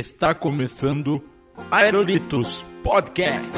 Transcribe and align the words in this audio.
Está 0.00 0.34
começando 0.34 1.22
Aerolitos 1.70 2.64
Podcast. 2.82 3.50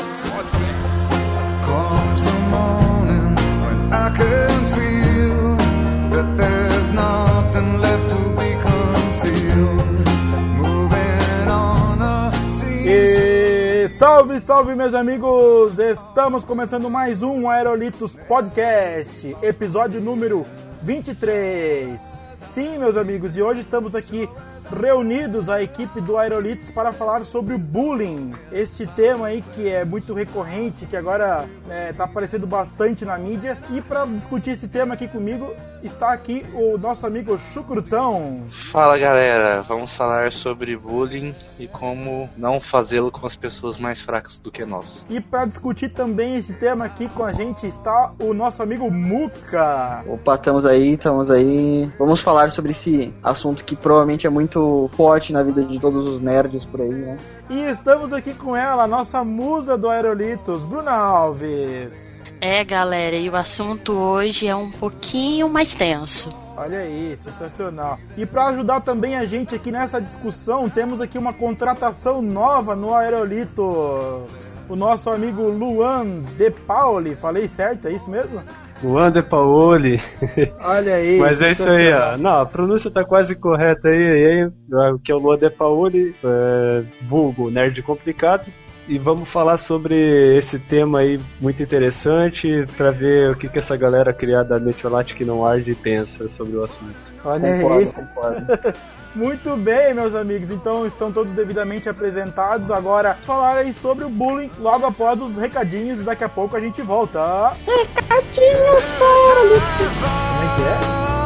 E 12.85 13.89
salve, 13.91 14.41
salve, 14.41 14.75
meus 14.75 14.95
amigos! 14.95 15.79
Estamos 15.79 16.45
começando 16.45 16.91
mais 16.91 17.23
um 17.23 17.49
Aerolitos 17.49 18.17
Podcast, 18.17 19.37
episódio 19.43 20.01
número 20.01 20.45
23. 20.83 22.17
Sim, 22.45 22.79
meus 22.79 22.97
amigos, 22.97 23.37
e 23.37 23.43
hoje 23.43 23.61
estamos 23.61 23.95
aqui 23.95 24.29
reunidos 24.73 25.49
a 25.49 25.63
equipe 25.63 26.01
do 26.01 26.17
Aerolitos 26.17 26.71
para 26.71 26.93
falar 26.93 27.25
sobre 27.25 27.55
o 27.55 27.59
bullying. 27.59 28.33
Esse 28.51 28.87
tema 28.87 29.29
aí 29.29 29.43
que 29.43 29.69
é 29.69 29.85
muito 29.85 30.15
recorrente, 30.15 30.87
que 30.87 30.97
agora 30.97 31.49
está 31.91 32.05
aparecendo 32.05 32.47
bastante 32.47 33.05
na 33.05 33.19
mídia. 33.19 33.59
E 33.71 33.81
para 33.81 34.07
discutir 34.07 34.51
esse 34.51 34.69
tema 34.69 34.95
aqui 34.95 35.07
comigo 35.07 35.55
está 35.83 36.13
aqui 36.13 36.45
o 36.55 36.79
nosso 36.79 37.07
amigo 37.07 37.39
Chucrutão. 37.39 38.45
Fala 38.49 38.97
galera, 38.99 39.63
vamos 39.63 39.95
falar 39.95 40.33
sobre 40.33 40.77
bullying 40.77 41.35
e 41.59 41.67
como 41.67 42.29
não 42.37 42.61
fazê-lo 42.61 43.11
com 43.11 43.27
as 43.27 43.37
pessoas 43.37 43.79
mais 43.79 44.01
fracas 44.01 44.39
do 44.39 44.51
que 44.51 44.65
nós. 44.65 45.07
E 45.09 45.21
para 45.21 45.47
discutir 45.47 45.91
também 45.91 46.37
esse 46.37 46.55
tema 46.55 46.85
aqui 46.85 47.09
com 47.09 47.25
a 47.25 47.33
gente 47.33 47.67
está 47.67 48.13
o 48.21 48.33
nosso 48.33 48.63
amigo 48.63 48.91
Muca. 48.91 50.05
Opa, 50.07 50.35
estamos 50.35 50.67
aí, 50.67 50.95
estamos 50.95 51.31
aí. 51.31 51.91
Vamos 51.99 52.21
falar 52.21 52.51
sobre 52.51 52.73
esse 52.73 53.13
assunto 53.23 53.65
que 53.65 53.77
provavelmente 53.77 54.27
é 54.27 54.31
muito 54.31 54.89
forte 54.93 55.33
na 55.33 55.43
vida 55.43 55.63
de 55.65 55.79
todos 55.79 56.07
os 56.07 56.21
nerds 56.21 56.65
por 56.65 56.81
aí, 56.81 56.93
né? 56.93 57.19
E 57.51 57.61
estamos 57.65 58.13
aqui 58.13 58.35
com 58.35 58.57
ela, 58.57 58.85
a 58.85 58.87
nossa 58.87 59.23
musa 59.25 59.77
do 59.77 59.89
Aerolitos, 59.89 60.63
Bruna 60.63 60.93
Alves. 60.93 62.12
É, 62.45 62.65
galera, 62.65 63.15
e 63.15 63.31
o 63.31 63.37
assunto 63.37 63.93
hoje 63.93 64.49
é 64.49 64.57
um 64.57 64.69
pouquinho 64.69 65.49
mais 65.49 65.75
tenso. 65.75 66.29
Olha 66.57 66.81
aí, 66.81 67.15
sensacional. 67.17 68.01
E 68.19 68.27
para 68.27 68.47
ajudar 68.47 68.81
também 68.81 69.15
a 69.15 69.25
gente 69.25 69.55
aqui 69.55 69.71
nessa 69.71 70.01
discussão, 70.01 70.69
temos 70.69 71.01
aqui 71.01 71.17
uma 71.17 71.33
contratação 71.33 72.21
nova 72.21 72.75
no 72.75 72.97
Aerolitos. 72.97 74.57
O 74.69 74.75
nosso 74.75 75.09
amigo 75.09 75.43
Luan 75.43 76.05
De 76.37 76.51
Pauli, 76.51 77.15
falei 77.15 77.47
certo, 77.47 77.87
é 77.87 77.93
isso 77.93 78.11
mesmo? 78.11 78.43
Luan 78.83 79.13
De 79.13 79.23
Paoli. 79.23 80.01
Olha 80.61 80.97
aí. 80.97 81.21
Mas 81.21 81.41
é 81.41 81.53
isso 81.53 81.71
aí, 81.71 81.93
ó. 81.93 82.19
Não, 82.19 82.41
a 82.41 82.47
pronúncia 82.47 82.91
tá 82.91 83.05
quase 83.05 83.37
correta 83.37 83.87
aí, 83.87 84.51
aí 84.51 84.91
o 84.93 84.99
que 84.99 85.13
é 85.13 85.15
o 85.15 85.19
Luan 85.19 85.39
De 85.39 85.49
Paoli, 85.49 86.13
é, 86.25 86.83
vulgo 87.03 87.51
nerd 87.51 87.81
complicado. 87.85 88.47
E 88.89 88.99
vamos 88.99 89.29
falar 89.29 89.59
sobre 89.59 90.37
esse 90.37 90.59
tema 90.59 91.01
aí 91.01 91.21
muito 91.41 91.63
interessante 91.63 92.67
pra 92.77 92.91
ver 92.91 93.31
o 93.31 93.37
que, 93.37 93.49
que 93.49 93.59
essa 93.59 93.77
galera 93.77 94.13
criada 94.13 94.59
da 94.59 94.65
Metiolate 94.65 95.15
que 95.15 95.25
não 95.25 95.47
arde 95.47 95.75
pensa 95.75 96.29
sobre 96.29 96.57
o 96.57 96.65
assunto. 96.65 96.97
Olha 97.25 97.55
aí. 97.55 97.63
Concordo, 97.63 97.93
concordo. 97.93 98.75
Muito 99.15 99.55
bem, 99.59 99.93
meus 99.93 100.15
amigos. 100.15 100.51
Então 100.51 100.87
estão 100.87 101.13
todos 101.13 101.33
devidamente 101.33 101.89
apresentados. 101.89 102.71
Agora 102.71 103.15
falar 103.23 103.59
aí 103.59 103.73
sobre 103.73 104.05
o 104.05 104.09
bullying 104.09 104.51
logo 104.59 104.87
após 104.87 105.21
os 105.21 105.37
recadinhos 105.37 106.01
e 106.01 106.05
daqui 106.05 106.25
a 106.25 106.29
pouco 106.29 106.57
a 106.57 106.61
gente 106.61 106.81
volta. 106.81 107.51
Recadinhos, 107.67 108.85
Como 108.99 110.43
é 110.43 110.57
que 110.57 111.19
é? 111.19 111.22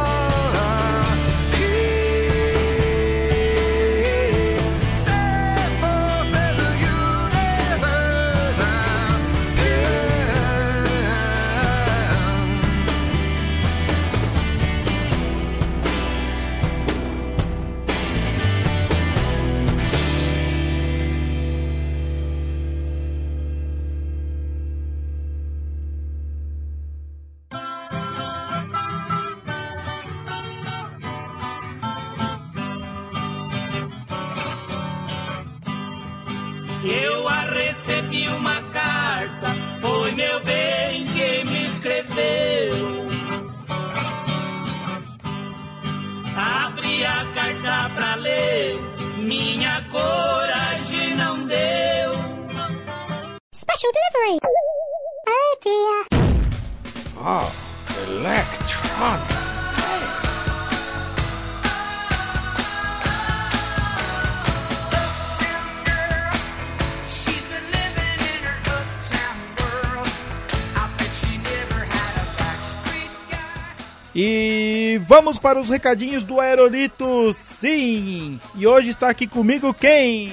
Vamos 75.16 75.38
para 75.38 75.58
os 75.58 75.70
recadinhos 75.70 76.24
do 76.24 76.38
Aerolitos, 76.38 77.36
sim! 77.36 78.38
E 78.54 78.66
hoje 78.66 78.90
está 78.90 79.08
aqui 79.08 79.26
comigo 79.26 79.72
quem? 79.72 80.30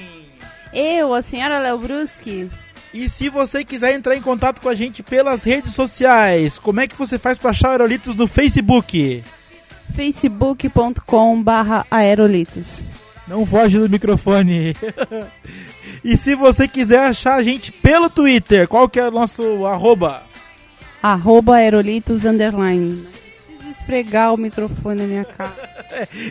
Eu, 0.74 1.14
a 1.14 1.22
senhora 1.22 1.58
Léo 1.58 1.78
Bruschi, 1.78 2.50
E 2.92 3.08
se 3.08 3.30
você 3.30 3.64
quiser 3.64 3.94
entrar 3.94 4.14
em 4.14 4.20
contato 4.20 4.60
com 4.60 4.68
a 4.68 4.74
gente 4.74 5.02
pelas 5.02 5.42
redes 5.42 5.72
sociais, 5.72 6.58
como 6.58 6.80
é 6.80 6.86
que 6.86 6.98
você 6.98 7.18
faz 7.18 7.38
para 7.38 7.48
achar 7.48 7.68
o 7.68 7.70
Aerolitos 7.70 8.14
no 8.14 8.26
Facebook? 8.26 9.24
facebook.com 9.94 11.42
barra 11.42 11.86
aerolitos. 11.90 12.84
Não 13.26 13.46
foge 13.46 13.78
do 13.78 13.88
microfone. 13.88 14.76
e 16.04 16.14
se 16.14 16.34
você 16.34 16.68
quiser 16.68 17.00
achar 17.00 17.36
a 17.36 17.42
gente 17.42 17.72
pelo 17.72 18.10
Twitter, 18.10 18.68
qual 18.68 18.86
que 18.86 19.00
é 19.00 19.08
o 19.08 19.10
nosso 19.10 19.64
arroba? 19.64 20.22
Arroba 21.02 21.56
aerolitos 21.56 22.26
underline. 22.26 23.23
Esfregar 23.84 24.32
o 24.32 24.38
microfone 24.38 25.02
na 25.02 25.06
minha 25.06 25.24
cara. 25.24 25.74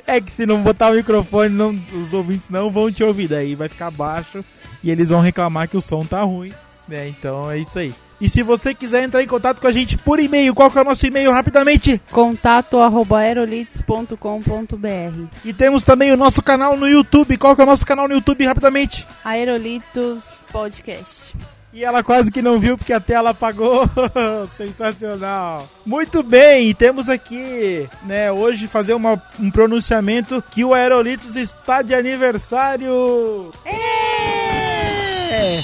É 0.06 0.20
que 0.20 0.30
se 0.30 0.46
não 0.46 0.62
botar 0.62 0.92
o 0.92 0.96
microfone, 0.96 1.48
não- 1.50 1.80
os 1.94 2.14
ouvintes 2.14 2.50
não 2.50 2.70
vão 2.70 2.92
te 2.92 3.02
ouvir, 3.02 3.30
daí 3.30 3.56
vai 3.56 3.70
ficar 3.70 3.90
baixo 3.92 4.44
e 4.84 4.92
eles 4.92 5.08
vão 5.10 5.22
reclamar 5.22 5.70
que 5.70 5.78
o 5.78 5.82
som 5.82 6.04
tá 6.06 6.22
ruim, 6.24 6.52
né? 6.86 7.08
Então 7.08 7.50
é 7.50 7.60
isso 7.60 7.80
aí. 7.80 7.94
E 8.20 8.30
se 8.30 8.44
você 8.44 8.74
quiser 8.74 9.04
entrar 9.04 9.24
em 9.24 9.28
contato 9.28 9.62
com 9.62 9.68
a 9.68 9.72
gente 9.72 9.98
por 9.98 10.20
e-mail, 10.20 10.54
qual 10.54 10.70
que 10.70 10.78
é 10.78 10.82
o 10.82 10.86
nosso 10.86 11.06
e-mail 11.06 11.32
rapidamente? 11.32 12.02
Contato 12.12 12.78
arroba 12.80 13.20
aerolitos.com.br 13.20 15.28
E 15.46 15.54
temos 15.54 15.84
também 15.84 16.12
o 16.12 16.18
nosso 16.18 16.42
canal 16.42 16.76
no 16.76 16.88
YouTube. 16.88 17.38
Qual 17.38 17.56
que 17.56 17.62
é 17.62 17.66
o 17.66 17.68
nosso 17.68 17.86
canal 17.86 18.08
no 18.08 18.16
YouTube 18.16 18.46
rapidamente? 18.46 19.08
Aerolitos 19.24 20.44
Podcast. 20.52 21.34
E 21.74 21.84
ela 21.84 22.04
quase 22.04 22.32
que 22.32 22.40
não 22.42 22.60
viu 22.60 22.78
porque 22.78 22.94
a 22.94 23.00
tela 23.00 23.32
apagou. 23.32 23.90
Sensacional. 24.56 25.68
Muito 25.86 26.22
bem, 26.22 26.72
temos 26.74 27.10
aqui, 27.10 27.90
né, 28.04 28.32
hoje 28.32 28.68
fazer 28.68 28.94
uma- 28.94 29.20
um 29.40 29.50
pronunciamento 29.50 30.44
que 30.52 30.64
o 30.64 30.74
Aerolitos 30.74 31.36
está 31.36 31.82
de 31.82 31.96
aniversário. 31.96 33.52
É! 33.66 35.64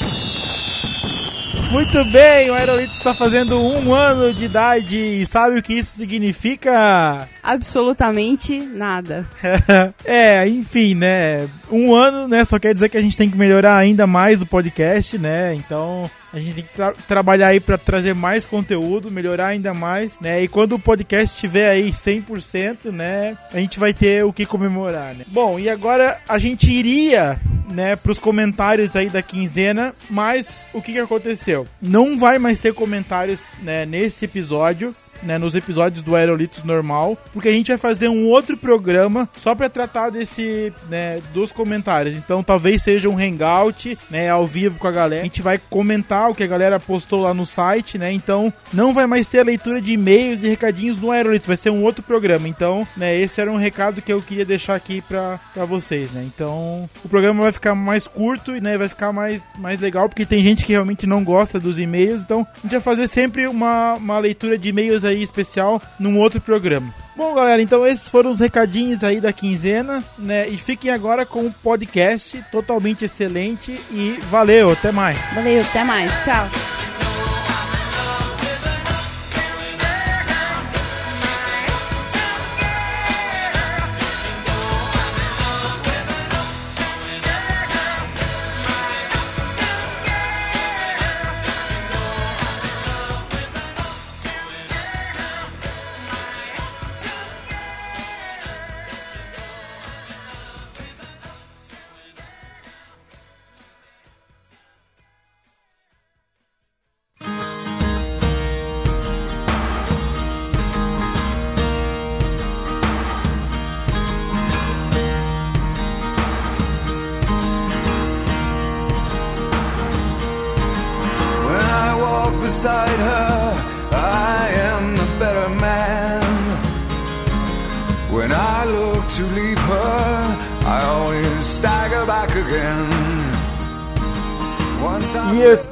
Muito 1.72 2.04
bem, 2.06 2.50
o 2.50 2.56
Aerolitos 2.56 2.98
está 2.98 3.14
fazendo 3.14 3.62
um 3.62 3.94
ano 3.94 4.34
de 4.34 4.46
idade 4.46 4.98
e 4.98 5.24
sabe 5.28 5.60
o 5.60 5.62
que 5.64 5.76
isso 5.76 5.96
significa? 5.96 7.30
Absolutamente 7.44 8.60
nada. 8.60 9.24
é, 10.04 10.48
enfim, 10.48 10.96
né? 10.96 11.48
Um 11.72 11.94
ano, 11.96 12.28
né? 12.28 12.44
Só 12.46 12.58
quer 12.60 12.74
dizer 12.74 12.90
que 12.90 12.98
a 12.98 13.02
gente 13.02 13.18
tem 13.18 13.30
que 13.30 13.38
melhorar 13.38 13.78
ainda 13.78 14.06
mais 14.08 14.42
o 14.42 14.46
podcast, 14.46 15.18
né? 15.18 15.54
Então 15.54 16.10
a 16.34 16.40
gente 16.40 16.54
tem 16.56 16.64
que 16.64 16.74
tra- 16.76 16.94
trabalhar 17.08 17.48
aí 17.48 17.60
pra 17.60 17.78
trazer 17.78 18.14
mais 18.14 18.46
conteúdo, 18.46 19.10
melhorar 19.12 19.48
ainda 19.48 19.74
mais, 19.74 20.20
né? 20.20 20.42
E 20.44 20.48
quando 20.48 20.74
o 20.76 20.80
podcast 20.80 21.36
estiver 21.36 21.70
aí 21.70 21.90
100%, 21.92 22.92
né? 22.92 23.38
A 23.54 23.60
gente 23.60 23.80
vai 23.80 23.94
ter 23.94 24.24
o 24.26 24.34
que 24.34 24.46
comemorar, 24.46 25.14
né? 25.16 25.26
Bom, 25.28 25.60
e 25.60 25.70
agora 25.70 26.18
a 26.28 26.38
gente 26.38 26.70
iria, 26.70 27.40
né, 27.70 27.96
pros 27.96 28.20
comentários 28.20 28.96
aí 28.96 29.10
da 29.10 29.22
quinzena, 29.22 29.94
mas 30.10 30.68
o 30.74 30.82
que 30.82 30.94
que 30.94 31.00
aconteceu? 31.00 31.68
Não 31.82 32.18
vai 32.18 32.38
mais 32.40 32.60
ter 32.60 32.74
comentários, 32.74 33.54
né, 33.64 33.86
nesse 33.86 34.26
episódio, 34.26 34.94
né, 35.22 35.38
nos 35.38 35.54
episódios 35.54 36.02
do 36.02 36.16
Aerolitos 36.16 36.64
normal, 36.64 37.18
porque 37.34 37.50
a 37.50 37.52
gente 37.52 37.68
vai 37.68 37.78
fazer 37.78 38.08
um 38.08 38.28
outro 38.28 38.56
programa 38.56 39.28
só 39.36 39.54
pra 39.54 39.68
tratar 39.70 40.10
desse, 40.10 40.72
né, 40.90 41.22
dos 41.34 41.52
comentários. 41.60 42.16
Então 42.16 42.42
talvez 42.42 42.82
seja 42.82 43.10
um 43.10 43.20
hangout, 43.20 43.98
né, 44.10 44.30
ao 44.30 44.48
vivo 44.48 44.80
com 44.80 44.88
a 44.88 44.92
galera. 44.92 45.22
A 45.22 45.26
gente 45.26 45.42
vai 45.42 45.60
comentar 45.70 46.30
o 46.30 46.34
que 46.34 46.44
a 46.44 46.48
galera 46.48 46.80
postou 46.80 47.20
lá 47.20 47.34
no 47.34 47.46
site, 47.46 47.98
né? 47.98 48.14
Então 48.14 48.54
não 48.72 48.94
vai 48.94 49.06
mais 49.06 49.28
ter 49.28 49.40
a 49.40 49.44
leitura 49.44 49.82
de 49.82 49.92
e-mails 49.92 50.42
e 50.42 50.48
recadinhos 50.48 50.98
no 50.98 51.12
Aerolito, 51.12 51.48
vai 51.48 51.58
ser 51.58 51.70
um 51.70 51.84
outro 51.84 52.02
programa. 52.02 52.48
Então, 52.48 52.88
né, 52.96 53.14
esse 53.14 53.42
era 53.42 53.52
um 53.52 53.58
recado 53.58 54.02
que 54.02 54.14
eu 54.14 54.22
queria 54.22 54.46
deixar 54.46 54.76
aqui 54.76 55.02
pra 55.02 55.38
vocês, 55.68 56.12
né? 56.12 56.24
Então, 56.26 56.90
o 57.04 57.10
programa 57.10 57.44
vai 57.44 57.52
ficar 57.52 57.76
mais 57.76 58.08
curto 58.08 58.56
e, 58.56 58.62
né, 58.62 58.78
vai 58.78 58.88
ficar 58.88 59.12
mais, 59.12 59.46
mais 59.58 59.82
legal, 59.82 60.08
porque 60.08 60.26
tem 60.26 60.42
gente 60.42 60.64
que 60.64 60.72
realmente 60.72 61.06
não 61.06 61.26
gosta 61.26 61.60
dos 61.60 61.78
e-mails. 61.78 62.24
Então, 62.24 62.48
a 62.58 62.62
gente 62.62 62.72
vai 62.72 62.82
fazer 62.82 63.08
sempre 63.08 63.48
uma, 63.48 63.96
uma 63.96 64.18
leitura 64.18 64.58
de 64.58 64.70
e-mails 64.70 65.04
aí 65.04 65.22
especial 65.22 65.82
num 66.00 66.18
outro 66.18 66.40
programa. 66.40 66.94
Bom, 67.20 67.34
galera, 67.34 67.62
então 67.62 67.86
esses 67.86 68.08
foram 68.08 68.30
os 68.30 68.40
recadinhos 68.40 69.04
aí 69.04 69.20
da 69.20 69.34
quinzena, 69.34 70.02
né? 70.18 70.48
E 70.48 70.58
fiquem 70.58 70.90
agora 70.90 71.26
com 71.26 71.48
o 71.48 71.52
podcast 71.52 72.42
totalmente 72.50 73.04
excelente 73.04 73.78
e 73.92 74.18
valeu, 74.32 74.72
até 74.72 74.90
mais. 74.90 75.20
Valeu, 75.36 75.62
até 75.62 75.84
mais. 75.84 76.10
Tchau. 76.24 76.48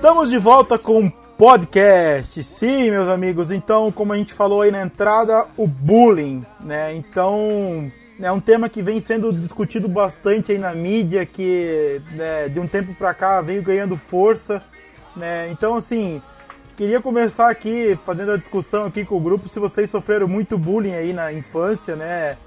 Estamos 0.07 0.29
de 0.29 0.37
volta 0.37 0.79
com 0.79 1.09
podcast. 1.37 2.41
Sim, 2.41 2.91
meus 2.91 3.09
amigos. 3.09 3.51
Então, 3.51 3.91
como 3.91 4.13
a 4.13 4.15
gente 4.15 4.33
falou 4.33 4.61
aí 4.61 4.71
na 4.71 4.81
entrada, 4.81 5.45
o 5.57 5.67
bullying, 5.67 6.45
né? 6.61 6.95
Então, 6.95 7.91
é 8.17 8.31
um 8.31 8.39
tema 8.39 8.69
que 8.69 8.81
vem 8.81 9.01
sendo 9.01 9.33
discutido 9.33 9.89
bastante 9.89 10.53
aí 10.53 10.57
na 10.57 10.73
mídia, 10.73 11.25
que 11.25 12.01
né, 12.11 12.47
de 12.47 12.57
um 12.57 12.65
tempo 12.65 12.95
pra 12.95 13.13
cá 13.13 13.41
veio 13.41 13.61
ganhando 13.61 13.97
força, 13.97 14.63
né? 15.13 15.51
Então, 15.51 15.75
assim, 15.75 16.21
queria 16.77 17.01
começar 17.01 17.49
aqui 17.49 17.99
fazendo 18.05 18.31
a 18.31 18.37
discussão 18.37 18.85
aqui 18.85 19.03
com 19.03 19.17
o 19.17 19.21
grupo 19.21 19.49
se 19.49 19.59
vocês 19.59 19.89
sofreram 19.89 20.25
muito 20.25 20.57
bullying 20.57 20.93
aí 20.93 21.11
na 21.11 21.33
infância, 21.33 21.97
né? 21.97 22.37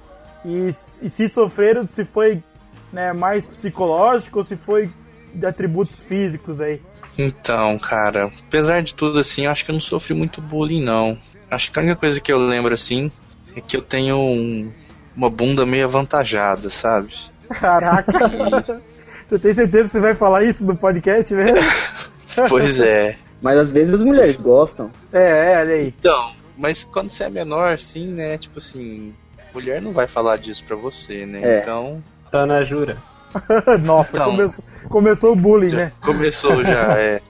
E, 0.47 0.69
e 0.69 1.11
se 1.11 1.29
sofreram, 1.29 1.87
se 1.87 2.07
foi 2.07 2.43
né, 2.91 3.13
mais 3.13 3.47
psicológico 3.47 4.39
ou 4.39 4.45
se 4.45 4.57
foi 4.57 4.91
de 5.35 5.45
atributos 5.45 6.01
físicos 6.01 6.59
aí. 6.59 6.81
Então, 7.19 7.79
cara, 7.79 8.31
apesar 8.47 8.83
de 8.83 8.95
tudo 8.95 9.19
assim, 9.19 9.45
eu 9.47 9.51
acho 9.51 9.65
que 9.65 9.71
eu 9.71 9.75
não 9.75 9.81
sofri 9.81 10.15
muito 10.15 10.41
bullying, 10.41 10.83
não. 10.83 11.19
Acho 11.51 11.71
que 11.73 11.79
a 11.79 11.83
única 11.83 11.97
coisa 11.97 12.21
que 12.21 12.33
eu 12.33 12.39
lembro 12.39 12.73
assim 12.73 13.11
é 13.57 13.61
que 13.61 13.77
eu 13.77 13.83
tenho 13.83 14.17
um- 14.17 14.73
uma 15.17 15.29
bunda 15.29 15.67
meio 15.67 15.85
avantajada, 15.85 16.71
sabe? 16.71 17.13
Caraca! 17.51 18.31
Você 19.27 19.39
tem 19.39 19.53
certeza 19.55 19.89
que 19.89 19.93
você 19.93 20.01
vai 20.01 20.15
falar 20.15 20.43
isso 20.45 20.65
no 20.67 20.75
podcast 20.77 21.33
mesmo? 21.35 21.57
Pois 22.49 22.79
é. 22.81 23.17
Mas 23.43 23.59
às 23.59 23.73
vezes 23.73 23.95
as 23.95 24.03
mulheres 24.03 24.37
gostam. 24.37 24.91
É, 25.13 25.53
é, 25.53 25.59
olha 25.59 25.75
aí. 25.75 25.95
Então, 25.99 26.33
mas 26.57 26.85
quando 26.85 27.11
você 27.11 27.25
é 27.25 27.29
menor, 27.31 27.73
assim, 27.73 28.07
né? 28.07 28.39
Tipo 28.39 28.59
assim, 28.61 29.13
mulher 29.53 29.83
não 29.83 29.93
vai 29.93 30.07
falar 30.07 30.37
disso 30.37 30.63
pra 30.65 30.77
você, 30.77 31.27
né? 31.27 31.57
É. 31.57 31.61
Então, 31.61 32.03
Tá 32.31 32.47
na 32.47 32.63
jura. 32.65 32.97
Nossa, 33.85 34.17
Então. 34.17 34.31
começou, 34.31 34.65
começou 34.89 35.33
o 35.33 35.37
bullying, 35.37 35.75
né? 35.75 35.93
começou 36.03 36.65
já, 36.65 36.95
é. 36.99 37.21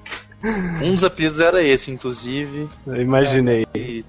Um 0.82 0.94
dos 0.94 1.04
apelidos 1.04 1.40
era 1.40 1.62
esse, 1.62 1.90
inclusive. 1.90 2.68
Eu 2.86 3.00
imaginei. 3.00 3.66
E 3.74 4.04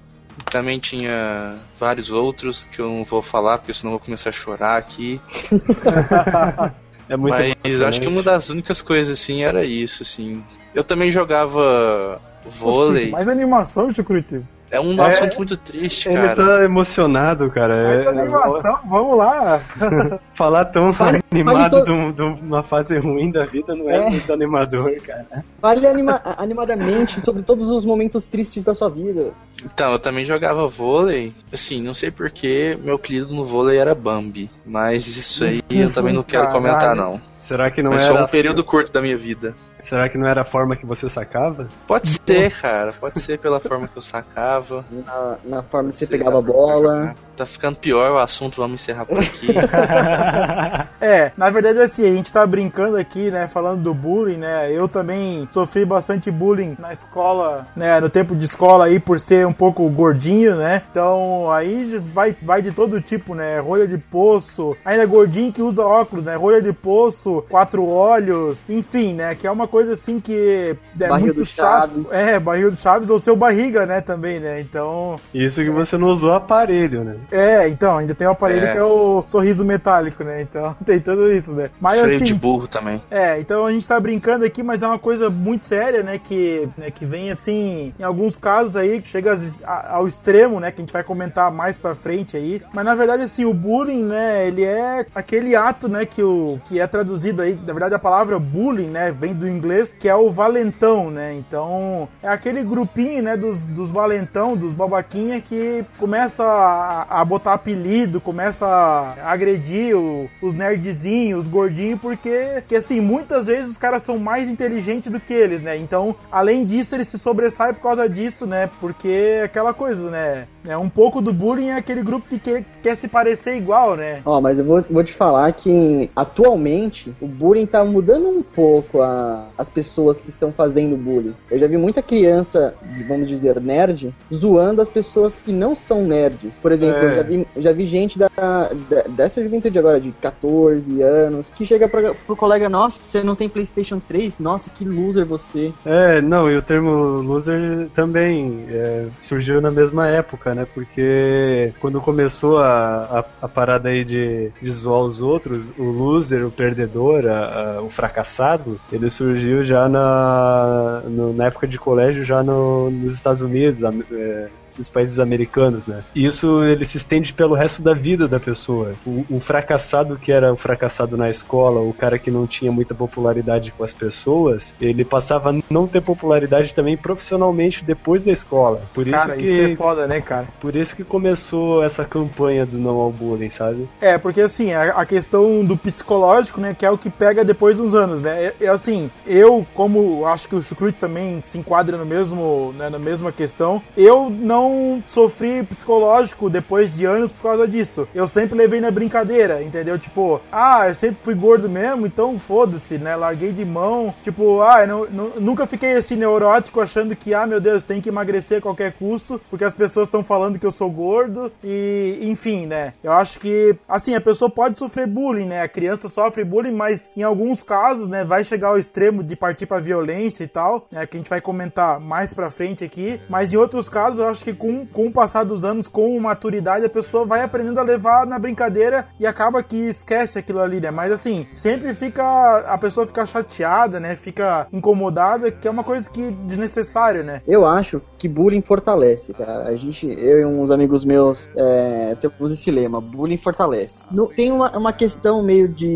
também 0.50 0.78
tinha 0.78 1.54
vários 1.78 2.10
outros 2.10 2.64
que 2.64 2.80
eu 2.80 2.88
não 2.88 3.04
vou 3.04 3.20
falar, 3.20 3.58
porque 3.58 3.74
senão 3.74 3.92
eu 3.92 3.98
vou 3.98 4.04
começar 4.04 4.30
a 4.30 4.32
chorar 4.32 4.76
aqui. 4.78 5.20
É 7.08 7.16
muito 7.16 7.36
Mas 7.62 7.82
acho 7.82 8.00
que 8.00 8.08
uma 8.08 8.22
das 8.22 8.48
únicas 8.48 8.80
coisas, 8.80 9.20
assim, 9.20 9.42
era 9.42 9.64
isso, 9.64 10.02
assim. 10.02 10.42
Eu 10.74 10.82
também 10.82 11.10
jogava 11.10 12.18
vôlei. 12.46 13.10
Mais 13.10 13.28
animação, 13.28 13.90
Chucrute. 13.90 14.42
É 14.72 14.80
um 14.80 14.98
É, 15.04 15.06
assunto 15.06 15.36
muito 15.36 15.54
triste, 15.54 16.08
Ele 16.08 16.16
cara. 16.22 16.34
tá 16.34 16.64
emocionado, 16.64 17.50
cara. 17.50 17.74
Mais 17.88 18.06
É- 18.06 18.08
animação, 18.08 18.78
vamos 18.88 19.18
lá. 19.18 19.60
Falar 20.32 20.64
tão 20.64 20.94
Fale- 20.94 21.22
animado 21.30 21.84
de, 21.84 21.90
um- 21.92 22.10
de 22.10 22.22
uma 22.22 22.62
fase 22.62 22.98
ruim 22.98 23.30
da 23.30 23.44
vida 23.44 23.74
não 23.76 23.90
é, 23.90 23.96
É. 24.06 24.08
muito 24.10 24.32
animador, 24.32 24.90
cara. 25.02 25.26
Fale 25.60 25.86
anima- 25.86 26.22
animadamente 26.38 27.20
sobre 27.20 27.42
todos 27.42 27.70
os 27.70 27.84
momentos 27.84 28.24
tristes 28.24 28.64
da 28.64 28.74
sua 28.74 28.88
vida. 28.88 29.32
Então, 29.62 29.92
eu 29.92 29.98
também 29.98 30.24
jogava 30.24 30.66
vôlei. 30.66 31.34
Assim, 31.52 31.82
não 31.82 31.92
sei 31.92 32.10
porquê, 32.10 32.78
meu 32.82 32.94
apelido 32.94 33.34
no 33.34 33.44
vôlei 33.44 33.76
era 33.78 33.94
Bambi. 33.94 34.48
Mas 34.64 35.06
isso 35.06 35.44
aí 35.44 35.60
eu 35.68 35.92
também 35.92 36.14
não 36.14 36.22
quero 36.22 36.46
Caralho. 36.46 36.62
comentar, 36.62 36.96
não. 36.96 37.20
Será 37.42 37.72
que 37.72 37.82
não 37.82 37.90
Mas 37.90 38.04
era 38.04 38.14
foi 38.14 38.22
um 38.22 38.26
período 38.28 38.62
curto 38.62 38.92
da 38.92 39.02
minha 39.02 39.16
vida. 39.16 39.52
Será 39.80 40.08
que 40.08 40.16
não 40.16 40.28
era 40.28 40.42
a 40.42 40.44
forma 40.44 40.76
que 40.76 40.86
você 40.86 41.08
sacava? 41.08 41.66
Pode 41.88 42.06
ser, 42.06 42.52
cara. 42.52 42.92
Pode 42.92 43.18
ser 43.18 43.36
pela 43.40 43.58
forma 43.58 43.88
que 43.88 43.98
eu 43.98 44.02
sacava. 44.02 44.84
Na, 44.88 45.38
na 45.44 45.62
forma 45.64 45.90
que 45.90 45.98
você 45.98 46.06
pegava 46.06 46.38
a 46.38 46.40
bola. 46.40 47.16
Tá 47.36 47.46
ficando 47.46 47.76
pior 47.76 48.12
o 48.12 48.18
assunto, 48.18 48.56
vamos 48.56 48.82
encerrar 48.82 49.06
por 49.06 49.18
aqui. 49.18 49.48
É, 51.00 51.32
na 51.36 51.50
verdade 51.50 51.80
assim, 51.80 52.04
a 52.08 52.14
gente 52.14 52.32
tá 52.32 52.46
brincando 52.46 52.96
aqui, 52.96 53.28
né, 53.28 53.48
falando 53.48 53.82
do 53.82 53.92
bullying, 53.92 54.36
né? 54.36 54.70
Eu 54.70 54.86
também 54.86 55.48
sofri 55.50 55.84
bastante 55.84 56.30
bullying 56.30 56.76
na 56.78 56.92
escola, 56.92 57.66
né, 57.74 57.98
no 57.98 58.08
tempo 58.08 58.36
de 58.36 58.44
escola 58.44 58.84
aí 58.84 59.00
por 59.00 59.18
ser 59.18 59.44
um 59.44 59.52
pouco 59.52 59.88
gordinho, 59.90 60.54
né? 60.54 60.80
Então, 60.90 61.50
aí 61.50 61.98
vai 62.12 62.36
vai 62.40 62.62
de 62.62 62.70
todo 62.70 63.00
tipo, 63.00 63.34
né? 63.34 63.58
Rolha 63.58 63.88
de 63.88 63.98
poço, 63.98 64.76
ainda 64.84 65.04
gordinho 65.04 65.52
que 65.52 65.60
usa 65.60 65.84
óculos, 65.84 66.24
né? 66.24 66.36
Rolha 66.36 66.62
de 66.62 66.72
poço, 66.72 67.44
quatro 67.48 67.84
olhos, 67.84 68.64
enfim, 68.68 69.12
né, 69.14 69.34
que 69.34 69.46
é 69.46 69.50
uma 69.50 69.66
coisa 69.66 69.94
assim 69.94 70.20
que 70.20 70.76
é 71.00 71.08
Barriga 71.08 71.18
muito 71.18 71.36
do 71.38 71.44
chato. 71.44 71.90
Chaves. 71.90 72.10
É, 72.12 72.38
barriga 72.38 72.70
do 72.70 72.76
Chaves 72.76 73.10
ou 73.10 73.18
seu 73.18 73.34
barriga, 73.34 73.84
né, 73.86 74.00
também, 74.00 74.38
né? 74.38 74.60
Então, 74.60 75.16
Isso 75.34 75.60
que 75.60 75.70
você 75.70 75.98
não 75.98 76.08
usou 76.08 76.32
aparelho, 76.32 77.02
né? 77.02 77.16
É, 77.30 77.68
então, 77.68 77.98
ainda 77.98 78.14
tem 78.14 78.26
o 78.26 78.30
aparelho 78.30 78.66
É. 78.66 78.72
que 78.72 78.78
é 78.78 78.82
o 78.82 79.22
sorriso 79.26 79.64
metálico, 79.64 80.22
né? 80.24 80.42
Então, 80.42 80.74
tem 80.84 81.00
tudo 81.00 81.30
isso, 81.32 81.52
né? 81.54 81.70
Mas 81.80 82.00
Freio 82.00 82.16
assim, 82.16 82.24
de 82.24 82.34
burro 82.34 82.66
também. 82.68 83.00
é, 83.10 83.38
então 83.40 83.64
a 83.66 83.72
gente 83.72 83.86
tá 83.86 83.98
brincando 83.98 84.44
aqui, 84.44 84.62
mas 84.62 84.82
é 84.82 84.86
uma 84.86 84.98
coisa 84.98 85.30
muito 85.30 85.66
séria, 85.66 86.02
né? 86.02 86.18
Que, 86.18 86.68
né, 86.76 86.90
que 86.90 87.04
vem 87.04 87.30
assim, 87.30 87.92
em 87.98 88.02
alguns 88.02 88.38
casos 88.38 88.76
aí, 88.76 89.00
que 89.00 89.08
chega 89.08 89.34
ao 89.64 90.06
extremo, 90.06 90.58
né? 90.60 90.70
Que 90.70 90.80
a 90.80 90.84
gente 90.84 90.92
vai 90.92 91.02
comentar 91.04 91.50
mais 91.52 91.76
pra 91.78 91.94
frente 91.94 92.36
aí. 92.36 92.62
Mas 92.72 92.84
na 92.84 92.94
verdade, 92.94 93.22
assim, 93.22 93.44
o 93.44 93.54
bullying, 93.54 94.02
né? 94.04 94.46
Ele 94.46 94.64
é 94.64 95.06
aquele 95.14 95.54
ato, 95.56 95.88
né? 95.88 96.04
Que, 96.06 96.22
o, 96.22 96.60
que 96.64 96.80
é 96.80 96.86
traduzido 96.86 97.42
aí, 97.42 97.54
na 97.66 97.72
verdade, 97.72 97.94
a 97.94 97.98
palavra 97.98 98.38
bullying, 98.38 98.88
né? 98.88 99.12
Vem 99.12 99.34
do 99.34 99.48
inglês, 99.48 99.92
que 99.92 100.08
é 100.08 100.14
o 100.14 100.30
valentão, 100.30 101.10
né? 101.10 101.34
Então, 101.34 102.08
é 102.22 102.28
aquele 102.28 102.62
grupinho, 102.62 103.22
né? 103.22 103.36
Dos, 103.36 103.64
dos 103.64 103.90
valentão, 103.90 104.56
dos 104.56 104.72
babaquinha 104.72 105.40
que 105.40 105.84
começa 105.98 106.44
a, 106.44 107.11
a 107.20 107.24
botar 107.24 107.54
apelido, 107.54 108.20
começa 108.20 108.66
a 108.66 109.30
agredir 109.32 109.96
o- 109.96 110.28
os 110.40 110.54
nerdzinhos, 110.54 111.40
os 111.42 111.48
gordinhos, 111.48 112.00
porque, 112.00 112.62
que, 112.68 112.74
assim, 112.76 113.00
muitas 113.00 113.46
vezes 113.46 113.70
os 113.70 113.78
caras 113.78 114.02
são 114.02 114.18
mais 114.18 114.48
inteligentes 114.48 115.10
do 115.10 115.20
que 115.20 115.32
eles, 115.32 115.60
né? 115.60 115.76
Então, 115.76 116.14
além 116.30 116.64
disso, 116.64 116.94
eles 116.94 117.08
se 117.08 117.18
sobressaem 117.18 117.74
por 117.74 117.82
causa 117.82 118.08
disso, 118.08 118.46
né? 118.46 118.68
Porque 118.80 119.08
é 119.08 119.42
aquela 119.44 119.74
coisa, 119.74 120.10
né? 120.10 120.46
Né? 120.64 120.76
Um 120.76 120.88
pouco 120.88 121.20
do 121.20 121.32
bullying 121.32 121.68
é 121.68 121.76
aquele 121.76 122.02
grupo 122.02 122.26
que 122.28 122.38
quer, 122.38 122.64
quer 122.82 122.94
se 122.96 123.08
parecer 123.08 123.56
igual, 123.56 123.96
né? 123.96 124.20
Ó, 124.24 124.40
mas 124.40 124.58
eu 124.58 124.64
vou, 124.64 124.84
vou 124.90 125.02
te 125.04 125.12
falar 125.12 125.50
que 125.52 126.08
atualmente 126.14 127.12
o 127.20 127.26
bullying 127.26 127.66
tá 127.66 127.84
mudando 127.84 128.28
um 128.28 128.42
pouco 128.42 129.00
a, 129.02 129.46
as 129.56 129.68
pessoas 129.68 130.20
que 130.20 130.28
estão 130.28 130.52
fazendo 130.52 130.96
bullying. 130.96 131.34
Eu 131.50 131.58
já 131.58 131.66
vi 131.66 131.76
muita 131.76 132.02
criança, 132.02 132.74
vamos 133.06 133.28
dizer, 133.28 133.60
nerd, 133.60 134.14
zoando 134.32 134.80
as 134.80 134.88
pessoas 134.88 135.40
que 135.40 135.52
não 135.52 135.74
são 135.76 136.02
nerds. 136.04 136.58
Por 136.60 136.72
exemplo, 136.72 137.02
É. 137.02 137.06
eu 137.08 137.12
já 137.14 137.22
vi, 137.22 137.46
eu 137.56 137.62
já 137.62 137.72
vi 137.72 137.86
gente 137.86 138.18
da, 138.18 138.28
da- 138.36 139.02
dessa 139.08 139.42
juventude 139.42 139.78
agora, 139.78 140.00
de 140.00 140.10
14 140.12 141.00
anos, 141.02 141.50
que 141.50 141.64
chega 141.64 141.88
pra, 141.88 142.14
pro 142.14 142.36
colega, 142.36 142.68
nossa, 142.68 143.02
você 143.02 143.22
não 143.22 143.34
tem 143.34 143.48
Playstation 143.48 144.00
3? 144.00 144.38
Nossa, 144.38 144.70
que 144.70 144.84
loser 144.84 145.24
você. 145.26 145.72
É, 145.84 146.20
não, 146.20 146.50
e 146.50 146.56
o 146.56 146.62
termo 146.62 146.90
loser 147.22 147.88
também 147.94 148.64
é, 148.70 149.06
surgiu 149.20 149.60
na 149.60 149.70
mesma 149.70 150.08
época, 150.08 150.51
né? 150.54 150.66
Porque 150.74 151.72
quando 151.80 152.00
começou 152.00 152.58
a, 152.58 153.20
a, 153.20 153.24
a 153.42 153.48
parada 153.48 153.88
aí 153.88 154.04
de, 154.04 154.50
de 154.60 154.70
zoar 154.70 155.00
os 155.02 155.20
outros, 155.20 155.72
o 155.78 155.84
loser, 155.84 156.46
o 156.46 156.50
perdedor, 156.50 157.26
a- 157.26 157.76
a- 157.78 157.82
o 157.82 157.90
fracassado, 157.90 158.80
ele 158.92 159.08
surgiu 159.10 159.64
já 159.64 159.88
na, 159.88 161.02
no- 161.06 161.32
na 161.32 161.46
época 161.46 161.66
de 161.66 161.78
colégio, 161.78 162.24
já 162.24 162.42
no- 162.42 162.90
nos 162.90 163.14
Estados 163.14 163.42
Unidos, 163.42 163.82
é, 163.82 164.48
esses 164.68 164.88
países 164.88 165.18
americanos, 165.18 165.86
né? 165.86 166.02
E 166.14 166.26
isso 166.26 166.62
ele 166.64 166.84
se 166.84 166.96
estende 166.96 167.32
pelo 167.32 167.54
resto 167.54 167.82
da 167.82 167.94
vida 167.94 168.26
da 168.26 168.40
pessoa. 168.40 168.92
O, 169.06 169.24
o 169.28 169.40
fracassado 169.40 170.16
que 170.16 170.32
era 170.32 170.52
o 170.52 170.56
fracassado 170.56 171.16
na 171.16 171.28
escola, 171.28 171.80
o 171.80 171.92
cara 171.92 172.18
que 172.18 172.30
não 172.30 172.46
tinha 172.46 172.72
muita 172.72 172.94
popularidade 172.94 173.70
com 173.72 173.84
as 173.84 173.92
pessoas, 173.92 174.74
ele 174.80 175.04
passava 175.04 175.50
a 175.50 175.54
não 175.70 175.86
ter 175.86 176.00
popularidade 176.00 176.74
também 176.74 176.96
profissionalmente 176.96 177.84
depois 177.84 178.22
da 178.24 178.32
escola. 178.32 178.82
Por 178.94 179.06
isso 179.06 179.16
Cara, 179.16 179.36
que 179.36 179.44
isso 179.44 179.60
é 179.60 179.74
foda, 179.76 180.06
né, 180.06 180.20
cara? 180.20 180.41
Por 180.60 180.74
isso 180.76 180.94
que 180.96 181.04
começou 181.04 181.82
essa 181.82 182.04
campanha 182.04 182.64
do 182.66 182.78
não 182.78 182.96
ao 182.98 183.10
bullying, 183.10 183.50
sabe? 183.50 183.88
É, 184.00 184.18
porque 184.18 184.40
assim, 184.40 184.72
a, 184.72 184.92
a 184.92 185.06
questão 185.06 185.64
do 185.64 185.76
psicológico, 185.76 186.60
né, 186.60 186.74
que 186.76 186.84
é 186.86 186.90
o 186.90 186.98
que 186.98 187.10
pega 187.10 187.44
depois 187.44 187.76
de 187.76 187.82
uns 187.82 187.94
anos, 187.94 188.22
né? 188.22 188.52
É, 188.60 188.68
assim, 188.68 189.10
eu, 189.26 189.66
como 189.74 190.26
acho 190.26 190.48
que 190.48 190.54
o 190.56 190.62
Chucrute 190.62 190.98
também 190.98 191.40
se 191.42 191.58
enquadra 191.58 191.96
no 191.96 192.06
mesmo, 192.06 192.74
né, 192.76 192.88
na 192.90 192.98
mesma 192.98 193.30
questão, 193.32 193.82
eu 193.96 194.30
não 194.30 195.02
sofri 195.06 195.62
psicológico 195.62 196.48
depois 196.50 196.94
de 196.96 197.04
anos 197.04 197.32
por 197.32 197.42
causa 197.42 197.66
disso. 197.68 198.08
Eu 198.14 198.26
sempre 198.26 198.56
levei 198.56 198.80
na 198.80 198.90
brincadeira, 198.90 199.62
entendeu? 199.62 199.98
Tipo, 199.98 200.40
ah, 200.50 200.88
eu 200.88 200.94
sempre 200.94 201.16
fui 201.22 201.34
gordo 201.34 201.68
mesmo, 201.68 202.06
então 202.06 202.38
foda-se, 202.38 202.98
né? 202.98 203.14
Larguei 203.16 203.52
de 203.52 203.64
mão. 203.64 204.14
Tipo, 204.22 204.60
ah, 204.62 204.82
eu 204.82 204.86
não- 204.86 205.06
nu- 205.10 205.32
nunca 205.40 205.66
fiquei 205.66 205.92
assim 205.94 206.16
neurótico 206.16 206.80
achando 206.80 207.14
que, 207.16 207.34
ah, 207.34 207.46
meu 207.46 207.60
Deus, 207.60 207.84
tem 207.84 208.00
que 208.00 208.08
emagrecer 208.08 208.58
a 208.58 208.60
qualquer 208.60 208.92
custo, 208.92 209.40
porque 209.50 209.64
as 209.64 209.74
pessoas 209.74 210.08
estão 210.08 210.22
falando 210.32 210.58
que 210.58 210.64
eu 210.64 210.70
sou 210.70 210.90
gordo 210.90 211.52
e, 211.62 212.20
enfim, 212.22 212.64
né? 212.64 212.94
Eu 213.04 213.12
acho 213.12 213.38
que, 213.38 213.76
assim, 213.86 214.14
a 214.14 214.20
pessoa 214.20 214.48
pode 214.48 214.78
sofrer 214.78 215.06
bullying, 215.06 215.44
né? 215.44 215.60
A 215.60 215.68
criança 215.68 216.08
sofre 216.08 216.42
bullying, 216.42 216.72
mas 216.72 217.10
em 217.14 217.22
alguns 217.22 217.62
casos, 217.62 218.08
né, 218.08 218.24
vai 218.24 218.42
chegar 218.42 218.68
ao 218.68 218.78
extremo 218.78 219.22
de 219.22 219.36
partir 219.36 219.66
pra 219.66 219.78
violência 219.78 220.42
e 220.42 220.48
tal, 220.48 220.86
né? 220.90 221.06
Que 221.06 221.18
a 221.18 221.20
gente 221.20 221.28
vai 221.28 221.42
comentar 221.42 222.00
mais 222.00 222.32
pra 222.32 222.48
frente 222.48 222.82
aqui. 222.82 223.20
Mas 223.28 223.52
em 223.52 223.58
outros 223.58 223.90
casos, 223.90 224.20
eu 224.20 224.26
acho 224.26 224.42
que 224.42 224.54
com, 224.54 224.86
com 224.86 225.08
o 225.08 225.12
passar 225.12 225.44
dos 225.44 225.66
anos, 225.66 225.86
com 225.86 226.18
maturidade, 226.18 226.86
a 226.86 226.90
pessoa 226.90 227.26
vai 227.26 227.42
aprendendo 227.42 227.78
a 227.78 227.82
levar 227.82 228.26
na 228.26 228.38
brincadeira 228.38 229.06
e 229.20 229.26
acaba 229.26 229.62
que 229.62 229.76
esquece 229.76 230.38
aquilo 230.38 230.60
ali, 230.60 230.80
né? 230.80 230.90
Mas 230.90 231.12
assim, 231.12 231.46
sempre 231.54 231.92
fica. 231.92 232.24
A 232.66 232.78
pessoa 232.78 233.06
fica 233.06 233.26
chateada, 233.26 234.00
né? 234.00 234.16
Fica 234.16 234.66
incomodada, 234.72 235.50
que 235.50 235.68
é 235.68 235.70
uma 235.70 235.84
coisa 235.84 236.08
que 236.08 236.30
desnecessário, 236.46 237.22
né? 237.22 237.42
Eu 237.46 237.66
acho 237.66 238.00
que 238.22 238.28
bullying 238.28 238.62
fortalece, 238.62 239.34
cara. 239.34 239.64
A 239.68 239.74
gente, 239.74 240.06
eu 240.06 240.38
e 240.38 240.44
uns 240.46 240.70
amigos 240.70 241.04
meus, 241.04 241.50
é, 241.56 242.14
temos 242.14 242.52
esse 242.52 242.70
lema, 242.70 243.00
bullying 243.00 243.36
fortalece. 243.36 244.04
No- 244.12 244.28
tem 244.28 244.52
uma, 244.52 244.70
uma 244.78 244.92
questão 244.92 245.42
meio 245.42 245.66
de, 245.68 245.88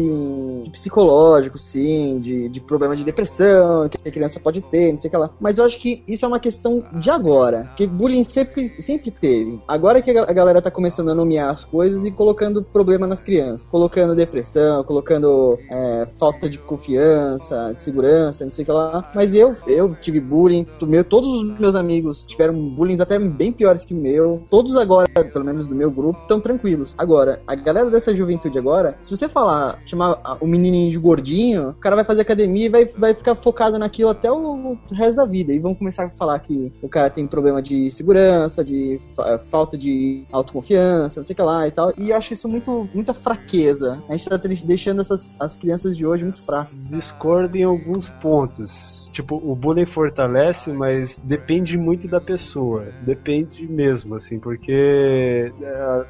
de 0.64 0.70
psicológico, 0.72 1.56
sim, 1.56 2.18
de, 2.18 2.48
de 2.48 2.60
problema 2.60 2.96
de 2.96 3.04
depressão, 3.04 3.88
que 3.88 3.96
a 4.08 4.10
criança 4.10 4.40
pode 4.40 4.60
ter, 4.60 4.90
não 4.90 4.98
sei 4.98 5.06
o 5.06 5.10
que 5.12 5.16
lá. 5.16 5.30
Mas 5.40 5.58
eu 5.58 5.64
acho 5.64 5.78
que 5.78 6.02
isso 6.08 6.24
é 6.24 6.28
uma 6.28 6.40
questão 6.40 6.82
de 6.98 7.08
agora, 7.10 7.70
que 7.76 7.86
bullying 7.86 8.24
sempre, 8.24 8.70
sempre 8.82 9.12
teve. 9.12 9.60
Agora 9.68 10.02
que 10.02 10.10
a 10.10 10.14
ga- 10.14 10.26
a 10.28 10.32
galera 10.32 10.60
tá 10.60 10.70
começando 10.70 11.10
a 11.10 11.14
nomear 11.14 11.50
as 11.50 11.64
coisas 11.64 12.04
e 12.04 12.10
colocando 12.10 12.60
problema 12.60 13.06
nas 13.06 13.22
crianças. 13.22 13.62
Colocando 13.70 14.16
depressão, 14.16 14.82
colocando 14.82 15.56
é, 15.70 16.08
falta 16.18 16.48
de 16.50 16.58
confiança, 16.58 17.70
de 17.72 17.78
segurança, 17.80 18.42
não 18.42 18.50
sei 18.50 18.64
o 18.64 18.66
que 18.66 18.72
lá. 18.72 19.08
Mas 19.14 19.32
eu, 19.32 19.54
eu 19.68 19.94
tive 19.94 20.18
bullying, 20.18 20.66
todos 21.08 21.28
os 21.40 21.58
meus 21.60 21.76
amigos 21.76 22.15
tiveram 22.24 22.54
bullying 22.54 23.00
até 23.00 23.18
bem 23.18 23.52
piores 23.52 23.84
que 23.84 23.92
o 23.92 23.96
meu. 23.96 24.42
Todos 24.48 24.76
agora, 24.76 25.08
pelo 25.32 25.44
menos 25.44 25.66
do 25.66 25.74
meu 25.74 25.90
grupo, 25.90 26.20
estão 26.22 26.40
tranquilos. 26.40 26.94
Agora, 26.96 27.40
a 27.46 27.54
galera 27.54 27.90
dessa 27.90 28.14
juventude 28.14 28.58
agora, 28.58 28.96
se 29.02 29.14
você 29.14 29.28
falar, 29.28 29.78
chamar 29.84 30.38
o 30.40 30.46
menininho 30.46 30.90
de 30.90 30.98
gordinho, 30.98 31.70
o 31.70 31.74
cara 31.74 31.96
vai 31.96 32.04
fazer 32.04 32.22
academia 32.22 32.66
e 32.66 32.68
vai, 32.68 32.84
vai 32.86 33.14
ficar 33.14 33.34
focado 33.34 33.78
naquilo 33.78 34.10
até 34.10 34.30
o 34.30 34.76
resto 34.92 35.16
da 35.16 35.24
vida. 35.24 35.52
E 35.52 35.58
vão 35.58 35.74
começar 35.74 36.04
a 36.04 36.10
falar 36.10 36.38
que 36.38 36.72
o 36.80 36.88
cara 36.88 37.10
tem 37.10 37.26
problema 37.26 37.60
de 37.60 37.90
segurança, 37.90 38.64
de 38.64 39.00
fa- 39.14 39.38
falta 39.38 39.76
de 39.76 40.24
autoconfiança, 40.32 41.20
não 41.20 41.24
sei 41.26 41.34
o 41.34 41.36
que 41.36 41.42
lá 41.42 41.66
e 41.66 41.70
tal. 41.70 41.92
E 41.98 42.10
eu 42.10 42.16
acho 42.16 42.32
isso 42.32 42.48
muito, 42.48 42.88
muita 42.94 43.12
fraqueza. 43.12 44.02
A 44.08 44.16
gente 44.16 44.28
tá 44.28 44.36
deixando 44.64 45.00
essas, 45.00 45.36
as 45.40 45.56
crianças 45.56 45.96
de 45.96 46.06
hoje 46.06 46.24
muito 46.24 46.42
fracas. 46.42 46.88
Discordo 46.88 47.56
em 47.56 47.64
alguns 47.64 48.08
pontos. 48.08 49.10
Tipo, 49.12 49.36
o 49.36 49.54
bullying 49.54 49.86
fortalece, 49.86 50.72
mas 50.72 51.18
depende 51.18 51.76
muito 52.06 52.10
da 52.10 52.20
pessoa. 52.20 52.92
Depende 52.98 53.66
mesmo, 53.68 54.14
assim, 54.14 54.38
porque 54.40 55.52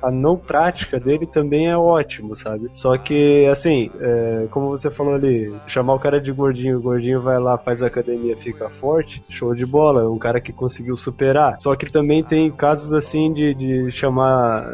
a, 0.02 0.08
a 0.08 0.10
não 0.12 0.38
prática 0.38 1.00
dele 1.00 1.26
também 1.26 1.68
é 1.68 1.76
ótimo, 1.76 2.34
sabe? 2.36 2.68
Só 2.72 2.96
que, 2.98 3.46
assim, 3.50 3.90
é, 3.98 4.46
como 4.50 4.68
você 4.68 4.90
falou 4.90 5.14
ali, 5.14 5.60
chamar 5.66 5.94
o 5.94 5.98
cara 5.98 6.20
de 6.20 6.32
gordinho, 6.32 6.78
o 6.78 6.82
gordinho 6.82 7.22
vai 7.22 7.38
lá, 7.40 7.58
faz 7.58 7.82
academia, 7.82 8.36
fica 8.36 8.68
forte, 8.70 9.24
show 9.28 9.54
de 9.54 9.66
bola, 9.66 10.02
é 10.02 10.08
um 10.08 10.18
cara 10.18 10.40
que 10.40 10.52
conseguiu 10.52 10.96
superar. 10.96 11.56
Só 11.60 11.74
que 11.76 11.90
também 11.90 12.24
tem 12.24 12.54
casos 12.54 12.92
assim 12.92 13.32
de, 13.32 13.54
de 13.54 13.90
chamar, 13.90 14.64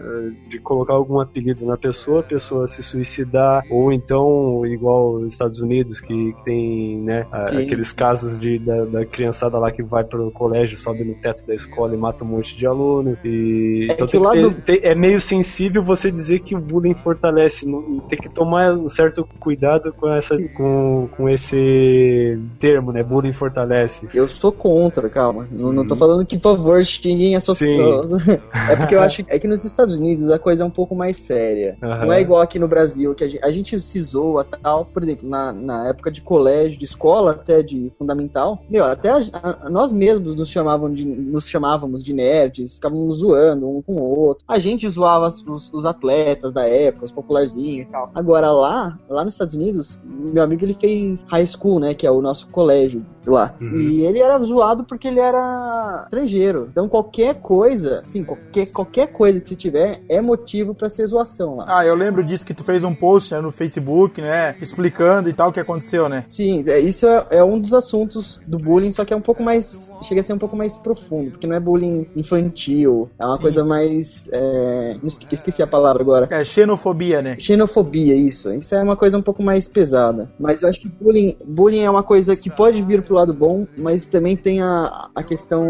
de 0.46 0.58
colocar 0.60 0.94
algum 0.94 1.20
apelido 1.20 1.64
na 1.66 1.76
pessoa, 1.76 2.20
a 2.20 2.24
pessoa 2.24 2.66
se 2.66 2.82
suicidar, 2.82 3.64
ou 3.68 3.92
então, 3.92 4.64
igual 4.66 5.14
os 5.16 5.32
Estados 5.32 5.60
Unidos, 5.60 6.00
que, 6.00 6.34
que 6.34 6.42
tem, 6.42 7.00
né, 7.02 7.26
a- 7.30 7.58
aqueles 7.60 7.92
casos 7.92 8.38
de, 8.38 8.58
da, 8.58 8.84
da 8.86 9.06
criançada 9.06 9.58
lá 9.58 9.70
que 9.72 9.82
vai 9.82 10.04
pro 10.04 10.30
colégio, 10.32 10.78
sobe 10.78 11.04
no 11.04 11.11
teto 11.14 11.46
da 11.46 11.54
escola 11.54 11.94
e 11.94 11.96
mata 11.98 12.24
um 12.24 12.28
monte 12.28 12.56
de 12.56 12.66
aluno. 12.66 13.16
E 13.24 13.86
então 13.90 14.06
que 14.06 14.12
tem 14.12 14.20
que 14.20 14.26
lado- 14.26 14.54
ter- 14.62 14.80
é 14.84 14.94
meio 14.94 15.20
sensível 15.20 15.82
você 15.82 16.10
dizer 16.10 16.40
que 16.40 16.54
o 16.54 16.60
bullying 16.60 16.94
fortalece. 16.94 17.66
Tem 18.08 18.18
que 18.18 18.28
tomar 18.28 18.72
um 18.74 18.88
certo 18.88 19.26
cuidado 19.40 19.92
com 19.92 20.08
essa, 20.12 20.40
com, 20.50 21.08
com 21.16 21.28
esse 21.28 22.38
termo, 22.58 22.92
né? 22.92 23.02
Bullying 23.02 23.32
fortalece. 23.32 24.08
Eu 24.14 24.28
sou 24.28 24.52
contra, 24.52 25.08
calma. 25.08 25.46
Não, 25.50 25.72
não 25.72 25.86
tô 25.86 25.94
falando 25.96 26.24
que, 26.26 26.38
por 26.38 26.56
favor, 26.56 26.84
xinguem 26.84 27.34
as 27.36 27.44
suas 27.44 27.58
Sim. 27.58 27.78
É 28.70 28.76
porque 28.76 28.94
eu 28.94 29.00
acho 29.00 29.24
é 29.28 29.38
que 29.38 29.46
nos 29.48 29.64
Estados 29.64 29.94
Unidos 29.94 30.28
a 30.30 30.38
coisa 30.38 30.62
é 30.62 30.66
um 30.66 30.70
pouco 30.70 30.94
mais 30.94 31.16
séria. 31.18 31.76
Não 31.80 32.12
é 32.12 32.20
igual 32.20 32.40
aqui 32.40 32.58
no 32.58 32.68
Brasil, 32.68 33.14
que 33.14 33.24
a 33.24 33.28
gente, 33.28 33.44
a 33.44 33.50
gente 33.50 33.80
se 33.80 34.02
zoa 34.02 34.44
tal. 34.44 34.84
Por 34.86 35.02
exemplo, 35.02 35.28
na, 35.28 35.52
na 35.52 35.88
época 35.88 36.10
de 36.10 36.20
colégio, 36.20 36.78
de 36.78 36.84
escola, 36.84 37.32
até 37.32 37.62
de 37.62 37.90
fundamental, 37.98 38.62
meu, 38.68 38.84
até 38.84 39.10
a- 39.10 39.20
a- 39.32 39.70
nós 39.70 39.92
mesmos 39.92 40.36
nos, 40.36 40.48
chamavam 40.50 40.92
de, 40.92 41.01
nos 41.04 41.48
chamávamos 41.48 42.02
de 42.02 42.12
nerds, 42.12 42.74
ficávamos 42.74 43.18
zoando 43.18 43.68
um 43.68 43.82
com 43.82 43.94
o 43.94 44.18
outro. 44.18 44.44
A 44.46 44.58
gente 44.58 44.88
zoava 44.88 45.26
os, 45.26 45.72
os 45.72 45.86
atletas 45.86 46.52
da 46.52 46.66
época, 46.66 47.04
os 47.04 47.12
popularzinhos 47.12 47.88
e 47.88 47.90
tal. 47.90 48.10
Agora 48.14 48.50
lá, 48.52 48.98
lá 49.08 49.24
nos 49.24 49.34
Estados 49.34 49.54
Unidos, 49.54 49.98
meu 50.04 50.42
amigo 50.42 50.64
ele 50.64 50.74
fez 50.74 51.24
high 51.28 51.46
school, 51.46 51.80
né, 51.80 51.94
que 51.94 52.06
é 52.06 52.10
o 52.10 52.20
nosso 52.20 52.48
colégio 52.48 53.04
lá. 53.26 53.54
Uhum. 53.60 53.80
E 53.80 54.04
ele 54.04 54.20
era 54.20 54.42
zoado 54.42 54.84
porque 54.84 55.08
ele 55.08 55.20
era 55.20 56.02
estrangeiro. 56.04 56.68
Então 56.70 56.88
qualquer 56.88 57.40
coisa, 57.40 58.02
sim, 58.04 58.24
qualquer, 58.24 58.66
qualquer 58.72 59.06
coisa 59.08 59.40
que 59.40 59.48
você 59.48 59.56
tiver 59.56 60.02
é 60.08 60.20
motivo 60.20 60.74
pra 60.74 60.88
ser 60.88 61.06
zoação 61.06 61.56
lá. 61.56 61.64
Ah, 61.68 61.86
eu 61.86 61.94
lembro 61.94 62.24
disso 62.24 62.44
que 62.44 62.54
tu 62.54 62.64
fez 62.64 62.82
um 62.82 62.94
post 62.94 63.32
né, 63.32 63.40
no 63.40 63.52
Facebook, 63.52 64.20
né? 64.20 64.56
Explicando 64.60 65.28
e 65.28 65.32
tal 65.32 65.50
o 65.50 65.52
que 65.52 65.60
aconteceu, 65.60 66.08
né? 66.08 66.24
Sim, 66.28 66.64
é, 66.66 66.80
isso 66.80 67.06
é, 67.06 67.26
é 67.30 67.44
um 67.44 67.58
dos 67.58 67.74
assuntos 67.74 68.40
do 68.46 68.58
bullying, 68.58 68.92
só 68.92 69.04
que 69.04 69.12
é 69.12 69.16
um 69.16 69.20
pouco 69.20 69.42
mais. 69.42 69.92
chega 70.02 70.20
a 70.20 70.24
ser 70.24 70.32
um 70.32 70.38
pouco 70.38 70.56
mais 70.56 70.76
profundo, 70.82 71.30
porque 71.32 71.46
não 71.46 71.56
é 71.56 71.60
bullying 71.60 72.06
infantil, 72.16 73.08
é 73.18 73.24
uma 73.24 73.36
Sim, 73.36 73.42
coisa 73.42 73.62
sim. 73.62 73.68
mais. 73.68 74.24
É, 74.32 74.96
esqueci 75.30 75.62
a 75.62 75.66
palavra 75.66 76.02
agora. 76.02 76.28
É 76.30 76.44
xenofobia, 76.44 77.22
né? 77.22 77.36
Xenofobia, 77.38 78.14
isso. 78.14 78.52
Isso 78.54 78.74
é 78.74 78.82
uma 78.82 78.96
coisa 78.96 79.16
um 79.16 79.22
pouco 79.22 79.42
mais 79.42 79.68
pesada. 79.68 80.30
Mas 80.38 80.62
eu 80.62 80.68
acho 80.68 80.80
que 80.80 80.88
bullying, 80.88 81.36
bullying 81.44 81.80
é 81.82 81.90
uma 81.90 82.02
coisa 82.02 82.34
que 82.36 82.50
pode 82.50 82.82
vir 82.82 83.02
pro 83.02 83.14
lado 83.14 83.32
bom, 83.32 83.66
mas 83.76 84.08
também 84.08 84.36
tem 84.36 84.60
a, 84.60 85.08
a 85.14 85.22
questão 85.22 85.62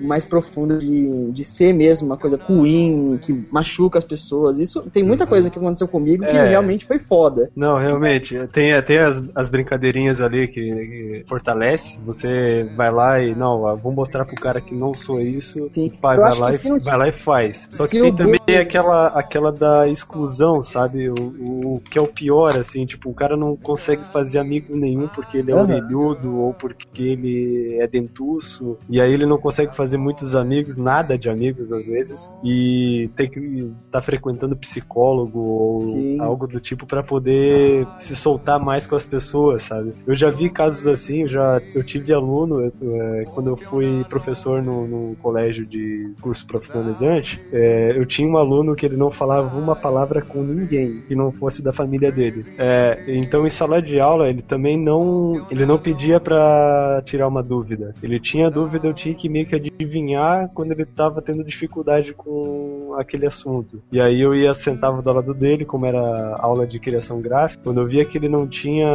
mais 0.00 0.24
profunda 0.24 0.76
de, 0.78 1.30
de 1.32 1.44
ser 1.44 1.72
mesmo 1.72 2.06
uma 2.06 2.16
coisa 2.16 2.36
ruim, 2.36 3.18
que 3.20 3.44
machuca 3.50 3.98
as 3.98 4.04
pessoas. 4.04 4.58
Isso 4.58 4.82
tem 4.92 5.02
muita 5.02 5.26
coisa 5.26 5.50
que 5.50 5.58
aconteceu 5.58 5.88
comigo 5.88 6.24
que 6.24 6.30
É. 6.36 6.48
realmente 6.48 6.86
foi 6.86 6.98
foda. 6.98 7.50
Não, 7.54 7.78
realmente. 7.78 8.36
Tem, 8.52 8.80
tem 8.82 8.98
as, 8.98 9.22
as 9.34 9.48
brincadeirinhas 9.50 10.20
ali 10.20 10.48
que, 10.48 10.60
que 10.60 11.24
fortalece. 11.26 11.98
Você 12.06 12.68
vai 12.76 12.90
lá 12.90 13.20
e, 13.20 13.34
não, 13.34 13.76
vou 13.76 13.92
mostrar 13.92 14.24
pro 14.24 14.36
cara 14.38 14.60
que 14.60 14.74
não 14.74 14.94
sou 14.94 15.20
isso. 15.20 15.68
Sim. 15.72 15.88
O 15.88 15.90
pai 15.98 16.16
Eu 16.16 16.22
vai 16.22 16.34
lá, 16.38 16.54
e, 16.54 16.80
vai 16.80 16.98
lá 16.98 17.08
e 17.08 17.12
faz. 17.12 17.68
Só 17.70 17.84
se 17.84 17.92
que 17.92 18.00
tem 18.00 18.14
também 18.14 18.38
aquela, 18.60 19.08
aquela 19.08 19.52
da 19.52 19.88
exclusão, 19.88 20.62
sabe? 20.62 21.10
O, 21.10 21.76
o 21.76 21.82
que 21.90 21.98
é 21.98 22.00
o 22.02 22.06
pior, 22.06 22.56
assim, 22.56 22.86
tipo, 22.86 23.10
o 23.10 23.14
cara 23.14 23.36
não 23.36 23.56
consegue 23.56 24.04
fazer 24.04 24.38
amigo 24.38 24.76
nenhum 24.76 25.08
porque 25.08 25.38
ele 25.38 25.50
é 25.50 25.54
Aham. 25.54 25.64
orelhudo 25.64 26.36
ou 26.36 26.54
porque 26.54 27.02
ele 27.02 27.76
é 27.80 27.86
dentuço. 27.86 28.78
E 28.88 29.00
aí 29.00 29.12
ele 29.12 29.26
não 29.26 29.38
consegue 29.38 29.74
fazer 29.74 29.98
muitos 29.98 30.34
amigos, 30.34 30.76
nada 30.76 31.18
de 31.18 31.28
amigos 31.28 31.72
às 31.72 31.86
vezes. 31.86 32.32
E 32.42 33.10
tem 33.16 33.28
que 33.28 33.70
estar 33.86 34.02
frequentando 34.02 34.56
psicólogo 34.56 35.38
ou 35.38 35.80
Sim. 35.80 36.20
algo 36.20 36.46
do 36.46 36.60
tipo 36.60 36.86
pra 36.86 37.02
poder 37.02 37.88
se 37.98 38.14
soltar 38.16 38.58
mais 38.58 38.86
com 38.86 38.96
as 38.96 39.04
pessoas, 39.04 39.64
sabe? 39.64 39.92
Eu 40.06 40.16
já 40.16 40.30
vi 40.30 40.48
casos 40.50 40.86
assim, 40.86 41.22
eu 41.22 41.28
já 41.28 41.62
eu 41.74 41.82
tive 41.82 42.12
aluno 42.12 42.60
eu, 42.80 42.94
é, 42.94 43.24
quando 43.34 43.48
eu 43.50 43.56
fui 43.56 44.04
professor 44.08 44.27
no, 44.62 44.86
no 44.86 45.16
colégio 45.16 45.64
de 45.66 46.12
curso 46.20 46.46
profissionalizante, 46.46 47.40
é, 47.52 47.92
eu 47.96 48.04
tinha 48.06 48.28
um 48.28 48.36
aluno 48.36 48.74
que 48.74 48.86
ele 48.86 48.96
não 48.96 49.08
falava 49.10 49.56
uma 49.56 49.74
palavra 49.76 50.22
com 50.22 50.42
ninguém 50.42 51.02
que 51.06 51.14
não 51.14 51.32
fosse 51.32 51.62
da 51.62 51.72
família 51.72 52.10
dele. 52.10 52.44
É, 52.58 53.02
então 53.08 53.46
em 53.46 53.50
sala 53.50 53.80
de 53.80 54.00
aula 54.00 54.28
ele 54.28 54.42
também 54.42 54.76
não 54.76 55.46
ele 55.50 55.64
não 55.66 55.78
pedia 55.78 56.20
pra 56.20 57.02
tirar 57.04 57.28
uma 57.28 57.42
dúvida. 57.42 57.94
Ele 58.02 58.18
tinha 58.20 58.50
dúvida, 58.50 58.86
eu 58.86 58.94
tinha 58.94 59.14
que 59.14 59.28
meio 59.28 59.46
que 59.46 59.54
adivinhar 59.54 60.50
quando 60.54 60.72
ele 60.72 60.84
tava 60.84 61.22
tendo 61.22 61.44
dificuldade 61.44 62.12
com 62.12 62.94
aquele 62.98 63.26
assunto. 63.26 63.82
E 63.92 64.00
aí 64.00 64.20
eu 64.20 64.34
ia 64.34 64.54
sentava 64.54 65.00
do 65.02 65.12
lado 65.12 65.34
dele, 65.34 65.64
como 65.64 65.86
era 65.86 66.36
aula 66.38 66.66
de 66.66 66.78
criação 66.78 67.20
gráfica, 67.20 67.62
quando 67.62 67.80
eu 67.80 67.86
via 67.86 68.04
que 68.04 68.18
ele 68.18 68.28
não 68.28 68.46
tinha 68.46 68.88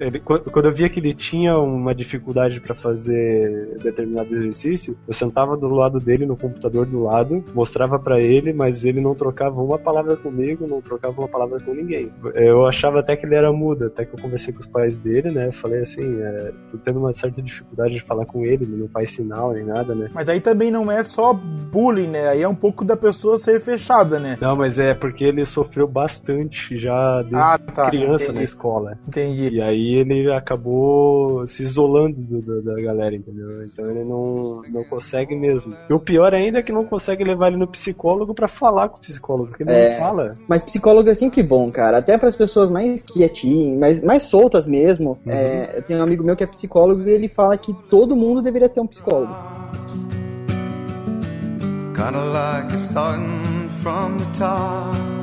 ele- 0.00 0.20
quando 0.20 0.66
eu 0.66 0.72
via 0.72 0.88
que 0.88 1.00
ele 1.00 1.12
tinha 1.14 1.58
uma 1.58 1.94
dificuldade 1.94 2.60
para 2.60 2.74
fazer 2.74 3.76
determinado 3.82 4.28
exercício, 4.38 4.96
eu 5.06 5.12
sentava 5.14 5.56
do 5.56 5.68
lado 5.68 5.98
dele 6.00 6.26
no 6.26 6.36
computador 6.36 6.86
do 6.86 7.02
lado, 7.04 7.44
mostrava 7.54 7.98
para 7.98 8.20
ele, 8.20 8.52
mas 8.52 8.84
ele 8.84 9.00
não 9.00 9.14
trocava 9.14 9.60
uma 9.62 9.78
palavra 9.78 10.16
comigo, 10.16 10.66
não 10.66 10.80
trocava 10.80 11.20
uma 11.20 11.28
palavra 11.28 11.60
com 11.60 11.74
ninguém. 11.74 12.10
Eu 12.34 12.66
achava 12.66 13.00
até 13.00 13.16
que 13.16 13.26
ele 13.26 13.34
era 13.34 13.52
mudo, 13.52 13.86
até 13.86 14.04
que 14.04 14.14
eu 14.14 14.20
conversei 14.22 14.52
com 14.52 14.60
os 14.60 14.66
pais 14.66 14.98
dele, 14.98 15.30
né? 15.30 15.50
Falei 15.52 15.80
assim, 15.82 16.20
é, 16.22 16.52
tô 16.70 16.78
tendo 16.78 16.98
uma 16.98 17.12
certa 17.12 17.42
dificuldade 17.42 17.94
de 17.94 18.00
falar 18.04 18.26
com 18.26 18.44
ele, 18.44 18.64
ele 18.64 18.76
não 18.76 18.88
faz 18.88 19.10
sinal 19.10 19.52
nem 19.52 19.64
nada, 19.64 19.94
né? 19.94 20.08
Mas 20.14 20.28
aí 20.28 20.40
também 20.40 20.70
não 20.70 20.90
é 20.90 21.02
só 21.02 21.32
bullying, 21.32 22.08
né? 22.08 22.28
Aí 22.28 22.42
é 22.42 22.48
um 22.48 22.54
pouco 22.54 22.84
da 22.84 22.96
pessoa 22.96 23.36
ser 23.36 23.60
fechada, 23.60 24.18
né? 24.18 24.36
Não, 24.40 24.54
mas 24.56 24.78
é 24.78 24.94
porque 24.94 25.24
ele 25.24 25.44
sofreu 25.44 25.86
bastante 25.86 26.78
já 26.78 27.22
desde 27.22 27.36
Ah, 27.36 27.58
tá, 27.58 27.90
criança 27.90 28.24
entendi. 28.24 28.38
na 28.38 28.44
escola. 28.44 28.98
Entendi. 29.06 29.48
E 29.48 29.60
aí 29.60 29.94
ele 29.94 30.30
acabou 30.32 31.46
se 31.46 31.62
isolando 31.62 32.20
do- 32.20 32.40
do- 32.40 32.62
da 32.62 32.74
galera, 32.80 33.14
entendeu? 33.14 33.64
Então 33.64 33.90
ele 33.90 34.04
não, 34.04 34.27
não 34.70 34.84
consegue 34.84 35.34
mesmo. 35.36 35.74
E 35.88 35.92
o 35.92 35.98
pior 36.00 36.34
ainda 36.34 36.58
é 36.58 36.62
que 36.62 36.72
não 36.72 36.84
consegue 36.84 37.24
levar 37.24 37.48
ele 37.48 37.56
no 37.56 37.66
psicólogo 37.66 38.34
pra 38.34 38.48
falar 38.48 38.88
com 38.88 38.98
o 38.98 39.00
psicólogo, 39.00 39.48
porque 39.48 39.62
ele 39.62 39.72
É. 39.72 39.90
não 39.90 39.98
fala. 40.06 40.36
Mas 40.48 40.62
psicólogo 40.62 41.08
é 41.08 41.14
sempre 41.14 41.42
bom, 41.42 41.70
cara. 41.70 41.98
Até 41.98 42.16
para 42.18 42.28
as 42.28 42.36
pessoas 42.36 42.70
mais 42.70 43.02
quietinhas, 43.02 43.78
mais, 43.78 44.02
mais 44.02 44.22
soltas 44.24 44.66
mesmo. 44.66 45.18
Uhum. 45.26 45.32
É, 45.32 45.78
eu 45.78 45.82
tenho 45.82 45.98
um 46.00 46.02
amigo 46.02 46.22
meu 46.24 46.36
que 46.36 46.44
é 46.44 46.46
psicólogo 46.46 47.02
e 47.02 47.10
ele 47.10 47.28
fala 47.28 47.56
que 47.56 47.72
todo 47.90 48.14
mundo 48.16 48.42
deveria 48.42 48.68
ter 48.68 48.80
um 48.80 48.86
psicólogo. 48.86 49.34
Kinda 51.94 52.18
like 52.32 52.74
starting 52.76 53.68
from 53.82 54.18
the 54.18 54.38
top. 54.38 55.17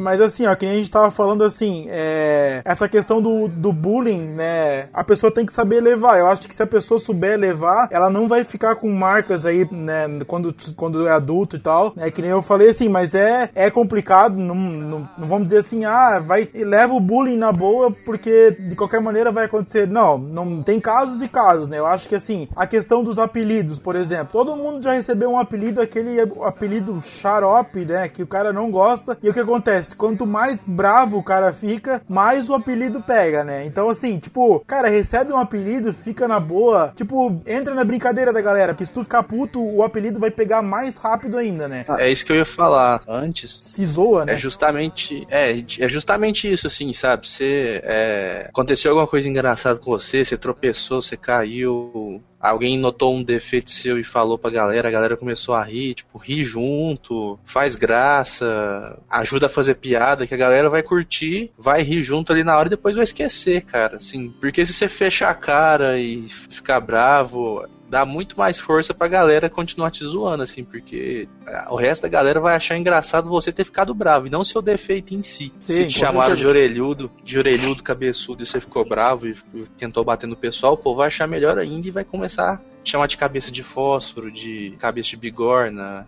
Mas 0.00 0.20
assim, 0.20 0.46
ó, 0.46 0.54
que 0.54 0.66
nem 0.66 0.76
a 0.76 0.78
gente 0.78 0.90
tava 0.90 1.10
falando 1.10 1.44
assim, 1.44 1.86
é, 1.88 2.62
essa 2.64 2.88
questão 2.88 3.20
do, 3.20 3.48
do 3.48 3.72
bullying, 3.72 4.28
né? 4.28 4.88
A 4.92 5.04
pessoa 5.04 5.32
tem 5.32 5.46
que 5.46 5.52
saber 5.52 5.80
levar. 5.80 6.18
Eu 6.18 6.28
acho 6.28 6.48
que 6.48 6.54
se 6.54 6.62
a 6.62 6.66
pessoa 6.66 6.98
souber 6.98 7.38
levar, 7.38 7.88
ela 7.90 8.10
não 8.10 8.26
vai 8.26 8.44
ficar 8.44 8.76
com 8.76 8.90
marcas 8.90 9.44
aí, 9.46 9.66
né? 9.70 10.06
Quando, 10.26 10.54
quando 10.76 11.06
é 11.06 11.12
adulto 11.12 11.56
e 11.56 11.58
tal. 11.58 11.92
É 11.96 12.10
que 12.10 12.22
nem 12.22 12.30
eu 12.30 12.42
falei 12.42 12.70
assim, 12.70 12.88
mas 12.88 13.14
é, 13.14 13.50
é 13.54 13.70
complicado. 13.70 14.38
Não, 14.38 14.54
não, 14.54 15.08
não 15.18 15.28
vamos 15.28 15.44
dizer 15.44 15.58
assim, 15.58 15.84
ah, 15.84 16.18
vai 16.18 16.48
leva 16.54 16.92
o 16.92 17.00
bullying 17.00 17.36
na 17.36 17.52
boa, 17.52 17.90
porque 18.04 18.56
de 18.58 18.74
qualquer 18.76 19.00
maneira 19.00 19.30
vai 19.30 19.46
acontecer. 19.46 19.86
Não, 19.86 20.18
não 20.18 20.62
tem 20.62 20.80
casos 20.80 21.20
e 21.20 21.28
casos, 21.28 21.68
né? 21.68 21.78
Eu 21.78 21.86
acho 21.86 22.08
que 22.08 22.14
assim, 22.14 22.48
a 22.56 22.66
questão 22.66 23.02
dos 23.02 23.18
apelidos, 23.18 23.78
por 23.78 23.96
exemplo, 23.96 24.28
todo 24.32 24.56
mundo 24.56 24.82
já 24.82 24.92
recebeu 24.92 25.30
um 25.30 25.38
apelido, 25.38 25.80
aquele 25.80 26.20
apelido 26.42 27.00
xarope, 27.00 27.84
né? 27.84 28.08
Que 28.08 28.22
o 28.22 28.26
cara 28.26 28.52
não 28.52 28.70
gosta. 28.70 29.18
E 29.22 29.28
o 29.28 29.34
que 29.34 29.40
acontece? 29.40 29.89
Quanto 29.94 30.26
mais 30.26 30.64
bravo 30.64 31.18
o 31.18 31.22
cara 31.22 31.52
fica, 31.52 32.02
mais 32.08 32.48
o 32.48 32.54
apelido 32.54 33.02
pega, 33.02 33.44
né? 33.44 33.64
Então, 33.64 33.88
assim, 33.88 34.18
tipo, 34.18 34.60
cara, 34.66 34.88
recebe 34.88 35.32
um 35.32 35.38
apelido, 35.38 35.92
fica 35.92 36.26
na 36.26 36.40
boa. 36.40 36.92
Tipo, 36.96 37.40
entra 37.46 37.74
na 37.74 37.84
brincadeira 37.84 38.32
da 38.32 38.40
galera, 38.40 38.72
porque 38.72 38.86
se 38.86 38.92
tu 38.92 39.02
ficar 39.02 39.22
puto, 39.22 39.62
o 39.62 39.82
apelido 39.82 40.18
vai 40.18 40.30
pegar 40.30 40.62
mais 40.62 40.96
rápido 40.96 41.36
ainda, 41.36 41.68
né? 41.68 41.84
É 41.98 42.10
isso 42.10 42.24
que 42.24 42.32
eu 42.32 42.36
ia 42.36 42.44
falar 42.44 43.02
antes. 43.06 43.60
Se 43.62 43.84
zoa, 43.84 44.24
né? 44.24 44.34
É 44.34 44.36
justamente, 44.36 45.26
é, 45.30 45.50
é 45.52 45.88
justamente 45.88 46.50
isso, 46.50 46.66
assim, 46.66 46.92
sabe? 46.92 47.28
Você 47.28 47.80
é, 47.84 48.46
aconteceu 48.48 48.90
alguma 48.90 49.06
coisa 49.06 49.28
engraçada 49.28 49.78
com 49.78 49.90
você, 49.90 50.24
você 50.24 50.36
tropeçou, 50.36 51.02
você 51.02 51.16
caiu, 51.16 52.22
alguém 52.40 52.78
notou 52.78 53.14
um 53.14 53.22
defeito 53.22 53.70
seu 53.70 53.98
e 53.98 54.04
falou 54.04 54.38
pra 54.38 54.50
galera, 54.50 54.88
a 54.88 54.90
galera 54.90 55.16
começou 55.16 55.54
a 55.54 55.62
rir, 55.62 55.94
tipo, 55.94 56.18
ri 56.18 56.42
junto, 56.42 57.38
faz 57.44 57.76
graça, 57.76 58.98
ajuda 59.10 59.46
a 59.46 59.50
fazer 59.50 59.74
piada, 59.74 60.26
que 60.26 60.34
a 60.34 60.38
galera 60.38 60.70
vai 60.70 60.82
curtir, 60.82 61.50
vai 61.58 61.82
rir 61.82 62.02
junto 62.02 62.32
ali 62.32 62.42
na 62.42 62.56
hora 62.56 62.68
e 62.68 62.70
depois 62.70 62.96
vai 62.96 63.04
esquecer, 63.04 63.62
cara, 63.62 63.96
assim, 63.96 64.30
porque 64.40 64.64
se 64.64 64.72
você 64.72 64.88
fechar 64.88 65.30
a 65.30 65.34
cara 65.34 65.98
e 65.98 66.28
ficar 66.28 66.80
bravo, 66.80 67.64
dá 67.90 68.06
muito 68.06 68.38
mais 68.38 68.60
força 68.60 68.94
pra 68.94 69.08
galera 69.08 69.50
continuar 69.50 69.90
te 69.90 70.04
zoando, 70.04 70.44
assim, 70.44 70.62
porque 70.62 71.28
o 71.68 71.74
resto 71.74 72.02
da 72.02 72.08
galera 72.08 72.40
vai 72.40 72.54
achar 72.54 72.78
engraçado 72.78 73.28
você 73.28 73.50
ter 73.50 73.64
ficado 73.64 73.92
bravo, 73.92 74.28
e 74.28 74.30
não 74.30 74.44
seu 74.44 74.62
defeito 74.62 75.12
em 75.12 75.22
si. 75.22 75.52
Sim, 75.58 75.74
se 75.74 75.86
te 75.86 75.98
chamaram 75.98 76.36
de 76.36 76.46
orelhudo, 76.46 77.10
de 77.24 77.38
orelhudo, 77.38 77.82
cabeçudo, 77.82 78.44
e 78.44 78.46
você 78.46 78.60
ficou 78.60 78.88
bravo 78.88 79.26
e 79.26 79.34
tentou 79.76 80.04
bater 80.04 80.28
no 80.28 80.36
pessoal, 80.36 80.74
o 80.74 80.76
povo 80.76 80.98
vai 80.98 81.08
achar 81.08 81.26
melhor 81.26 81.58
ainda 81.58 81.88
e 81.88 81.90
vai 81.90 82.04
começar 82.04 82.52
a 82.52 82.56
te 82.84 82.92
chamar 82.92 83.08
de 83.08 83.16
cabeça 83.16 83.50
de 83.50 83.64
fósforo, 83.64 84.30
de 84.30 84.76
cabeça 84.78 85.10
de 85.10 85.16
bigorna. 85.16 86.06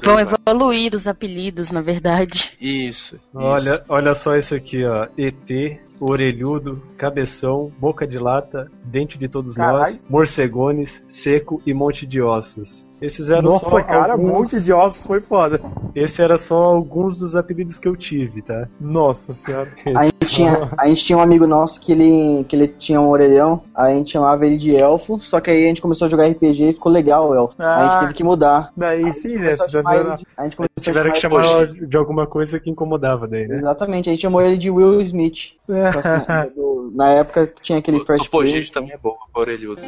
Vão 0.00 0.14
vai. 0.14 0.24
evoluir 0.24 0.94
os 0.94 1.08
apelidos, 1.08 1.72
na 1.72 1.82
verdade. 1.82 2.52
Isso. 2.60 3.18
Olha, 3.34 3.84
olha 3.88 4.14
só 4.14 4.36
isso 4.36 4.54
aqui, 4.54 4.84
ó. 4.84 5.08
ET, 5.18 5.80
orelhudo, 6.00 6.82
cabeção, 6.96 7.72
boca 7.78 8.06
de 8.06 8.18
lata, 8.18 8.70
dente 8.84 9.18
de 9.18 9.28
todos 9.28 9.54
Caralho. 9.54 9.78
nós, 9.78 10.02
morcegones, 10.08 11.04
seco 11.08 11.60
e 11.66 11.72
monte 11.72 12.06
de 12.06 12.20
ossos. 12.20 12.88
Esses 13.00 13.28
eram 13.28 13.42
Nossa, 13.42 13.68
só 13.68 13.82
cara, 13.82 14.08
um 14.08 14.12
alguns... 14.12 14.30
monte 14.52 14.60
de 14.64 14.72
ossos 14.72 15.04
foi 15.06 15.20
foda. 15.20 15.60
Esse 15.94 16.22
era 16.22 16.38
só 16.38 16.56
alguns 16.56 17.16
dos 17.16 17.36
apelidos 17.36 17.78
que 17.78 17.86
eu 17.86 17.94
tive, 17.96 18.40
tá? 18.42 18.66
Nossa 18.80 19.32
senhora. 19.34 19.68
A 19.94 20.04
gente, 20.04 20.26
tinha, 20.26 20.70
a 20.78 20.88
gente 20.88 21.04
tinha 21.04 21.18
um 21.18 21.20
amigo 21.20 21.46
nosso 21.46 21.80
que 21.80 21.92
ele, 21.92 22.44
que 22.48 22.56
ele 22.56 22.68
tinha 22.68 23.00
um 23.00 23.08
orelhão, 23.08 23.62
aí 23.74 23.92
a 23.92 23.96
gente 23.96 24.10
chamava 24.12 24.44
ele 24.46 24.56
de 24.56 24.74
elfo, 24.76 25.18
só 25.20 25.40
que 25.40 25.50
aí 25.50 25.64
a 25.64 25.68
gente 25.68 25.80
começou 25.82 26.06
a 26.06 26.08
jogar 26.08 26.26
RPG 26.26 26.70
e 26.70 26.72
ficou 26.72 26.90
legal 26.90 27.30
o 27.30 27.34
elfo. 27.34 27.54
Aí 27.58 27.66
a 27.66 27.76
Ah. 27.86 27.90
gente 27.90 28.00
teve 28.00 28.14
que 28.14 28.24
mudar. 28.24 28.72
Daí 28.76 29.12
sim, 29.12 29.36
né? 29.36 29.52
A 29.84 29.96
ele 29.96 30.16
de- 30.16 30.26
a 30.36 30.44
gente 30.44 30.56
começou 30.56 30.66
Tiveram 30.80 31.10
a 31.10 31.12
que 31.12 31.20
chamar 31.20 31.42
Poxa. 31.42 31.66
de 31.86 31.96
alguma 31.96 32.26
coisa 32.26 32.58
que 32.58 32.70
incomodava 32.70 33.28
daí, 33.28 33.42
ele... 33.42 33.52
né? 33.52 33.58
Exatamente, 33.58 34.08
a 34.08 34.12
gente 34.12 34.22
chamou 34.22 34.40
ele 34.42 34.56
de 34.56 34.70
Will 34.70 35.00
Smith. 35.02 35.52
Então, 35.68 35.76
assim, 36.00 36.92
na 36.94 37.08
época 37.10 37.52
tinha 37.62 37.78
aquele 37.78 37.98
O, 37.98 38.06
First 38.06 38.26
o 38.26 38.30
Place. 38.30 38.72
também 38.72 38.92
é 38.92 38.98
bom, 38.98 39.16
orelhudo. 39.34 39.80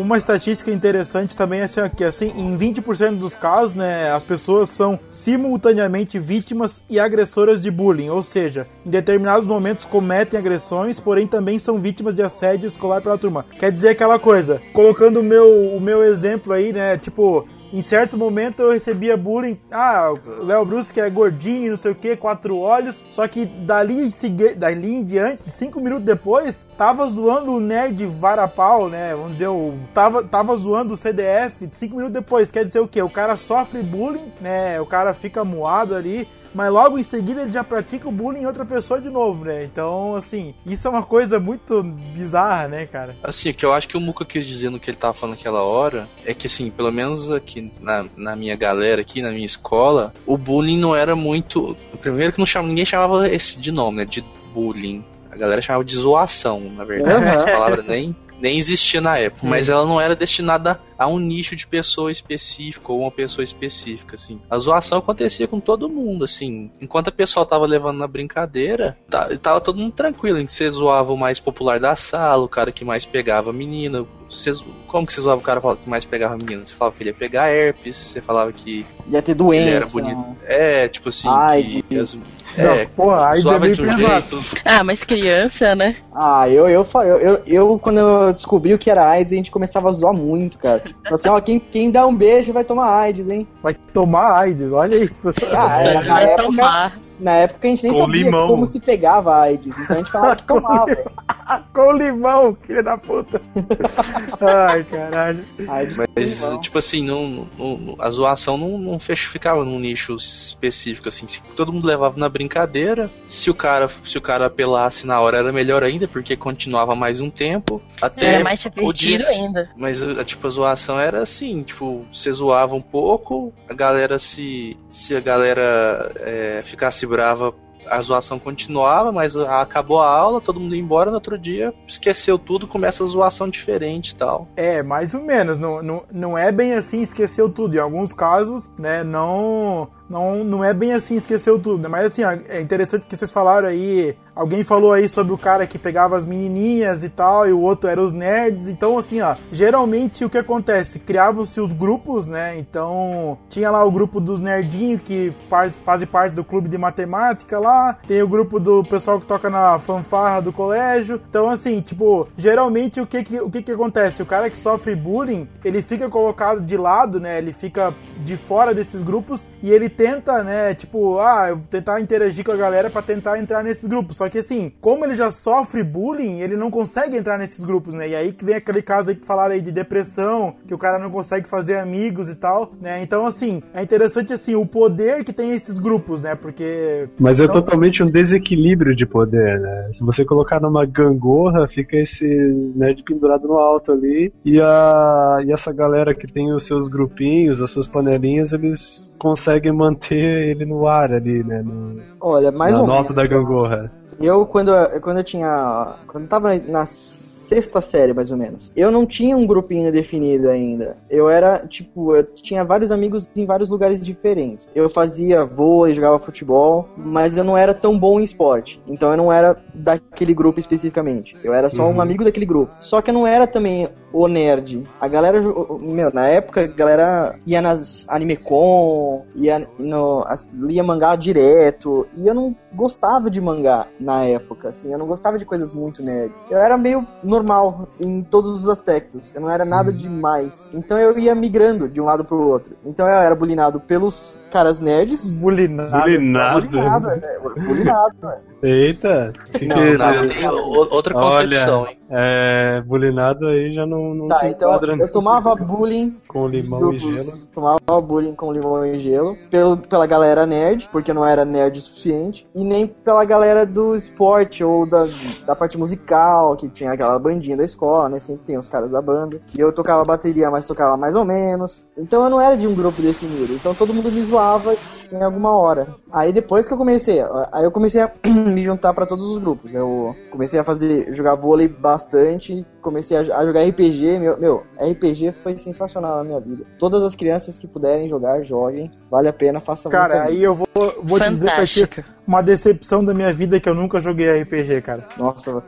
Uma 0.00 0.16
estatística 0.16 0.70
interessante 0.70 1.36
também 1.36 1.60
é 1.60 1.64
assim, 1.64 1.80
que 1.94 2.02
assim, 2.02 2.32
em 2.34 2.56
20% 2.56 3.18
dos 3.18 3.36
casos, 3.36 3.74
né, 3.74 4.10
as 4.10 4.24
pessoas 4.24 4.70
são 4.70 4.98
simultaneamente 5.10 6.18
vítimas 6.18 6.82
e 6.88 6.98
agressoras 6.98 7.60
de 7.60 7.70
bullying, 7.70 8.08
ou 8.08 8.22
seja, 8.22 8.66
em 8.84 8.88
determinados 8.88 9.46
momentos 9.46 9.84
cometem 9.84 10.40
agressões, 10.40 10.98
porém 10.98 11.26
também 11.26 11.58
são 11.58 11.78
vítimas 11.78 12.14
de 12.14 12.22
assédio 12.22 12.66
escolar 12.66 13.02
pela 13.02 13.18
turma. 13.18 13.44
Quer 13.58 13.70
dizer 13.70 13.90
aquela 13.90 14.18
coisa, 14.18 14.62
colocando 14.72 15.20
o 15.20 15.22
meu, 15.22 15.76
o 15.76 15.78
meu 15.78 16.02
exemplo 16.02 16.54
aí, 16.54 16.72
né, 16.72 16.96
tipo, 16.96 17.46
em 17.72 17.80
certo 17.80 18.16
momento 18.16 18.62
eu 18.62 18.72
recebia 18.72 19.16
bullying. 19.16 19.58
Ah, 19.70 20.12
Léo 20.42 20.64
Bruce 20.64 20.92
que 20.92 21.00
é 21.00 21.08
gordinho, 21.08 21.70
não 21.70 21.76
sei 21.76 21.92
o 21.92 21.94
que, 21.94 22.16
quatro 22.16 22.56
olhos. 22.58 23.04
Só 23.10 23.26
que 23.28 23.46
dali, 23.46 24.08
em 24.08 24.54
dali 24.56 24.94
em 24.94 25.04
diante, 25.04 25.50
cinco 25.50 25.80
minutos 25.80 26.04
depois, 26.04 26.66
tava 26.76 27.08
zoando 27.08 27.52
o 27.52 27.60
nerd 27.60 28.04
varapau, 28.06 28.88
né? 28.88 29.14
Vamos 29.14 29.32
dizer, 29.32 29.48
o, 29.48 29.74
tava, 29.94 30.22
tava 30.24 30.56
zoando 30.56 30.94
o 30.94 30.96
CDF 30.96 31.68
cinco 31.72 31.96
minutos 31.96 32.14
depois. 32.14 32.50
Quer 32.50 32.64
dizer 32.64 32.80
o 32.80 32.88
quê? 32.88 33.02
O 33.02 33.10
cara 33.10 33.36
sofre 33.36 33.82
bullying, 33.82 34.32
né? 34.40 34.80
O 34.80 34.86
cara 34.86 35.14
fica 35.14 35.44
moado 35.44 35.94
ali. 35.94 36.28
Mas 36.54 36.72
logo 36.72 36.98
em 36.98 37.02
seguida 37.02 37.42
ele 37.42 37.52
já 37.52 37.62
pratica 37.62 38.08
o 38.08 38.12
bullying 38.12 38.40
em 38.40 38.46
outra 38.46 38.64
pessoa 38.64 39.00
de 39.00 39.08
novo, 39.08 39.44
né? 39.44 39.64
Então, 39.64 40.14
assim, 40.14 40.54
isso 40.66 40.86
é 40.86 40.90
uma 40.90 41.02
coisa 41.02 41.38
muito 41.38 41.82
bizarra, 41.82 42.68
né, 42.68 42.86
cara? 42.86 43.16
Assim, 43.22 43.50
o 43.50 43.54
que 43.54 43.64
eu 43.64 43.72
acho 43.72 43.88
que 43.88 43.96
o 43.96 44.00
Muka 44.00 44.24
quis 44.24 44.46
dizer 44.46 44.70
no 44.70 44.78
que 44.78 44.90
ele 44.90 44.96
tava 44.96 45.14
falando 45.14 45.36
naquela 45.36 45.62
hora 45.62 46.08
é 46.24 46.34
que, 46.34 46.46
assim, 46.46 46.70
pelo 46.70 46.92
menos 46.92 47.30
aqui 47.30 47.72
na, 47.80 48.04
na 48.16 48.36
minha 48.36 48.56
galera, 48.56 49.00
aqui 49.00 49.22
na 49.22 49.30
minha 49.30 49.46
escola, 49.46 50.12
o 50.26 50.36
bullying 50.36 50.78
não 50.78 50.94
era 50.94 51.14
muito. 51.14 51.76
Primeiro 52.00 52.32
que 52.32 52.38
não 52.38 52.46
chama, 52.46 52.68
ninguém 52.68 52.84
chamava 52.84 53.28
esse 53.28 53.58
de 53.58 53.70
nome, 53.70 53.98
né? 53.98 54.04
De 54.04 54.24
bullying. 54.52 55.04
A 55.30 55.36
galera 55.36 55.62
chamava 55.62 55.84
de 55.84 55.94
zoação, 55.94 56.60
na 56.60 56.84
verdade. 56.84 57.22
Uhum. 57.22 57.30
Essa 57.30 57.46
palavra 57.46 57.82
nem, 57.82 58.14
nem 58.40 58.58
existia 58.58 59.00
na 59.00 59.18
época. 59.18 59.46
Mas 59.46 59.68
ela 59.68 59.84
não 59.86 60.00
era 60.00 60.16
destinada 60.16 60.80
a 60.98 61.06
um 61.06 61.18
nicho 61.18 61.56
de 61.56 61.66
pessoa 61.66 62.10
específica 62.12 62.92
ou 62.92 63.00
uma 63.02 63.10
pessoa 63.10 63.42
específica, 63.44 64.16
assim. 64.16 64.40
A 64.50 64.58
zoação 64.58 64.98
acontecia 64.98 65.46
com 65.48 65.58
todo 65.60 65.88
mundo, 65.88 66.24
assim. 66.24 66.70
Enquanto 66.80 67.08
a 67.08 67.12
pessoa 67.12 67.46
tava 67.46 67.66
levando 67.66 67.98
na 67.98 68.06
brincadeira, 68.06 68.96
tá- 69.08 69.28
tava 69.40 69.60
todo 69.60 69.78
mundo 69.78 69.92
tranquilo. 69.92 70.38
em 70.38 70.46
que 70.46 70.52
Você 70.52 70.70
zoava 70.70 71.12
o 71.12 71.16
mais 71.18 71.38
popular 71.40 71.78
da 71.80 71.96
sala, 71.96 72.42
o 72.44 72.48
cara 72.48 72.70
que 72.72 72.84
mais 72.84 73.04
pegava 73.04 73.50
a 73.50 73.52
menina. 73.52 74.06
Você, 74.28 74.52
como 74.86 75.06
que 75.06 75.12
você 75.12 75.20
zoava 75.20 75.40
o 75.40 75.44
cara 75.44 75.60
que 75.76 75.88
mais 75.88 76.04
pegava 76.04 76.34
a 76.34 76.36
menina? 76.36 76.64
Você 76.66 76.74
falava 76.74 76.96
que 76.96 77.02
ele 77.02 77.10
ia 77.10 77.14
pegar 77.14 77.48
herpes, 77.50 77.96
você 77.96 78.20
falava 78.20 78.52
que 78.52 78.86
Ia 79.08 79.22
ter 79.22 79.32
ele 79.32 79.38
doença. 79.38 79.70
era 79.70 79.86
bonito. 79.86 80.36
É, 80.44 80.88
tipo 80.88 81.08
assim, 81.08 81.28
Ai, 81.28 81.82
que 81.88 81.96
as, 81.98 82.14
Não, 82.56 82.64
é, 82.66 82.86
porra, 82.86 83.30
aí 83.30 83.40
zoava 83.40 83.58
bem 83.60 83.72
de 83.72 83.82
pesado. 83.82 84.40
jeito. 84.40 84.56
Ah, 84.64 84.82
mas 84.84 85.04
criança, 85.04 85.74
né? 85.74 85.96
Ah, 86.14 86.48
eu, 86.48 86.68
eu, 86.68 86.86
eu, 86.94 87.02
eu, 87.18 87.42
eu, 87.46 87.78
quando 87.78 87.98
eu 87.98 88.32
descobri 88.32 88.74
o 88.74 88.78
que 88.78 88.90
era 88.90 89.08
AIDS, 89.08 89.32
a 89.32 89.36
gente 89.36 89.50
começava 89.50 89.88
a 89.88 89.92
zoar 89.92 90.12
muito, 90.14 90.58
cara. 90.58 90.80
Falei 90.80 90.94
Assim, 91.12 91.28
ó, 91.28 91.40
quem, 91.40 91.58
quem 91.60 91.90
dá 91.90 92.06
um 92.06 92.14
beijo 92.14 92.52
vai 92.52 92.64
tomar 92.64 92.90
AIDS, 93.00 93.28
hein? 93.28 93.46
Vai 93.62 93.74
tomar 93.74 94.40
AIDS, 94.40 94.72
olha 94.72 94.96
isso. 94.96 95.32
Ah, 95.52 95.82
é, 95.84 95.94
na, 95.94 96.00
Vai 96.14 96.24
época, 96.24 96.42
tomar. 96.42 96.98
na 97.18 97.32
época 97.32 97.68
a 97.68 97.70
gente 97.70 97.82
nem 97.84 97.92
Com 97.92 97.98
sabia 97.98 98.24
limão. 98.24 98.48
como 98.48 98.66
se 98.66 98.80
pegava 98.80 99.36
AIDS, 99.42 99.78
então 99.78 99.96
a 99.96 99.98
gente 99.98 100.10
falava 100.10 100.36
que 100.36 100.44
tomava. 100.44 100.86
Com 101.72 101.92
limão, 101.92 102.56
filho 102.66 102.82
da 102.82 102.96
puta. 102.98 103.40
Ai, 104.40 104.84
caralho. 104.84 105.44
Mas, 105.58 105.96
limão. 106.40 106.60
tipo 106.60 106.78
assim, 106.78 107.04
não, 107.04 107.48
não- 107.58 107.96
a 107.98 108.10
zoação 108.10 108.56
não, 108.56 108.78
não 108.78 108.98
fech- 108.98 109.26
ficava 109.28 109.64
num 109.64 109.78
nicho 109.78 110.16
específico, 110.16 111.08
assim. 111.08 111.26
Se 111.28 111.42
todo 111.56 111.72
mundo 111.72 111.86
levava 111.86 112.18
na 112.18 112.28
brincadeira, 112.28 113.10
se 113.26 113.50
o 113.50 113.54
cara, 113.54 113.88
se 113.88 114.16
o 114.16 114.20
cara 114.20 114.46
apelasse 114.46 115.06
na 115.06 115.20
hora 115.20 115.38
era 115.38 115.52
melhor 115.52 115.82
ainda, 115.82 116.06
porque 116.08 116.36
continuava 116.36 116.94
mais 116.94 117.20
um 117.20 117.30
tempo. 117.30 117.82
Até 118.00 118.34
Era 118.34 118.44
mais 118.44 118.64
o 118.64 118.70
divertido 118.70 119.18
dia- 119.24 119.28
ainda. 119.28 119.70
Mas, 119.76 120.02
a- 120.02 120.24
tipo, 120.24 120.46
a 120.46 120.50
zoação 120.50 120.98
era 120.98 121.22
assim, 121.22 121.62
tipo, 121.62 122.06
você 122.12 122.32
zoava 122.32 122.74
um 122.74 122.82
pouco, 122.82 123.52
a 123.68 123.74
galera 123.74 124.18
se... 124.18 124.76
Se 124.88 125.14
a 125.16 125.20
galera 125.20 126.12
é, 126.16 126.62
ficasse 126.64 127.06
brava, 127.06 127.54
a 127.90 128.00
zoação 128.00 128.38
continuava, 128.38 129.10
mas 129.12 129.36
acabou 129.36 130.00
a 130.00 130.08
aula, 130.08 130.40
todo 130.40 130.60
mundo 130.60 130.74
ia 130.74 130.80
embora, 130.80 131.10
no 131.10 131.16
outro 131.16 131.36
dia 131.36 131.74
esqueceu 131.86 132.38
tudo, 132.38 132.66
começa 132.66 133.02
a 133.02 133.06
zoação 133.06 133.48
diferente 133.48 134.10
e 134.10 134.14
tal. 134.14 134.48
É, 134.56 134.82
mais 134.82 135.12
ou 135.12 135.22
menos. 135.22 135.58
Não, 135.58 135.82
não, 135.82 136.04
não 136.10 136.38
é 136.38 136.52
bem 136.52 136.74
assim, 136.74 137.00
esqueceu 137.02 137.50
tudo. 137.50 137.74
Em 137.74 137.80
alguns 137.80 138.12
casos, 138.12 138.70
né, 138.78 139.02
não, 139.02 139.88
não, 140.10 140.42
não 140.42 140.64
é 140.64 140.74
bem 140.74 140.92
assim, 140.92 141.14
esqueceu 141.14 141.58
tudo. 141.58 141.82
né? 141.84 141.88
Mas 141.88 142.06
assim, 142.06 142.24
ó, 142.24 142.32
é 142.48 142.60
interessante 142.60 143.06
que 143.06 143.16
vocês 143.16 143.30
falaram 143.30 143.68
aí. 143.68 144.16
Alguém 144.34 144.64
falou 144.64 144.92
aí 144.92 145.08
sobre 145.08 145.32
o 145.32 145.38
cara 145.38 145.66
que 145.66 145.78
pegava 145.78 146.16
as 146.16 146.24
menininhas 146.24 147.04
e 147.04 147.08
tal, 147.10 147.46
e 147.46 147.52
o 147.52 147.60
outro 147.60 147.88
era 147.88 148.02
os 148.02 148.12
nerds. 148.12 148.68
Então, 148.68 148.96
assim, 148.96 149.20
ó, 149.20 149.36
geralmente 149.52 150.24
o 150.24 150.30
que 150.30 150.38
acontece? 150.38 150.98
Criavam-se 150.98 151.60
os 151.60 151.72
grupos, 151.72 152.26
né? 152.26 152.58
Então, 152.58 153.38
tinha 153.48 153.70
lá 153.70 153.84
o 153.84 153.90
grupo 153.92 154.20
dos 154.20 154.40
nerdinhos 154.40 155.02
que 155.02 155.32
faz, 155.48 155.76
fazem 155.84 156.08
parte 156.08 156.32
do 156.32 156.42
clube 156.42 156.68
de 156.68 156.78
matemática 156.78 157.58
lá. 157.58 157.98
Tem 158.06 158.22
o 158.22 158.28
grupo 158.28 158.58
do 158.58 158.82
pessoal 158.82 159.20
que 159.20 159.26
toca 159.26 159.50
na 159.50 159.78
fanfarra 159.78 160.40
do 160.40 160.52
colégio. 160.52 161.20
Então, 161.28 161.50
assim, 161.50 161.80
tipo, 161.80 162.26
geralmente 162.36 163.00
o 163.00 163.06
que 163.06 163.22
que, 163.22 163.40
o 163.40 163.50
que 163.50 163.62
que 163.62 163.72
acontece? 163.72 164.22
O 164.22 164.26
cara 164.26 164.48
que 164.48 164.58
sofre 164.58 164.96
bullying, 164.96 165.46
ele 165.64 165.82
fica 165.82 166.08
colocado 166.08 166.62
de 166.62 166.76
lado, 166.76 167.20
né? 167.20 167.38
Ele 167.38 167.52
fica 167.52 167.94
de 168.18 168.36
fora 168.36 168.74
desses 168.74 169.02
grupos 169.02 169.46
e 169.62 169.70
ele 169.70 169.88
tenta, 170.00 170.42
né? 170.42 170.72
Tipo, 170.74 171.18
ah, 171.18 171.48
eu 171.50 171.58
vou 171.58 171.66
tentar 171.66 172.00
interagir 172.00 172.42
com 172.42 172.52
a 172.52 172.56
galera 172.56 172.88
pra 172.88 173.02
tentar 173.02 173.38
entrar 173.38 173.62
nesses 173.62 173.86
grupos. 173.86 174.16
Só 174.16 174.30
que 174.30 174.38
assim, 174.38 174.72
como 174.80 175.04
ele 175.04 175.14
já 175.14 175.30
sofre 175.30 175.82
bullying, 175.84 176.40
ele 176.40 176.56
não 176.56 176.70
consegue 176.70 177.18
entrar 177.18 177.36
nesses 177.36 177.62
grupos, 177.62 177.94
né? 177.94 178.08
E 178.08 178.14
aí 178.14 178.32
que 178.32 178.42
vem 178.42 178.54
aquele 178.54 178.80
caso 178.80 179.10
aí 179.10 179.16
que 179.16 179.26
falaram 179.26 179.52
aí 179.54 179.60
de 179.60 179.70
depressão, 179.70 180.54
que 180.66 180.72
o 180.72 180.78
cara 180.78 180.98
não 180.98 181.10
consegue 181.10 181.46
fazer 181.46 181.76
amigos 181.78 182.30
e 182.30 182.34
tal, 182.34 182.72
né? 182.80 183.02
Então, 183.02 183.26
assim, 183.26 183.62
é 183.74 183.82
interessante 183.82 184.32
assim 184.32 184.54
o 184.54 184.64
poder 184.64 185.22
que 185.22 185.34
tem 185.34 185.50
esses 185.52 185.78
grupos, 185.78 186.22
né? 186.22 186.34
Porque 186.34 187.06
Mas 187.18 187.38
é 187.38 187.44
Então- 187.44 187.56
totalmente 187.56 188.02
um 188.02 188.06
desequilíbrio 188.06 188.96
de 188.96 189.04
poder, 189.04 189.60
né? 189.60 189.88
Se 189.92 190.02
você 190.02 190.24
colocar 190.24 190.60
numa 190.60 190.86
gangorra, 190.86 191.68
fica 191.68 191.98
esses 191.98 192.72
nerd 192.74 193.02
pendurado 193.02 193.46
no 193.46 193.58
alto 193.58 193.92
ali, 193.92 194.32
e, 194.46 194.58
a, 194.62 195.38
e 195.44 195.52
essa 195.52 195.72
galera 195.74 196.14
que 196.14 196.26
tem 196.26 196.52
os 196.54 196.64
seus 196.64 196.88
grupinhos, 196.88 197.60
as 197.60 197.70
suas 197.70 197.86
panelinhas, 197.86 198.54
eles 198.54 199.14
conseguem 199.18 199.72
manter 199.72 199.89
ele 200.10 200.64
no 200.64 200.86
ar 200.86 201.12
ali, 201.12 201.42
né? 201.44 201.62
No, 201.62 202.00
Olha, 202.20 202.50
mais 202.50 202.74
na 202.76 202.82
ou 202.82 202.86
nota 202.86 203.12
da 203.14 203.22
menos. 203.22 203.36
gangorra. 203.36 203.90
Eu, 204.20 204.44
quando, 204.44 204.70
eu- 204.70 205.00
quando 205.00 205.16
eu 205.18 205.24
tinha. 205.24 205.94
Quando 206.06 206.24
eu 206.24 206.28
tava 206.28 206.54
na 206.68 206.84
sexta 206.84 207.80
série, 207.80 208.12
mais 208.12 208.30
ou 208.30 208.36
menos, 208.36 208.70
eu 208.76 208.90
não 208.90 209.04
tinha 209.06 209.36
um 209.36 209.46
grupinho 209.46 209.90
definido 209.90 210.48
ainda. 210.50 210.96
Eu 211.08 211.28
era, 211.28 211.66
tipo, 211.66 212.14
eu 212.14 212.22
tinha 212.22 212.64
vários 212.64 212.92
amigos 212.92 213.26
em 213.34 213.46
vários 213.46 213.68
lugares 213.70 214.04
diferentes. 214.04 214.68
Eu 214.74 214.88
fazia 214.90 215.44
vôlei, 215.44 215.94
jogava 215.94 216.18
futebol, 216.18 216.86
mas 216.96 217.36
eu 217.36 217.42
não 217.42 217.56
era 217.56 217.72
tão 217.74 217.98
bom 217.98 218.20
em 218.20 218.24
esporte. 218.24 218.80
Então 218.86 219.10
eu 219.10 219.16
não 219.16 219.32
era 219.32 219.56
daquele 219.74 220.34
grupo 220.34 220.60
especificamente. 220.60 221.36
Eu 221.42 221.52
era 221.54 221.68
só 221.70 221.88
um 221.88 222.00
amigo 222.00 222.22
daquele 222.22 222.46
grupo. 222.46 222.72
Só 222.80 223.00
que 223.02 223.10
eu 223.10 223.14
não 223.14 223.26
era 223.26 223.46
também 223.46 223.88
o 224.12 224.26
nerd. 224.28 224.82
A 225.00 225.06
galera, 225.08 225.40
meu, 225.40 226.10
na 226.12 226.26
época, 226.26 226.62
a 226.62 226.66
galera 226.66 227.36
ia 227.46 227.60
nas 227.62 228.06
AnimeCon, 228.08 229.24
ia 229.34 229.66
no, 229.78 230.22
as- 230.26 230.50
lia 230.54 230.82
mangá 230.82 231.14
direto, 231.16 232.06
e 232.16 232.26
eu 232.26 232.34
não 232.34 232.54
gostava 232.74 233.30
de 233.30 233.40
mangá 233.40 233.86
na 233.98 234.24
época, 234.24 234.68
assim, 234.68 234.92
eu 234.92 234.98
não 234.98 235.06
gostava 235.06 235.38
de 235.38 235.44
coisas 235.44 235.72
muito 235.74 236.02
nerd. 236.02 236.32
Eu 236.50 236.58
era 236.58 236.76
meio 236.76 237.06
normal 237.22 237.88
em 238.00 238.22
todos 238.22 238.52
os 238.52 238.68
aspectos, 238.68 239.34
eu 239.34 239.40
não 239.40 239.50
era 239.50 239.64
nada 239.64 239.92
demais. 239.92 240.68
Então 240.72 240.98
eu 240.98 241.18
ia 241.18 241.34
migrando 241.34 241.88
de 241.88 242.00
um 242.00 242.04
lado 242.04 242.24
pro 242.24 242.40
outro. 242.48 242.74
Então 242.84 243.06
eu 243.06 243.14
era 243.16 243.34
bulinado 243.34 243.80
pelos 243.80 244.38
caras 244.50 244.80
nerds. 244.80 245.38
bulinado. 245.38 245.90
Bulinado. 245.90 246.66
Bulinado, 246.68 247.10
é, 247.10 247.38
bulinado, 247.60 248.14
é. 248.28 248.38
Eita! 248.62 249.32
Que 249.54 249.64
Não, 249.66 249.76
que- 249.76 249.96
Não, 249.96 250.26
tem 250.28 250.48
o- 250.48 250.94
outra 250.94 251.14
concepção, 251.14 251.82
Olha, 251.82 251.90
hein? 251.92 251.98
é, 252.10 252.82
bulinado 252.82 253.46
aí 253.46 253.72
já 253.72 253.86
não, 253.86 253.99
não 254.14 254.28
Tá, 254.28 254.38
se 254.38 254.46
então 254.48 254.68
enquadra 254.68 254.96
eu 254.96 255.10
tomava 255.10 255.54
bullying 255.56 256.16
com 256.28 256.46
limão 256.46 256.78
e 256.92 256.98
grupos, 256.98 257.24
gelo. 257.24 257.32
Tomava 257.52 258.00
bullying 258.00 258.34
com 258.34 258.52
limão 258.52 258.84
e 258.86 259.00
gelo. 259.00 259.36
Pelo, 259.50 259.76
pela 259.76 260.06
galera 260.06 260.46
nerd, 260.46 260.88
porque 260.90 261.10
eu 261.10 261.14
não 261.14 261.24
era 261.24 261.44
nerd 261.44 261.78
o 261.78 261.82
suficiente. 261.82 262.46
E 262.54 262.64
nem 262.64 262.86
pela 262.86 263.24
galera 263.24 263.66
do 263.66 263.94
esporte 263.94 264.62
ou 264.64 264.88
da, 264.88 265.06
da 265.46 265.56
parte 265.56 265.78
musical, 265.78 266.56
que 266.56 266.68
tinha 266.68 266.92
aquela 266.92 267.18
bandinha 267.18 267.56
da 267.56 267.64
escola, 267.64 268.08
né? 268.08 268.20
Sempre 268.20 268.46
tem 268.46 268.58
os 268.58 268.68
caras 268.68 268.90
da 268.90 269.02
banda. 269.02 269.40
E 269.56 269.60
eu 269.60 269.72
tocava 269.72 270.04
bateria, 270.04 270.50
mas 270.50 270.66
tocava 270.66 270.96
mais 270.96 271.14
ou 271.14 271.24
menos. 271.24 271.86
Então 271.96 272.24
eu 272.24 272.30
não 272.30 272.40
era 272.40 272.56
de 272.56 272.66
um 272.66 272.74
grupo 272.74 273.02
definido. 273.02 273.54
Então 273.54 273.74
todo 273.74 273.92
mundo 273.92 274.10
me 274.12 274.22
zoava 274.22 274.76
em 275.12 275.22
alguma 275.22 275.56
hora. 275.56 275.94
Aí 276.12 276.32
depois 276.32 276.66
que 276.66 276.74
eu 276.74 276.78
comecei, 276.78 277.20
aí 277.52 277.64
eu 277.64 277.70
comecei 277.70 278.02
a 278.02 278.12
me 278.24 278.64
juntar 278.64 278.94
pra 278.94 279.06
todos 279.06 279.24
os 279.24 279.38
grupos. 279.38 279.74
Eu 279.74 280.14
comecei 280.30 280.58
a 280.58 280.64
fazer, 280.64 281.12
jogar 281.14 281.34
vôlei 281.34 281.68
bastante, 281.68 282.64
comecei 282.80 283.16
a, 283.16 283.38
a 283.38 283.46
jogar 283.46 283.62
RPG. 283.62 283.89
Meu, 283.90 284.38
meu, 284.38 284.62
RPG 284.80 285.32
foi 285.42 285.54
sensacional 285.54 286.18
na 286.18 286.24
minha 286.24 286.40
vida. 286.40 286.64
Todas 286.78 287.02
as 287.02 287.14
crianças 287.14 287.58
que 287.58 287.66
puderem 287.66 288.08
jogar, 288.08 288.42
joguem. 288.44 288.90
Vale 289.10 289.28
a 289.28 289.32
pena, 289.32 289.60
façam 289.60 289.90
muitos 289.90 290.12
Cara, 290.12 290.24
aí 290.28 290.42
eu 290.42 290.54
vou, 290.54 290.68
vou 291.02 291.18
te 291.18 291.28
dizer 291.28 291.50
pra 291.54 291.66
ti 291.66 291.88
uma 292.26 292.42
decepção 292.42 293.04
da 293.04 293.12
minha 293.12 293.32
vida 293.32 293.58
que 293.58 293.68
eu 293.68 293.74
nunca 293.74 294.00
joguei 294.00 294.42
RPG, 294.42 294.82
cara. 294.82 295.06
Nossa, 295.18 295.62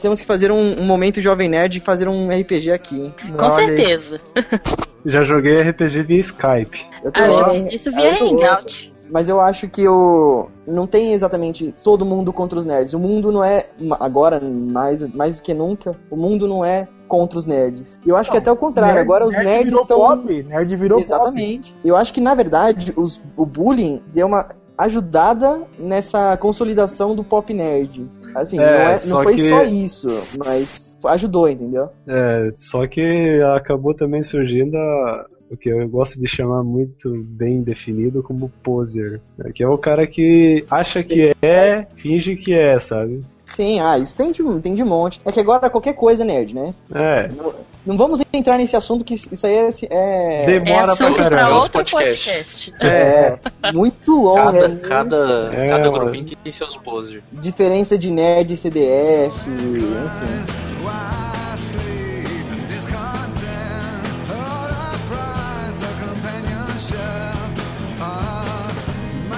temos 0.00 0.20
que 0.20 0.26
fazer 0.26 0.50
um, 0.52 0.80
um 0.80 0.84
momento 0.84 1.20
Jovem 1.20 1.48
Nerd 1.48 1.78
e 1.78 1.80
fazer 1.80 2.08
um 2.08 2.28
RPG 2.28 2.70
aqui, 2.72 3.00
hein? 3.00 3.14
Com 3.36 3.42
Olha 3.44 3.50
certeza. 3.50 4.20
Já 5.06 5.22
joguei 5.22 5.60
RPG 5.60 6.02
via 6.02 6.20
Skype. 6.20 6.86
Eu 7.02 7.12
tô 7.12 7.22
Ah, 7.22 7.26
louco. 7.26 7.50
gente, 7.50 7.74
isso 7.74 7.88
Ah, 7.90 7.92
via 7.92 8.12
eu 8.12 8.18
tô 8.18 8.24
louco. 8.24 8.42
Hangout. 8.42 8.94
Mas 9.10 9.28
eu 9.28 9.38
acho 9.40 9.68
que 9.68 9.86
o 9.86 10.48
não 10.66 10.86
tem 10.86 11.12
exatamente 11.12 11.74
todo 11.84 12.06
mundo 12.06 12.32
contra 12.32 12.58
os 12.58 12.64
nerds. 12.64 12.94
O 12.94 12.98
mundo 12.98 13.30
não 13.30 13.44
é 13.44 13.66
agora 14.00 14.40
mais 14.40 15.06
mais 15.14 15.36
do 15.36 15.42
que 15.42 15.52
nunca. 15.52 15.92
O 16.10 16.16
mundo 16.16 16.48
não 16.48 16.64
é 16.64 16.88
contra 17.14 17.38
os 17.38 17.46
nerds. 17.46 17.98
Eu 18.06 18.16
acho 18.16 18.30
que 18.30 18.36
até 18.38 18.50
o 18.50 18.56
contrário. 18.56 18.94
Nerd- 18.96 19.04
agora 19.06 19.24
os 19.26 19.32
nerd 19.32 19.44
nerds 19.44 19.64
virou 19.66 19.82
estão 19.82 19.98
pop, 19.98 20.42
nerd 20.42 20.76
virou 20.76 20.98
pop. 20.98 21.06
exatamente. 21.10 21.74
Eu 21.84 21.96
acho 21.96 22.12
que 22.12 22.20
na 22.20 22.34
verdade 22.34 22.92
os, 22.96 23.22
o 23.36 23.46
bullying 23.46 24.02
deu 24.12 24.26
uma 24.26 24.48
ajudada 24.76 25.62
nessa 25.78 26.36
consolidação 26.36 27.14
do 27.14 27.22
pop 27.24 27.52
nerd. 27.54 28.06
Assim, 28.34 28.58
É, 28.58 28.62
não, 28.64 28.80
é, 28.90 28.98
só 28.98 29.16
não 29.16 29.22
foi 29.22 29.34
que- 29.36 29.48
só 29.48 29.62
isso, 29.62 30.08
mas 30.44 30.98
ajudou, 31.04 31.48
entendeu? 31.48 31.88
É, 32.06 32.48
só 32.52 32.86
que 32.86 33.40
acabou 33.54 33.94
também 33.94 34.22
surgindo 34.22 34.76
a- 34.76 35.26
o 35.50 35.56
que 35.56 35.68
eu 35.68 35.88
gosto 35.88 36.20
de 36.20 36.26
chamar 36.26 36.64
muito 36.64 37.12
bem 37.22 37.62
definido 37.62 38.22
como 38.22 38.50
poser, 38.62 39.20
né? 39.38 39.52
que 39.54 39.62
é 39.62 39.68
o 39.68 39.78
cara 39.78 40.04
que 40.06 40.64
acha 40.70 41.02
que 41.04 41.32
é, 41.42 41.86
finge 41.94 42.34
que 42.34 42.52
é, 42.54 42.80
sabe? 42.80 43.22
Sim, 43.54 43.80
ah, 43.80 43.96
isso 43.98 44.16
tem 44.16 44.32
de, 44.32 44.42
tem 44.60 44.74
de 44.74 44.82
monte. 44.84 45.20
É 45.24 45.30
que 45.32 45.40
agora 45.40 45.70
qualquer 45.70 45.92
coisa 45.94 46.22
é 46.22 46.26
nerd, 46.26 46.54
né? 46.54 46.74
É. 46.94 47.28
Não, 47.28 47.54
não 47.86 47.96
vamos 47.96 48.22
entrar 48.32 48.56
nesse 48.58 48.74
assunto 48.76 49.04
que 49.04 49.14
isso 49.14 49.46
aí 49.46 49.54
é. 49.54 49.68
é 49.90 50.42
É 50.42 50.46
Demora 50.46 50.82
pra 50.84 50.92
assunto 50.92 51.14
pra 51.16 51.30
caramba. 51.30 51.54
outro 51.56 51.72
podcast. 51.72 52.70
podcast. 52.70 52.74
é 52.80 53.38
muito 53.72 54.10
longo. 54.16 54.36
Cada, 54.36 54.58
é 54.58 54.68
muito- 54.68 54.88
cada, 54.88 55.50
É, 55.54 55.68
cada 55.68 55.88
grupinho 55.90 56.26
tem 56.42 56.52
seus 56.52 56.76
poser. 56.76 57.22
Diferença 57.32 57.96
de 57.96 58.10
nerd 58.10 58.52
e 58.52 58.56
CDF, 58.56 59.38
enfim. 59.48 61.23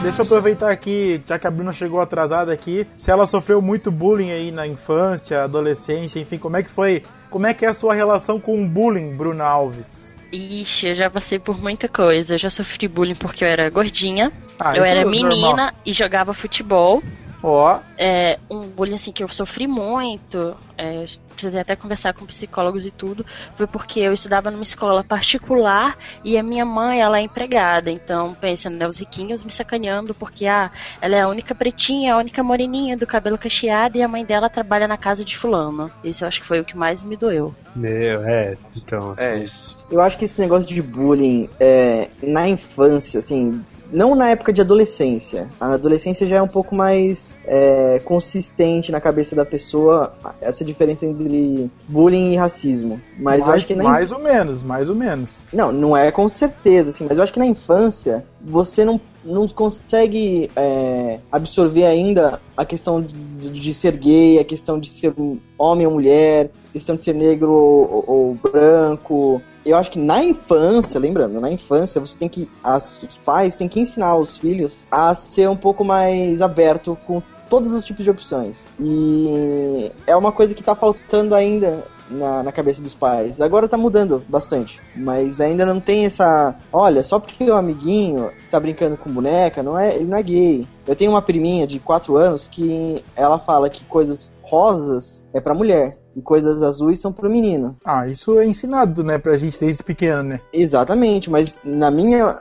Deixa 0.02 0.22
eu 0.22 0.24
aproveitar 0.24 0.70
aqui, 0.70 1.20
já 1.26 1.38
que 1.38 1.46
a 1.46 1.50
Bruna 1.50 1.72
chegou 1.72 2.00
atrasada 2.00 2.52
aqui, 2.52 2.86
se 2.96 3.10
ela 3.10 3.26
sofreu 3.26 3.60
muito 3.60 3.90
bullying 3.90 4.30
aí 4.30 4.50
na 4.52 4.66
infância, 4.66 5.42
adolescência, 5.42 6.20
enfim, 6.20 6.38
como 6.38 6.56
é 6.56 6.62
que 6.62 6.70
foi? 6.70 7.02
Como 7.30 7.46
é 7.46 7.52
que 7.52 7.64
é 7.64 7.68
a 7.68 7.74
sua 7.74 7.94
relação 7.94 8.38
com 8.38 8.62
o 8.62 8.68
bullying, 8.68 9.16
Bruna 9.16 9.44
Alves? 9.44 10.14
Ixi, 10.32 10.88
eu 10.88 10.94
já 10.94 11.10
passei 11.10 11.38
por 11.38 11.60
muita 11.60 11.88
coisa. 11.88 12.34
Eu 12.34 12.38
já 12.38 12.50
sofri 12.50 12.88
bullying 12.88 13.14
porque 13.14 13.44
eu 13.44 13.48
era 13.48 13.70
gordinha. 13.70 14.32
Ah, 14.58 14.76
eu 14.76 14.84
era 14.84 15.00
é 15.00 15.04
normal. 15.04 15.30
menina 15.30 15.74
e 15.84 15.92
jogava 15.92 16.32
futebol. 16.34 17.02
Ó, 17.48 17.78
É, 17.96 18.40
um 18.50 18.66
bullying 18.66 18.94
assim 18.94 19.12
que 19.12 19.22
eu 19.22 19.28
sofri 19.28 19.68
muito. 19.68 20.56
é, 20.76 21.06
precisei 21.30 21.60
até 21.60 21.76
conversar 21.76 22.12
com 22.12 22.26
psicólogos 22.26 22.86
e 22.86 22.90
tudo. 22.90 23.24
Foi 23.56 23.66
porque 23.66 24.00
eu 24.00 24.12
estudava 24.12 24.50
numa 24.50 24.62
escola 24.62 25.04
particular 25.04 25.96
e 26.24 26.36
a 26.36 26.42
minha 26.42 26.64
mãe, 26.64 27.00
ela 27.00 27.18
é 27.18 27.22
empregada. 27.22 27.90
Então, 27.90 28.34
pensa, 28.34 28.68
né, 28.68 28.86
os 28.86 28.98
riquinhos 28.98 29.44
me 29.44 29.52
sacaneando 29.52 30.12
porque 30.14 30.46
ah, 30.46 30.70
ela 31.00 31.14
é 31.16 31.20
a 31.20 31.28
única 31.28 31.54
pretinha, 31.54 32.14
a 32.14 32.18
única 32.18 32.42
moreninha 32.42 32.96
do 32.96 33.06
cabelo 33.06 33.38
cacheado 33.38 33.96
e 33.96 34.02
a 34.02 34.08
mãe 34.08 34.24
dela 34.24 34.48
trabalha 34.50 34.88
na 34.88 34.96
casa 34.96 35.24
de 35.24 35.36
fulano. 35.36 35.90
Isso 36.02 36.24
eu 36.24 36.28
acho 36.28 36.40
que 36.40 36.46
foi 36.46 36.58
o 36.60 36.64
que 36.64 36.76
mais 36.76 37.02
me 37.02 37.16
doeu. 37.16 37.54
Meu, 37.74 38.24
é, 38.24 38.56
então, 38.76 39.12
assim, 39.12 39.22
É 39.24 39.38
isso. 39.38 39.76
Eu 39.90 40.00
acho 40.00 40.18
que 40.18 40.24
esse 40.24 40.40
negócio 40.40 40.66
de 40.66 40.82
bullying 40.82 41.48
é, 41.60 42.08
na 42.22 42.48
infância, 42.48 43.18
assim, 43.18 43.62
não 43.92 44.14
na 44.14 44.30
época 44.30 44.52
de 44.52 44.60
adolescência. 44.60 45.48
A 45.60 45.74
adolescência 45.74 46.26
já 46.26 46.36
é 46.36 46.42
um 46.42 46.48
pouco 46.48 46.74
mais 46.74 47.34
é, 47.44 48.00
consistente 48.04 48.90
na 48.92 49.00
cabeça 49.00 49.34
da 49.34 49.44
pessoa 49.44 50.14
essa 50.40 50.64
diferença 50.64 51.06
entre 51.06 51.70
bullying 51.88 52.32
e 52.32 52.36
racismo. 52.36 53.00
Mas 53.18 53.40
eu 53.40 53.46
mais, 53.46 53.62
acho 53.62 53.66
que 53.66 53.74
mais 53.74 54.12
ou 54.12 54.18
menos, 54.18 54.62
mais 54.62 54.88
ou 54.88 54.94
menos. 54.94 55.42
Não, 55.52 55.72
não 55.72 55.96
é 55.96 56.10
com 56.10 56.28
certeza, 56.28 56.90
assim, 56.90 57.06
mas 57.08 57.18
eu 57.18 57.24
acho 57.24 57.32
que 57.32 57.38
na 57.38 57.46
infância 57.46 58.24
você 58.40 58.84
não, 58.84 59.00
não 59.24 59.48
consegue 59.48 60.50
é, 60.54 61.18
absorver 61.30 61.84
ainda 61.84 62.40
a 62.56 62.64
questão 62.64 63.02
de, 63.02 63.14
de 63.50 63.74
ser 63.74 63.96
gay, 63.96 64.38
a 64.38 64.44
questão 64.44 64.78
de 64.78 64.92
ser 64.92 65.12
homem 65.58 65.86
ou 65.86 65.92
mulher, 65.92 66.50
a 66.70 66.72
questão 66.72 66.96
de 66.96 67.04
ser 67.04 67.14
negro 67.14 67.50
ou, 67.50 68.04
ou 68.06 68.34
branco. 68.34 69.42
Eu 69.66 69.76
acho 69.76 69.90
que 69.90 69.98
na 69.98 70.22
infância, 70.22 71.00
lembrando, 71.00 71.40
na 71.40 71.50
infância 71.50 72.00
você 72.00 72.16
tem 72.16 72.28
que. 72.28 72.48
As, 72.62 73.02
os 73.02 73.18
pais 73.18 73.56
têm 73.56 73.68
que 73.68 73.80
ensinar 73.80 74.16
os 74.16 74.38
filhos 74.38 74.86
a 74.88 75.12
ser 75.12 75.50
um 75.50 75.56
pouco 75.56 75.84
mais 75.84 76.40
aberto 76.40 76.96
com 77.04 77.20
todos 77.50 77.74
os 77.74 77.84
tipos 77.84 78.04
de 78.04 78.10
opções. 78.10 78.64
E 78.78 79.90
é 80.06 80.14
uma 80.14 80.30
coisa 80.30 80.54
que 80.54 80.62
tá 80.62 80.76
faltando 80.76 81.34
ainda 81.34 81.84
na, 82.08 82.44
na 82.44 82.52
cabeça 82.52 82.80
dos 82.80 82.94
pais. 82.94 83.40
Agora 83.40 83.66
tá 83.66 83.76
mudando 83.76 84.24
bastante, 84.28 84.80
mas 84.94 85.40
ainda 85.40 85.66
não 85.66 85.80
tem 85.80 86.06
essa. 86.06 86.54
Olha, 86.72 87.02
só 87.02 87.18
porque 87.18 87.42
o 87.42 87.54
amiguinho 87.54 88.30
tá 88.50 88.60
brincando 88.60 88.96
com 88.96 89.10
boneca, 89.10 89.64
não 89.64 89.76
é, 89.76 89.96
ele 89.96 90.04
não 90.04 90.16
é 90.16 90.22
gay. 90.22 90.66
Eu 90.86 90.94
tenho 90.94 91.10
uma 91.10 91.22
priminha 91.22 91.66
de 91.66 91.80
4 91.80 92.16
anos 92.16 92.46
que 92.46 93.02
ela 93.16 93.40
fala 93.40 93.68
que 93.68 93.84
coisas 93.84 94.32
rosas 94.42 95.24
é 95.34 95.40
pra 95.40 95.54
mulher 95.54 95.98
e 96.16 96.22
coisas 96.22 96.62
azuis 96.62 96.98
são 96.98 97.12
pro 97.12 97.28
menino. 97.28 97.76
Ah, 97.84 98.08
isso 98.08 98.38
é 98.40 98.46
ensinado, 98.46 99.04
né, 99.04 99.18
pra 99.18 99.36
gente 99.36 99.60
desde 99.60 99.82
pequeno, 99.82 100.22
né? 100.22 100.40
Exatamente, 100.52 101.30
mas 101.30 101.60
na 101.62 101.90
minha. 101.90 102.40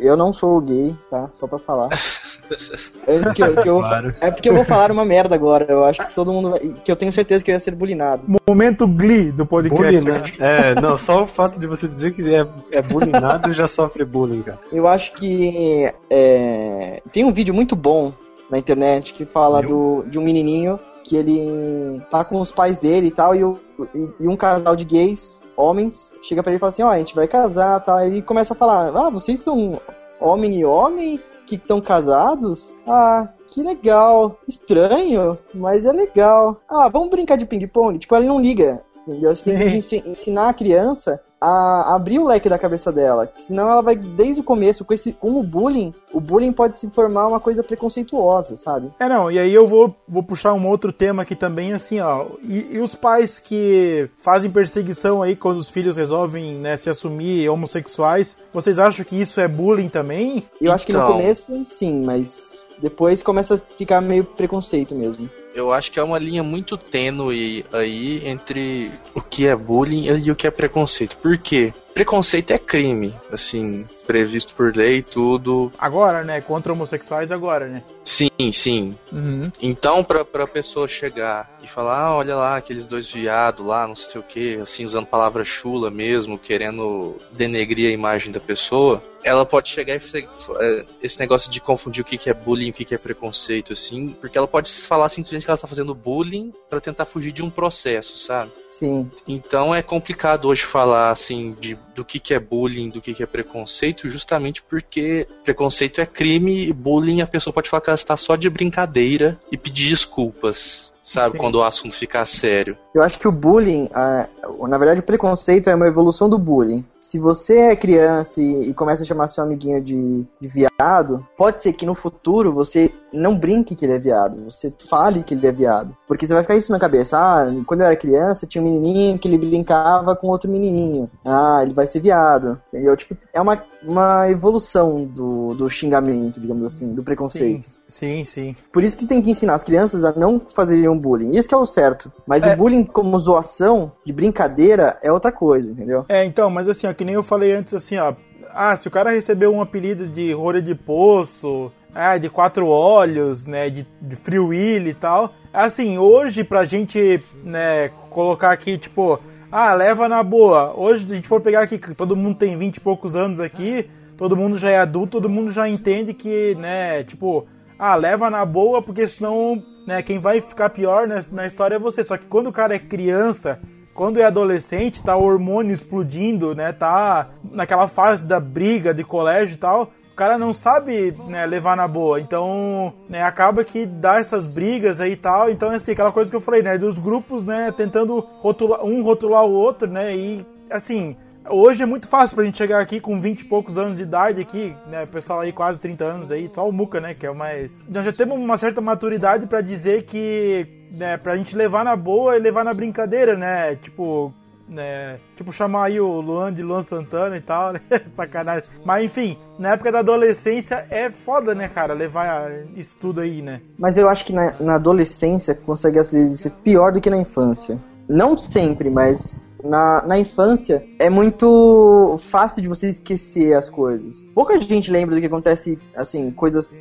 Eu 0.00 0.16
não 0.16 0.32
sou 0.32 0.60
gay, 0.60 0.92
tá? 1.08 1.30
Só 1.32 1.46
pra 1.46 1.58
falar. 1.58 1.88
Antes 3.08 3.32
que 3.32 3.42
eu, 3.42 3.54
que 3.62 3.68
eu- 3.68 3.78
Claro. 3.78 4.14
É 4.20 4.30
porque 4.30 4.48
eu 4.48 4.54
vou 4.54 4.64
falar 4.64 4.90
uma 4.90 5.04
merda 5.04 5.34
agora. 5.34 5.66
Eu 5.68 5.84
acho 5.84 6.04
que 6.06 6.14
todo 6.14 6.32
mundo. 6.32 6.50
vai- 6.50 6.60
Que 6.84 6.90
eu 6.90 6.96
tenho 6.96 7.12
certeza 7.12 7.44
que 7.44 7.50
eu 7.50 7.54
ia 7.54 7.60
ser 7.60 7.74
bulinado. 7.74 8.22
Momento 8.48 8.86
Glee 8.86 9.30
do 9.30 9.46
podcast. 9.46 10.04
bullying, 10.04 10.20
né? 10.20 10.22
É, 10.38 10.80
não, 10.80 10.98
só 10.98 11.22
o 11.22 11.26
fato 11.26 11.58
de 11.60 11.66
você 11.66 11.86
dizer 11.86 12.12
que 12.12 12.34
é, 12.34 12.46
é 12.72 12.82
bullyingado 12.82 13.52
já 13.52 13.68
sofre 13.68 14.04
bullying, 14.04 14.42
cara. 14.42 14.58
Eu 14.72 14.86
acho 14.88 15.12
que 15.12 15.88
é, 16.10 17.00
tem 17.12 17.24
um 17.24 17.32
vídeo 17.32 17.54
muito 17.54 17.76
bom 17.76 18.12
na 18.50 18.58
internet 18.58 19.12
que 19.14 19.24
fala 19.24 19.60
do, 19.62 20.04
de 20.08 20.18
um 20.18 20.22
menininho 20.22 20.78
que 21.08 21.16
ele 21.16 22.00
tá 22.10 22.24
com 22.24 22.40
os 22.40 22.50
pais 22.50 22.78
dele 22.78 23.06
e 23.08 23.10
tal, 23.10 23.34
e, 23.34 23.44
o- 23.44 23.58
e- 23.94 24.10
e 24.20 24.28
um 24.28 24.36
casal 24.36 24.74
de 24.74 24.84
gays, 24.84 25.42
homens, 25.56 26.12
chega 26.22 26.42
pra 26.42 26.50
ele 26.50 26.56
e 26.56 26.60
fala 26.60 26.68
assim, 26.70 26.82
ó, 26.82 26.90
a 26.90 26.98
gente 26.98 27.14
vai 27.14 27.28
casar, 27.28 27.78
tá? 27.80 28.04
Ele 28.04 28.20
começa 28.22 28.54
a 28.54 28.56
falar, 28.56 28.88
ah, 28.88 29.08
vocês 29.10 29.38
são 29.40 29.80
homem 30.20 30.58
e 30.60 30.64
homem 30.64 31.20
que 31.46 31.54
estão 31.54 31.80
casados? 31.80 32.74
Ah, 32.86 33.28
que 33.46 33.62
legal. 33.62 34.36
Estranho, 34.48 35.38
mas 35.54 35.84
é 35.86 35.92
legal. 35.92 36.60
Ah, 36.68 36.88
vamos 36.88 37.08
brincar 37.08 37.36
de 37.36 37.46
ping-pong? 37.46 37.98
Tipo, 37.98 38.16
ele 38.16 38.26
não 38.26 38.40
liga. 38.40 38.82
Entendeu? 39.06 39.34
Você 39.34 39.52
tem 39.56 39.70
que 39.70 39.76
ensi- 39.76 40.02
ensinar 40.06 40.48
a 40.48 40.54
criança 40.54 41.20
a 41.40 41.94
abrir 41.94 42.18
o 42.18 42.26
leque 42.26 42.48
da 42.48 42.58
cabeça 42.58 42.90
dela. 42.90 43.30
Senão 43.36 43.70
ela 43.70 43.82
vai, 43.82 43.94
desde 43.94 44.40
o 44.40 44.44
começo, 44.44 44.84
com, 44.84 44.94
esse, 44.94 45.12
com 45.12 45.38
o 45.38 45.42
bullying, 45.42 45.92
o 46.12 46.18
bullying 46.18 46.50
pode 46.50 46.78
se 46.78 46.88
formar 46.90 47.28
uma 47.28 47.38
coisa 47.38 47.62
preconceituosa, 47.62 48.56
sabe? 48.56 48.90
É, 48.98 49.06
não, 49.08 49.30
e 49.30 49.38
aí 49.38 49.52
eu 49.54 49.66
vou, 49.66 49.94
vou 50.08 50.22
puxar 50.22 50.54
um 50.54 50.66
outro 50.66 50.92
tema 50.92 51.22
aqui 51.22 51.36
também, 51.36 51.72
assim, 51.74 52.00
ó. 52.00 52.26
E, 52.42 52.74
e 52.76 52.78
os 52.80 52.94
pais 52.94 53.38
que 53.38 54.08
fazem 54.18 54.50
perseguição 54.50 55.22
aí 55.22 55.36
quando 55.36 55.58
os 55.58 55.68
filhos 55.68 55.96
resolvem, 55.96 56.54
né, 56.54 56.76
se 56.76 56.88
assumir 56.88 57.48
homossexuais, 57.50 58.36
vocês 58.52 58.78
acham 58.78 59.04
que 59.04 59.20
isso 59.20 59.38
é 59.38 59.46
bullying 59.46 59.88
também? 59.88 60.42
Eu 60.60 60.72
acho 60.72 60.86
que 60.86 60.92
no 60.92 60.98
Então. 61.00 61.12
começo, 61.12 61.64
sim, 61.66 62.02
mas 62.02 62.58
depois 62.80 63.22
começa 63.22 63.54
a 63.56 63.58
ficar 63.76 64.00
meio 64.00 64.24
preconceito 64.24 64.94
mesmo. 64.94 65.28
Eu 65.56 65.72
acho 65.72 65.90
que 65.90 65.98
é 65.98 66.02
uma 66.02 66.18
linha 66.18 66.42
muito 66.42 66.76
tênue 66.76 67.64
aí 67.72 68.20
entre 68.28 68.90
o 69.14 69.22
que 69.22 69.46
é 69.46 69.56
bullying 69.56 70.04
e 70.22 70.30
o 70.30 70.36
que 70.36 70.46
é 70.46 70.50
preconceito. 70.50 71.16
Por 71.16 71.38
quê? 71.38 71.72
Preconceito 71.96 72.50
é 72.50 72.58
crime, 72.58 73.14
assim, 73.32 73.88
previsto 74.06 74.54
por 74.54 74.76
lei 74.76 74.98
e 74.98 75.02
tudo. 75.02 75.72
Agora, 75.78 76.22
né? 76.22 76.42
Contra 76.42 76.74
homossexuais 76.74 77.32
agora, 77.32 77.68
né? 77.68 77.82
Sim, 78.04 78.52
sim. 78.52 78.94
Uhum. 79.10 79.50
Então, 79.62 80.04
pra, 80.04 80.22
pra 80.22 80.46
pessoa 80.46 80.86
chegar 80.86 81.58
e 81.62 81.66
falar, 81.66 82.00
ah, 82.00 82.14
olha 82.14 82.36
lá, 82.36 82.58
aqueles 82.58 82.86
dois 82.86 83.10
viados 83.10 83.64
lá, 83.64 83.88
não 83.88 83.94
sei 83.94 84.20
o 84.20 84.24
que, 84.24 84.56
assim, 84.56 84.84
usando 84.84 85.06
palavra 85.06 85.42
chula 85.42 85.90
mesmo, 85.90 86.38
querendo 86.38 87.16
denegrir 87.32 87.88
a 87.88 87.94
imagem 87.94 88.30
da 88.30 88.40
pessoa, 88.40 89.02
ela 89.24 89.44
pode 89.44 89.70
chegar 89.70 89.96
e 89.96 89.98
fazer 89.98 90.28
é, 90.60 90.84
esse 91.02 91.18
negócio 91.18 91.50
de 91.50 91.60
confundir 91.60 92.02
o 92.02 92.04
que, 92.04 92.30
é 92.30 92.34
bullying 92.34 92.66
e 92.66 92.70
o 92.70 92.72
que, 92.72 92.84
que 92.84 92.94
é 92.94 92.98
preconceito, 92.98 93.72
assim, 93.72 94.14
porque 94.20 94.38
ela 94.38 94.46
pode 94.46 94.70
falar 94.70 95.08
simplesmente 95.08 95.44
que 95.44 95.50
ela 95.50 95.58
tá 95.58 95.66
fazendo 95.66 95.94
bullying 95.94 96.52
pra 96.70 96.80
tentar 96.80 97.06
fugir 97.06 97.32
de 97.32 97.42
um 97.42 97.50
processo, 97.50 98.16
sabe? 98.16 98.52
Sim. 98.70 99.10
Então 99.26 99.74
é 99.74 99.82
complicado 99.82 100.46
hoje 100.46 100.62
falar 100.62 101.10
assim 101.10 101.56
de, 101.58 101.76
do 101.96 102.04
que, 102.04 102.20
que 102.20 102.34
é 102.34 102.38
bullying, 102.38 102.90
do 102.90 103.00
que, 103.00 103.14
que 103.14 103.22
é 103.22 103.26
preconceito, 103.26 104.08
justamente 104.10 104.62
porque 104.62 105.26
preconceito 105.42 106.00
é 106.00 106.06
crime 106.06 106.66
e 106.68 106.72
bullying 106.72 107.22
a 107.22 107.26
pessoa 107.26 107.54
pode 107.54 107.70
falar 107.70 107.80
que 107.80 107.88
ela 107.88 107.96
está 107.96 108.16
só 108.16 108.36
de 108.36 108.50
brincadeira 108.50 109.40
e 109.50 109.56
pedir 109.56 109.88
desculpas, 109.88 110.92
sabe? 111.02 111.32
Sim. 111.32 111.38
Quando 111.38 111.54
o 111.56 111.62
assunto 111.62 111.96
ficar 111.96 112.26
sério. 112.26 112.76
Eu 112.96 113.02
acho 113.02 113.18
que 113.18 113.28
o 113.28 113.32
bullying, 113.32 113.90
ah, 113.92 114.26
na 114.66 114.78
verdade, 114.78 115.00
o 115.00 115.02
preconceito 115.02 115.68
é 115.68 115.74
uma 115.74 115.86
evolução 115.86 116.30
do 116.30 116.38
bullying. 116.38 116.82
Se 116.98 117.18
você 117.18 117.58
é 117.58 117.76
criança 117.76 118.40
e, 118.40 118.70
e 118.70 118.74
começa 118.74 119.02
a 119.02 119.06
chamar 119.06 119.28
seu 119.28 119.44
amiguinho 119.44 119.80
de, 119.82 120.24
de 120.40 120.48
viado, 120.48 121.24
pode 121.36 121.62
ser 121.62 121.74
que 121.74 121.84
no 121.84 121.94
futuro 121.94 122.52
você 122.54 122.90
não 123.12 123.38
brinque 123.38 123.74
que 123.76 123.84
ele 123.84 123.92
é 123.92 123.98
viado, 123.98 124.42
você 124.44 124.72
fale 124.88 125.22
que 125.22 125.34
ele 125.34 125.46
é 125.46 125.52
viado. 125.52 125.94
Porque 126.06 126.26
você 126.26 126.32
vai 126.32 126.42
ficar 126.42 126.56
isso 126.56 126.72
na 126.72 126.80
cabeça. 126.80 127.18
Ah, 127.18 127.46
quando 127.66 127.82
eu 127.82 127.86
era 127.86 127.96
criança, 127.96 128.46
tinha 128.46 128.62
um 128.62 128.64
menininho 128.64 129.18
que 129.18 129.28
ele 129.28 129.38
brincava 129.38 130.16
com 130.16 130.28
outro 130.28 130.50
menininho. 130.50 131.08
Ah, 131.24 131.60
ele 131.62 131.74
vai 131.74 131.86
ser 131.86 132.00
viado. 132.00 132.60
Entendeu? 132.72 132.96
Tipo, 132.96 133.16
é 133.32 133.40
uma, 133.40 133.62
uma 133.86 134.28
evolução 134.30 135.04
do, 135.04 135.54
do 135.54 135.70
xingamento, 135.70 136.40
digamos 136.40 136.64
assim, 136.64 136.92
do 136.94 137.02
preconceito. 137.02 137.62
Sim, 137.62 137.80
sim, 137.86 138.24
sim. 138.24 138.56
Por 138.72 138.82
isso 138.82 138.96
que 138.96 139.06
tem 139.06 139.20
que 139.22 139.30
ensinar 139.30 139.54
as 139.54 139.64
crianças 139.64 140.02
a 140.02 140.12
não 140.12 140.40
fazerem 140.40 140.88
um 140.88 140.98
bullying. 140.98 141.30
Isso 141.32 141.48
que 141.48 141.54
é 141.54 141.58
o 141.58 141.66
certo. 141.66 142.10
Mas 142.26 142.42
É. 142.42 142.54
o 142.54 142.56
bullying 142.56 142.85
como 142.86 143.18
zoação, 143.18 143.92
de 144.04 144.12
brincadeira, 144.12 144.98
é 145.02 145.12
outra 145.12 145.32
coisa, 145.32 145.70
entendeu? 145.70 146.04
É, 146.08 146.24
então, 146.24 146.48
mas 146.50 146.68
assim, 146.68 146.86
ó, 146.86 146.92
que 146.92 147.04
nem 147.04 147.14
eu 147.14 147.22
falei 147.22 147.52
antes, 147.52 147.74
assim, 147.74 147.96
ó. 147.98 148.14
Ah, 148.52 148.74
se 148.74 148.88
o 148.88 148.90
cara 148.90 149.10
recebeu 149.10 149.52
um 149.52 149.60
apelido 149.60 150.06
de 150.08 150.32
rolha 150.32 150.62
de 150.62 150.74
poço, 150.74 151.70
ah, 151.94 152.18
de 152.18 152.28
quatro 152.28 152.66
olhos, 152.66 153.46
né, 153.46 153.70
de, 153.70 153.86
de 154.00 154.16
Free 154.16 154.38
Willy 154.38 154.90
e 154.90 154.94
tal. 154.94 155.32
Assim, 155.52 155.98
hoje 155.98 156.44
pra 156.44 156.64
gente, 156.64 157.22
né, 157.42 157.88
colocar 158.10 158.50
aqui, 158.52 158.78
tipo, 158.78 159.18
ah, 159.50 159.72
leva 159.72 160.08
na 160.08 160.22
boa. 160.22 160.74
Hoje, 160.78 161.06
a 161.10 161.14
gente 161.14 161.28
for 161.28 161.40
pegar 161.40 161.62
aqui, 161.62 161.78
todo 161.94 162.16
mundo 162.16 162.36
tem 162.36 162.58
20 162.58 162.76
e 162.76 162.80
poucos 162.80 163.16
anos 163.16 163.40
aqui, 163.40 163.88
todo 164.16 164.36
mundo 164.36 164.58
já 164.58 164.70
é 164.70 164.78
adulto, 164.78 165.12
todo 165.12 165.28
mundo 165.28 165.50
já 165.50 165.68
entende 165.68 166.12
que, 166.12 166.54
né, 166.56 167.02
tipo, 167.04 167.46
ah, 167.78 167.94
leva 167.94 168.30
na 168.30 168.44
boa, 168.44 168.80
porque 168.80 169.06
senão, 169.06 169.62
né, 169.86 170.02
quem 170.02 170.18
vai 170.18 170.40
ficar 170.40 170.70
pior 170.70 171.06
na, 171.06 171.20
na 171.30 171.46
história 171.46 171.76
é 171.76 171.78
você. 171.78 172.02
Só 172.02 172.16
que 172.16 172.26
quando 172.26 172.48
o 172.48 172.52
cara 172.52 172.74
é 172.74 172.78
criança, 172.78 173.60
quando 173.94 174.20
é 174.20 174.24
adolescente, 174.24 175.02
tá 175.02 175.16
o 175.16 175.24
hormônio 175.24 175.72
explodindo, 175.72 176.54
né, 176.54 176.72
tá 176.72 177.30
naquela 177.50 177.88
fase 177.88 178.26
da 178.26 178.38
briga 178.38 178.92
de 178.92 179.04
colégio 179.04 179.54
e 179.54 179.58
tal, 179.58 179.90
o 180.12 180.16
cara 180.16 180.38
não 180.38 180.54
sabe 180.54 181.14
né, 181.26 181.44
levar 181.44 181.76
na 181.76 181.86
boa. 181.86 182.18
Então, 182.18 182.94
né, 183.08 183.22
acaba 183.22 183.62
que 183.64 183.84
dá 183.84 184.18
essas 184.18 184.46
brigas 184.46 184.98
aí 185.00 185.12
e 185.12 185.16
tal. 185.16 185.50
Então, 185.50 185.70
assim, 185.70 185.92
aquela 185.92 186.10
coisa 186.10 186.30
que 186.30 186.36
eu 186.36 186.40
falei, 186.40 186.62
né, 186.62 186.78
dos 186.78 186.98
grupos, 186.98 187.44
né, 187.44 187.70
tentando 187.76 188.20
rotular, 188.20 188.82
um 188.82 189.02
rotular 189.02 189.44
o 189.44 189.52
outro, 189.52 189.86
né, 189.86 190.16
e, 190.16 190.46
assim, 190.70 191.16
Hoje 191.48 191.82
é 191.82 191.86
muito 191.86 192.08
fácil 192.08 192.34
pra 192.34 192.44
gente 192.44 192.58
chegar 192.58 192.80
aqui 192.80 193.00
com 193.00 193.20
20 193.20 193.40
e 193.40 193.44
poucos 193.44 193.78
anos 193.78 193.96
de 193.96 194.02
idade 194.02 194.40
aqui, 194.40 194.74
né? 194.86 195.06
Pessoal 195.06 195.40
aí 195.40 195.52
quase 195.52 195.78
30 195.78 196.04
anos 196.04 196.30
aí, 196.30 196.50
só 196.52 196.68
o 196.68 196.72
Muca, 196.72 197.00
né? 197.00 197.14
Que 197.14 197.26
é 197.26 197.30
o 197.30 197.36
mais. 197.36 197.84
Nós 197.88 198.04
já 198.04 198.12
temos 198.12 198.36
uma 198.36 198.58
certa 198.58 198.80
maturidade 198.80 199.46
pra 199.46 199.60
dizer 199.60 200.02
que, 200.02 200.66
né, 200.92 201.16
pra 201.16 201.36
gente 201.36 201.54
levar 201.54 201.84
na 201.84 201.94
boa 201.94 202.36
e 202.36 202.40
levar 202.40 202.64
na 202.64 202.74
brincadeira, 202.74 203.36
né? 203.36 203.76
Tipo, 203.76 204.32
né? 204.68 205.18
Tipo, 205.36 205.52
chamar 205.52 205.84
aí 205.84 206.00
o 206.00 206.20
Luan 206.20 206.52
de 206.52 206.62
Luan 206.62 206.82
Santana 206.82 207.36
e 207.36 207.40
tal, 207.40 207.72
né? 207.74 207.80
Sacanagem. 208.12 208.64
Mas 208.84 209.04
enfim, 209.04 209.38
na 209.58 209.70
época 209.70 209.92
da 209.92 210.00
adolescência 210.00 210.84
é 210.90 211.10
foda, 211.10 211.54
né, 211.54 211.68
cara? 211.68 211.94
Levar 211.94 212.50
isso 212.74 212.98
tudo 212.98 213.20
aí, 213.20 213.40
né? 213.40 213.60
Mas 213.78 213.96
eu 213.96 214.08
acho 214.08 214.24
que 214.24 214.32
na, 214.32 214.54
na 214.58 214.74
adolescência 214.74 215.54
consegue 215.54 215.98
às 215.98 216.10
vezes 216.10 216.40
ser 216.40 216.50
pior 216.50 216.92
do 216.92 217.00
que 217.00 217.10
na 217.10 217.18
infância. 217.18 217.78
Não 218.08 218.36
sempre, 218.36 218.90
mas 218.90 219.44
na, 219.68 220.02
na 220.06 220.18
infância 220.18 220.84
é 220.98 221.10
muito 221.10 222.18
fácil 222.28 222.62
de 222.62 222.68
você 222.68 222.88
esquecer 222.88 223.54
as 223.54 223.68
coisas. 223.68 224.24
Pouca 224.34 224.58
gente 224.60 224.90
lembra 224.90 225.14
do 225.14 225.20
que 225.20 225.26
acontece, 225.26 225.78
assim, 225.94 226.30
coisas 226.30 226.80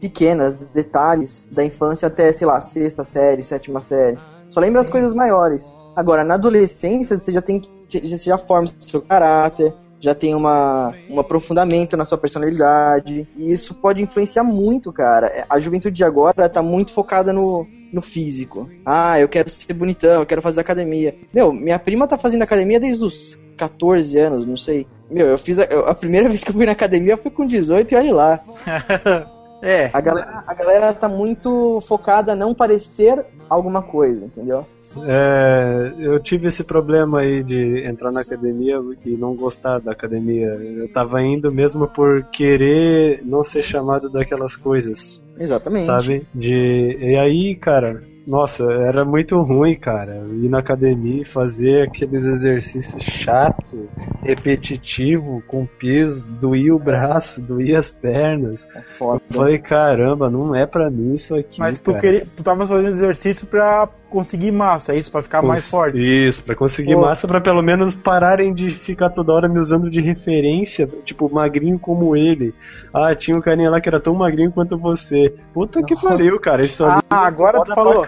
pequenas, 0.00 0.56
detalhes 0.56 1.48
da 1.50 1.64
infância 1.64 2.08
até, 2.08 2.32
sei 2.32 2.46
lá, 2.46 2.60
sexta 2.60 3.04
série, 3.04 3.42
sétima 3.42 3.80
série. 3.80 4.18
Só 4.48 4.60
lembra 4.60 4.80
as 4.80 4.88
coisas 4.88 5.14
maiores. 5.14 5.72
Agora, 5.94 6.24
na 6.24 6.34
adolescência, 6.34 7.16
você 7.16 7.32
já 7.32 7.40
tem 7.40 7.60
que. 7.60 7.70
Você 8.00 8.30
já 8.30 8.38
forma 8.38 8.66
o 8.66 8.82
seu 8.82 9.02
caráter, 9.02 9.74
já 10.00 10.14
tem 10.14 10.34
uma, 10.34 10.92
um 11.08 11.20
aprofundamento 11.20 11.96
na 11.96 12.04
sua 12.04 12.18
personalidade. 12.18 13.28
E 13.36 13.52
isso 13.52 13.74
pode 13.74 14.02
influenciar 14.02 14.42
muito, 14.42 14.92
cara. 14.92 15.46
A 15.48 15.60
juventude 15.60 15.94
de 15.94 16.04
agora 16.04 16.48
tá 16.48 16.62
muito 16.62 16.92
focada 16.92 17.32
no, 17.32 17.66
no 17.92 18.00
físico. 18.00 18.68
Ah, 18.84 19.20
eu 19.20 19.28
quero 19.28 19.48
ser 19.50 19.72
bonitão, 19.74 20.20
eu 20.20 20.26
quero 20.26 20.40
fazer 20.42 20.60
academia. 20.60 21.14
Meu, 21.32 21.52
minha 21.52 21.78
prima 21.78 22.06
tá 22.08 22.16
fazendo 22.16 22.42
academia 22.42 22.80
desde 22.80 23.04
os 23.04 23.38
14 23.56 24.18
anos, 24.18 24.46
não 24.46 24.56
sei. 24.56 24.86
Meu, 25.10 25.26
eu 25.26 25.38
fiz 25.38 25.58
a, 25.58 25.64
eu- 25.64 25.86
a 25.86 25.94
primeira 25.94 26.26
vez 26.30 26.42
que 26.42 26.50
eu 26.50 26.54
fui 26.54 26.64
na 26.66 26.72
academia 26.72 27.16
foi 27.16 27.30
com 27.30 27.46
18 27.46 27.92
e 27.92 27.96
olha 27.96 28.14
lá. 28.14 28.40
é. 29.62 29.90
A 29.92 30.00
galera, 30.00 30.44
a 30.46 30.54
galera 30.54 30.92
tá 30.94 31.08
muito 31.08 31.80
focada 31.82 32.32
a 32.32 32.36
não 32.36 32.54
parecer 32.54 33.24
alguma 33.48 33.82
coisa, 33.82 34.24
entendeu? 34.24 34.66
É, 35.06 35.92
eu 35.98 36.20
tive 36.20 36.48
esse 36.48 36.62
problema 36.62 37.20
aí 37.20 37.42
de 37.42 37.82
entrar 37.86 38.12
na 38.12 38.20
academia 38.20 38.78
e 39.06 39.10
não 39.12 39.34
gostar 39.34 39.78
da 39.80 39.92
academia. 39.92 40.48
Eu 40.48 40.86
tava 40.92 41.22
indo 41.22 41.50
mesmo 41.50 41.88
por 41.88 42.24
querer 42.24 43.22
não 43.24 43.42
ser 43.42 43.62
chamado 43.62 44.10
daquelas 44.10 44.54
coisas. 44.54 45.24
Exatamente. 45.38 45.84
Sabe? 45.84 46.26
De. 46.34 46.96
E 47.00 47.16
aí, 47.16 47.54
cara, 47.54 48.00
nossa, 48.26 48.64
era 48.72 49.04
muito 49.04 49.40
ruim, 49.42 49.74
cara. 49.74 50.22
Ir 50.32 50.48
na 50.48 50.58
academia 50.58 51.22
e 51.22 51.24
fazer 51.24 51.82
aqueles 51.82 52.24
exercícios 52.24 53.02
chato, 53.02 53.88
repetitivo, 54.22 55.42
com 55.46 55.66
peso, 55.66 56.30
doía 56.30 56.74
o 56.74 56.78
braço, 56.78 57.40
doía 57.40 57.78
as 57.78 57.90
pernas. 57.90 58.68
foda. 58.98 59.20
Eu 59.30 59.36
falei, 59.36 59.58
caramba, 59.58 60.30
não 60.30 60.54
é 60.54 60.66
pra 60.66 60.90
mim 60.90 61.14
isso 61.14 61.34
aqui. 61.34 61.58
Mas 61.58 61.78
tu, 61.78 61.90
cara. 61.92 62.00
queria, 62.00 62.26
tu 62.36 62.42
tava 62.42 62.64
fazendo 62.66 62.88
exercício 62.88 63.46
pra 63.46 63.88
conseguir 64.10 64.52
massa, 64.52 64.92
é 64.92 64.98
isso? 64.98 65.10
Pra 65.10 65.22
ficar 65.22 65.40
mais 65.42 65.62
Cons- 65.62 65.70
forte. 65.70 65.98
Isso, 65.98 66.42
pra 66.44 66.54
conseguir 66.54 66.94
Pô. 66.94 67.00
massa, 67.00 67.26
pra 67.26 67.40
pelo 67.40 67.62
menos 67.62 67.94
pararem 67.94 68.52
de 68.52 68.70
ficar 68.70 69.08
toda 69.10 69.32
hora 69.32 69.48
me 69.48 69.58
usando 69.58 69.90
de 69.90 70.00
referência, 70.00 70.86
tipo, 71.04 71.32
magrinho 71.32 71.78
como 71.78 72.14
ele. 72.14 72.52
Ah, 72.92 73.14
tinha 73.14 73.36
um 73.36 73.40
carinha 73.40 73.70
lá 73.70 73.80
que 73.80 73.88
era 73.88 73.98
tão 73.98 74.14
magrinho 74.14 74.52
quanto 74.52 74.76
você. 74.76 75.21
Puta 75.52 75.82
que 75.82 75.94
pariu, 76.00 76.40
cara. 76.40 76.64
Isso 76.64 76.84
Ah, 76.84 77.00
agora 77.10 77.62
tu 77.62 77.74
falou. 77.74 78.04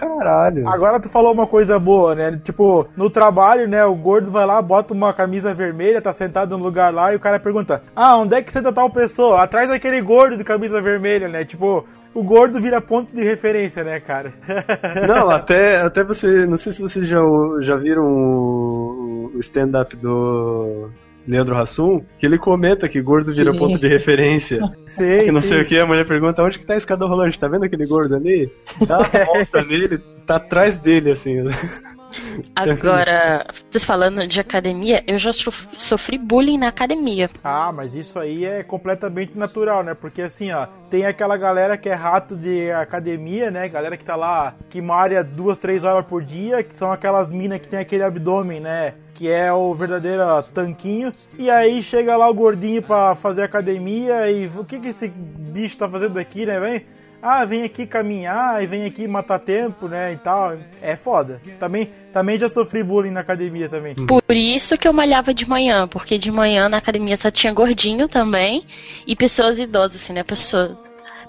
Agora 0.65 0.99
tu 0.99 1.09
falou 1.09 1.33
uma 1.33 1.47
coisa 1.47 1.77
boa, 1.79 2.15
né? 2.15 2.39
Tipo, 2.43 2.87
no 2.95 3.09
trabalho, 3.09 3.67
né? 3.67 3.85
O 3.85 3.95
gordo 3.95 4.31
vai 4.31 4.45
lá, 4.45 4.61
bota 4.61 4.93
uma 4.93 5.13
camisa 5.13 5.53
vermelha, 5.53 6.01
tá 6.01 6.11
sentado 6.11 6.57
num 6.57 6.63
lugar 6.63 6.93
lá 6.93 7.13
e 7.13 7.15
o 7.15 7.19
cara 7.19 7.39
pergunta: 7.39 7.81
Ah, 7.95 8.17
onde 8.17 8.35
é 8.35 8.41
que 8.41 8.51
senta 8.51 8.73
tal 8.73 8.89
pessoa? 8.89 9.41
Atrás 9.43 9.69
daquele 9.69 10.01
gordo 10.01 10.37
de 10.37 10.43
camisa 10.43 10.81
vermelha, 10.81 11.27
né? 11.27 11.45
Tipo, 11.45 11.85
o 12.13 12.23
gordo 12.23 12.61
vira 12.61 12.79
ponto 12.79 13.13
de 13.13 13.23
referência, 13.23 13.83
né, 13.83 13.99
cara? 13.99 14.33
Não, 15.05 15.29
até, 15.29 15.81
até 15.81 16.03
você. 16.03 16.45
Não 16.45 16.55
sei 16.55 16.71
se 16.71 16.81
vocês 16.81 17.07
já, 17.07 17.19
já 17.59 17.75
viram 17.75 18.05
o, 18.05 19.31
o 19.35 19.39
stand-up 19.39 19.95
do. 19.97 20.89
Leandro 21.27 21.57
Hassum, 21.57 22.01
que 22.19 22.25
ele 22.25 22.37
comenta 22.37 22.87
que 22.87 23.01
gordo 23.01 23.33
vira 23.33 23.51
Sim. 23.53 23.59
ponto 23.59 23.79
de 23.79 23.87
referência. 23.87 24.59
Sim, 24.87 25.23
que 25.25 25.31
não 25.31 25.41
sim. 25.41 25.49
sei 25.49 25.61
o 25.61 25.65
que, 25.65 25.79
a 25.79 25.85
mulher 25.85 26.05
pergunta 26.05 26.43
onde 26.43 26.59
que 26.59 26.65
tá 26.65 26.73
a 26.73 26.77
escada 26.77 27.05
rolante, 27.05 27.39
tá 27.39 27.47
vendo 27.47 27.65
aquele 27.65 27.85
gordo 27.85 28.15
ali? 28.15 28.51
Dá 28.87 28.99
uma 28.99 29.07
volta 29.25 29.63
nele, 29.63 29.97
tá 30.25 30.35
atrás 30.37 30.77
dele, 30.77 31.11
assim. 31.11 31.37
Agora, 32.55 33.45
vocês 33.53 33.83
falando 33.83 34.25
de 34.27 34.39
academia, 34.39 35.03
eu 35.07 35.17
já 35.17 35.33
sof- 35.33 35.67
sofri 35.75 36.17
bullying 36.17 36.57
na 36.57 36.67
academia. 36.69 37.29
Ah, 37.43 37.71
mas 37.73 37.95
isso 37.95 38.17
aí 38.17 38.45
é 38.45 38.63
completamente 38.63 39.37
natural, 39.37 39.83
né? 39.83 39.93
Porque 39.93 40.21
assim, 40.21 40.51
ó, 40.51 40.65
tem 40.89 41.05
aquela 41.05 41.35
galera 41.37 41.77
que 41.77 41.89
é 41.89 41.93
rato 41.93 42.35
de 42.35 42.71
academia, 42.71 43.51
né? 43.51 43.67
Galera 43.67 43.97
que 43.97 44.05
tá 44.05 44.15
lá, 44.15 44.55
que 44.69 44.81
malha 44.81 45.23
duas, 45.23 45.57
três 45.57 45.83
horas 45.83 46.05
por 46.05 46.23
dia, 46.23 46.63
que 46.63 46.73
são 46.73 46.91
aquelas 46.91 47.29
minas 47.29 47.59
que 47.59 47.67
tem 47.67 47.79
aquele 47.79 48.03
abdômen, 48.03 48.59
né? 48.59 48.93
Que 49.15 49.29
é 49.29 49.51
o 49.51 49.73
verdadeiro 49.73 50.21
tanquinho. 50.53 51.11
E 51.39 51.49
aí 51.49 51.81
chega 51.81 52.17
lá 52.17 52.29
o 52.29 52.33
gordinho 52.33 52.81
pra 52.81 53.15
fazer 53.15 53.43
academia 53.43 54.29
e 54.29 54.45
o 54.47 54.65
que 54.65 54.77
que 54.77 54.89
esse 54.89 55.07
bicho 55.07 55.77
tá 55.77 55.89
fazendo 55.89 56.19
aqui, 56.19 56.45
né, 56.45 56.59
vem? 56.59 56.85
Ah, 57.21 57.45
vem 57.45 57.63
aqui 57.63 57.87
caminhar 57.87 58.61
e 58.61 58.67
vem 58.67 58.85
aqui 58.85 59.07
matar 59.07 59.39
tempo, 59.39 59.87
né, 59.87 60.11
e 60.13 60.17
tal. 60.17 60.57
É 60.81 60.97
foda. 60.97 61.41
Também, 61.57 61.89
também 62.11 62.37
já 62.37 62.49
sofri 62.49 62.83
bullying 62.83 63.09
na 63.09 63.21
academia 63.21 63.69
também. 63.69 63.95
Por 63.95 64.35
isso 64.35 64.77
que 64.77 64.87
eu 64.87 64.93
malhava 64.93 65.33
de 65.33 65.47
manhã, 65.47 65.87
porque 65.87 66.17
de 66.17 66.29
manhã 66.29 66.67
na 66.67 66.77
academia 66.77 67.15
só 67.15 67.31
tinha 67.31 67.53
gordinho 67.53 68.09
também 68.09 68.63
e 69.07 69.15
pessoas 69.15 69.59
idosas, 69.59 70.01
assim, 70.01 70.13
né? 70.13 70.23
Pessoas, 70.23 70.77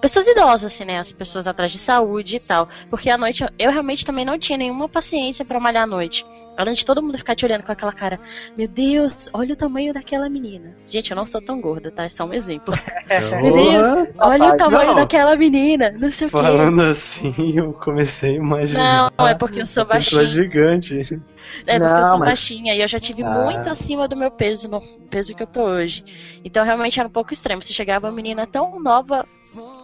pessoas 0.02 0.26
idosas, 0.26 0.74
assim, 0.74 0.84
né? 0.84 0.98
As 0.98 1.12
pessoas 1.12 1.46
atrás 1.46 1.70
de 1.70 1.78
saúde 1.78 2.36
e 2.36 2.40
tal. 2.40 2.68
Porque 2.90 3.08
à 3.08 3.16
noite 3.16 3.46
eu, 3.58 3.70
realmente 3.70 4.04
também 4.04 4.24
não 4.24 4.38
tinha 4.38 4.58
nenhuma 4.58 4.88
paciência 4.88 5.44
pra 5.44 5.60
malhar 5.60 5.84
à 5.84 5.86
noite. 5.86 6.26
Além 6.56 6.74
de 6.74 6.84
todo 6.86 7.02
mundo 7.02 7.18
ficar 7.18 7.34
te 7.34 7.44
olhando 7.44 7.62
com 7.62 7.70
aquela 7.72 7.92
cara, 7.92 8.18
meu 8.56 8.66
Deus, 8.66 9.28
olha 9.32 9.52
o 9.52 9.56
tamanho 9.56 9.92
daquela 9.92 10.28
menina. 10.28 10.74
Gente, 10.86 11.10
eu 11.10 11.16
não 11.16 11.26
sou 11.26 11.40
tão 11.42 11.60
gorda, 11.60 11.90
tá? 11.90 12.04
É 12.04 12.08
só 12.08 12.24
um 12.24 12.32
exemplo. 12.32 12.74
Meu 13.42 13.52
Deus, 13.52 14.08
olha 14.18 14.54
o 14.54 14.56
tamanho 14.56 14.88
Não. 14.88 14.94
daquela 14.96 15.36
menina, 15.36 15.92
não 15.98 16.10
sei 16.10 16.26
o 16.26 16.30
quê. 16.30 16.36
Falando 16.36 16.82
assim, 16.82 17.56
eu 17.56 17.72
comecei 17.74 18.32
a 18.32 18.34
imaginar. 18.34 19.12
Não, 19.18 19.28
é 19.28 19.34
porque 19.34 19.60
eu 19.60 19.66
sou 19.66 19.84
uma 19.84 19.94
pessoa 19.96 20.22
baixinha. 20.22 20.42
gigante. 20.42 21.00
É 21.66 21.78
porque 21.78 21.78
Não, 21.78 21.98
eu 21.98 22.04
sou 22.06 22.18
mas- 22.18 22.28
baixinha 22.30 22.74
e 22.74 22.82
eu 22.82 22.88
já 22.88 22.98
tive 22.98 23.22
Ah. 23.22 23.30
muito 23.30 23.68
acima 23.70 24.08
do 24.08 24.16
meu 24.16 24.30
peso, 24.30 24.68
no 24.68 24.80
peso 25.08 25.34
que 25.34 25.42
eu 25.42 25.46
tô 25.46 25.62
hoje. 25.62 26.04
Então 26.44 26.64
realmente 26.64 26.98
era 26.98 27.08
um 27.08 27.12
pouco 27.12 27.32
extremo. 27.32 27.62
Se 27.62 27.72
chegava 27.72 28.06
uma 28.08 28.12
menina 28.12 28.46
tão 28.46 28.80
nova, 28.80 29.24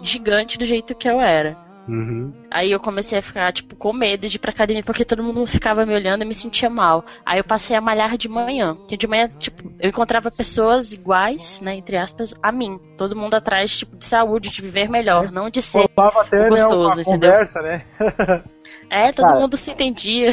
gigante 0.01 0.59
do 0.59 0.65
jeito 0.65 0.95
que 0.95 1.09
eu 1.09 1.21
era. 1.21 1.57
Uhum. 1.89 2.33
Aí 2.51 2.71
eu 2.71 2.79
comecei 2.79 3.19
a 3.19 3.23
ficar, 3.23 3.53
tipo, 3.53 3.75
com 3.75 3.93
medo 3.93 4.29
de 4.29 4.37
ir 4.37 4.39
pra 4.39 4.51
academia, 4.51 4.83
porque 4.85 5.05
todo 5.05 5.23
mundo 5.23 5.47
ficava 5.47 5.85
me 5.85 5.95
olhando 5.95 6.23
e 6.23 6.25
me 6.25 6.35
sentia 6.35 6.71
mal. 6.71 7.05
Aí 7.27 7.39
eu 7.39 7.45
passei 7.45 7.77
a 7.77 7.81
malhar 7.81 8.17
de 8.17 8.29
manhã. 8.29 8.77
Que 8.87 8.97
de 8.97 9.07
manhã, 9.07 9.31
tipo, 9.39 9.71
eu 9.81 9.91
encontrava 9.91 10.31
pessoas 10.31 10.93
iguais, 10.93 11.61
né, 11.61 11.75
entre 11.75 11.97
aspas, 11.97 12.35
a 12.43 12.53
mim. 12.53 12.79
Todo 12.97 13.17
mundo 13.17 13.35
atrás, 13.35 13.79
tipo, 13.79 13.97
de 13.97 14.05
saúde, 14.05 14.51
de 14.51 14.63
viver 14.63 14.89
melhor, 14.89 15.31
não 15.33 15.51
de 15.51 15.61
ser 15.61 15.89
Rolava 15.97 16.23
até 16.23 16.39
né, 16.45 16.49
gostoso, 16.51 16.97
uma 16.97 17.03
entendeu? 17.03 17.31
conversa, 17.31 17.63
né? 17.63 17.83
É, 18.89 19.11
todo 19.11 19.27
Cara. 19.27 19.41
mundo 19.41 19.57
se 19.57 19.71
entendia. 19.71 20.31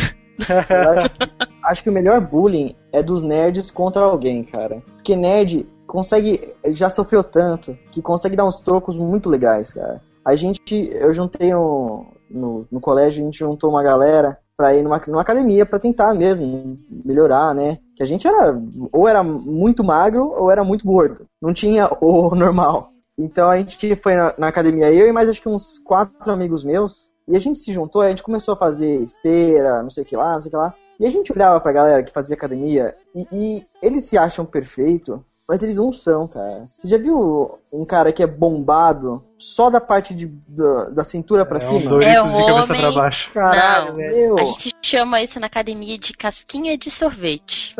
Acho, 0.48 1.10
acho 1.64 1.84
que 1.84 1.90
o 1.90 1.94
melhor 1.94 2.22
bullying 2.22 2.76
é 2.92 3.02
dos 3.04 3.24
nerds 3.24 3.72
contra 3.72 4.04
alguém, 4.04 4.44
cara. 4.44 4.82
Porque 4.96 5.16
nerd 5.16 5.68
consegue. 5.88 6.54
Já 6.74 6.90
sofreu 6.90 7.24
tanto 7.24 7.78
que 7.92 8.02
consegue 8.02 8.36
dar 8.36 8.46
uns 8.46 8.62
trocos 8.62 8.98
muito 9.00 9.30
legais, 9.30 9.74
cara. 9.74 10.02
A 10.30 10.36
gente. 10.36 10.90
Eu 10.94 11.12
juntei 11.12 11.54
um. 11.54 12.06
No, 12.30 12.68
no 12.72 12.80
colégio, 12.80 13.24
a 13.24 13.26
gente 13.26 13.40
juntou 13.40 13.72
uma 13.72 13.82
galera 13.82 14.38
pra 14.56 14.76
ir 14.76 14.84
numa, 14.84 15.02
numa 15.08 15.22
academia 15.22 15.66
pra 15.66 15.80
tentar 15.80 16.14
mesmo 16.14 16.78
melhorar, 16.90 17.56
né? 17.56 17.80
Que 17.96 18.04
a 18.04 18.06
gente 18.06 18.28
era. 18.28 18.56
Ou 18.92 19.08
era 19.08 19.24
muito 19.24 19.84
magro 19.84 20.28
ou 20.28 20.52
era 20.52 20.64
muito 20.64 20.86
gordo. 20.86 21.26
Não 21.42 21.54
tinha 21.54 21.90
o 22.00 22.36
normal. 22.36 22.92
Então 23.18 23.50
a 23.50 23.58
gente 23.58 23.96
foi 23.96 24.16
na, 24.16 24.34
na 24.38 24.48
academia, 24.48 24.94
eu 24.94 25.08
e 25.08 25.12
mais 25.12 25.28
acho 25.28 25.42
que 25.42 25.50
uns 25.50 25.80
quatro 25.80 26.32
amigos 26.32 26.64
meus. 26.64 27.12
E 27.28 27.36
a 27.36 27.40
gente 27.40 27.60
se 27.60 27.74
juntou, 27.74 28.02
a 28.02 28.10
gente 28.10 28.24
começou 28.24 28.54
a 28.54 28.58
fazer 28.58 29.02
esteira, 29.02 29.84
não 29.84 29.92
sei 29.92 30.04
o 30.04 30.06
que 30.06 30.16
lá, 30.16 30.36
não 30.36 30.42
sei 30.42 30.50
o 30.50 30.52
que 30.52 30.58
lá. 30.58 30.74
E 31.00 31.06
a 31.06 31.10
gente 31.10 31.32
olhava 31.32 31.60
pra 31.60 31.72
galera 31.72 32.04
que 32.04 32.12
fazia 32.12 32.36
academia 32.36 32.96
e, 33.16 33.28
e 33.32 33.66
eles 33.82 34.06
se 34.06 34.18
acham 34.18 34.46
perfeito, 34.46 35.24
mas 35.50 35.64
eles 35.64 35.76
não 35.78 35.92
são, 35.92 36.28
cara. 36.28 36.66
Você 36.78 36.88
já 36.88 36.98
viu 36.98 37.60
um 37.74 37.84
cara 37.84 38.14
que 38.14 38.22
é 38.24 38.28
bombado 38.28 39.24
só 39.38 39.70
da 39.70 39.82
parte 39.82 40.14
de, 40.14 40.28
da, 40.48 40.86
da 40.92 41.04
cintura 41.04 41.44
pra 41.46 41.58
É 41.60 41.64
um 41.64 41.66
cima? 41.80 41.90
Doritos 41.90 42.14
É 42.16 42.22
um 42.22 42.28
de 42.38 42.46
cabeça 42.46 42.74
homem- 42.74 42.82
pra 42.84 42.92
baixo. 43.02 43.32
Caralho, 43.34 43.88
Não, 43.90 43.96
meu. 43.96 44.38
A 44.40 44.44
gente 44.46 44.76
chama 44.82 45.22
isso 45.24 45.40
na 45.40 45.48
academia 45.48 45.98
de 45.98 46.14
casquinha 46.14 46.78
de 46.78 46.92
sorvete. 46.92 47.76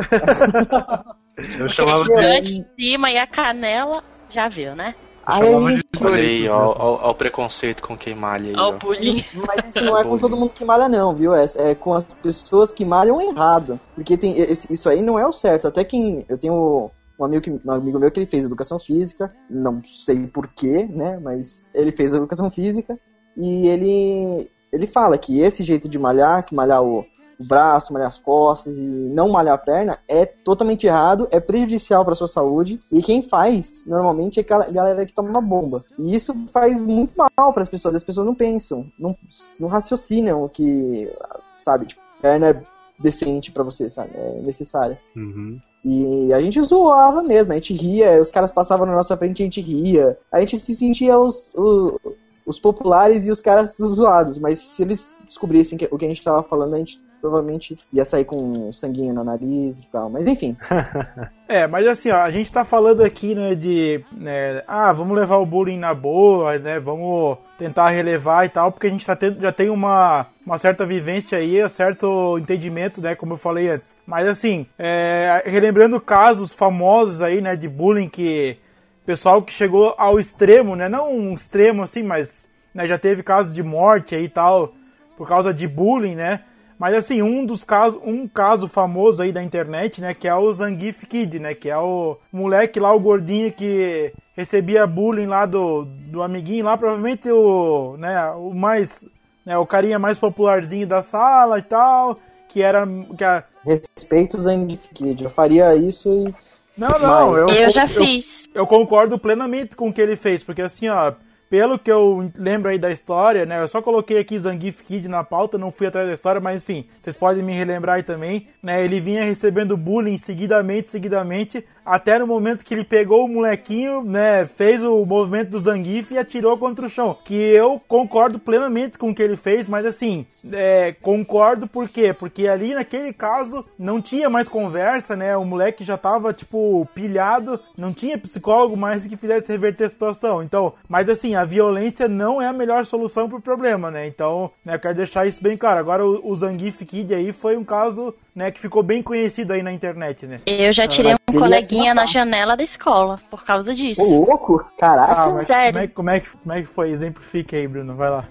Eu 1.58 1.68
chamava 1.68 2.04
de 2.04 2.08
gigante 2.10 2.54
em 2.56 2.66
cima 2.78 3.10
e 3.10 3.16
a 3.18 3.26
canela, 3.26 4.02
já 4.28 4.48
viu, 4.48 4.74
né? 4.74 4.94
Aí 5.24 5.54
Olha 5.54 6.16
aí, 6.16 6.48
ó, 6.48 6.64
ó, 6.76 6.98
ó 7.06 7.10
o 7.10 7.14
preconceito 7.14 7.82
com 7.82 7.96
quem 7.96 8.14
malha 8.16 8.48
aí, 8.50 8.56
Ó, 8.56 8.64
ó. 8.64 8.68
o 8.70 8.78
bullying. 8.78 9.24
Mas 9.34 9.66
isso 9.68 9.84
não 9.84 9.96
é 9.96 10.02
com 10.02 10.18
todo 10.18 10.36
mundo 10.36 10.52
que 10.52 10.64
malha, 10.64 10.88
não, 10.88 11.14
viu? 11.14 11.32
É, 11.34 11.44
é 11.56 11.74
com 11.74 11.92
as 11.94 12.04
pessoas 12.04 12.72
que 12.72 12.84
malham 12.84 13.20
errado. 13.20 13.78
Porque 13.94 14.16
tem, 14.16 14.36
esse- 14.40 14.72
isso 14.72 14.88
aí 14.88 15.00
não 15.00 15.18
é 15.18 15.26
o 15.26 15.32
certo. 15.32 15.68
Até 15.68 15.84
quem. 15.84 16.24
Eu 16.28 16.36
tenho 16.36 16.90
um 17.20 17.26
amigo, 17.26 17.42
que, 17.42 17.50
um 17.50 17.72
amigo 17.72 17.98
meu 17.98 18.10
que 18.10 18.20
ele 18.20 18.30
fez 18.30 18.44
educação 18.44 18.78
física, 18.78 19.32
não 19.48 19.82
sei 19.84 20.26
porquê, 20.26 20.86
né? 20.86 21.18
Mas 21.18 21.68
ele 21.74 21.92
fez 21.92 22.12
educação 22.12 22.50
física 22.50 22.98
e 23.36 23.68
ele, 23.68 24.50
ele 24.72 24.86
fala 24.86 25.18
que 25.18 25.40
esse 25.40 25.62
jeito 25.62 25.88
de 25.88 25.98
malhar, 25.98 26.44
que 26.44 26.54
malhar 26.54 26.82
o, 26.82 27.04
o 27.38 27.44
braço, 27.44 27.92
malhar 27.92 28.08
as 28.08 28.18
costas 28.18 28.76
e 28.76 28.82
não 28.82 29.28
malhar 29.28 29.54
a 29.54 29.58
perna, 29.58 29.98
é 30.08 30.26
totalmente 30.26 30.86
errado, 30.86 31.28
é 31.30 31.40
prejudicial 31.40 32.04
para 32.04 32.14
sua 32.14 32.26
saúde. 32.26 32.80
E 32.90 33.02
quem 33.02 33.22
faz, 33.22 33.86
normalmente, 33.86 34.38
é 34.38 34.42
aquela 34.42 34.70
galera 34.70 35.04
que 35.06 35.14
toma 35.14 35.28
uma 35.28 35.40
bomba. 35.40 35.84
E 35.98 36.14
isso 36.14 36.34
faz 36.52 36.80
muito 36.80 37.14
mal 37.16 37.52
para 37.52 37.62
as 37.62 37.68
pessoas. 37.68 37.94
As 37.94 38.04
pessoas 38.04 38.26
não 38.26 38.34
pensam, 38.34 38.90
não, 38.98 39.16
não 39.58 39.68
raciocinam 39.68 40.48
que, 40.48 41.10
sabe, 41.58 41.86
tipo, 41.86 42.02
perna 42.20 42.50
é 42.50 42.62
decente 42.98 43.50
para 43.50 43.64
você, 43.64 43.88
sabe? 43.88 44.10
É 44.14 44.40
necessária. 44.42 44.98
Uhum. 45.16 45.58
E 45.84 46.32
a 46.32 46.40
gente 46.40 46.60
zoava 46.62 47.22
mesmo, 47.22 47.52
a 47.52 47.54
gente 47.54 47.72
ria, 47.74 48.20
os 48.20 48.30
caras 48.30 48.50
passavam 48.52 48.86
na 48.86 48.94
nossa 48.94 49.16
frente 49.16 49.40
e 49.40 49.42
a 49.42 49.46
gente 49.46 49.60
ria. 49.60 50.18
A 50.30 50.40
gente 50.40 50.58
se 50.58 50.74
sentia 50.74 51.18
os, 51.18 51.52
o- 51.56 51.98
os 52.44 52.58
populares 52.58 53.26
e 53.26 53.30
os 53.30 53.40
caras 53.40 53.76
zoados, 53.78 54.36
mas 54.38 54.58
se 54.58 54.82
eles 54.82 55.18
descobrissem 55.24 55.78
que- 55.78 55.88
o 55.90 55.96
que 55.96 56.04
a 56.04 56.08
gente 56.08 56.22
tava 56.22 56.42
falando, 56.42 56.74
a 56.74 56.78
gente 56.78 57.00
provavelmente 57.20 57.78
ia 57.92 58.04
sair 58.04 58.24
com 58.24 58.72
sanguinho 58.72 59.12
no 59.14 59.22
nariz 59.22 59.78
e 59.78 59.86
tal. 59.92 60.08
Mas 60.10 60.26
enfim, 60.26 60.56
É, 61.48 61.66
mas 61.66 61.86
assim, 61.86 62.10
ó, 62.10 62.16
a 62.22 62.30
gente 62.30 62.50
tá 62.52 62.64
falando 62.64 63.02
aqui, 63.02 63.34
né, 63.34 63.54
de, 63.54 64.04
né, 64.12 64.62
ah, 64.66 64.92
vamos 64.92 65.16
levar 65.16 65.36
o 65.38 65.46
bullying 65.46 65.78
na 65.78 65.92
boa, 65.94 66.58
né, 66.58 66.78
vamos 66.80 67.38
tentar 67.60 67.90
relevar 67.90 68.46
e 68.46 68.48
tal, 68.48 68.72
porque 68.72 68.86
a 68.86 68.90
gente 68.90 69.04
tá 69.04 69.14
tendo, 69.14 69.38
já 69.38 69.52
tem 69.52 69.68
uma, 69.68 70.26
uma 70.46 70.56
certa 70.56 70.86
vivência 70.86 71.36
aí, 71.36 71.62
um 71.62 71.68
certo 71.68 72.38
entendimento, 72.38 73.02
né, 73.02 73.14
como 73.14 73.34
eu 73.34 73.36
falei 73.36 73.68
antes. 73.68 73.94
Mas 74.06 74.26
assim, 74.26 74.66
é, 74.78 75.42
relembrando 75.44 76.00
casos 76.00 76.54
famosos 76.54 77.20
aí, 77.20 77.42
né, 77.42 77.56
de 77.56 77.68
bullying 77.68 78.08
que 78.08 78.56
pessoal 79.04 79.42
que 79.42 79.52
chegou 79.52 79.94
ao 79.98 80.18
extremo, 80.18 80.74
né, 80.74 80.88
não 80.88 81.14
um 81.14 81.34
extremo 81.34 81.82
assim, 81.82 82.02
mas 82.02 82.48
né, 82.74 82.86
já 82.86 82.98
teve 82.98 83.22
casos 83.22 83.54
de 83.54 83.62
morte 83.62 84.14
aí 84.14 84.24
e 84.24 84.28
tal, 84.30 84.72
por 85.18 85.28
causa 85.28 85.52
de 85.52 85.68
bullying, 85.68 86.14
né, 86.14 86.40
mas 86.78 86.94
assim, 86.94 87.20
um 87.20 87.44
dos 87.44 87.62
casos, 87.62 88.00
um 88.02 88.26
caso 88.26 88.68
famoso 88.68 89.20
aí 89.20 89.32
da 89.32 89.42
internet, 89.42 90.00
né, 90.00 90.14
que 90.14 90.26
é 90.26 90.34
o 90.34 90.50
Zangief 90.50 91.04
Kid, 91.04 91.38
né, 91.38 91.52
que 91.52 91.68
é 91.68 91.76
o 91.76 92.16
moleque 92.32 92.80
lá, 92.80 92.90
o 92.94 93.00
gordinho 93.00 93.52
que 93.52 94.14
recebia 94.40 94.86
bullying 94.86 95.26
lá 95.26 95.46
do, 95.46 95.84
do 95.84 96.22
amiguinho 96.22 96.64
lá, 96.64 96.76
provavelmente 96.76 97.30
o, 97.30 97.96
né, 97.98 98.30
o 98.30 98.52
mais, 98.54 99.06
né, 99.44 99.56
o 99.58 99.66
carinha 99.66 99.98
mais 99.98 100.18
popularzinho 100.18 100.86
da 100.86 101.02
sala 101.02 101.58
e 101.58 101.62
tal, 101.62 102.18
que 102.48 102.62
era, 102.62 102.86
que 103.16 103.22
a, 103.24 103.44
respeito 103.64 104.36
o 104.36 104.42
Zangief 104.42 104.88
Kid, 104.94 105.22
eu 105.24 105.30
faria 105.30 105.74
isso 105.76 106.08
e. 106.08 106.34
não, 106.76 106.88
não, 106.98 107.32
Mas- 107.32 107.42
eu, 107.42 107.48
Eu 107.64 107.70
já 107.70 107.84
eu- 107.84 107.88
fiz. 107.88 108.48
eu 108.54 108.66
concordo 108.66 109.18
plenamente 109.18 109.76
com 109.76 109.88
o 109.88 109.92
que 109.92 110.00
ele 110.00 110.16
fez, 110.16 110.42
porque 110.42 110.62
assim, 110.62 110.88
ó, 110.88 111.12
pelo 111.50 111.78
que 111.80 111.90
eu 111.90 112.30
lembro 112.36 112.70
aí 112.70 112.78
da 112.78 112.92
história, 112.92 113.44
né, 113.44 113.60
eu 113.60 113.66
só 113.68 113.82
coloquei 113.82 114.18
aqui 114.18 114.38
Zangief 114.38 114.82
Kid 114.84 115.08
na 115.08 115.24
pauta, 115.24 115.58
não 115.58 115.72
fui 115.72 115.86
atrás 115.88 116.06
da 116.06 116.14
história, 116.14 116.40
mas 116.40 116.62
enfim, 116.62 116.86
vocês 117.00 117.14
podem 117.16 117.42
me 117.42 117.52
relembrar 117.52 117.96
aí 117.96 118.02
também, 118.04 118.46
né, 118.62 118.84
ele 118.84 119.00
vinha 119.00 119.24
recebendo 119.24 119.76
bullying 119.76 120.16
seguidamente, 120.16 120.88
seguidamente, 120.88 121.64
até 121.90 122.20
no 122.20 122.26
momento 122.26 122.64
que 122.64 122.72
ele 122.72 122.84
pegou 122.84 123.24
o 123.24 123.28
molequinho, 123.28 124.04
né, 124.04 124.46
fez 124.46 124.80
o 124.82 125.04
movimento 125.04 125.50
do 125.50 125.58
Zangief 125.58 126.12
e 126.12 126.18
atirou 126.18 126.56
contra 126.56 126.86
o 126.86 126.88
chão, 126.88 127.16
que 127.24 127.34
eu 127.34 127.80
concordo 127.88 128.38
plenamente 128.38 128.96
com 128.96 129.10
o 129.10 129.14
que 129.14 129.20
ele 129.20 129.36
fez, 129.36 129.66
mas 129.66 129.84
assim, 129.84 130.24
é, 130.52 130.92
concordo 131.02 131.66
por 131.66 131.88
quê? 131.88 132.14
Porque 132.14 132.46
ali 132.46 132.74
naquele 132.74 133.12
caso 133.12 133.66
não 133.76 134.00
tinha 134.00 134.30
mais 134.30 134.48
conversa, 134.48 135.16
né, 135.16 135.36
o 135.36 135.44
moleque 135.44 135.82
já 135.82 135.98
tava, 135.98 136.32
tipo, 136.32 136.86
pilhado, 136.94 137.58
não 137.76 137.92
tinha 137.92 138.16
psicólogo 138.16 138.76
mais 138.76 139.04
que 139.04 139.16
fizesse 139.16 139.50
reverter 139.50 139.84
a 139.84 139.88
situação, 139.88 140.44
então, 140.44 140.74
mas 140.88 141.08
assim, 141.08 141.34
a 141.34 141.44
violência 141.44 142.06
não 142.06 142.40
é 142.40 142.46
a 142.46 142.52
melhor 142.52 142.84
solução 142.84 143.28
pro 143.28 143.40
problema, 143.40 143.90
né, 143.90 144.06
então, 144.06 144.52
né, 144.64 144.76
eu 144.76 144.78
quero 144.80 144.94
deixar 144.94 145.26
isso 145.26 145.42
bem 145.42 145.56
claro, 145.56 145.80
agora 145.80 146.06
o, 146.06 146.30
o 146.30 146.36
Zangief 146.36 146.84
Kid 146.84 147.12
aí 147.12 147.32
foi 147.32 147.56
um 147.56 147.64
caso, 147.64 148.14
né, 148.34 148.50
que 148.50 148.60
ficou 148.60 148.82
bem 148.82 149.02
conhecido 149.02 149.52
aí 149.52 149.62
na 149.62 149.72
internet, 149.72 150.26
né. 150.26 150.40
Eu 150.46 150.72
já 150.72 150.86
tirei 150.86 151.12
mas 151.12 151.36
um 151.36 151.38
coleguinha 151.40 151.92
na 151.94 152.06
janela 152.06 152.56
da 152.56 152.62
escola 152.62 153.20
por 153.30 153.44
causa 153.44 153.74
disso. 153.74 154.00
Ô, 154.02 154.24
louco! 154.26 154.64
Caraca! 154.78 155.36
Ah, 155.36 155.40
sério. 155.40 155.72
Como 155.72 155.78
é, 155.84 155.86
que- 155.88 155.94
como, 155.94 156.10
é 156.10 156.20
que, 156.20 156.28
como 156.30 156.52
é 156.54 156.60
que 156.62 156.68
foi? 156.68 156.90
Exemplifique 156.90 157.56
aí, 157.56 157.66
Bruno, 157.66 157.94
vai 157.94 158.10
lá. 158.10 158.28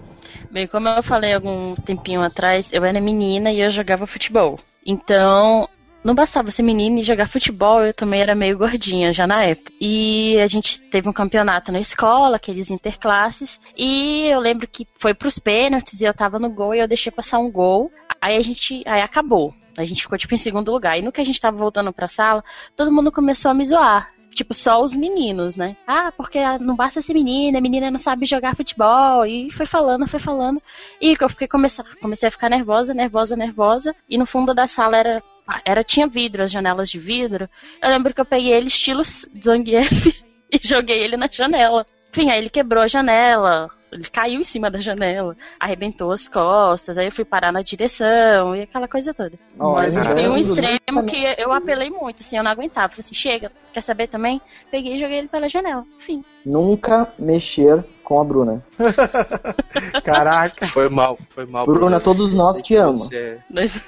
Bem, 0.50 0.66
como 0.66 0.88
eu 0.88 1.02
falei 1.02 1.34
algum 1.34 1.74
tempinho 1.76 2.22
atrás, 2.22 2.72
eu 2.72 2.84
era 2.84 3.00
menina 3.00 3.50
e 3.52 3.60
eu 3.60 3.70
jogava 3.70 4.06
futebol. 4.06 4.58
Então, 4.84 5.68
não 6.02 6.14
bastava 6.14 6.50
ser 6.50 6.62
menina 6.62 6.98
e 6.98 7.02
jogar 7.02 7.26
futebol, 7.28 7.82
eu 7.84 7.92
também 7.92 8.20
era 8.22 8.34
meio 8.34 8.56
gordinha 8.58 9.12
já 9.12 9.26
na 9.26 9.44
época. 9.44 9.70
E 9.80 10.38
a 10.40 10.46
gente 10.46 10.80
teve 10.82 11.08
um 11.08 11.12
campeonato 11.12 11.70
na 11.70 11.80
escola, 11.80 12.36
aqueles 12.36 12.70
interclasses, 12.70 13.60
e 13.76 14.26
eu 14.28 14.40
lembro 14.40 14.66
que 14.66 14.86
foi 14.98 15.14
pros 15.14 15.38
pênaltis 15.38 16.00
e 16.00 16.04
eu 16.04 16.14
tava 16.14 16.38
no 16.38 16.50
gol 16.50 16.74
e 16.74 16.78
eu 16.80 16.88
deixei 16.88 17.12
passar 17.12 17.38
um 17.38 17.50
gol. 17.50 17.90
Aí 18.20 18.36
a 18.36 18.40
gente, 18.40 18.82
aí 18.86 19.00
acabou. 19.02 19.54
A 19.76 19.84
gente 19.84 20.02
ficou 20.02 20.18
tipo 20.18 20.34
em 20.34 20.38
segundo 20.38 20.70
lugar. 20.70 20.98
E 20.98 21.02
no 21.02 21.12
que 21.12 21.20
a 21.20 21.24
gente 21.24 21.40
tava 21.40 21.56
voltando 21.56 21.92
pra 21.92 22.08
sala, 22.08 22.44
todo 22.76 22.92
mundo 22.92 23.12
começou 23.12 23.50
a 23.50 23.54
me 23.54 23.64
zoar. 23.64 24.12
Tipo, 24.30 24.54
só 24.54 24.80
os 24.82 24.94
meninos, 24.94 25.56
né? 25.56 25.76
Ah, 25.86 26.12
porque 26.16 26.38
não 26.60 26.76
basta 26.76 27.02
ser 27.02 27.14
menina, 27.14 27.58
a 27.58 27.60
menina 27.60 27.90
não 27.90 27.98
sabe 27.98 28.26
jogar 28.26 28.54
futebol. 28.54 29.26
E 29.26 29.50
foi 29.50 29.66
falando, 29.66 30.06
foi 30.06 30.20
falando. 30.20 30.62
E 31.00 31.16
eu 31.20 31.28
fiquei 31.28 31.48
comecei, 31.48 31.84
comecei 32.00 32.28
a 32.28 32.32
ficar 32.32 32.48
nervosa, 32.48 32.94
nervosa, 32.94 33.36
nervosa. 33.36 33.94
E 34.08 34.16
no 34.16 34.26
fundo 34.26 34.54
da 34.54 34.66
sala 34.66 34.96
era, 34.96 35.22
era 35.64 35.82
tinha 35.82 36.06
vidro, 36.06 36.42
as 36.42 36.50
janelas 36.50 36.88
de 36.88 36.98
vidro. 36.98 37.48
Eu 37.82 37.90
lembro 37.90 38.14
que 38.14 38.20
eu 38.20 38.24
peguei 38.24 38.52
ele 38.52 38.68
estilo 38.68 39.02
Zangief 39.04 40.22
e 40.50 40.60
joguei 40.62 40.98
ele 40.98 41.16
na 41.16 41.28
janela. 41.30 41.84
Enfim, 42.10 42.30
aí 42.30 42.38
ele 42.38 42.50
quebrou 42.50 42.82
a 42.82 42.88
janela, 42.88 43.68
ele 43.92 44.04
caiu 44.10 44.40
em 44.40 44.44
cima 44.44 44.70
da 44.70 44.80
janela, 44.80 45.36
arrebentou 45.58 46.12
as 46.12 46.28
costas, 46.28 46.96
aí 46.98 47.06
eu 47.06 47.12
fui 47.12 47.24
parar 47.24 47.52
na 47.52 47.62
direção 47.62 48.54
e 48.54 48.62
aquela 48.62 48.86
coisa 48.86 49.12
toda. 49.12 49.32
Ó, 49.58 49.74
Mas 49.74 49.96
tem 49.96 50.28
um 50.28 50.36
extremo 50.36 51.04
que 51.06 51.34
eu 51.38 51.52
apelei 51.52 51.90
muito, 51.90 52.20
assim, 52.20 52.36
eu 52.36 52.42
não 52.44 52.50
aguentava. 52.50 52.88
Falei 52.88 53.00
assim, 53.00 53.14
chega, 53.14 53.50
quer 53.72 53.80
saber 53.80 54.08
também? 54.08 54.40
Peguei 54.70 54.94
e 54.94 54.98
joguei 54.98 55.18
ele 55.18 55.28
pela 55.28 55.48
janela. 55.48 55.84
Enfim. 55.98 56.24
Nunca 56.44 57.12
mexer 57.18 57.84
com 58.04 58.20
a 58.20 58.24
Bruna. 58.24 58.64
Caraca. 60.04 60.66
Foi 60.66 60.88
mal, 60.88 61.18
foi 61.28 61.46
mal. 61.46 61.66
Bruna, 61.66 62.00
todos 62.00 62.34
nós 62.34 62.58
te 62.58 62.62
que 62.62 62.76
amamos. 62.76 63.10
é- 63.12 63.38
Nós... 63.48 63.80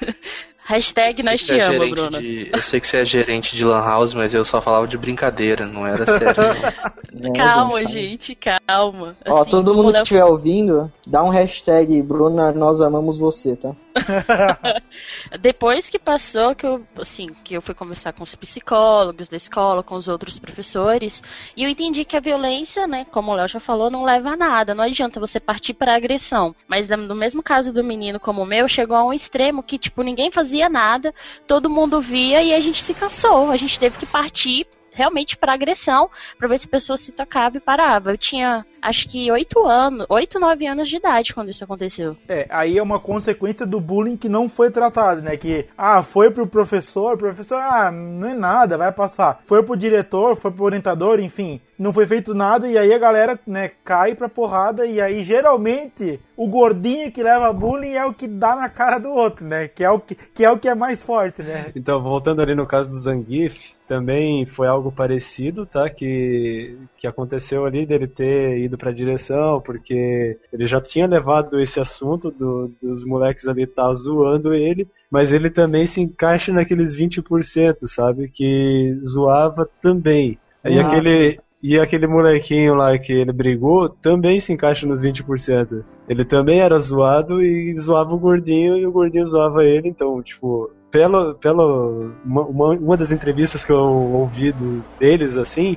Hashtag 0.64 1.22
nós 1.24 1.44
te 1.44 1.52
é 1.52 1.62
amamos, 1.64 1.76
gerente 1.78 1.94
Bruna. 1.94 2.20
de- 2.20 2.50
eu 2.52 2.62
sei 2.62 2.80
que 2.80 2.86
você 2.86 2.98
é 2.98 3.04
gerente 3.04 3.56
de 3.56 3.64
Lan 3.64 3.80
House, 3.84 4.14
mas 4.14 4.32
eu 4.32 4.44
só 4.44 4.60
falava 4.60 4.86
de 4.86 4.96
brincadeira, 4.96 5.66
não 5.66 5.86
era 5.86 6.06
sério. 6.06 6.34
não. 7.12 7.32
né, 7.32 7.38
Calma, 7.38 7.84
gente? 7.86 8.38
calma. 8.66 9.16
Ó, 9.26 9.40
Assim, 9.42 9.50
todo 9.50 9.74
mundo 9.74 9.92
que 9.92 9.98
estiver 10.02 10.24
ouvindo, 10.24 10.90
dá 11.06 11.22
um 11.24 11.28
hashtag 11.30 12.00
Bruna, 12.02 12.52
nós 12.52 12.80
amamos 12.80 13.18
você, 13.18 13.56
tá? 13.56 13.72
Depois 15.40 15.88
que 15.88 15.98
passou, 15.98 16.54
que 16.54 16.66
eu, 16.66 16.84
assim, 16.98 17.34
que 17.44 17.54
eu 17.54 17.62
fui 17.62 17.74
conversar 17.74 18.12
com 18.12 18.22
os 18.22 18.34
psicólogos 18.34 19.28
da 19.28 19.36
escola, 19.36 19.82
com 19.82 19.94
os 19.94 20.08
outros 20.08 20.38
professores, 20.38 21.22
e 21.56 21.64
eu 21.64 21.68
entendi 21.68 22.04
que 22.04 22.16
a 22.16 22.20
violência, 22.20 22.86
né, 22.86 23.06
como 23.10 23.30
o 23.30 23.34
Léo 23.34 23.48
já 23.48 23.60
falou, 23.60 23.90
não 23.90 24.04
leva 24.04 24.30
a 24.30 24.36
nada. 24.36 24.74
Não 24.74 24.84
adianta 24.84 25.20
você 25.20 25.38
partir 25.38 25.74
para 25.74 25.94
agressão. 25.94 26.54
Mas 26.66 26.88
no 26.88 27.14
mesmo 27.14 27.42
caso 27.42 27.72
do 27.72 27.84
menino 27.84 28.18
como 28.18 28.42
o 28.42 28.46
meu, 28.46 28.68
chegou 28.68 28.96
a 28.96 29.04
um 29.04 29.12
extremo 29.12 29.62
que, 29.62 29.78
tipo, 29.78 30.02
ninguém 30.02 30.30
fazia 30.30 30.68
nada, 30.68 31.14
todo 31.46 31.70
mundo 31.70 32.00
via 32.00 32.42
e 32.42 32.54
a 32.54 32.60
gente 32.60 32.82
se 32.82 32.94
cansou. 32.94 33.50
A 33.50 33.56
gente 33.56 33.78
teve 33.78 33.98
que 33.98 34.06
partir 34.06 34.66
realmente 34.92 35.36
para 35.36 35.52
agressão, 35.52 36.10
para 36.38 36.48
ver 36.48 36.58
se 36.58 36.66
a 36.66 36.70
pessoa 36.70 36.96
se 36.96 37.12
tocava 37.12 37.56
e 37.56 37.60
parava. 37.60 38.12
Eu 38.12 38.18
tinha, 38.18 38.64
acho 38.80 39.08
que 39.08 39.30
oito 39.30 39.64
anos, 39.66 40.06
oito, 40.08 40.38
nove 40.38 40.66
anos 40.66 40.88
de 40.88 40.96
idade 40.96 41.34
quando 41.34 41.50
isso 41.50 41.64
aconteceu. 41.64 42.16
É, 42.28 42.46
aí 42.50 42.78
é 42.78 42.82
uma 42.82 43.00
consequência 43.00 43.66
do 43.66 43.80
bullying 43.80 44.16
que 44.16 44.28
não 44.28 44.48
foi 44.48 44.70
tratado, 44.70 45.22
né? 45.22 45.36
Que, 45.36 45.66
ah, 45.76 46.02
foi 46.02 46.30
pro 46.30 46.46
professor, 46.46 47.16
professor, 47.16 47.58
ah, 47.58 47.90
não 47.90 48.28
é 48.28 48.34
nada, 48.34 48.78
vai 48.78 48.92
passar. 48.92 49.40
Foi 49.44 49.62
pro 49.62 49.76
diretor, 49.76 50.36
foi 50.36 50.50
pro 50.50 50.64
orientador, 50.64 51.20
enfim. 51.20 51.60
Não 51.78 51.92
foi 51.92 52.06
feito 52.06 52.34
nada 52.34 52.68
e 52.68 52.76
aí 52.78 52.92
a 52.92 52.98
galera, 52.98 53.38
né, 53.46 53.70
cai 53.84 54.14
pra 54.14 54.28
porrada 54.28 54.86
e 54.86 55.00
aí 55.00 55.22
geralmente 55.24 56.20
o 56.36 56.46
gordinho 56.46 57.10
que 57.10 57.22
leva 57.22 57.52
bullying 57.52 57.94
é 57.94 58.04
o 58.04 58.12
que 58.14 58.26
dá 58.28 58.54
na 58.56 58.68
cara 58.68 58.98
do 58.98 59.10
outro, 59.10 59.46
né? 59.46 59.68
Que 59.68 59.82
é 59.84 59.90
o 59.90 59.98
que, 60.00 60.14
que 60.14 60.44
é 60.44 60.50
o 60.50 60.58
que 60.58 60.68
é 60.68 60.74
mais 60.74 61.02
forte, 61.02 61.42
né? 61.42 61.70
Então, 61.74 62.00
voltando 62.02 62.40
ali 62.42 62.54
no 62.54 62.66
caso 62.66 62.88
do 62.90 62.96
Zangief, 62.98 63.72
também 63.86 64.44
foi 64.46 64.66
algo 64.66 64.90
parecido, 64.90 65.66
tá? 65.66 65.88
Que, 65.90 66.76
que 66.98 67.06
aconteceu 67.06 67.64
ali 67.64 67.84
dele 67.86 68.06
ter 68.06 68.58
ido 68.58 68.76
pra 68.78 68.90
direção, 68.92 69.60
porque 69.60 70.38
ele 70.52 70.66
já 70.66 70.80
tinha 70.80 71.06
levado 71.06 71.60
esse 71.60 71.78
assunto 71.78 72.30
do- 72.30 72.70
dos 72.82 73.04
moleques 73.04 73.46
ali 73.46 73.66
tá 73.66 73.92
zoando 73.92 74.54
ele, 74.54 74.86
mas 75.10 75.32
ele 75.32 75.50
também 75.50 75.84
se 75.86 76.00
encaixa 76.00 76.52
naqueles 76.52 76.94
20%, 76.96 77.86
sabe? 77.86 78.28
Que 78.28 78.98
zoava 79.04 79.68
também. 79.80 80.38
E 80.64 80.78
Ah, 80.78 80.86
aquele. 80.86 81.40
E 81.62 81.78
aquele 81.78 82.08
molequinho 82.08 82.74
lá 82.74 82.98
que 82.98 83.12
ele 83.12 83.32
brigou 83.32 83.88
também 83.88 84.40
se 84.40 84.52
encaixa 84.52 84.86
nos 84.86 85.00
20%. 85.00 85.84
Ele 86.08 86.24
também 86.24 86.60
era 86.60 86.78
zoado 86.80 87.40
e 87.40 87.78
zoava 87.78 88.12
o 88.12 88.18
gordinho 88.18 88.76
e 88.76 88.84
o 88.84 88.90
gordinho 88.90 89.24
zoava 89.24 89.64
ele, 89.64 89.88
então, 89.88 90.20
tipo, 90.22 90.70
pelo, 90.90 91.34
pelo 91.34 92.10
uma, 92.24 92.70
uma, 92.70 92.96
das 92.96 93.12
entrevistas 93.12 93.64
que 93.64 93.70
eu 93.70 93.78
ouvi 93.78 94.52
deles 94.98 95.36
assim, 95.36 95.76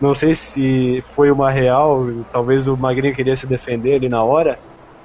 não 0.00 0.14
sei 0.14 0.34
se 0.34 1.04
foi 1.10 1.30
uma 1.30 1.50
real, 1.50 2.06
talvez 2.32 2.66
o 2.66 2.76
Magrinho 2.76 3.14
queria 3.14 3.36
se 3.36 3.46
defender 3.46 3.94
ali 3.94 4.08
na 4.08 4.24
hora, 4.24 4.58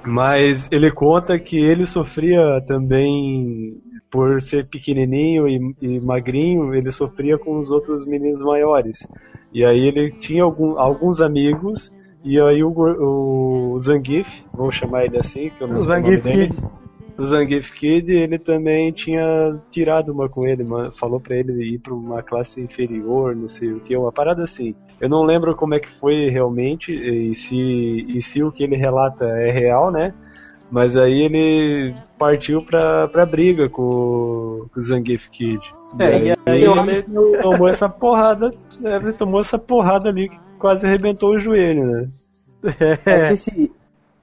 mas 0.04 0.68
ele 0.72 0.90
conta 0.90 1.38
que 1.38 1.58
ele 1.58 1.86
sofria 1.86 2.60
também 2.66 3.80
por 4.10 4.42
ser 4.42 4.66
pequenininho 4.66 5.48
e, 5.48 5.74
e 5.80 6.00
magrinho, 6.00 6.74
ele 6.74 6.92
sofria 6.92 7.38
com 7.38 7.58
os 7.58 7.70
outros 7.70 8.04
meninos 8.04 8.42
maiores. 8.42 9.08
E 9.52 9.64
aí 9.64 9.86
ele 9.86 10.10
tinha 10.10 10.42
algum, 10.44 10.78
alguns 10.78 11.20
amigos 11.20 11.92
e 12.24 12.40
aí 12.40 12.62
o, 12.62 12.72
o 12.72 13.78
Zangief, 13.80 14.44
vou 14.52 14.70
chamar 14.70 15.04
ele 15.04 15.18
assim, 15.18 15.50
que 15.50 15.62
eu 15.62 15.66
não 15.66 15.74
O 15.74 15.78
sei 15.78 15.86
Zangief 15.86 16.24
o 16.24 16.28
nome 16.28 16.36
dele. 16.36 16.48
Kid. 16.48 16.64
O 17.18 17.26
Zangief 17.26 17.72
Kid, 17.72 18.10
ele 18.10 18.38
também 18.38 18.90
tinha 18.92 19.60
tirado 19.70 20.12
uma 20.12 20.28
com 20.28 20.46
ele, 20.46 20.64
falou 20.92 21.20
pra 21.20 21.36
ele 21.36 21.74
ir 21.74 21.78
pra 21.78 21.92
uma 21.92 22.22
classe 22.22 22.60
inferior, 22.60 23.36
não 23.36 23.48
sei 23.48 23.72
o 23.72 23.80
que, 23.80 23.96
uma 23.96 24.10
parada 24.10 24.42
assim. 24.42 24.74
Eu 25.00 25.08
não 25.08 25.22
lembro 25.22 25.54
como 25.54 25.74
é 25.74 25.80
que 25.80 25.88
foi 25.88 26.30
realmente 26.30 26.92
e 26.92 27.34
se, 27.34 27.56
e 27.56 28.22
se 28.22 28.42
o 28.42 28.50
que 28.50 28.62
ele 28.62 28.76
relata 28.76 29.24
é 29.26 29.50
real, 29.50 29.90
né? 29.90 30.14
Mas 30.70 30.96
aí 30.96 31.20
ele 31.22 31.94
partiu 32.18 32.64
pra, 32.64 33.06
pra 33.08 33.26
briga 33.26 33.68
com, 33.68 34.66
com 34.72 34.80
o 34.80 34.82
Zangief 34.82 35.28
Kid. 35.28 35.60
É, 35.98 36.18
e 36.18 36.30
aí 36.30 36.36
ele 36.46 36.64
ele- 36.92 37.38
tomou 37.42 37.68
essa 37.68 37.88
porrada, 37.88 38.50
é, 38.84 38.96
ele 38.96 39.12
tomou 39.12 39.40
essa 39.40 39.58
porrada 39.58 40.08
ali 40.08 40.28
que 40.28 40.38
quase 40.58 40.86
arrebentou 40.86 41.30
o 41.30 41.38
joelho, 41.38 41.84
né? 41.84 42.08
É, 43.04 43.26
que 43.28 43.34
esse, 43.34 43.72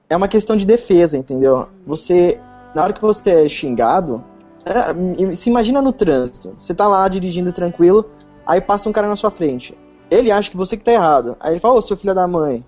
é 0.08 0.16
uma 0.16 0.26
questão 0.28 0.56
de 0.56 0.66
defesa, 0.66 1.16
entendeu? 1.16 1.68
Você, 1.86 2.40
na 2.74 2.82
hora 2.82 2.92
que 2.92 3.00
você 3.02 3.44
é 3.44 3.48
xingado, 3.48 4.22
é, 4.64 5.34
se 5.34 5.48
imagina 5.50 5.80
no 5.80 5.92
trânsito. 5.92 6.54
Você 6.58 6.74
tá 6.74 6.88
lá 6.88 7.06
dirigindo 7.08 7.52
tranquilo, 7.52 8.06
aí 8.46 8.60
passa 8.60 8.88
um 8.88 8.92
cara 8.92 9.08
na 9.08 9.16
sua 9.16 9.30
frente. 9.30 9.76
Ele 10.10 10.32
acha 10.32 10.50
que 10.50 10.56
você 10.56 10.76
que 10.76 10.84
tá 10.84 10.92
errado. 10.92 11.36
Aí 11.38 11.52
ele 11.52 11.60
fala, 11.60 11.74
ô, 11.74 11.80
seu 11.82 11.96
filho 11.96 12.14
da 12.14 12.26
mãe. 12.26 12.64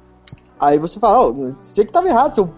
Aí 0.61 0.78
você 0.78 1.00
fala, 1.00 1.26
ô, 1.26 1.55
você 1.61 1.84
que 1.84 1.92
tava 1.92 2.09
errado, 2.09 2.34
seu 2.36 2.50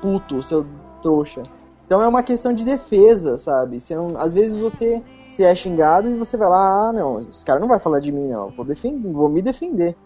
puto, 0.00 0.42
seu 0.42 0.64
trouxa. 1.02 1.42
Então 1.86 2.00
é 2.00 2.08
uma 2.08 2.22
questão 2.22 2.54
de 2.54 2.64
defesa, 2.64 3.36
sabe? 3.36 3.80
Você 3.80 3.94
não- 3.94 4.06
às 4.16 4.32
vezes 4.32 4.56
você 4.58 5.02
é 5.44 5.54
xingado 5.54 6.08
e 6.08 6.14
você 6.14 6.36
vai 6.36 6.48
lá, 6.48 6.88
ah, 6.88 6.92
não, 6.92 7.20
esse 7.20 7.44
cara 7.44 7.60
não 7.60 7.68
vai 7.68 7.78
falar 7.78 8.00
de 8.00 8.12
mim, 8.12 8.28
não. 8.28 8.50
Vou, 8.50 8.64
defender, 8.64 9.12
vou 9.12 9.28
me 9.28 9.42
defender. 9.42 9.96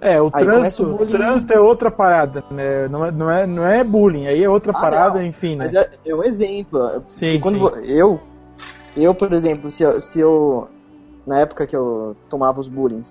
É, 0.00 0.20
o 0.20 0.30
Aí 0.32 0.44
trânsito, 0.44 0.94
o 0.94 1.06
trânsito 1.06 1.52
é 1.52 1.60
outra 1.60 1.90
parada, 1.90 2.44
né? 2.50 2.86
Não 2.88 3.04
é, 3.04 3.10
não 3.10 3.30
é, 3.30 3.46
não 3.46 3.66
é 3.66 3.82
bullying, 3.82 4.26
aí 4.26 4.42
é 4.42 4.48
outra 4.48 4.72
Ah, 4.72 4.80
parada, 4.80 5.18
não. 5.18 5.26
enfim, 5.26 5.56
né? 5.56 5.64
Mas 5.64 5.74
é, 5.74 5.90
é 6.04 6.14
um 6.14 6.22
exemplo. 6.22 7.02
Sim, 7.08 7.40
sim. 7.42 7.60
eu, 7.84 8.20
eu, 8.96 9.14
por 9.14 9.32
exemplo, 9.32 9.70
se 9.70 9.82
eu, 9.82 10.00
se 10.00 10.20
eu. 10.20 10.68
Na 11.26 11.38
época 11.40 11.66
que 11.66 11.74
eu 11.74 12.14
tomava 12.28 12.60
os 12.60 12.68
bullying, 12.68 13.02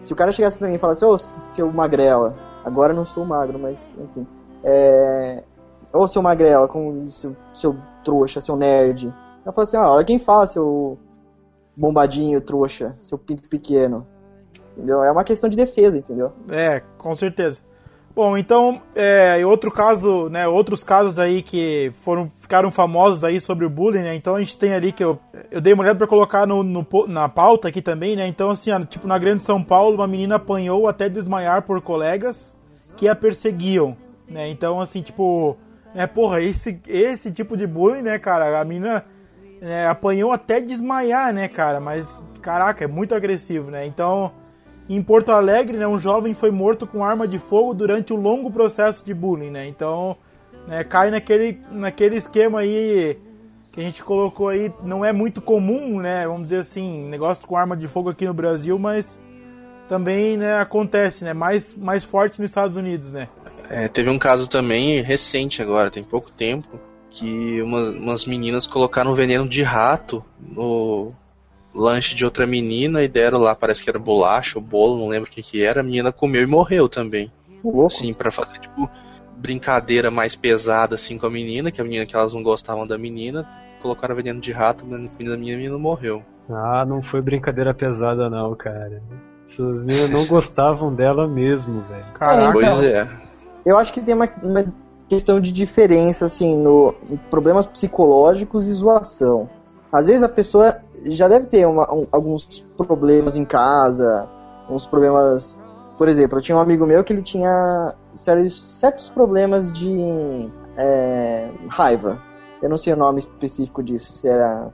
se 0.00 0.12
o 0.12 0.16
cara 0.16 0.32
chegasse 0.32 0.58
pra 0.58 0.68
mim 0.68 0.74
e 0.74 0.78
falasse, 0.78 1.04
ô, 1.04 1.16
seu 1.16 1.72
magrela, 1.72 2.34
agora 2.64 2.92
não 2.92 3.04
estou 3.04 3.24
magro, 3.24 3.58
mas 3.58 3.96
enfim. 3.98 4.26
É. 4.64 5.42
Ô, 5.92 6.06
seu 6.06 6.22
magrela, 6.22 6.66
com 6.66 7.06
seu, 7.06 7.36
seu 7.54 7.76
trouxa, 8.04 8.40
seu 8.40 8.56
nerd. 8.56 9.12
Eu 9.46 9.52
falo 9.52 9.62
assim, 9.64 9.76
ah, 9.76 9.90
olha 9.90 10.04
quem 10.04 10.18
fala, 10.18 10.46
seu 10.46 10.98
bombadinho, 11.76 12.40
trouxa, 12.40 12.94
seu 12.98 13.18
pinto 13.18 13.48
pequeno. 13.48 14.06
Entendeu? 14.76 15.02
É 15.02 15.10
uma 15.10 15.24
questão 15.24 15.50
de 15.50 15.56
defesa, 15.56 15.98
entendeu? 15.98 16.32
É, 16.48 16.82
com 16.96 17.14
certeza. 17.14 17.60
Bom, 18.14 18.36
então, 18.36 18.82
é, 18.94 19.44
outro 19.44 19.70
caso, 19.70 20.28
né, 20.28 20.46
outros 20.46 20.84
casos 20.84 21.18
aí 21.18 21.42
que 21.42 21.90
foram, 22.02 22.30
ficaram 22.40 22.70
famosos 22.70 23.24
aí 23.24 23.40
sobre 23.40 23.64
o 23.64 23.70
bullying, 23.70 24.02
né, 24.02 24.14
então 24.14 24.36
a 24.36 24.38
gente 24.40 24.58
tem 24.58 24.74
ali 24.74 24.92
que 24.92 25.02
eu, 25.02 25.18
eu 25.50 25.62
dei 25.62 25.72
uma 25.72 25.82
olhada 25.82 25.96
pra 25.96 26.06
colocar 26.06 26.46
no, 26.46 26.62
no 26.62 26.86
na 27.08 27.26
pauta 27.26 27.68
aqui 27.68 27.80
também, 27.80 28.14
né, 28.14 28.26
então 28.26 28.50
assim, 28.50 28.70
ó, 28.70 28.80
tipo, 28.84 29.08
na 29.08 29.18
Grande 29.18 29.42
São 29.42 29.64
Paulo, 29.64 29.94
uma 29.94 30.06
menina 30.06 30.34
apanhou 30.34 30.86
até 30.86 31.08
desmaiar 31.08 31.62
por 31.62 31.80
colegas 31.80 32.54
que 32.98 33.08
a 33.08 33.16
perseguiam, 33.16 33.96
né, 34.28 34.46
então 34.50 34.78
assim, 34.78 35.00
tipo, 35.00 35.56
é, 35.94 36.06
porra, 36.06 36.42
esse, 36.42 36.78
esse 36.86 37.32
tipo 37.32 37.56
de 37.56 37.66
bullying, 37.66 38.02
né, 38.02 38.18
cara, 38.18 38.60
a 38.60 38.64
menina 38.64 39.06
é, 39.62 39.86
apanhou 39.86 40.32
até 40.32 40.60
desmaiar, 40.60 41.32
né, 41.32 41.48
cara, 41.48 41.80
mas, 41.80 42.28
caraca, 42.42 42.84
é 42.84 42.88
muito 42.88 43.14
agressivo, 43.14 43.70
né, 43.70 43.86
então... 43.86 44.32
Em 44.88 45.00
Porto 45.00 45.30
Alegre, 45.30 45.78
né, 45.78 45.86
um 45.86 45.98
jovem 45.98 46.34
foi 46.34 46.50
morto 46.50 46.88
com 46.88 47.04
arma 47.04 47.26
de 47.26 47.38
fogo 47.38 47.72
durante 47.72 48.12
um 48.12 48.16
longo 48.16 48.50
processo 48.50 49.06
de 49.06 49.14
bullying, 49.14 49.48
né? 49.48 49.66
Então, 49.66 50.16
né, 50.66 50.82
cai 50.82 51.08
naquele, 51.08 51.60
naquele 51.70 52.16
esquema 52.16 52.58
aí 52.58 53.16
que 53.70 53.80
a 53.80 53.82
gente 53.82 54.02
colocou 54.02 54.48
aí, 54.48 54.72
não 54.82 55.04
é 55.04 55.12
muito 55.12 55.40
comum, 55.40 56.00
né? 56.00 56.26
Vamos 56.26 56.42
dizer 56.42 56.58
assim, 56.58 57.08
negócio 57.08 57.46
com 57.46 57.56
arma 57.56 57.76
de 57.76 57.86
fogo 57.86 58.10
aqui 58.10 58.26
no 58.26 58.34
Brasil, 58.34 58.76
mas 58.76 59.20
também, 59.88 60.36
né, 60.36 60.58
acontece, 60.58 61.24
né? 61.24 61.32
Mais, 61.32 61.74
mais 61.74 62.02
forte 62.02 62.40
nos 62.40 62.50
Estados 62.50 62.76
Unidos, 62.76 63.12
né? 63.12 63.28
É, 63.70 63.86
teve 63.86 64.10
um 64.10 64.18
caso 64.18 64.50
também 64.50 65.00
recente 65.00 65.62
agora, 65.62 65.92
tem 65.92 66.02
pouco 66.02 66.30
tempo, 66.32 66.78
que 67.12 67.60
uma- 67.62 67.90
umas 67.90 68.24
meninas 68.24 68.66
colocaram 68.66 69.12
veneno 69.14 69.46
de 69.48 69.62
rato 69.62 70.24
no 70.40 71.12
lanche 71.74 72.14
de 72.14 72.24
outra 72.24 72.46
menina 72.46 73.02
e 73.02 73.08
deram 73.08 73.38
lá, 73.38 73.54
parece 73.54 73.82
que 73.84 73.90
era 73.90 73.98
bolacha 73.98 74.58
ou 74.58 74.64
bolo, 74.64 74.98
não 74.98 75.08
lembro 75.08 75.28
o 75.30 75.32
que 75.32 75.42
que 75.42 75.62
era, 75.62 75.80
a 75.80 75.82
menina 75.82 76.10
comeu 76.12 76.42
e 76.42 76.46
morreu 76.46 76.88
também. 76.88 77.30
Sim, 77.88 78.12
pra 78.12 78.30
fazer 78.30 78.58
tipo 78.58 78.90
brincadeira 79.36 80.10
mais 80.10 80.34
pesada 80.34 80.94
assim 80.94 81.18
com 81.18 81.26
a 81.26 81.30
menina, 81.30 81.70
que 81.70 81.80
a 81.80 81.84
menina 81.84 82.06
que 82.06 82.14
elas 82.14 82.34
não 82.34 82.42
gostavam 82.42 82.86
da 82.86 82.96
menina, 82.96 83.46
colocaram 83.80 84.14
veneno 84.14 84.40
de 84.40 84.52
rato 84.52 84.86
na 84.86 84.96
da 84.98 85.36
minha 85.36 85.56
menina 85.56 85.76
morreu. 85.78 86.22
Ah, 86.48 86.84
não 86.86 87.02
foi 87.02 87.20
brincadeira 87.20 87.72
pesada 87.74 88.28
não, 88.30 88.54
cara. 88.54 89.02
Essas 89.44 89.82
meninas 89.84 90.10
não 90.10 90.24
gostavam 90.26 90.94
dela 90.94 91.26
mesmo, 91.26 91.82
velho. 91.82 92.04
Caraca. 92.14 92.52
Pois 92.52 92.82
é. 92.82 93.08
Eu 93.64 93.76
acho 93.78 93.92
que 93.92 94.00
tem 94.00 94.14
uma, 94.14 94.28
uma 94.42 94.64
questão 95.12 95.38
de 95.38 95.52
diferença, 95.52 96.24
assim, 96.24 96.56
no 96.56 96.94
em 97.10 97.16
problemas 97.30 97.66
psicológicos 97.66 98.66
e 98.66 98.72
zoação. 98.72 99.46
Às 99.92 100.06
vezes 100.06 100.22
a 100.22 100.28
pessoa 100.28 100.76
já 101.04 101.28
deve 101.28 101.46
ter 101.46 101.66
uma- 101.66 101.86
um- 101.92 102.06
alguns 102.10 102.46
problemas 102.78 103.36
em 103.36 103.44
casa, 103.44 104.26
uns 104.70 104.86
problemas. 104.86 105.62
Por 105.98 106.08
exemplo, 106.08 106.38
eu 106.38 106.42
tinha 106.42 106.56
um 106.56 106.60
amigo 106.60 106.86
meu 106.86 107.04
que 107.04 107.12
ele 107.12 107.20
tinha 107.20 107.94
certos, 108.14 108.78
certos 108.80 109.08
problemas 109.10 109.70
de 109.74 110.50
é, 110.78 111.50
raiva. 111.68 112.18
Eu 112.62 112.70
não 112.70 112.78
sei 112.78 112.94
o 112.94 112.96
nome 112.96 113.18
específico 113.18 113.82
disso, 113.82 114.10
se 114.12 114.26
era. 114.26 114.70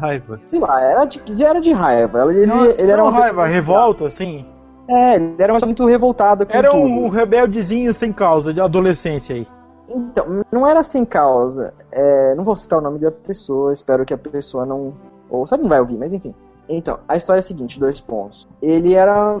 Raiva. 0.00 0.40
Sei 0.44 0.58
lá, 0.58 0.80
era 0.82 1.04
de, 1.04 1.44
era 1.44 1.60
de 1.60 1.70
raiva. 1.72 2.24
Ele, 2.34 2.44
Não, 2.46 2.64
ele 2.64 2.90
era 2.90 2.96
não 2.96 3.04
uma 3.04 3.12
raiva, 3.12 3.28
pessoa- 3.28 3.46
revolta, 3.46 4.06
assim. 4.08 4.44
É, 4.90 5.14
ele 5.14 5.36
era 5.38 5.52
uma 5.52 5.58
pessoa 5.60 5.68
muito 5.68 5.86
revoltada 5.86 6.44
com 6.44 6.52
Era 6.52 6.70
tudo. 6.70 6.82
um, 6.82 7.04
um 7.04 7.08
rebeldezinho 7.08 7.94
sem 7.94 8.12
causa, 8.12 8.52
de 8.52 8.60
adolescência 8.60 9.36
aí. 9.36 9.46
Então, 9.88 10.42
não 10.52 10.66
era 10.66 10.82
sem 10.82 11.04
causa. 11.04 11.72
É, 11.90 12.34
não 12.34 12.44
vou 12.44 12.54
citar 12.54 12.78
o 12.78 12.82
nome 12.82 12.98
da 12.98 13.10
pessoa, 13.10 13.72
espero 13.72 14.04
que 14.04 14.12
a 14.12 14.18
pessoa 14.18 14.66
não. 14.66 14.94
Ou 15.30 15.46
sabe, 15.46 15.62
não 15.62 15.68
vai 15.70 15.80
ouvir, 15.80 15.96
mas 15.96 16.12
enfim. 16.12 16.34
Então, 16.68 16.98
a 17.08 17.16
história 17.16 17.38
é 17.38 17.40
a 17.40 17.42
seguinte: 17.42 17.80
dois 17.80 18.00
pontos. 18.00 18.46
Ele 18.60 18.94
era. 18.94 19.40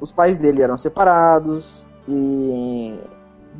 Os 0.00 0.10
pais 0.10 0.36
dele 0.36 0.60
eram 0.60 0.76
separados 0.76 1.86
e 2.08 2.98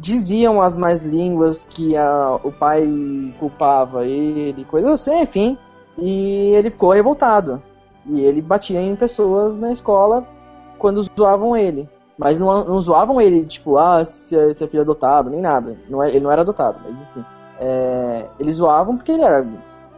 diziam 0.00 0.60
as 0.60 0.76
mais 0.76 1.00
línguas 1.02 1.62
que 1.64 1.96
a- 1.96 2.38
o 2.42 2.50
pai 2.50 3.32
culpava 3.38 4.04
ele, 4.04 4.64
coisas 4.64 4.90
assim, 4.90 5.22
enfim. 5.22 5.56
E 5.96 6.50
ele 6.54 6.70
ficou 6.72 6.90
revoltado. 6.90 7.62
E 8.06 8.20
ele 8.20 8.42
batia 8.42 8.80
em 8.80 8.96
pessoas 8.96 9.58
na 9.60 9.70
escola 9.72 10.26
quando 10.78 11.00
zoavam 11.02 11.56
ele. 11.56 11.88
Mas 12.16 12.38
não, 12.38 12.64
não 12.64 12.80
zoavam 12.80 13.20
ele, 13.20 13.44
tipo, 13.44 13.76
ah, 13.76 14.04
você 14.04 14.50
é 14.50 14.66
filho 14.68 14.82
adotado, 14.82 15.30
nem 15.30 15.40
nada. 15.40 15.76
Não 15.88 16.02
é, 16.02 16.10
ele 16.10 16.20
não 16.20 16.30
era 16.30 16.42
adotado, 16.42 16.78
mas 16.84 17.00
enfim. 17.00 17.24
É, 17.58 18.26
eles 18.38 18.56
zoavam 18.56 18.96
porque 18.96 19.12
ele 19.12 19.22
era 19.22 19.44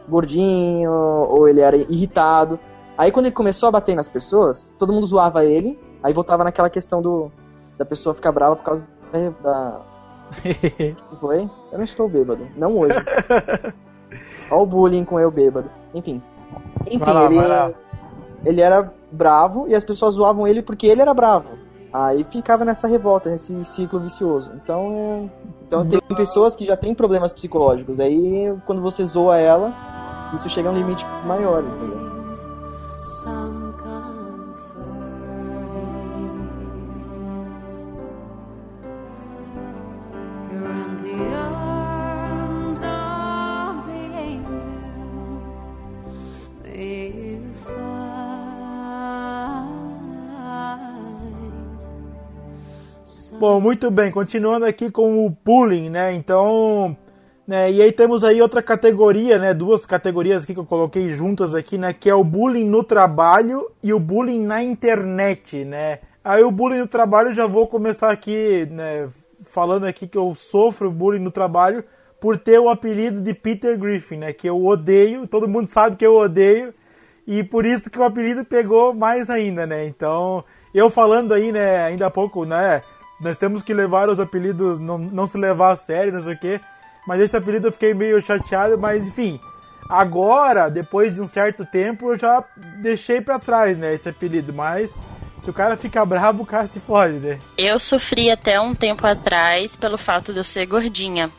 gordinho, 0.07 0.91
ou 0.91 1.47
ele 1.47 1.61
era 1.61 1.77
irritado. 1.77 2.59
Aí 2.97 3.11
quando 3.11 3.27
ele 3.27 3.35
começou 3.35 3.69
a 3.69 3.71
bater 3.71 3.95
nas 3.95 4.09
pessoas, 4.09 4.73
todo 4.79 4.91
mundo 4.91 5.05
zoava 5.05 5.45
ele, 5.45 5.79
aí 6.01 6.11
voltava 6.13 6.43
naquela 6.43 6.69
questão 6.69 7.01
do, 7.01 7.31
da 7.77 7.85
pessoa 7.85 8.15
ficar 8.15 8.31
brava 8.31 8.55
por 8.55 8.63
causa 8.63 8.83
da. 9.11 9.29
da... 9.43 9.81
que 10.41 11.15
foi? 11.19 11.49
Eu 11.71 11.77
não 11.77 11.83
estou 11.83 12.09
bêbado. 12.09 12.47
Não 12.55 12.77
hoje. 12.79 12.95
Olha 14.49 14.61
o 14.61 14.65
bullying 14.65 15.05
com 15.05 15.19
eu 15.19 15.29
bêbado. 15.29 15.69
Enfim. 15.93 16.21
Enfim, 16.87 16.97
Vai 16.97 17.13
lá, 17.13 17.25
ele, 17.25 17.35
vai 17.35 17.47
lá. 17.47 17.71
ele 18.45 18.61
era 18.61 18.91
bravo 19.11 19.67
e 19.67 19.75
as 19.75 19.83
pessoas 19.83 20.15
zoavam 20.15 20.47
ele 20.47 20.61
porque 20.61 20.87
ele 20.87 21.01
era 21.01 21.13
bravo. 21.13 21.66
Aí 22.05 22.23
ficava 22.23 22.63
nessa 22.63 22.87
revolta, 22.87 23.29
nesse 23.29 23.63
ciclo 23.65 23.99
vicioso. 23.99 24.51
Então, 24.61 24.93
é- 24.93 25.29
então 25.65 25.85
tem 25.85 25.99
pessoas 26.15 26.55
que 26.55 26.65
já 26.65 26.77
têm 26.77 26.93
problemas 26.93 27.33
psicológicos. 27.33 27.99
Aí 27.99 28.53
quando 28.65 28.81
você 28.81 29.03
zoa 29.03 29.37
ela, 29.39 29.73
isso 30.35 30.49
chega 30.49 30.69
a 30.69 30.71
um 30.71 30.75
limite 30.75 31.05
maior, 31.25 31.63
entendeu? 31.63 32.06
Bom, 53.39 53.61
muito 53.61 53.91
bem, 53.91 54.11
continuando 54.11 54.65
aqui 54.65 54.89
com 54.89 55.23
o 55.23 55.29
bullying, 55.29 55.91
né? 55.91 56.11
Então, 56.11 56.97
né, 57.47 57.71
e 57.71 57.83
aí 57.83 57.91
temos 57.91 58.23
aí 58.23 58.41
outra 58.41 58.63
categoria, 58.63 59.37
né? 59.37 59.53
Duas 59.53 59.85
categorias 59.85 60.43
aqui 60.43 60.55
que 60.55 60.59
eu 60.59 60.65
coloquei 60.65 61.13
juntas 61.13 61.53
aqui, 61.53 61.77
né? 61.77 61.93
Que 61.93 62.09
é 62.09 62.15
o 62.15 62.23
bullying 62.23 62.67
no 62.67 62.83
trabalho 62.83 63.69
e 63.83 63.93
o 63.93 63.99
bullying 63.99 64.43
na 64.43 64.63
internet, 64.63 65.63
né? 65.63 65.99
Aí 66.23 66.41
o 66.41 66.49
bullying 66.49 66.79
no 66.79 66.87
trabalho 66.87 67.31
já 67.31 67.45
vou 67.45 67.67
começar 67.67 68.11
aqui, 68.11 68.67
né? 68.71 69.07
Falando 69.45 69.85
aqui 69.85 70.07
que 70.07 70.17
eu 70.17 70.33
sofro 70.33 70.89
bullying 70.89 71.23
no 71.23 71.29
trabalho 71.29 71.83
por 72.19 72.39
ter 72.39 72.57
o 72.57 72.69
apelido 72.69 73.21
de 73.21 73.35
Peter 73.35 73.77
Griffin, 73.77 74.17
né? 74.17 74.33
Que 74.33 74.49
eu 74.49 74.65
odeio, 74.65 75.27
todo 75.27 75.47
mundo 75.47 75.67
sabe 75.67 75.95
que 75.95 76.05
eu 76.05 76.15
odeio. 76.15 76.73
E 77.27 77.43
por 77.43 77.67
isso 77.67 77.91
que 77.91 77.99
o 77.99 78.03
apelido 78.03 78.43
pegou 78.43 78.95
mais 78.95 79.29
ainda, 79.29 79.67
né? 79.67 79.85
Então, 79.85 80.43
eu 80.73 80.89
falando 80.89 81.35
aí, 81.35 81.51
né, 81.51 81.83
ainda 81.83 82.07
há 82.07 82.11
pouco, 82.11 82.43
né? 82.43 82.81
Nós 83.19 83.37
temos 83.37 83.63
que 83.63 83.73
levar 83.73 84.09
os 84.09 84.19
apelidos, 84.19 84.79
não, 84.79 84.97
não 84.97 85.25
se 85.25 85.37
levar 85.37 85.71
a 85.71 85.75
sério, 85.75 86.13
não 86.13 86.21
sei 86.21 86.33
o 86.33 86.37
quê. 86.37 86.61
Mas 87.07 87.21
esse 87.21 87.35
apelido 87.35 87.67
eu 87.67 87.71
fiquei 87.71 87.93
meio 87.93 88.21
chateado, 88.21 88.77
mas 88.77 89.07
enfim. 89.07 89.39
Agora, 89.89 90.69
depois 90.69 91.15
de 91.15 91.21
um 91.21 91.27
certo 91.27 91.65
tempo, 91.65 92.11
eu 92.11 92.19
já 92.19 92.43
deixei 92.81 93.21
pra 93.21 93.39
trás, 93.39 93.77
né, 93.77 93.93
esse 93.93 94.09
apelido. 94.09 94.53
Mas 94.53 94.97
se 95.39 95.49
o 95.49 95.53
cara 95.53 95.77
fica 95.77 96.05
bravo, 96.05 96.43
o 96.43 96.45
cara 96.45 96.67
se 96.67 96.79
fode, 96.79 97.13
né? 97.13 97.39
Eu 97.57 97.79
sofri 97.79 98.29
até 98.29 98.59
um 98.59 98.75
tempo 98.75 99.05
atrás 99.07 99.75
pelo 99.75 99.97
fato 99.97 100.33
de 100.33 100.39
eu 100.39 100.43
ser 100.43 100.65
gordinha. 100.65 101.31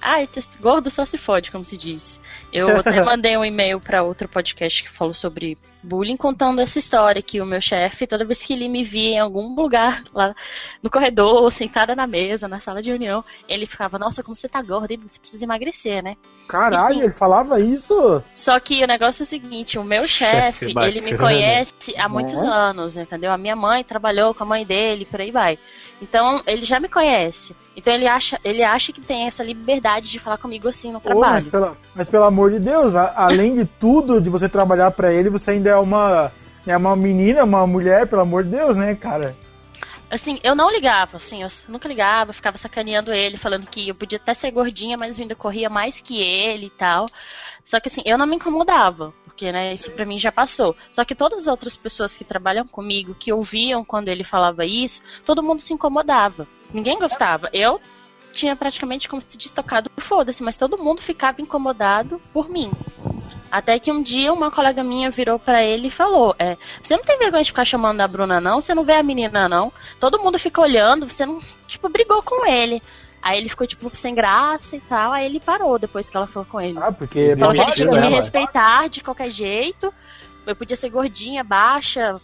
Ah, 0.00 0.22
esse 0.22 0.56
gordo 0.60 0.90
só 0.90 1.04
se 1.04 1.18
fode, 1.18 1.50
como 1.50 1.64
se 1.64 1.76
diz. 1.76 2.20
Eu 2.52 2.68
até 2.78 3.02
mandei 3.02 3.36
um 3.36 3.44
e-mail 3.44 3.80
para 3.80 4.02
outro 4.02 4.28
podcast 4.28 4.84
que 4.84 4.90
falou 4.90 5.14
sobre 5.14 5.56
bullying, 5.82 6.16
contando 6.16 6.60
essa 6.60 6.78
história 6.78 7.22
que 7.22 7.40
o 7.40 7.46
meu 7.46 7.60
chefe, 7.60 8.06
toda 8.06 8.24
vez 8.24 8.42
que 8.42 8.52
ele 8.52 8.68
me 8.68 8.82
via 8.82 9.10
em 9.10 9.18
algum 9.18 9.54
lugar 9.54 10.02
lá 10.12 10.34
no 10.82 10.90
corredor, 10.90 11.50
sentada 11.52 11.94
na 11.94 12.06
mesa, 12.06 12.48
na 12.48 12.60
sala 12.60 12.82
de 12.82 12.90
reunião, 12.90 13.24
ele 13.48 13.66
ficava, 13.66 13.98
nossa, 13.98 14.22
como 14.22 14.36
você 14.36 14.48
tá 14.48 14.60
gorda, 14.62 14.92
hein? 14.92 14.98
você 15.06 15.18
precisa 15.18 15.44
emagrecer, 15.44 16.02
né? 16.02 16.16
Caralho, 16.48 16.94
E 16.96 16.98
sim. 16.98 17.02
ele 17.04 17.12
falava 17.12 17.60
isso? 17.60 18.22
Só 18.34 18.58
que 18.58 18.82
o 18.82 18.86
negócio 18.86 19.22
é 19.22 19.24
o 19.24 19.26
seguinte, 19.26 19.78
o 19.78 19.84
meu 19.84 20.06
chefe, 20.08 20.70
Chefe 20.72 20.78
ele 20.86 21.00
me 21.00 21.16
conhece 21.16 21.72
há 21.96 22.08
muitos 22.08 22.42
Né? 22.42 22.48
anos, 22.48 22.96
entendeu? 22.96 23.32
A 23.32 23.38
minha 23.38 23.54
mãe 23.56 23.84
trabalhou 23.84 24.34
com 24.34 24.42
a 24.44 24.46
mãe 24.46 24.64
dele, 24.64 25.04
por 25.04 25.20
aí 25.20 25.30
vai. 25.30 25.58
Então, 26.00 26.40
ele 26.46 26.62
já 26.62 26.78
me 26.78 26.88
conhece. 26.88 27.56
Então, 27.76 27.92
ele 27.92 28.06
acha, 28.06 28.38
ele 28.44 28.62
acha 28.62 28.92
que 28.92 29.00
tem 29.00 29.26
essa 29.26 29.42
liberdade 29.42 30.08
de 30.10 30.18
falar 30.18 30.38
comigo 30.38 30.68
assim 30.68 30.92
no 30.92 31.00
Pô, 31.00 31.08
mas, 31.10 31.44
trabalho. 31.44 31.50
pela- 31.50 31.76
mas 31.94 32.08
pelo 32.08 32.24
amor 32.24 32.50
de 32.52 32.60
Deus, 32.60 32.94
a- 32.94 33.14
além 33.16 33.54
de 33.54 33.64
tudo, 33.64 34.20
de 34.20 34.30
você 34.30 34.48
trabalhar 34.48 34.90
pra 34.92 35.12
ele, 35.12 35.28
você 35.28 35.52
ainda 35.52 35.67
é 35.68 35.76
uma, 35.76 36.32
é 36.66 36.76
uma 36.76 36.96
menina, 36.96 37.44
uma 37.44 37.66
mulher, 37.66 38.06
pelo 38.06 38.22
amor 38.22 38.44
de 38.44 38.50
Deus, 38.50 38.76
né, 38.76 38.94
cara? 38.94 39.36
Assim, 40.10 40.40
eu 40.42 40.54
não 40.54 40.70
ligava, 40.70 41.18
assim, 41.18 41.42
eu 41.42 41.48
nunca 41.68 41.86
ligava, 41.86 42.32
ficava 42.32 42.56
sacaneando 42.56 43.12
ele, 43.12 43.36
falando 43.36 43.66
que 43.66 43.90
eu 43.90 43.94
podia 43.94 44.16
até 44.16 44.32
ser 44.32 44.50
gordinha, 44.50 44.96
mas 44.96 45.18
eu 45.18 45.22
ainda 45.22 45.34
corria 45.34 45.68
mais 45.68 46.00
que 46.00 46.18
ele 46.20 46.66
e 46.66 46.70
tal. 46.70 47.04
Só 47.62 47.78
que 47.78 47.88
assim, 47.88 48.00
eu 48.06 48.16
não 48.16 48.26
me 48.26 48.36
incomodava, 48.36 49.12
porque, 49.24 49.52
né, 49.52 49.74
isso 49.74 49.90
pra 49.90 50.06
mim 50.06 50.18
já 50.18 50.32
passou. 50.32 50.74
Só 50.90 51.04
que 51.04 51.14
todas 51.14 51.40
as 51.40 51.46
outras 51.46 51.76
pessoas 51.76 52.16
que 52.16 52.24
trabalham 52.24 52.66
comigo, 52.66 53.14
que 53.14 53.30
ouviam 53.30 53.84
quando 53.84 54.08
ele 54.08 54.24
falava 54.24 54.64
isso, 54.64 55.02
todo 55.26 55.42
mundo 55.42 55.60
se 55.60 55.74
incomodava. 55.74 56.46
Ninguém 56.72 56.98
gostava. 56.98 57.50
Eu 57.52 57.78
tinha 58.32 58.56
praticamente 58.56 59.08
como 59.08 59.20
se 59.20 59.36
diz 59.36 59.50
tocado 59.50 59.90
foda-se, 59.98 60.42
mas 60.42 60.56
todo 60.56 60.78
mundo 60.78 61.02
ficava 61.02 61.42
incomodado 61.42 62.20
por 62.32 62.48
mim. 62.48 62.70
Até 63.50 63.78
que 63.78 63.90
um 63.90 64.02
dia 64.02 64.32
uma 64.32 64.50
colega 64.50 64.84
minha 64.84 65.10
virou 65.10 65.38
pra 65.38 65.64
ele 65.64 65.88
e 65.88 65.90
falou: 65.90 66.34
é, 66.38 66.56
Você 66.82 66.96
não 66.96 67.04
tem 67.04 67.18
vergonha 67.18 67.42
de 67.42 67.50
ficar 67.50 67.64
chamando 67.64 68.00
a 68.00 68.08
Bruna, 68.08 68.40
não? 68.40 68.60
Você 68.60 68.74
não 68.74 68.84
vê 68.84 68.94
a 68.94 69.02
menina, 69.02 69.48
não? 69.48 69.72
Todo 69.98 70.18
mundo 70.18 70.38
fica 70.38 70.60
olhando, 70.60 71.08
você 71.08 71.24
não, 71.24 71.40
tipo, 71.66 71.88
brigou 71.88 72.22
com 72.22 72.46
ele. 72.46 72.82
Aí 73.22 73.38
ele 73.38 73.48
ficou, 73.48 73.66
tipo, 73.66 73.94
sem 73.96 74.14
graça 74.14 74.76
e 74.76 74.80
tal. 74.80 75.12
Aí 75.12 75.26
ele 75.26 75.40
parou 75.40 75.78
depois 75.78 76.08
que 76.08 76.16
ela 76.16 76.26
falou 76.26 76.46
com 76.48 76.60
ele. 76.60 76.78
Ah, 76.80 76.92
porque 76.92 77.34
Falou 77.36 77.54
que 77.54 77.60
ele 77.60 77.72
tinha 77.72 77.88
que 77.88 77.96
né, 77.96 78.06
me 78.08 78.14
respeitar 78.14 78.88
de 78.88 79.00
qualquer 79.00 79.30
jeito. 79.30 79.92
Eu 80.46 80.56
podia 80.56 80.76
ser 80.76 80.88
gordinha, 80.88 81.42
baixa, 81.42 82.14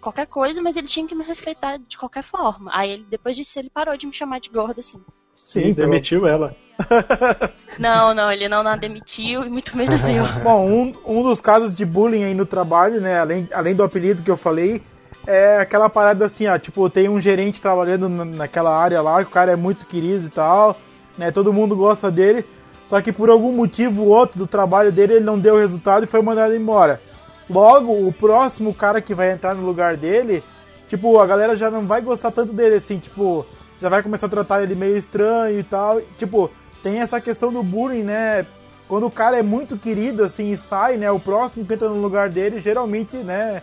qualquer 0.00 0.26
coisa, 0.26 0.60
mas 0.62 0.76
ele 0.76 0.86
tinha 0.86 1.06
que 1.06 1.14
me 1.14 1.22
respeitar 1.24 1.78
de 1.78 1.98
qualquer 1.98 2.24
forma. 2.24 2.70
Aí 2.74 2.90
ele, 2.90 3.06
depois 3.08 3.36
disso, 3.36 3.58
ele 3.58 3.70
parou 3.70 3.96
de 3.96 4.06
me 4.06 4.12
chamar 4.12 4.40
de 4.40 4.48
gorda, 4.48 4.80
assim. 4.80 5.00
Sim, 5.46 5.72
demitiu 5.72 6.26
ela. 6.26 6.56
Não, 7.78 8.12
não, 8.12 8.32
ele 8.32 8.48
não 8.48 8.66
a 8.66 8.76
demitiu 8.76 9.44
e 9.44 9.48
muito 9.48 9.76
menos 9.76 10.08
eu. 10.08 10.24
Bom, 10.42 10.66
um, 10.68 10.92
um 11.06 11.22
dos 11.22 11.40
casos 11.40 11.74
de 11.76 11.84
bullying 11.84 12.24
aí 12.24 12.34
no 12.34 12.44
trabalho, 12.44 13.00
né, 13.00 13.20
além, 13.20 13.48
além 13.52 13.74
do 13.74 13.84
apelido 13.84 14.22
que 14.22 14.30
eu 14.30 14.36
falei, 14.36 14.82
é 15.26 15.58
aquela 15.58 15.88
parada 15.88 16.24
assim, 16.26 16.48
ó, 16.48 16.58
tipo, 16.58 16.88
tem 16.90 17.08
um 17.08 17.20
gerente 17.20 17.62
trabalhando 17.62 18.08
na- 18.08 18.24
naquela 18.24 18.76
área 18.76 19.00
lá, 19.00 19.22
que 19.22 19.30
o 19.30 19.32
cara 19.32 19.52
é 19.52 19.56
muito 19.56 19.86
querido 19.86 20.26
e 20.26 20.30
tal, 20.30 20.76
né, 21.16 21.30
todo 21.30 21.52
mundo 21.52 21.76
gosta 21.76 22.10
dele, 22.10 22.44
só 22.88 23.00
que 23.00 23.12
por 23.12 23.30
algum 23.30 23.52
motivo 23.52 24.02
ou 24.02 24.08
outro 24.08 24.38
do 24.38 24.46
trabalho 24.46 24.90
dele 24.90 25.14
ele 25.14 25.24
não 25.24 25.38
deu 25.38 25.56
resultado 25.56 26.02
e 26.04 26.08
foi 26.08 26.20
mandado 26.22 26.56
embora. 26.56 27.00
Logo, 27.48 27.92
o 27.92 28.12
próximo 28.12 28.74
cara 28.74 29.00
que 29.00 29.14
vai 29.14 29.30
entrar 29.30 29.54
no 29.54 29.64
lugar 29.64 29.96
dele, 29.96 30.42
tipo, 30.88 31.18
a 31.20 31.26
galera 31.26 31.54
já 31.54 31.70
não 31.70 31.86
vai 31.86 32.00
gostar 32.02 32.30
tanto 32.30 32.52
dele, 32.52 32.74
assim, 32.74 32.98
tipo, 32.98 33.46
já 33.80 33.88
vai 33.88 34.02
começar 34.02 34.26
a 34.26 34.30
tratar 34.30 34.62
ele 34.62 34.74
meio 34.74 34.96
estranho 34.96 35.58
e 35.60 35.62
tal. 35.62 36.00
Tipo, 36.18 36.50
tem 36.82 37.00
essa 37.00 37.20
questão 37.20 37.52
do 37.52 37.62
bullying, 37.62 38.02
né? 38.02 38.46
Quando 38.88 39.06
o 39.06 39.10
cara 39.10 39.38
é 39.38 39.42
muito 39.42 39.76
querido, 39.76 40.24
assim, 40.24 40.50
e 40.52 40.56
sai, 40.56 40.96
né? 40.96 41.10
O 41.10 41.20
próximo 41.20 41.64
que 41.64 41.74
entra 41.74 41.88
no 41.88 42.00
lugar 42.00 42.30
dele, 42.30 42.58
geralmente, 42.58 43.16
né? 43.18 43.62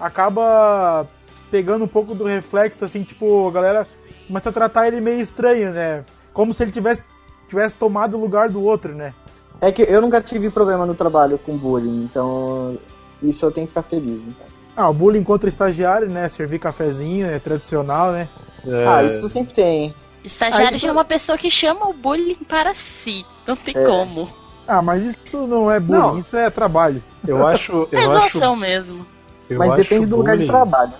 Acaba 0.00 1.06
pegando 1.50 1.84
um 1.84 1.88
pouco 1.88 2.14
do 2.14 2.24
reflexo, 2.24 2.84
assim, 2.84 3.02
tipo, 3.02 3.46
a 3.48 3.50
galera 3.52 3.86
começa 4.26 4.48
a 4.48 4.52
tratar 4.52 4.88
ele 4.88 5.00
meio 5.00 5.20
estranho, 5.20 5.70
né? 5.70 6.04
Como 6.32 6.52
se 6.54 6.62
ele 6.62 6.72
tivesse, 6.72 7.04
tivesse 7.48 7.74
tomado 7.74 8.16
o 8.16 8.20
lugar 8.20 8.48
do 8.48 8.62
outro, 8.62 8.94
né? 8.94 9.12
É 9.60 9.70
que 9.70 9.82
eu 9.82 10.00
nunca 10.00 10.20
tive 10.20 10.50
problema 10.50 10.84
no 10.84 10.94
trabalho 10.94 11.38
com 11.38 11.56
bullying, 11.56 12.04
então 12.04 12.76
isso 13.22 13.44
eu 13.44 13.52
tenho 13.52 13.66
que 13.66 13.72
ficar 13.72 13.82
feliz. 13.82 14.20
Então. 14.20 14.46
Ah, 14.76 14.90
o 14.90 14.94
bullying 14.94 15.22
contra 15.22 15.48
estagiário, 15.48 16.10
né? 16.10 16.26
Servir 16.28 16.58
cafezinho, 16.58 17.26
é 17.26 17.38
tradicional, 17.38 18.12
né? 18.12 18.28
É, 18.66 18.86
Ah, 18.86 19.02
isso 19.04 19.20
tu 19.20 19.28
sempre 19.28 19.54
tem. 19.54 19.94
Estagiário 20.24 20.68
Ah, 20.74 20.76
isso- 20.76 20.86
é 20.86 20.92
uma 20.92 21.04
pessoa 21.04 21.36
que 21.36 21.50
chama 21.50 21.86
o 21.88 21.92
bullying 21.92 22.34
para 22.48 22.74
si. 22.74 23.24
Não 23.46 23.54
tem 23.54 23.76
É. 23.76 23.84
como. 23.84 24.28
Ah, 24.66 24.80
mas 24.80 25.04
isso 25.04 25.46
não 25.46 25.70
é 25.70 25.78
bullying, 25.78 26.00
Não. 26.00 26.18
isso 26.18 26.34
é 26.36 26.48
trabalho. 26.48 27.02
Eu 27.26 27.46
acho. 27.46 27.86
É 27.92 27.96
Eu 27.96 28.10
acho, 28.10 28.10
zoação 28.38 28.56
mesmo. 28.56 29.06
eu 29.50 29.58
Mas 29.58 29.74
depende 29.74 30.06
do 30.06 30.16
lugar 30.16 30.36
de 30.38 30.46
trabalho. 30.46 30.92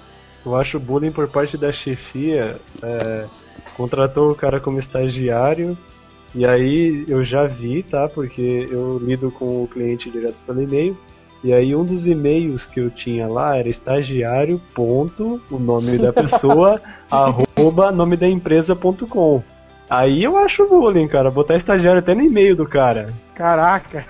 Eu 0.44 0.54
acho 0.56 0.78
bullying 0.78 1.10
por 1.10 1.26
parte 1.28 1.56
da 1.56 1.72
chefia. 1.72 2.60
é, 2.82 3.24
contratou 3.76 4.30
o 4.30 4.34
cara 4.34 4.60
como 4.60 4.78
estagiário. 4.78 5.76
E 6.34 6.44
aí 6.44 7.04
eu 7.08 7.24
já 7.24 7.46
vi, 7.46 7.82
tá? 7.82 8.08
Porque 8.08 8.66
eu 8.70 8.98
lido 9.02 9.30
com 9.30 9.62
o 9.64 9.68
cliente 9.68 10.10
direto 10.10 10.36
pelo 10.46 10.60
e-mail. 10.62 10.96
E 11.44 11.52
aí 11.52 11.76
um 11.76 11.84
dos 11.84 12.06
e-mails 12.06 12.66
que 12.66 12.80
eu 12.80 12.88
tinha 12.90 13.28
lá 13.28 13.58
era 13.58 13.68
estagiário 13.68 14.58
ponto, 14.74 15.42
o 15.50 15.58
nome 15.58 15.98
da 15.98 16.10
pessoa, 16.10 16.80
arroba 17.10 17.92
nome 17.92 18.16
da 18.16 18.26
empresa.com. 18.26 19.42
Aí 19.90 20.24
eu 20.24 20.38
acho 20.38 20.66
bullying, 20.66 21.06
cara. 21.06 21.30
Botar 21.30 21.56
estagiário 21.56 21.98
até 21.98 22.14
no 22.14 22.22
e-mail 22.22 22.56
do 22.56 22.66
cara. 22.66 23.12
Caraca. 23.34 24.06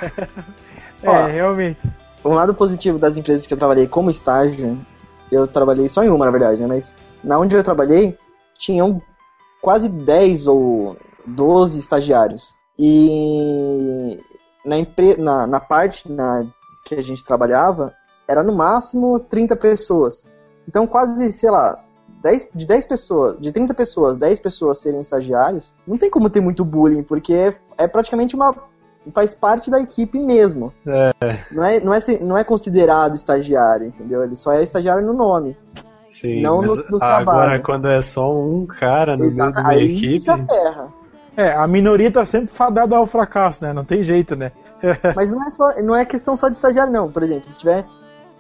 é, 1.03 1.09
Ó. 1.09 1.26
realmente. 1.26 1.80
Um 2.24 2.35
lado 2.35 2.55
positivo 2.55 3.01
das 3.01 3.16
empresas 3.16 3.49
que 3.49 3.53
eu 3.53 3.59
trabalhei 3.59 3.89
como 3.89 4.11
estágio, 4.11 4.78
eu 5.30 5.49
trabalhei 5.49 5.89
só 5.89 6.05
em 6.05 6.11
uma, 6.11 6.26
na 6.26 6.30
verdade, 6.30 6.61
né? 6.61 6.68
Mas 6.68 6.95
na 7.22 7.37
onde 7.37 7.57
eu 7.57 7.64
trabalhei, 7.64 8.16
tinham 8.57 9.03
quase 9.61 9.89
10 9.89 10.47
ou 10.47 10.97
12 11.26 11.80
estagiários. 11.80 12.55
E 12.78 14.20
na, 14.64 14.78
empre... 14.78 15.16
na, 15.16 15.49
na 15.49 15.59
parte 15.59 16.11
na... 16.11 16.47
que 16.85 16.95
a 16.95 17.03
gente 17.03 17.24
trabalhava, 17.24 17.93
era 18.28 18.43
no 18.43 18.55
máximo 18.55 19.18
30 19.18 19.57
pessoas. 19.57 20.26
Então 20.68 20.87
quase, 20.87 21.32
sei 21.32 21.51
lá, 21.51 21.78
10, 22.22 22.49
de 22.55 22.66
10 22.66 22.87
pessoas, 22.87 23.39
de 23.41 23.53
30 23.53 23.74
pessoas, 23.74 24.16
10 24.16 24.41
pessoas 24.41 24.80
serem 24.80 25.01
estagiários, 25.01 25.74
não 25.87 25.97
tem 25.99 26.09
como 26.11 26.30
ter 26.30 26.41
muito 26.41 26.64
bullying, 26.64 27.03
porque 27.03 27.35
é, 27.35 27.55
é 27.78 27.87
praticamente 27.89 28.35
uma. 28.35 28.55
faz 29.12 29.35
parte 29.35 29.70
da 29.70 29.78
equipe 29.80 30.18
mesmo. 30.18 30.72
É, 30.87 31.11
Não 31.53 31.64
é, 31.64 31.80
não, 31.80 31.93
é, 31.95 31.99
não 32.20 32.39
é 32.39 32.45
considerado 32.45 33.14
estagiário, 33.14 33.89
entendeu? 33.89 34.22
Ele 34.24 34.35
só 34.35 34.53
é 34.53 34.62
estagiário 34.62 35.05
no 35.07 35.12
nome. 35.12 35.57
sim. 36.07 36.41
Não 36.41 36.59
mas 36.62 36.76
no- 36.78 36.85
no 36.91 36.97
agora, 37.03 37.24
trabalho. 37.24 37.62
quando 37.62 37.89
é 37.89 38.01
só 38.03 38.30
um 38.35 38.66
cara 38.66 39.16
no 39.16 39.24
meio 39.24 39.32
Exato. 39.32 39.61
uma 39.61 39.70
Aí 39.70 39.93
equipe. 39.95 40.24
já 40.24 40.39
ferra. 40.39 40.89
É, 41.37 41.53
a 41.53 41.66
minoria 41.66 42.11
tá 42.12 42.24
sempre 42.24 42.55
fadada 42.55 42.97
ao 42.97 43.07
fracasso, 43.07 43.64
né? 43.64 43.72
Não 43.72 43.85
tem 43.85 44.03
jeito, 44.05 44.37
né? 44.37 44.53
Mas 45.14 45.30
não 45.30 45.43
é, 45.45 45.51
só, 45.51 45.82
não 45.82 45.95
é 45.95 46.05
questão 46.05 46.37
só 46.37 46.49
de 46.49 46.55
estagiário, 46.55 46.93
não. 46.93 47.11
Por 47.11 47.22
exemplo, 47.22 47.51
se 47.51 47.59
tiver 47.59 47.87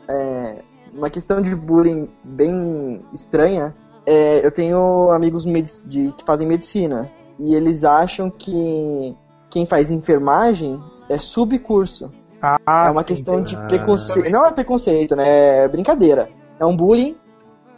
é, 0.08 0.62
uma 0.92 1.10
questão 1.10 1.40
de 1.40 1.54
bullying 1.54 2.08
bem 2.22 3.02
estranha, 3.12 3.74
é, 4.06 4.44
eu 4.44 4.50
tenho 4.50 5.10
amigos 5.10 5.44
de, 5.86 6.12
que 6.12 6.24
fazem 6.24 6.46
medicina 6.46 7.10
e 7.38 7.54
eles 7.54 7.84
acham 7.84 8.30
que 8.30 9.16
quem 9.50 9.66
faz 9.66 9.90
enfermagem 9.90 10.80
é 11.08 11.18
subcurso. 11.18 12.12
Ah, 12.42 12.86
é 12.88 12.90
uma 12.90 13.02
sim, 13.02 13.08
questão 13.08 13.42
de 13.42 13.56
preconceito. 13.56 14.30
Não 14.30 14.44
é 14.44 14.52
preconceito, 14.52 15.16
né? 15.16 15.64
É 15.64 15.68
brincadeira. 15.68 16.28
É 16.60 16.64
um 16.64 16.76
bullying 16.76 17.16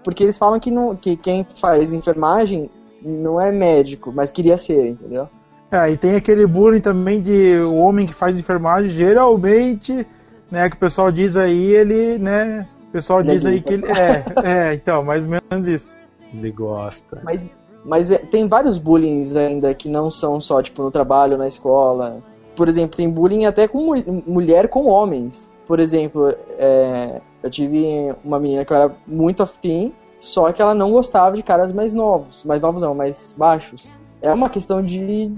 porque 0.02 0.22
eles 0.22 0.38
falam 0.38 0.60
que, 0.60 0.70
não, 0.70 0.94
que 0.94 1.16
quem 1.16 1.44
faz 1.60 1.92
enfermagem 1.92 2.70
não 3.02 3.40
é 3.40 3.50
médico, 3.50 4.12
mas 4.12 4.30
queria 4.30 4.56
ser, 4.56 4.90
entendeu? 4.90 5.28
É, 5.70 5.90
e 5.90 5.96
tem 5.96 6.14
aquele 6.14 6.46
bullying 6.46 6.80
também 6.80 7.20
de 7.20 7.56
o 7.58 7.74
homem 7.76 8.06
que 8.06 8.14
faz 8.14 8.38
enfermagem, 8.38 8.88
geralmente, 8.90 10.06
né, 10.50 10.70
que 10.70 10.76
o 10.76 10.78
pessoal 10.78 11.10
diz 11.10 11.36
aí, 11.36 11.72
ele, 11.72 12.18
né, 12.18 12.66
o 12.88 12.92
pessoal 12.92 13.20
Ele 13.20 13.30
é 13.30 13.34
diz 13.34 13.44
aí 13.46 13.60
que 13.60 13.74
ele... 13.74 13.84
É, 13.86 14.24
é, 14.70 14.74
então, 14.74 15.02
mais 15.02 15.24
ou 15.24 15.30
menos 15.50 15.66
isso. 15.66 15.96
Ele 16.32 16.50
gosta. 16.52 17.20
Mas, 17.24 17.56
mas 17.84 18.10
é- 18.10 18.18
tem 18.18 18.46
vários 18.48 18.78
bullying 18.78 19.22
ainda 19.36 19.74
que 19.74 19.88
não 19.88 20.10
são 20.10 20.40
só, 20.40 20.62
tipo, 20.62 20.82
no 20.82 20.90
trabalho, 20.90 21.36
na 21.36 21.48
escola. 21.48 22.22
Por 22.54 22.68
exemplo, 22.68 22.96
tem 22.96 23.10
bullying 23.10 23.44
até 23.44 23.66
com 23.66 23.78
mu- 23.94 24.22
mulher 24.26 24.68
com 24.68 24.86
homens. 24.86 25.50
Por 25.66 25.80
exemplo, 25.80 26.32
é, 26.58 27.20
eu 27.42 27.50
tive 27.50 28.14
uma 28.24 28.38
menina 28.38 28.64
que 28.64 28.72
eu 28.72 28.76
era 28.76 28.92
muito 29.06 29.42
afim, 29.42 29.92
só 30.20 30.52
que 30.52 30.62
ela 30.62 30.74
não 30.74 30.92
gostava 30.92 31.34
de 31.36 31.42
caras 31.42 31.72
mais 31.72 31.92
novos. 31.92 32.44
Mais 32.44 32.60
novos 32.60 32.82
não, 32.82 32.94
mais 32.94 33.34
baixos. 33.36 33.94
É 34.22 34.32
uma 34.32 34.48
questão 34.50 34.82
de 34.82 35.32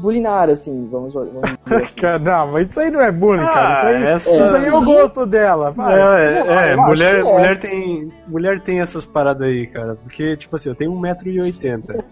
bulinar, 0.00 0.48
assim, 0.50 0.88
vamos, 0.90 1.12
vamos 1.14 1.30
dizer 1.32 1.48
assim. 1.76 1.96
Cara, 1.96 2.18
não, 2.18 2.52
mas 2.52 2.68
isso 2.68 2.80
aí 2.80 2.90
não 2.90 3.00
é 3.00 3.10
bullying, 3.12 3.44
cara. 3.44 3.72
Isso 3.72 3.86
aí, 3.86 4.04
essa- 4.06 4.30
isso 4.44 4.56
aí 4.56 4.66
eu 4.66 4.84
gosto 4.84 5.26
dela. 5.26 5.70
vai. 5.70 5.98
É, 5.98 6.38
é, 6.38 6.44
Não, 6.44 6.52
é, 6.60 6.76
mulher, 6.88 7.20
é. 7.20 7.22
mulher 7.22 7.58
tem 7.58 8.12
mulher 8.28 8.60
tem 8.60 8.80
essas 8.80 9.06
paradas 9.06 9.46
aí, 9.48 9.66
cara. 9.66 9.96
Porque, 9.96 10.36
tipo 10.36 10.54
assim, 10.56 10.68
eu 10.68 10.74
tenho 10.74 10.92
1,80m. 10.92 12.04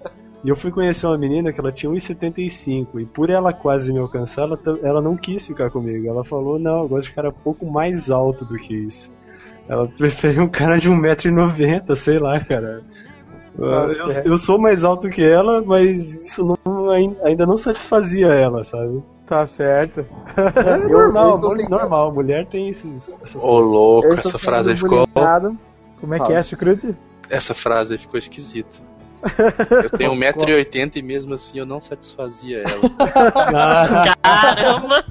e 0.44 0.48
eu 0.48 0.56
fui 0.56 0.70
conhecer 0.70 1.06
uma 1.06 1.18
menina 1.18 1.52
que 1.52 1.60
ela 1.60 1.72
tinha 1.72 1.90
1,75 1.92 3.00
e 3.00 3.04
por 3.06 3.30
ela 3.30 3.52
quase 3.52 3.92
me 3.92 3.98
alcançar, 3.98 4.42
ela, 4.42 4.58
ela 4.82 5.02
não 5.02 5.16
quis 5.16 5.46
ficar 5.46 5.70
comigo. 5.70 6.06
Ela 6.08 6.24
falou, 6.24 6.58
não, 6.58 6.82
eu 6.82 6.88
gosto 6.88 7.08
de 7.08 7.14
cara 7.14 7.28
um 7.30 7.32
pouco 7.32 7.64
mais 7.66 8.10
alto 8.10 8.44
do 8.44 8.56
que 8.56 8.74
isso. 8.74 9.12
Ela 9.68 9.86
prefere 9.96 10.40
um 10.40 10.48
cara 10.48 10.78
de 10.78 10.90
1,90m, 10.90 11.96
sei 11.96 12.18
lá, 12.18 12.38
cara. 12.40 12.82
Tá 13.56 13.86
eu, 14.24 14.32
eu 14.32 14.38
sou 14.38 14.58
mais 14.58 14.82
alto 14.82 15.08
que 15.08 15.22
ela, 15.24 15.62
mas 15.62 16.26
isso 16.26 16.56
não, 16.64 16.90
ain- 16.90 17.16
ainda 17.22 17.46
não 17.46 17.56
satisfazia 17.56 18.26
ela, 18.26 18.64
sabe? 18.64 19.02
Tá 19.26 19.46
certo. 19.46 20.00
É 20.36 20.84
Eu- 20.84 20.88
normal, 21.12 21.40
eu 21.42 21.68
normal. 21.68 22.12
Mulher 22.12 22.46
tem 22.46 22.68
esses, 22.68 23.16
essas 23.22 23.42
Ô, 23.42 23.58
louco, 23.60 24.08
Eu 24.08 24.14
estou 24.14 24.30
essa 24.30 24.38
frase 24.38 24.76
ficou. 24.76 25.06
Como 26.00 26.14
é 26.14 26.20
que 26.20 26.32
é, 26.32 26.42
Chucrute? 26.42 26.96
Essa 27.30 27.54
frase 27.54 27.96
ficou 27.96 28.18
esquisita. 28.18 28.78
Eu 29.82 29.90
tenho 29.90 30.12
1,80m 30.12 30.96
e 30.96 31.02
mesmo 31.02 31.34
assim 31.34 31.58
eu 31.58 31.66
não 31.66 31.80
satisfazia 31.80 32.62
ela. 32.62 32.90
Caramba! 34.22 35.04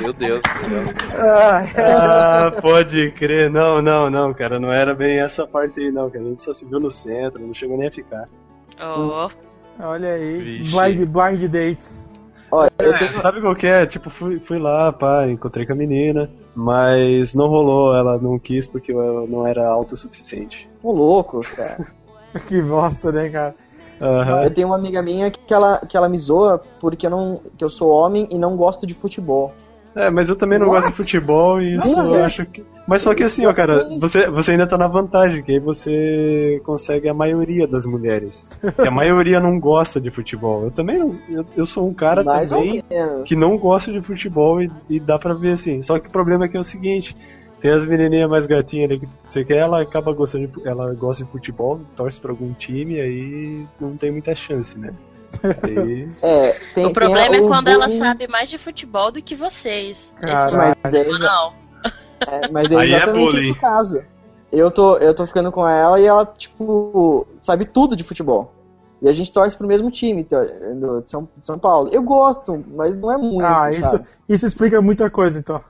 Meu 0.00 0.12
Deus 0.12 0.40
do 0.42 0.48
céu. 0.60 1.18
Ah, 1.18 2.52
pode 2.60 3.10
crer. 3.12 3.50
Não, 3.50 3.80
não, 3.82 4.10
não, 4.10 4.32
cara. 4.34 4.58
Não 4.58 4.72
era 4.72 4.94
bem 4.94 5.20
essa 5.20 5.46
parte 5.46 5.80
aí, 5.80 5.90
não, 5.90 6.10
cara. 6.10 6.24
A 6.24 6.28
gente 6.28 6.42
só 6.42 6.52
se 6.52 6.64
viu 6.66 6.80
no 6.80 6.90
centro, 6.90 7.40
não 7.40 7.54
chegou 7.54 7.76
nem 7.76 7.88
a 7.88 7.92
ficar. 7.92 8.28
Oh, 8.80 9.28
Olha 9.80 10.14
aí, 10.14 10.38
Vixe. 10.38 10.72
blind, 10.76 11.08
blind 11.08 11.42
dates. 11.50 12.06
Olha, 12.50 12.70
eu 12.80 12.92
É, 12.94 12.98
tenho, 12.98 13.12
sabe 13.20 13.40
qual 13.40 13.54
que 13.54 13.66
é? 13.66 13.84
Tipo, 13.86 14.08
fui, 14.10 14.40
fui 14.40 14.58
lá, 14.58 14.90
pá, 14.92 15.28
encontrei 15.28 15.66
com 15.66 15.72
a 15.74 15.76
menina, 15.76 16.30
mas 16.54 17.34
não 17.34 17.46
rolou, 17.46 17.94
ela 17.94 18.18
não 18.18 18.38
quis 18.38 18.66
porque 18.66 18.90
eu 18.92 19.26
não 19.28 19.46
era 19.46 19.68
autossuficiente. 19.68 20.68
um 20.82 20.90
louco, 20.92 21.40
cara. 21.54 21.86
Que 22.46 22.60
bosta, 22.60 23.10
né, 23.12 23.28
cara? 23.28 23.54
Aham. 24.00 24.44
Eu 24.44 24.54
tenho 24.54 24.68
uma 24.68 24.76
amiga 24.76 25.02
minha 25.02 25.30
que 25.30 25.52
ela, 25.52 25.78
que 25.78 25.96
ela 25.96 26.08
me 26.08 26.18
zoa 26.18 26.62
porque 26.80 27.06
eu, 27.06 27.10
não, 27.10 27.40
que 27.56 27.64
eu 27.64 27.70
sou 27.70 27.90
homem 27.90 28.28
e 28.30 28.38
não 28.38 28.56
gosto 28.56 28.86
de 28.86 28.94
futebol. 28.94 29.52
É, 29.94 30.10
mas 30.10 30.28
eu 30.28 30.36
também 30.36 30.58
não 30.60 30.68
What? 30.68 30.82
gosto 30.82 30.90
de 30.90 30.96
futebol 30.96 31.60
e 31.60 31.76
isso 31.76 31.98
eu 31.98 32.22
acho 32.22 32.46
que. 32.46 32.64
Mas 32.86 33.02
só 33.02 33.14
que 33.14 33.24
assim, 33.24 33.44
ó, 33.46 33.52
cara, 33.52 33.88
você, 33.98 34.30
você 34.30 34.52
ainda 34.52 34.66
tá 34.66 34.78
na 34.78 34.86
vantagem, 34.86 35.42
que 35.42 35.52
aí 35.52 35.58
você 35.58 36.62
consegue 36.64 37.08
a 37.08 37.12
maioria 37.12 37.66
das 37.66 37.84
mulheres. 37.84 38.46
Que 38.76 38.86
a 38.86 38.90
maioria 38.90 39.40
não 39.40 39.58
gosta 39.58 40.00
de 40.00 40.10
futebol. 40.10 40.62
Eu 40.62 40.70
também 40.70 40.98
não. 40.98 41.14
Eu, 41.28 41.44
eu 41.56 41.66
sou 41.66 41.86
um 41.86 41.92
cara 41.92 42.22
Mais 42.22 42.48
também 42.48 42.82
que 43.24 43.34
não 43.34 43.58
gosta 43.58 43.92
de 43.92 44.00
futebol 44.00 44.62
e, 44.62 44.70
e 44.88 45.00
dá 45.00 45.18
pra 45.18 45.34
ver 45.34 45.52
assim. 45.52 45.82
Só 45.82 45.98
que 45.98 46.08
o 46.08 46.12
problema 46.12 46.44
é 46.44 46.48
que 46.48 46.56
é 46.56 46.60
o 46.60 46.64
seguinte. 46.64 47.16
Tem 47.60 47.72
as 47.72 47.84
menininhas 47.84 48.30
mais 48.30 48.46
gatinhas 48.46 48.90
ali 48.90 49.00
que 49.00 49.08
você 49.26 49.44
quer, 49.44 49.56
ela 49.58 49.80
acaba 49.82 50.12
gostando 50.12 50.46
de, 50.46 50.68
ela 50.68 50.94
gosta 50.94 51.24
de 51.24 51.30
futebol, 51.30 51.80
torce 51.96 52.20
pra 52.20 52.30
algum 52.30 52.52
time, 52.52 53.00
aí 53.00 53.66
não 53.80 53.96
tem 53.96 54.12
muita 54.12 54.34
chance, 54.34 54.78
né? 54.78 54.92
Aí, 55.64 56.08
É, 56.22 56.52
tem, 56.74 56.86
o 56.86 56.92
problema 56.92 57.30
tem 57.30 57.44
é 57.44 57.48
quando 57.48 57.68
ela 57.68 57.86
bullying- 57.86 57.98
sabe 57.98 58.28
mais 58.28 58.48
de 58.48 58.58
futebol 58.58 59.10
do 59.10 59.20
que 59.20 59.34
vocês. 59.34 60.10
É 60.22 60.26
Mas 60.56 60.94
é, 60.94 61.04
não. 61.18 61.52
é, 62.26 62.48
mas 62.48 62.70
é 62.72 62.76
Aí 62.76 62.92
é 62.92 62.96
exatamente 62.96 63.36
esse 63.36 63.50
o 63.50 63.54
caso. 63.56 64.02
Eu 64.50 64.70
tô, 64.70 64.96
eu 64.96 65.12
tô 65.12 65.26
ficando 65.26 65.52
com 65.52 65.66
ela 65.68 66.00
e 66.00 66.06
ela, 66.06 66.24
tipo, 66.24 67.26
sabe 67.40 67.64
tudo 67.66 67.94
de 67.96 68.02
futebol. 68.04 68.54
E 69.02 69.08
a 69.08 69.12
gente 69.12 69.30
torce 69.32 69.56
pro 69.56 69.66
mesmo 69.66 69.90
time 69.90 70.22
então, 70.22 70.44
do- 70.76 71.00
de, 71.02 71.10
São, 71.10 71.28
de 71.36 71.44
São 71.46 71.58
Paulo. 71.58 71.90
Eu 71.92 72.02
gosto, 72.02 72.64
mas 72.74 72.96
não 72.96 73.12
é 73.12 73.16
muito. 73.18 73.44
Ah, 73.44 73.70
isso, 73.70 73.82
sabe? 73.82 74.04
isso 74.28 74.46
explica 74.46 74.80
muita 74.80 75.10
coisa, 75.10 75.38
então. 75.38 75.60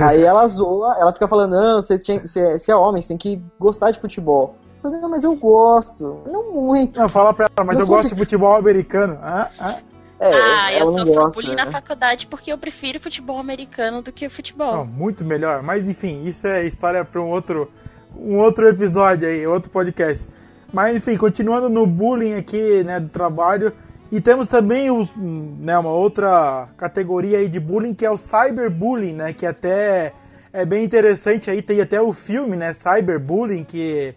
Aí 0.00 0.22
ela 0.22 0.46
zoa, 0.46 0.96
ela 0.98 1.12
fica 1.12 1.28
falando, 1.28 1.52
não, 1.52 1.80
você, 1.80 1.98
tinha, 1.98 2.20
você, 2.20 2.58
você 2.58 2.72
é 2.72 2.76
homem, 2.76 3.00
você 3.00 3.08
tem 3.08 3.16
que 3.16 3.40
gostar 3.58 3.90
de 3.90 4.00
futebol. 4.00 4.56
Eu 4.76 4.82
falei, 4.82 5.00
não, 5.00 5.08
mas 5.08 5.24
eu 5.24 5.34
gosto. 5.34 6.22
Não 6.26 6.52
muito. 6.52 6.98
Não, 6.98 7.08
fala 7.08 7.32
pra 7.34 7.46
ela, 7.46 7.66
mas 7.66 7.78
Eu 7.78 7.84
eu, 7.84 7.88
gosto 7.88 8.10
de 8.10 8.16
futebol 8.16 8.56
americano. 8.56 9.18
Ah, 9.22 9.50
ah. 9.58 9.78
É, 10.20 10.34
ah, 10.34 10.72
eu 10.72 10.88
sofro 10.88 11.14
gosta. 11.14 11.40
bullying 11.40 11.54
né? 11.54 11.64
na 11.64 11.70
faculdade 11.70 12.26
porque 12.26 12.52
eu 12.52 12.58
prefiro 12.58 12.98
futebol 12.98 13.38
americano 13.38 14.02
do 14.02 14.10
que 14.10 14.28
futebol. 14.28 14.78
Não, 14.78 14.84
muito 14.84 15.24
melhor. 15.24 15.62
Mas 15.62 15.88
enfim, 15.88 16.24
isso 16.24 16.46
é 16.46 16.66
história 16.66 17.04
para 17.04 17.20
um 17.20 17.28
outro, 17.28 17.70
um 18.16 18.38
outro 18.38 18.68
episódio 18.68 19.28
aí, 19.28 19.46
outro 19.46 19.70
podcast. 19.70 20.28
Mas 20.72 20.96
enfim, 20.96 21.16
continuando 21.16 21.68
no 21.68 21.86
bullying 21.86 22.34
aqui, 22.34 22.82
né, 22.82 22.98
do 22.98 23.08
trabalho. 23.08 23.72
E 24.10 24.20
temos 24.20 24.48
também 24.48 24.90
os, 24.90 25.14
né, 25.16 25.78
uma 25.78 25.92
outra 25.92 26.68
categoria 26.76 27.38
aí 27.38 27.48
de 27.48 27.60
bullying 27.60 27.92
que 27.92 28.06
é 28.06 28.10
o 28.10 28.16
cyberbullying, 28.16 29.12
né, 29.12 29.32
que 29.32 29.44
até 29.44 30.14
é 30.52 30.64
bem 30.64 30.82
interessante 30.82 31.50
aí, 31.50 31.60
tem 31.60 31.80
até 31.80 32.00
o 32.00 32.12
filme, 32.12 32.56
né, 32.56 32.72
cyberbullying, 32.72 33.64
que 33.64 34.14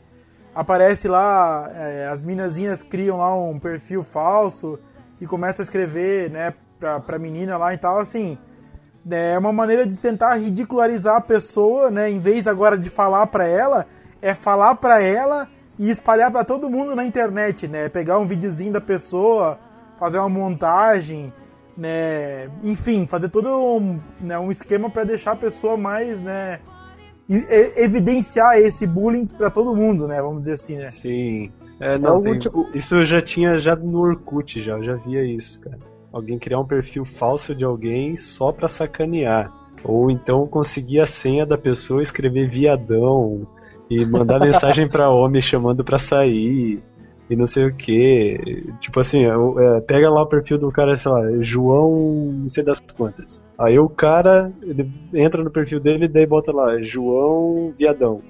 aparece 0.55 1.07
lá, 1.09 1.69
é, 1.75 2.07
as 2.07 2.23
minazinhas 2.23 2.81
criam 2.81 3.17
lá 3.17 3.35
um 3.35 3.59
perfil 3.59 4.01
falso 4.01 4.79
e 5.19 5.27
começam 5.27 5.61
a 5.61 5.65
escrever, 5.65 6.29
né, 6.29 6.53
pra, 6.79 6.99
pra 7.01 7.19
menina 7.19 7.57
lá 7.57 7.73
e 7.73 7.77
tal, 7.77 7.99
assim, 7.99 8.37
é 9.09 9.37
uma 9.37 9.51
maneira 9.51 9.85
de 9.85 9.95
tentar 9.95 10.35
ridicularizar 10.35 11.15
a 11.15 11.21
pessoa, 11.21 11.89
né? 11.89 12.09
Em 12.09 12.19
vez 12.19 12.47
agora 12.47 12.77
de 12.77 12.89
falar 12.89 13.25
pra 13.27 13.47
ela, 13.47 13.87
é 14.21 14.33
falar 14.33 14.75
pra 14.75 15.01
ela 15.01 15.47
e 15.79 15.89
espalhar 15.89 16.29
pra 16.31 16.43
todo 16.43 16.69
mundo 16.69 16.95
na 16.95 17.03
internet, 17.03 17.67
né? 17.67 17.89
Pegar 17.89 18.19
um 18.19 18.27
videozinho 18.27 18.73
da 18.73 18.81
pessoa, 18.81 19.57
fazer 20.01 20.17
uma 20.17 20.27
montagem, 20.27 21.31
né? 21.77 22.49
Enfim, 22.63 23.05
fazer 23.05 23.29
todo 23.29 23.47
um, 23.49 23.99
né, 24.19 24.39
um 24.39 24.49
esquema 24.49 24.89
pra 24.89 25.03
deixar 25.03 25.33
a 25.33 25.35
pessoa 25.35 25.77
mais, 25.77 26.23
né? 26.23 26.59
evidenciar 27.77 28.57
esse 28.57 28.85
bullying 28.85 29.25
pra 29.25 29.49
todo 29.49 29.73
mundo, 29.73 30.05
né? 30.05 30.21
Vamos 30.21 30.41
dizer 30.41 30.53
assim, 30.53 30.75
né? 30.75 30.81
sim. 30.81 31.51
É, 31.79 31.97
não, 31.97 32.17
o 32.17 32.23
tem- 32.23 32.39
isso 32.73 32.95
eu 32.95 33.05
já 33.05 33.21
tinha 33.21 33.57
já 33.59 33.73
no 33.75 33.99
Orkut, 33.99 34.61
já, 34.61 34.73
eu 34.73 34.83
já 34.83 34.95
via 34.95 35.23
isso, 35.23 35.61
cara. 35.61 35.79
Alguém 36.11 36.37
criar 36.37 36.59
um 36.59 36.65
perfil 36.65 37.05
falso 37.05 37.55
de 37.55 37.63
alguém 37.63 38.17
só 38.17 38.51
pra 38.51 38.67
sacanear. 38.67 39.49
Ou 39.83 40.11
então 40.11 40.45
conseguir 40.45 40.99
a 40.99 41.07
senha 41.07 41.45
da 41.45 41.57
pessoa, 41.57 42.01
escrever 42.01 42.49
viadão 42.49 43.47
e 43.89 44.03
mandar 44.05 44.39
mensagem 44.41 44.89
pra 44.89 45.09
homem 45.09 45.39
chamando 45.39 45.85
pra 45.85 45.97
sair 45.97 46.83
e 47.31 47.35
não 47.37 47.47
sei 47.47 47.65
o 47.65 47.73
que. 47.73 48.65
Tipo 48.81 48.99
assim, 48.99 49.23
eu- 49.23 49.57
é, 49.57 49.79
pega 49.81 50.09
lá 50.09 50.21
o 50.21 50.27
perfil 50.27 50.57
do 50.57 50.69
cara, 50.69 50.97
sei 50.97 51.09
lá, 51.09 51.21
João 51.39 52.29
não 52.41 52.49
sei 52.49 52.61
das 52.61 52.79
quantas. 52.97 53.41
Aí 53.57 53.79
o 53.79 53.87
cara, 53.87 54.51
ele 54.61 54.91
entra 55.13 55.41
no 55.41 55.49
perfil 55.49 55.79
dele 55.79 56.05
e 56.05 56.09
daí 56.09 56.25
bota 56.25 56.51
lá, 56.51 56.81
João 56.81 57.73
Viadão. 57.77 58.21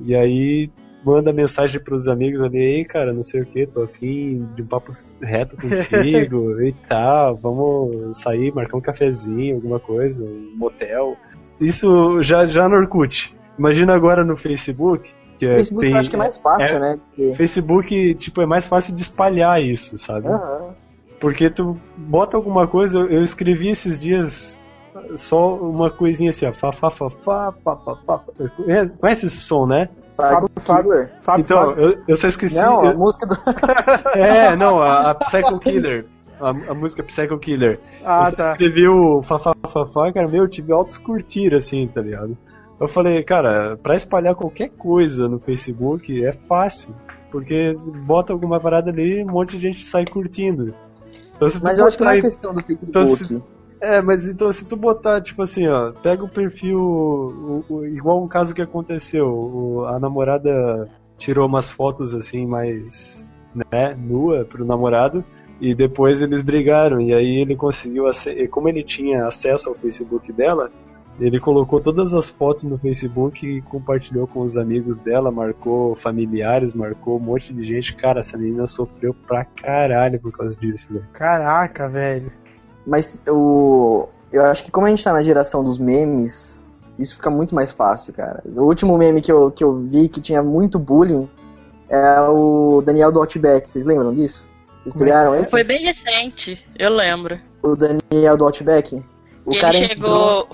E 0.00 0.14
aí 0.14 0.70
manda 1.04 1.32
mensagem 1.32 1.80
pros 1.80 2.08
amigos 2.08 2.42
ali, 2.42 2.58
ei, 2.58 2.84
cara, 2.84 3.12
não 3.12 3.22
sei 3.22 3.42
o 3.42 3.46
que, 3.46 3.64
tô 3.64 3.82
afim 3.82 4.44
de 4.56 4.62
um 4.62 4.66
papo 4.66 4.90
reto 5.22 5.56
contigo 5.56 6.60
e 6.60 6.72
tal, 6.88 7.36
vamos 7.36 8.18
sair, 8.18 8.52
marcar 8.52 8.76
um 8.76 8.80
cafezinho, 8.80 9.54
alguma 9.54 9.78
coisa, 9.78 10.24
um 10.24 10.52
motel. 10.56 11.16
Isso 11.60 12.20
já, 12.22 12.44
já 12.46 12.68
no 12.68 12.74
Orkut. 12.76 13.32
Imagina 13.56 13.94
agora 13.94 14.24
no 14.24 14.36
Facebook, 14.36 15.08
que 15.38 15.46
é, 15.46 15.54
Facebook 15.54 15.80
tem- 15.86 15.92
eu 15.94 15.98
acho 16.00 16.10
que 16.10 16.16
é 16.16 16.18
mais 16.18 16.36
fácil, 16.36 16.76
é, 16.76 16.80
né? 16.80 16.98
Porque... 17.06 17.34
Facebook, 17.34 18.14
tipo, 18.14 18.40
é 18.42 18.46
mais 18.46 18.66
fácil 18.68 18.94
de 18.94 19.02
espalhar 19.02 19.62
isso, 19.62 19.96
sabe? 19.98 20.28
Aham. 20.28 20.70
Porque 21.20 21.50
tu 21.50 21.76
bota 21.96 22.36
alguma 22.36 22.66
coisa, 22.68 22.98
eu 22.98 23.10
eu 23.10 23.22
escrevi 23.22 23.68
esses 23.68 23.98
dias 24.00 24.62
só 25.16 25.54
uma 25.56 25.90
coisinha 25.90 26.30
assim, 26.30 26.46
ó, 26.46 26.52
fa, 26.52 26.72
fa, 26.72 26.90
fa, 26.90 27.10
fa, 27.10 27.52
fa, 27.64 27.76
fa, 27.76 27.96
fa. 28.06 28.20
Conhece- 28.56 28.92
Conhece 28.94 29.26
esse 29.26 29.36
som, 29.40 29.66
né? 29.66 29.88
Fábio. 30.16 30.48
Fábio, 31.20 31.42
então. 31.44 31.72
Eu, 31.72 31.98
eu 32.08 32.16
só 32.16 32.26
esqueci. 32.28 32.56
Não, 32.56 32.80
a 32.82 32.92
eu- 32.92 32.98
música 32.98 33.26
do. 33.26 33.36
É, 34.14 34.56
não, 34.56 34.80
a, 34.82 35.10
a 35.10 35.14
Psycho 35.14 35.58
Killer. 35.60 36.06
A, 36.40 36.50
a 36.50 36.74
música 36.74 37.02
Psycho 37.02 37.38
Killer. 37.38 37.80
Ah, 38.04 38.28
eu 38.30 38.36
tá. 38.36 38.52
escrevi 38.52 38.88
o 38.88 39.22
fa, 39.22 39.38
fa, 39.38 39.52
fa, 39.68 39.86
fa, 39.86 40.12
cara, 40.12 40.28
meu, 40.28 40.44
eu 40.44 40.48
tive 40.48 40.72
altos 40.72 40.96
curtir, 40.96 41.52
assim, 41.54 41.86
tá 41.88 42.00
ligado? 42.00 42.36
Eu 42.80 42.86
falei, 42.88 43.22
cara, 43.22 43.76
pra 43.76 43.96
espalhar 43.96 44.34
qualquer 44.34 44.70
coisa 44.70 45.28
no 45.28 45.38
Facebook 45.38 46.24
é 46.24 46.32
fácil. 46.32 46.94
Porque 47.30 47.74
bota 48.06 48.32
alguma 48.32 48.58
parada 48.58 48.90
ali 48.90 49.22
um 49.22 49.30
monte 49.30 49.56
de 49.56 49.62
gente 49.62 49.84
sai 49.84 50.06
curtindo. 50.06 50.74
Então, 51.36 51.48
se 51.48 51.62
Mas 51.62 51.78
eu 51.78 51.86
acho 51.86 51.98
que 51.98 52.04
não 52.04 52.10
é 52.12 52.20
questão 52.20 52.54
do 52.54 52.62
Facebook. 52.62 52.88
então, 52.90 53.04
se- 53.06 53.42
É, 53.80 54.02
mas 54.02 54.26
então 54.26 54.50
se 54.50 54.66
tu 54.66 54.76
botar, 54.76 55.20
tipo 55.20 55.42
assim, 55.42 55.68
ó, 55.68 55.92
pega 55.92 56.24
o 56.24 56.28
perfil, 56.28 56.80
o- 56.80 57.64
o- 57.68 57.86
igual 57.86 58.22
um 58.22 58.26
caso 58.26 58.52
que 58.54 58.60
aconteceu, 58.62 59.26
o- 59.28 59.84
a 59.86 60.00
namorada 60.00 60.88
tirou 61.16 61.46
umas 61.46 61.70
fotos 61.70 62.12
assim 62.14 62.44
mais, 62.46 63.24
né, 63.54 63.96
nua 63.96 64.44
pro 64.44 64.64
namorado, 64.64 65.22
e 65.60 65.74
depois 65.76 66.22
eles 66.22 66.42
brigaram, 66.42 67.00
e 67.00 67.12
aí 67.14 67.36
ele 67.40 67.54
conseguiu, 67.54 68.06
e 68.36 68.48
como 68.48 68.68
ele 68.68 68.82
tinha 68.82 69.26
acesso 69.26 69.68
ao 69.68 69.74
Facebook 69.76 70.32
dela, 70.32 70.70
ele 71.20 71.40
colocou 71.40 71.80
todas 71.80 72.14
as 72.14 72.28
fotos 72.28 72.64
no 72.64 72.78
Facebook 72.78 73.46
e 73.46 73.60
compartilhou 73.62 74.26
com 74.26 74.40
os 74.40 74.56
amigos 74.56 75.00
dela, 75.00 75.30
marcou 75.32 75.94
familiares, 75.96 76.74
marcou 76.74 77.16
um 77.16 77.20
monte 77.20 77.52
de 77.52 77.64
gente. 77.64 77.94
Cara, 77.96 78.20
essa 78.20 78.38
menina 78.38 78.66
sofreu 78.66 79.14
pra 79.26 79.44
caralho 79.44 80.20
por 80.20 80.30
causa 80.32 80.56
disso, 80.58 80.92
velho. 80.92 81.06
Caraca, 81.12 81.88
velho. 81.88 82.30
Mas 82.86 83.22
o. 83.28 84.08
Eu 84.32 84.44
acho 84.44 84.64
que 84.64 84.70
como 84.70 84.86
a 84.86 84.90
gente 84.90 85.02
tá 85.02 85.12
na 85.12 85.22
geração 85.22 85.64
dos 85.64 85.78
memes, 85.78 86.60
isso 86.98 87.16
fica 87.16 87.30
muito 87.30 87.54
mais 87.54 87.72
fácil, 87.72 88.12
cara. 88.12 88.42
O 88.56 88.62
último 88.62 88.96
meme 88.98 89.20
que 89.20 89.32
eu, 89.32 89.50
que 89.50 89.64
eu 89.64 89.74
vi 89.80 90.08
que 90.08 90.20
tinha 90.20 90.42
muito 90.42 90.78
bullying 90.78 91.28
é 91.88 92.20
o 92.22 92.82
Daniel 92.84 93.10
do 93.10 93.18
Outback. 93.20 93.68
Vocês 93.68 93.84
lembram 93.86 94.14
disso? 94.14 94.46
Vocês 94.82 94.94
pegaram 94.94 95.34
esse? 95.34 95.50
Foi 95.50 95.64
bem 95.64 95.82
recente, 95.84 96.62
eu 96.78 96.90
lembro. 96.90 97.38
O 97.62 97.74
Daniel 97.74 98.36
do 98.36 98.44
Outback? 98.44 99.02
O 99.44 99.50
Que 99.50 99.60
cara 99.60 99.76
ele 99.76 99.92
entrou- 99.92 100.46
chegou 100.46 100.48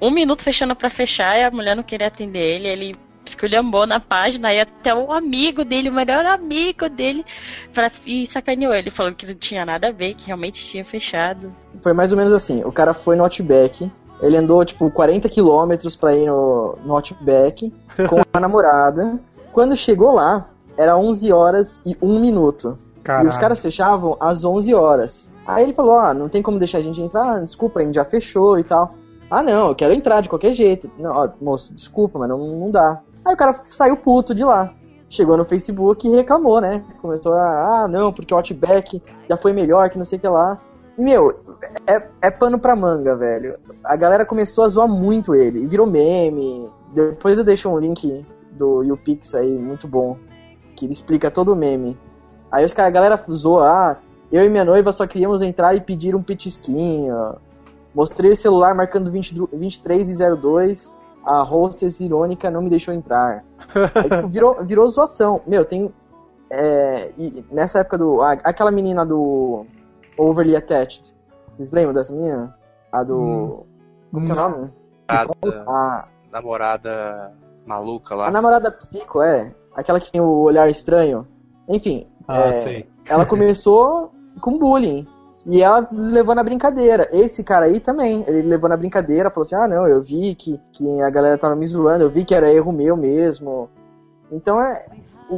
um 0.00 0.10
minuto 0.10 0.42
fechando 0.42 0.74
pra 0.74 0.90
fechar 0.90 1.38
e 1.38 1.44
a 1.44 1.50
mulher 1.50 1.76
não 1.76 1.82
queria 1.82 2.06
atender 2.06 2.38
ele. 2.38 2.68
Ele 2.68 2.96
esculhambou 3.24 3.86
na 3.86 4.00
página 4.00 4.52
e 4.52 4.60
até 4.60 4.94
o 4.94 5.12
amigo 5.12 5.64
dele, 5.64 5.88
o 5.88 5.92
melhor 5.92 6.24
amigo 6.24 6.88
dele, 6.88 7.24
pra, 7.72 7.90
e 8.06 8.26
sacaneou 8.26 8.74
ele, 8.74 8.90
falando 8.90 9.14
que 9.14 9.26
não 9.26 9.34
tinha 9.34 9.64
nada 9.64 9.88
a 9.88 9.92
ver, 9.92 10.14
que 10.14 10.26
realmente 10.26 10.64
tinha 10.64 10.84
fechado. 10.84 11.52
Foi 11.82 11.92
mais 11.92 12.12
ou 12.12 12.18
menos 12.18 12.32
assim. 12.32 12.62
O 12.64 12.72
cara 12.72 12.94
foi 12.94 13.16
no 13.16 13.22
Outback. 13.22 13.90
Ele 14.20 14.36
andou, 14.36 14.64
tipo, 14.64 14.90
40 14.90 15.28
quilômetros 15.28 15.96
pra 15.96 16.14
ir 16.14 16.26
no, 16.26 16.76
no 16.84 16.94
Outback 16.94 17.72
com 18.08 18.20
a 18.32 18.40
namorada. 18.40 19.18
Quando 19.52 19.74
chegou 19.76 20.12
lá, 20.12 20.48
era 20.76 20.96
11 20.96 21.32
horas 21.32 21.82
e 21.86 21.96
1 22.00 22.20
minuto. 22.20 22.78
E 23.22 23.26
os 23.26 23.36
caras 23.36 23.58
fechavam 23.58 24.16
às 24.20 24.44
11 24.44 24.74
horas. 24.74 25.28
Aí 25.46 25.64
ele 25.64 25.72
falou, 25.72 25.98
ah, 25.98 26.14
não 26.14 26.28
tem 26.28 26.42
como 26.42 26.58
deixar 26.58 26.78
a 26.78 26.82
gente 26.82 27.00
entrar? 27.00 27.40
Desculpa, 27.40 27.80
a 27.80 27.82
gente 27.82 27.94
já 27.94 28.04
fechou 28.04 28.58
e 28.58 28.62
tal. 28.62 28.94
Ah, 29.30 29.42
não, 29.42 29.68
eu 29.68 29.74
quero 29.74 29.94
entrar 29.94 30.20
de 30.20 30.28
qualquer 30.28 30.52
jeito. 30.52 30.90
Não, 30.98 31.10
ó, 31.12 31.28
moço, 31.40 31.72
desculpa, 31.72 32.18
mas 32.18 32.28
não, 32.28 32.38
não 32.38 32.70
dá. 32.70 33.00
Aí 33.24 33.34
o 33.34 33.36
cara 33.36 33.54
saiu 33.54 33.96
puto 33.96 34.34
de 34.34 34.42
lá. 34.42 34.74
Chegou 35.08 35.36
no 35.36 35.44
Facebook 35.44 36.06
e 36.06 36.16
reclamou, 36.16 36.60
né? 36.60 36.84
Começou 37.00 37.34
a, 37.34 37.82
ah, 37.82 37.88
não, 37.88 38.12
porque 38.12 38.34
o 38.34 38.36
Outback 38.36 39.02
já 39.28 39.36
foi 39.36 39.52
melhor, 39.52 39.88
que 39.88 39.98
não 39.98 40.04
sei 40.04 40.18
o 40.18 40.20
que 40.20 40.28
lá. 40.28 40.58
E, 40.98 41.02
meu, 41.02 41.40
é, 41.86 42.02
é 42.22 42.30
pano 42.30 42.58
pra 42.58 42.76
manga, 42.76 43.14
velho. 43.14 43.56
A 43.84 43.96
galera 43.96 44.24
começou 44.24 44.64
a 44.64 44.68
zoar 44.68 44.88
muito 44.88 45.34
ele. 45.34 45.66
Virou 45.66 45.86
meme. 45.86 46.68
Depois 46.92 47.38
eu 47.38 47.44
deixo 47.44 47.68
um 47.68 47.78
link 47.78 48.24
do 48.52 48.82
YouPix 48.82 49.34
aí, 49.34 49.50
muito 49.50 49.86
bom. 49.86 50.16
Que 50.74 50.86
ele 50.86 50.92
explica 50.92 51.30
todo 51.30 51.52
o 51.52 51.56
meme. 51.56 51.96
Aí 52.50 52.64
os 52.64 52.72
caras, 52.72 52.88
a 52.88 52.94
galera 52.94 53.24
zoa, 53.32 53.68
ah, 53.68 53.96
eu 54.32 54.44
e 54.44 54.48
minha 54.48 54.64
noiva 54.64 54.92
só 54.92 55.06
queríamos 55.06 55.40
entrar 55.42 55.74
e 55.74 55.80
pedir 55.80 56.14
um 56.14 56.22
petisquinho. 56.22 57.36
Mostrei 57.94 58.30
o 58.30 58.36
celular 58.36 58.74
marcando 58.74 59.10
20, 59.10 59.34
23 59.52 60.08
e 60.20 60.36
02. 60.36 60.96
A 61.24 61.42
hostess 61.42 62.00
irônica 62.00 62.50
não 62.50 62.62
me 62.62 62.70
deixou 62.70 62.94
entrar. 62.94 63.44
Aí, 63.94 64.08
tipo, 64.08 64.28
virou, 64.28 64.64
virou 64.64 64.88
zoação. 64.88 65.40
Meu, 65.46 65.64
tem. 65.64 65.92
é, 66.50 67.10
e 67.18 67.44
nessa 67.50 67.80
época 67.80 67.98
do. 67.98 68.22
a- 68.22 68.32
aquela 68.44 68.70
menina 68.70 69.04
do 69.04 69.66
Overly 70.16 70.56
Attached. 70.56 71.14
Vocês 71.48 71.72
lembram 71.72 71.92
dessa 71.92 72.12
menina? 72.14 72.56
A 72.90 73.02
do. 73.02 73.16
Hum. 73.18 73.62
Como 74.12 74.26
que 74.26 74.32
é 74.32 74.34
o 74.34 74.36
nome? 74.36 74.70
Namorada, 75.10 75.64
A, 75.68 76.08
namorada 76.32 77.32
maluca 77.66 78.14
lá. 78.14 78.28
a 78.28 78.30
namorada 78.30 78.70
psico, 78.72 79.22
é. 79.22 79.52
Aquela 79.74 80.00
que 80.00 80.10
tem 80.10 80.20
o 80.20 80.26
olhar 80.42 80.68
estranho. 80.70 81.26
Enfim. 81.68 82.06
Ah, 82.26 82.48
é. 82.48 82.86
Ela 83.08 83.26
começou 83.26 84.12
com 84.40 84.58
bullying. 84.58 85.06
E 85.46 85.62
ela 85.62 85.88
levou 85.90 86.34
na 86.34 86.42
brincadeira. 86.42 87.08
Esse 87.12 87.42
cara 87.42 87.66
aí 87.66 87.80
também, 87.80 88.24
ele 88.26 88.42
levou 88.42 88.68
na 88.68 88.76
brincadeira, 88.76 89.30
falou 89.30 89.42
assim: 89.42 89.54
ah, 89.54 89.66
não, 89.66 89.86
eu 89.86 90.02
vi 90.02 90.34
que, 90.34 90.60
que 90.72 91.00
a 91.00 91.10
galera 91.10 91.38
tava 91.38 91.56
me 91.56 91.66
zoando, 91.66 92.04
eu 92.04 92.10
vi 92.10 92.24
que 92.24 92.34
era 92.34 92.52
erro 92.52 92.72
meu 92.72 92.96
mesmo. 92.96 93.68
Então 94.30 94.60
é. 94.60 94.86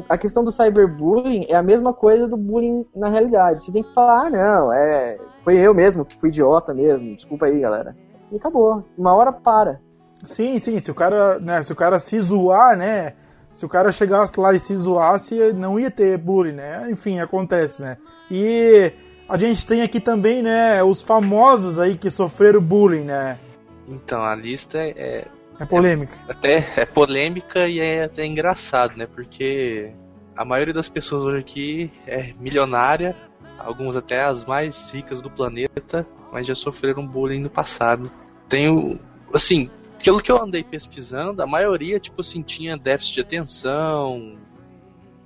A 0.09 0.16
questão 0.16 0.42
do 0.42 0.50
cyberbullying 0.50 1.44
é 1.50 1.55
a 1.55 1.62
mesma 1.62 1.92
coisa 1.92 2.26
do 2.26 2.34
bullying 2.34 2.86
na 2.96 3.11
realidade. 3.11 3.62
Você 3.62 3.70
tem 3.70 3.82
que 3.82 3.92
falar, 3.92 4.26
ah, 4.26 4.30
não, 4.30 4.72
é. 4.72 5.18
Foi 5.42 5.57
eu 5.59 5.74
mesmo 5.74 6.03
que 6.03 6.18
fui 6.18 6.30
idiota 6.30 6.72
mesmo. 6.72 7.14
Desculpa 7.14 7.44
aí, 7.44 7.61
galera. 7.61 7.94
E 8.30 8.36
acabou. 8.36 8.82
Uma 8.96 9.14
hora 9.14 9.30
para. 9.30 9.80
Sim, 10.24 10.59
sim, 10.59 10.78
se 10.78 10.90
o 10.90 10.94
cara, 10.94 11.38
né, 11.38 11.62
se 11.62 11.72
o 11.72 11.76
cara 11.76 11.98
se 11.98 12.18
zoar, 12.20 12.74
né, 12.76 13.12
se 13.53 13.66
o 13.66 13.68
cara 13.68 13.92
chegasse 13.92 14.38
lá 14.40 14.55
e 14.55 14.61
se 14.61 14.74
zoasse, 14.74 15.53
não 15.53 15.78
ia 15.78 15.90
ter 15.90 16.16
bullying, 16.16 16.53
né? 16.53 16.88
Enfim, 16.90 17.20
acontece, 17.20 17.82
né? 17.82 17.98
E 18.30 18.92
a 19.32 19.38
gente 19.38 19.66
tem 19.66 19.80
aqui 19.80 19.98
também, 19.98 20.42
né, 20.42 20.82
os 20.84 21.00
famosos 21.00 21.78
aí 21.78 21.96
que 21.96 22.10
sofreram 22.10 22.60
bullying, 22.60 23.04
né? 23.04 23.38
Então, 23.88 24.20
a 24.20 24.34
lista 24.36 24.78
é, 24.78 24.90
é 24.96 25.24
É 25.58 25.64
polêmica. 25.64 26.12
até 26.28 26.66
é 26.76 26.84
polêmica 26.84 27.66
e 27.66 27.80
é 27.80 28.04
até 28.04 28.26
engraçado, 28.26 28.94
né? 28.96 29.06
Porque 29.06 29.90
a 30.36 30.44
maioria 30.44 30.74
das 30.74 30.88
pessoas 30.90 31.24
hoje 31.24 31.38
aqui 31.38 31.90
é 32.06 32.34
milionária, 32.38 33.16
algumas 33.58 33.96
até 33.96 34.22
as 34.22 34.44
mais 34.44 34.90
ricas 34.90 35.22
do 35.22 35.30
planeta, 35.30 36.06
mas 36.30 36.46
já 36.46 36.54
sofreram 36.54 37.06
bullying 37.06 37.40
no 37.40 37.48
passado. 37.50 38.10
Tenho, 38.50 39.00
assim, 39.32 39.70
pelo 40.04 40.20
que 40.20 40.30
eu 40.30 40.42
andei 40.42 40.62
pesquisando, 40.62 41.42
a 41.42 41.46
maioria, 41.46 41.98
tipo 41.98 42.20
assim, 42.20 42.42
tinha 42.42 42.76
déficit 42.76 43.14
de 43.14 43.20
atenção, 43.22 44.36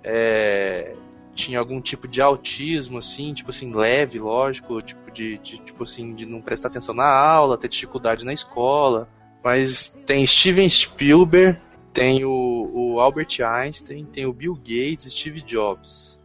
é, 0.04 0.94
tinha 1.36 1.58
algum 1.58 1.80
tipo 1.80 2.08
de 2.08 2.20
autismo, 2.20 2.98
assim, 2.98 3.32
tipo 3.34 3.50
assim, 3.50 3.70
leve, 3.72 4.18
lógico, 4.18 4.80
tipo 4.82 5.10
de, 5.12 5.38
de- 5.38 5.58
tipo 5.58 5.84
assim, 5.84 6.14
de 6.14 6.24
não 6.26 6.40
prestar 6.40 6.68
atenção 6.68 6.94
na 6.94 7.06
aula, 7.06 7.58
ter 7.58 7.68
dificuldade 7.68 8.24
na 8.24 8.32
escola. 8.32 9.06
Mas 9.44 9.96
tem 10.06 10.26
Steven 10.26 10.68
Spielberg, 10.68 11.60
tem 11.92 12.24
o, 12.24 12.70
o 12.74 13.00
Albert 13.00 13.28
Einstein, 13.40 14.04
tem 14.06 14.26
o 14.26 14.32
Bill 14.32 14.54
Gates, 14.56 15.12
Steve 15.12 15.42
Jobs. 15.42 16.18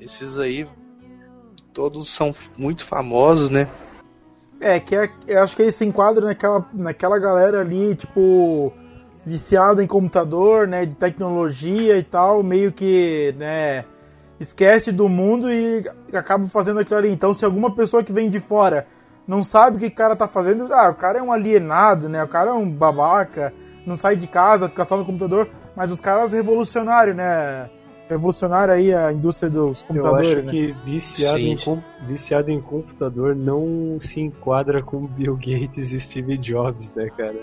Esses 0.00 0.38
aí 0.38 0.68
todos 1.72 2.08
são 2.10 2.34
muito 2.56 2.84
famosos, 2.84 3.50
né? 3.50 3.66
É, 4.60 4.78
que 4.78 4.94
é, 4.94 5.10
eu 5.26 5.42
acho 5.42 5.56
que 5.56 5.62
ele 5.62 5.72
se 5.72 5.84
enquadra 5.84 6.24
naquela, 6.26 6.68
naquela 6.72 7.18
galera 7.18 7.60
ali, 7.60 7.94
tipo, 7.94 8.72
viciada 9.24 9.82
em 9.82 9.86
computador, 9.86 10.68
né, 10.68 10.84
de 10.84 10.94
tecnologia 10.94 11.96
e 11.98 12.02
tal, 12.02 12.42
meio 12.42 12.70
que, 12.70 13.34
né, 13.38 13.84
esquece 14.40 14.90
do 14.90 15.08
mundo 15.08 15.52
e 15.52 15.84
acaba 16.14 16.48
fazendo 16.48 16.80
aquilo 16.80 16.98
ali. 16.98 17.10
Então, 17.10 17.32
se 17.34 17.44
alguma 17.44 17.72
pessoa 17.74 18.02
que 18.02 18.12
vem 18.12 18.28
de 18.30 18.40
fora 18.40 18.86
não 19.28 19.44
sabe 19.44 19.76
o 19.76 19.80
que 19.80 19.86
o 19.86 19.94
cara 19.94 20.16
tá 20.16 20.26
fazendo, 20.26 20.72
ah, 20.72 20.88
o 20.90 20.94
cara 20.94 21.18
é 21.18 21.22
um 21.22 21.30
alienado, 21.32 22.08
né, 22.08 22.24
o 22.24 22.28
cara 22.28 22.50
é 22.50 22.54
um 22.54 22.68
babaca, 22.68 23.52
não 23.86 23.96
sai 23.96 24.16
de 24.16 24.26
casa, 24.26 24.68
fica 24.68 24.84
só 24.84 24.96
no 24.96 25.04
computador, 25.04 25.46
mas 25.76 25.92
os 25.92 26.00
caras 26.00 26.32
revolucionários, 26.32 27.14
né, 27.14 27.68
revolucionaram 28.08 28.72
aí 28.74 28.92
a 28.92 29.12
indústria 29.12 29.48
dos 29.48 29.82
Eu 29.82 29.86
computadores, 29.88 30.38
acho 30.38 30.46
né. 30.46 30.52
que 30.52 30.72
viciado, 30.84 31.38
em, 31.38 31.56
com- 31.56 31.78
viciado 32.08 32.50
em 32.50 32.60
computador 32.60 33.36
não 33.36 33.98
se 34.00 34.20
enquadra 34.20 34.82
com 34.82 35.06
Bill 35.06 35.36
Gates 35.36 35.92
e 35.92 36.00
Steve 36.00 36.36
Jobs, 36.38 36.92
né, 36.94 37.08
cara? 37.16 37.36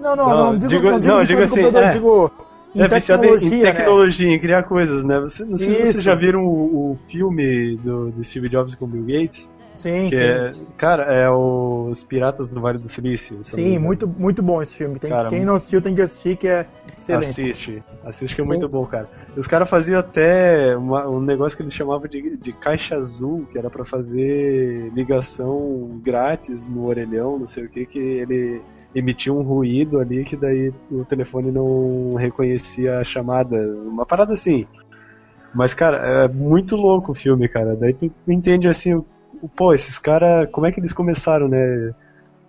Não, 0.00 0.16
não, 0.16 0.28
Não, 0.28 0.36
não, 0.52 0.58
digo, 0.58 0.68
digo- 0.68 0.90
não 0.90 0.98
digo, 1.00 1.14
não, 1.14 1.22
digo 1.22 1.42
assim, 1.42 1.60
computador, 1.62 1.82
é. 1.88 1.92
digo 1.92 2.30
em 2.74 2.80
é 2.82 2.88
viciado 2.88 3.24
em- 3.24 3.28
tecnologia, 3.30 3.64
né? 3.64 3.72
tecnologia, 3.72 4.28
em 4.34 4.38
criar 4.38 4.62
coisas, 4.64 5.04
né? 5.04 5.20
Você, 5.20 5.44
não 5.44 5.56
sei 5.58 5.68
se 5.68 5.74
Isso. 5.82 5.92
vocês 5.92 6.04
já 6.04 6.14
viram 6.14 6.44
o, 6.46 6.92
o 6.92 6.98
filme 7.08 7.76
do, 7.76 8.10
do 8.10 8.24
Steve 8.24 8.48
Jobs 8.48 8.74
com 8.74 8.84
o 8.84 8.88
Bill 8.88 9.04
Gates. 9.04 9.50
Sim, 9.76 10.08
que 10.10 10.16
sim. 10.16 10.22
é, 10.22 10.50
cara, 10.76 11.04
é 11.12 11.28
os 11.30 12.04
Piratas 12.04 12.50
do 12.50 12.60
Vale 12.60 12.78
do 12.78 12.88
Silício. 12.88 13.38
se 13.42 13.52
Sim, 13.52 13.78
muito, 13.78 14.06
muito 14.06 14.40
bom 14.42 14.62
esse 14.62 14.76
filme. 14.76 14.98
Tem, 14.98 15.10
Cara, 15.10 15.28
quem 15.28 15.44
não 15.44 15.54
assistiu 15.56 15.82
tem 15.82 15.94
que 15.94 16.02
assistir, 16.02 16.36
que 16.36 16.46
é 16.46 16.66
excelente. 16.96 17.26
Assiste, 17.30 17.82
assiste 18.04 18.34
que 18.36 18.42
é 18.42 18.44
muito 18.44 18.68
bom, 18.68 18.84
cara. 18.86 19.08
Os 19.36 19.46
caras 19.46 19.68
faziam 19.68 19.98
até 19.98 20.76
uma- 20.76 21.08
um 21.08 21.20
negócio 21.20 21.56
que 21.56 21.62
eles 21.64 21.74
chamavam 21.74 22.06
de, 22.06 22.36
de 22.36 22.52
caixa 22.52 22.96
azul, 22.96 23.44
que 23.50 23.58
era 23.58 23.70
pra 23.70 23.84
fazer 23.84 24.92
ligação 24.94 26.00
grátis 26.04 26.68
no 26.68 26.86
orelhão, 26.86 27.38
não 27.38 27.46
sei 27.46 27.64
o 27.64 27.68
que, 27.68 27.84
que 27.86 27.98
ele 27.98 28.60
emitia 28.94 29.32
um 29.32 29.42
ruído 29.42 29.98
ali 29.98 30.24
que 30.24 30.36
daí 30.36 30.72
o 30.90 31.04
telefone 31.04 31.50
não 31.50 32.14
reconhecia 32.14 32.98
a 32.98 33.04
chamada, 33.04 33.56
uma 33.86 34.04
parada 34.06 34.34
assim. 34.34 34.66
Mas, 35.54 35.74
cara, 35.74 36.24
é 36.24 36.28
muito 36.28 36.76
louco 36.76 37.12
o 37.12 37.14
filme, 37.14 37.48
cara. 37.48 37.76
Daí 37.76 37.92
tu 37.92 38.10
entende 38.28 38.68
assim, 38.68 39.04
pô, 39.56 39.72
esses 39.74 39.98
caras, 39.98 40.48
como 40.50 40.66
é 40.66 40.72
que 40.72 40.80
eles 40.80 40.92
começaram, 40.92 41.48
né? 41.48 41.92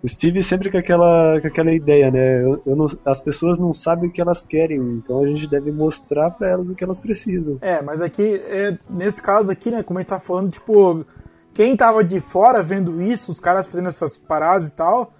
Steve 0.06 0.42
sempre 0.42 0.70
com 0.70 0.76
aquela, 0.76 1.40
com 1.40 1.46
aquela 1.46 1.72
ideia, 1.72 2.10
né? 2.10 2.42
Eu, 2.44 2.62
eu 2.66 2.76
não- 2.76 2.86
as 3.06 3.20
pessoas 3.22 3.58
não 3.58 3.72
sabem 3.72 4.08
o 4.08 4.12
que 4.12 4.20
elas 4.20 4.42
querem, 4.42 4.78
então 4.78 5.22
a 5.22 5.26
gente 5.26 5.46
deve 5.48 5.72
mostrar 5.72 6.30
pra 6.30 6.50
elas 6.50 6.68
o 6.68 6.74
que 6.74 6.84
elas 6.84 6.98
precisam. 6.98 7.56
É, 7.62 7.80
mas 7.80 8.02
aqui, 8.02 8.34
é, 8.46 8.76
nesse 8.90 9.22
caso 9.22 9.50
aqui, 9.50 9.70
né, 9.70 9.82
como 9.82 9.98
a 9.98 10.02
gente 10.02 10.10
tá 10.10 10.18
falando, 10.18 10.50
tipo, 10.50 11.06
quem 11.54 11.74
tava 11.74 12.04
de 12.04 12.20
fora 12.20 12.62
vendo 12.62 13.00
isso, 13.00 13.32
os 13.32 13.40
caras 13.40 13.66
fazendo 13.66 13.88
essas 13.88 14.14
paradas 14.18 14.68
e 14.68 14.76
tal, 14.76 15.14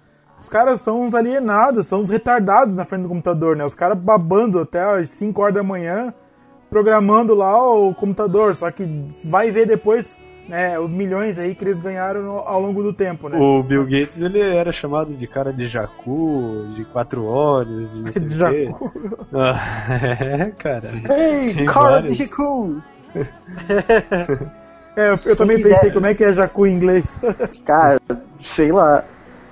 os 0.45 0.49
caras 0.49 0.79
são 0.79 1.01
uns 1.01 1.15
alienados, 1.15 1.87
são 1.87 2.01
uns 2.01 2.09
retardados 2.09 2.75
na 2.75 2.85
frente 2.85 3.01
do 3.01 3.09
computador, 3.09 3.55
né? 3.55 3.65
Os 3.65 3.73
caras 3.73 3.97
babando 3.97 4.59
até 4.59 4.79
as 4.79 5.09
5 5.09 5.41
horas 5.41 5.55
da 5.55 5.63
manhã, 5.63 6.13
programando 6.69 7.33
lá 7.33 7.57
o 7.67 7.95
computador, 7.95 8.53
só 8.53 8.69
que 8.69 9.07
vai 9.23 9.49
ver 9.49 9.65
depois, 9.65 10.15
né, 10.47 10.77
os 10.77 10.91
milhões 10.91 11.39
aí 11.39 11.55
que 11.55 11.63
eles 11.63 11.79
ganharam 11.79 12.29
ao 12.29 12.61
longo 12.61 12.83
do 12.83 12.93
tempo, 12.93 13.27
né? 13.27 13.39
O 13.39 13.63
Bill 13.63 13.85
Gates, 13.85 14.21
ele 14.21 14.39
era 14.39 14.71
chamado 14.71 15.15
de 15.15 15.25
cara 15.25 15.51
de 15.51 15.65
jacu, 15.67 16.67
de 16.75 16.85
quatro 16.85 17.25
olhos, 17.25 17.91
de 17.91 18.01
não 18.03 18.13
sei 18.13 18.21
De 18.21 18.35
jacu. 18.35 18.91
Ah, 19.33 19.57
é, 20.21 20.51
cara. 20.51 20.91
Ei, 21.17 21.55
Tem 21.55 21.65
cara 21.65 22.01
de. 22.01 22.13
Jiku! 22.13 22.79
É, 24.97 25.09
eu, 25.09 25.19
eu 25.25 25.35
também 25.35 25.57
quiser. 25.57 25.73
pensei 25.73 25.91
como 25.91 26.05
é 26.05 26.13
que 26.13 26.23
é 26.23 26.31
jacu 26.31 26.65
em 26.65 26.73
inglês. 26.73 27.19
Cara, 27.65 27.99
sei 28.39 28.71
lá. 28.71 29.03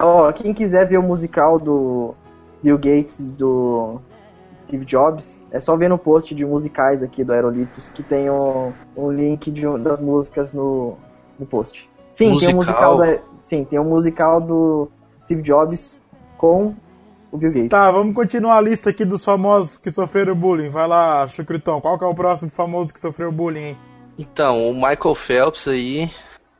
Ó, 0.04 0.32
quem 0.32 0.54
quiser 0.54 0.88
ver 0.88 0.98
o 0.98 1.04
musical 1.04 1.60
do 1.60 2.14
Bill 2.62 2.78
Gates 2.78 3.20
e 3.20 3.32
do 3.32 4.00
Steve 4.60 4.86
Jobs, 4.86 5.42
é 5.52 5.60
só 5.60 5.76
ver 5.76 5.90
no 5.90 5.98
post 5.98 6.34
de 6.34 6.46
musicais 6.46 7.04
aqui 7.04 7.24
do 7.24 7.34
Aerolitos 7.34 7.90
que 7.90 8.02
tem 8.02 8.30
um, 8.30 8.72
um 8.96 9.12
link 9.12 9.52
de 9.52 9.66
das 9.80 10.00
músicas 10.00 10.54
no, 10.54 10.98
no 11.38 11.46
post. 11.46 11.88
Sim, 12.10 12.38
tem 12.38 12.54
um 12.54 12.58
Musical? 12.58 12.98
musical 12.98 12.98
do, 12.98 13.22
sim, 13.40 13.64
tem 13.66 13.80
um 13.80 13.86
musical 13.86 14.40
do 14.40 14.90
Steve 15.20 15.42
Jobs 15.42 16.00
com 16.38 16.76
o 17.32 17.38
Bill 17.38 17.52
Gates. 17.52 17.70
Tá, 17.70 17.92
vamos 17.92 18.16
continuar 18.16 18.58
a 18.58 18.62
lista 18.62 18.92
aqui 18.92 19.04
dos 19.04 19.24
famosos 19.24 19.78
que 19.78 19.90
sofreram 19.90 20.36
bullying. 20.36 20.70
Vai 20.70 20.88
lá, 20.88 21.26
Chucritão, 21.28 21.82
qual 21.82 21.98
que 21.98 22.06
é 22.06 22.08
o 22.08 22.14
próximo 22.14 22.52
famoso 22.52 22.94
que 22.94 23.00
sofreu 23.00 23.32
bullying, 23.32 23.70
hein? 23.70 23.78
Então, 24.18 24.68
o 24.70 24.74
Michael 24.76 25.16
Phelps 25.16 25.68
aí, 25.68 26.10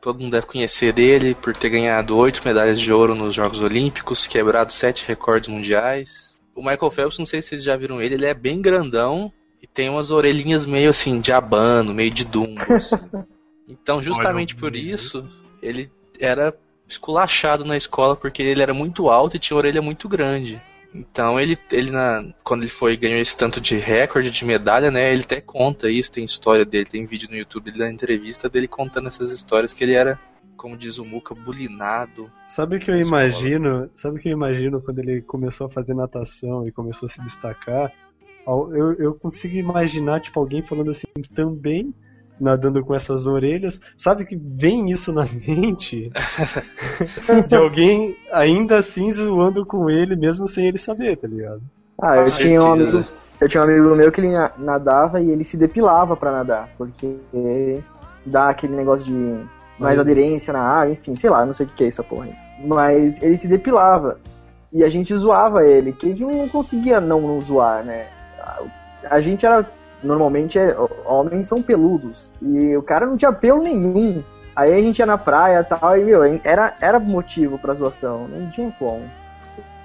todo 0.04 0.20
mundo 0.20 0.32
deve 0.32 0.44
conhecer 0.44 0.98
ele 0.98 1.34
por 1.34 1.56
ter 1.56 1.70
ganhado 1.70 2.14
oito 2.18 2.42
medalhas 2.44 2.78
de 2.78 2.92
ouro 2.92 3.14
nos 3.14 3.34
Jogos 3.34 3.62
Olímpicos, 3.62 4.26
quebrado 4.26 4.70
sete 4.70 5.08
recordes 5.08 5.48
mundiais. 5.48 6.36
O 6.54 6.60
Michael 6.60 6.90
Phelps, 6.90 7.18
não 7.18 7.24
sei 7.24 7.40
se 7.40 7.48
vocês 7.48 7.62
já 7.64 7.74
viram 7.74 8.02
ele, 8.02 8.16
ele 8.16 8.26
é 8.26 8.34
bem 8.34 8.60
grandão 8.60 9.32
e 9.62 9.66
tem 9.66 9.88
umas 9.88 10.10
orelhinhas 10.10 10.66
meio 10.66 10.90
assim, 10.90 11.22
de 11.22 11.32
abano, 11.32 11.94
meio 11.94 12.10
de 12.10 12.22
dumbo. 12.22 12.60
assim. 12.70 12.96
Então, 13.66 14.02
justamente 14.02 14.54
por 14.54 14.76
isso, 14.76 15.26
ele 15.62 15.90
era 16.20 16.54
esculachado 16.86 17.64
na 17.64 17.78
escola 17.78 18.14
porque 18.14 18.42
ele 18.42 18.60
era 18.60 18.74
muito 18.74 19.08
alto 19.08 19.36
e 19.36 19.38
tinha 19.38 19.56
orelha 19.56 19.80
muito 19.80 20.06
grande. 20.06 20.60
Então 20.94 21.40
ele, 21.40 21.58
ele 21.72 21.90
na, 21.90 22.24
quando 22.44 22.62
ele 22.62 22.70
foi 22.70 22.96
ganhou 22.96 23.18
esse 23.18 23.36
tanto 23.36 23.60
de 23.60 23.76
recorde 23.76 24.30
de 24.30 24.44
medalha, 24.44 24.90
né? 24.90 25.12
Ele 25.12 25.22
até 25.22 25.40
conta 25.40 25.90
isso, 25.90 26.12
tem 26.12 26.24
história 26.24 26.64
dele, 26.64 26.84
tem 26.84 27.04
vídeo 27.04 27.28
no 27.28 27.36
YouTube 27.36 27.76
da 27.76 27.90
entrevista 27.90 28.48
dele 28.48 28.68
contando 28.68 29.08
essas 29.08 29.30
histórias 29.32 29.72
que 29.72 29.82
ele 29.82 29.94
era, 29.94 30.18
como 30.56 30.76
diz 30.76 30.98
o 30.98 31.04
Muca, 31.04 31.34
bulinado. 31.34 32.30
Sabe 32.44 32.76
o 32.76 32.80
que 32.80 32.90
eu 32.90 33.00
imagino? 33.00 33.90
Sabe 33.94 34.18
o 34.18 34.20
que 34.20 34.28
eu 34.28 34.32
imagino 34.32 34.80
quando 34.80 35.00
ele 35.00 35.20
começou 35.22 35.66
a 35.66 35.70
fazer 35.70 35.94
natação 35.94 36.66
e 36.66 36.70
começou 36.70 37.06
a 37.06 37.10
se 37.10 37.20
destacar? 37.22 37.92
Eu, 38.46 38.92
eu 38.94 39.14
consigo 39.14 39.56
imaginar, 39.56 40.20
tipo, 40.20 40.38
alguém 40.38 40.62
falando 40.62 40.90
assim, 40.90 41.08
também 41.34 41.92
nadando 42.40 42.84
com 42.84 42.94
essas 42.94 43.26
orelhas. 43.26 43.80
Sabe 43.96 44.24
que 44.24 44.36
vem 44.36 44.90
isso 44.90 45.12
na 45.12 45.24
mente? 45.46 46.10
de 47.48 47.56
alguém 47.56 48.16
ainda 48.32 48.78
assim 48.78 49.12
zoando 49.12 49.64
com 49.64 49.88
ele, 49.90 50.16
mesmo 50.16 50.46
sem 50.48 50.66
ele 50.66 50.78
saber, 50.78 51.16
tá 51.16 51.28
ligado? 51.28 51.62
Ah, 52.00 52.16
eu 52.16 52.24
tinha 52.24 52.60
um 52.62 52.72
amigo. 52.72 53.04
Eu 53.40 53.48
tinha 53.48 53.60
um 53.62 53.64
amigo 53.64 53.94
meu 53.94 54.10
que 54.12 54.20
ele 54.20 54.32
na- 54.32 54.52
nadava 54.58 55.20
e 55.20 55.30
ele 55.30 55.44
se 55.44 55.56
depilava 55.56 56.16
pra 56.16 56.30
nadar, 56.32 56.68
porque 56.78 57.16
dá 58.24 58.48
aquele 58.48 58.74
negócio 58.76 59.04
de 59.06 59.12
mais 59.78 59.96
Mas- 59.96 59.98
aderência 59.98 60.52
na 60.52 60.60
água, 60.60 60.92
enfim, 60.92 61.14
sei 61.16 61.28
lá, 61.30 61.44
não 61.44 61.52
sei 61.52 61.66
o 61.66 61.68
que 61.68 61.84
é 61.84 61.88
essa 61.88 62.02
porra. 62.02 62.24
aí. 62.26 62.34
Mas 62.66 63.22
ele 63.22 63.36
se 63.36 63.48
depilava 63.48 64.18
e 64.72 64.82
a 64.84 64.88
gente 64.88 65.14
zoava 65.16 65.64
ele, 65.66 65.92
que 65.92 66.08
ele 66.10 66.24
não 66.24 66.48
conseguia 66.48 67.00
não, 67.00 67.20
não 67.20 67.40
zoar, 67.40 67.84
né? 67.84 68.06
A 69.10 69.20
gente 69.20 69.44
era 69.44 69.68
normalmente 70.04 70.58
é, 70.58 70.76
homens 71.04 71.48
são 71.48 71.62
peludos 71.62 72.30
e 72.40 72.76
o 72.76 72.82
cara 72.82 73.06
não 73.06 73.16
tinha 73.16 73.32
pelo 73.32 73.62
nenhum. 73.62 74.22
Aí 74.54 74.72
a 74.72 74.78
gente 74.78 74.98
ia 74.98 75.06
na 75.06 75.18
praia 75.18 75.60
e 75.60 75.64
tal, 75.64 75.98
e 75.98 76.04
meu, 76.04 76.22
era, 76.44 76.76
era 76.80 77.00
motivo 77.00 77.58
pra 77.58 77.74
zoação, 77.74 78.28
não 78.28 78.50
tinha 78.50 78.70
como. 78.78 79.02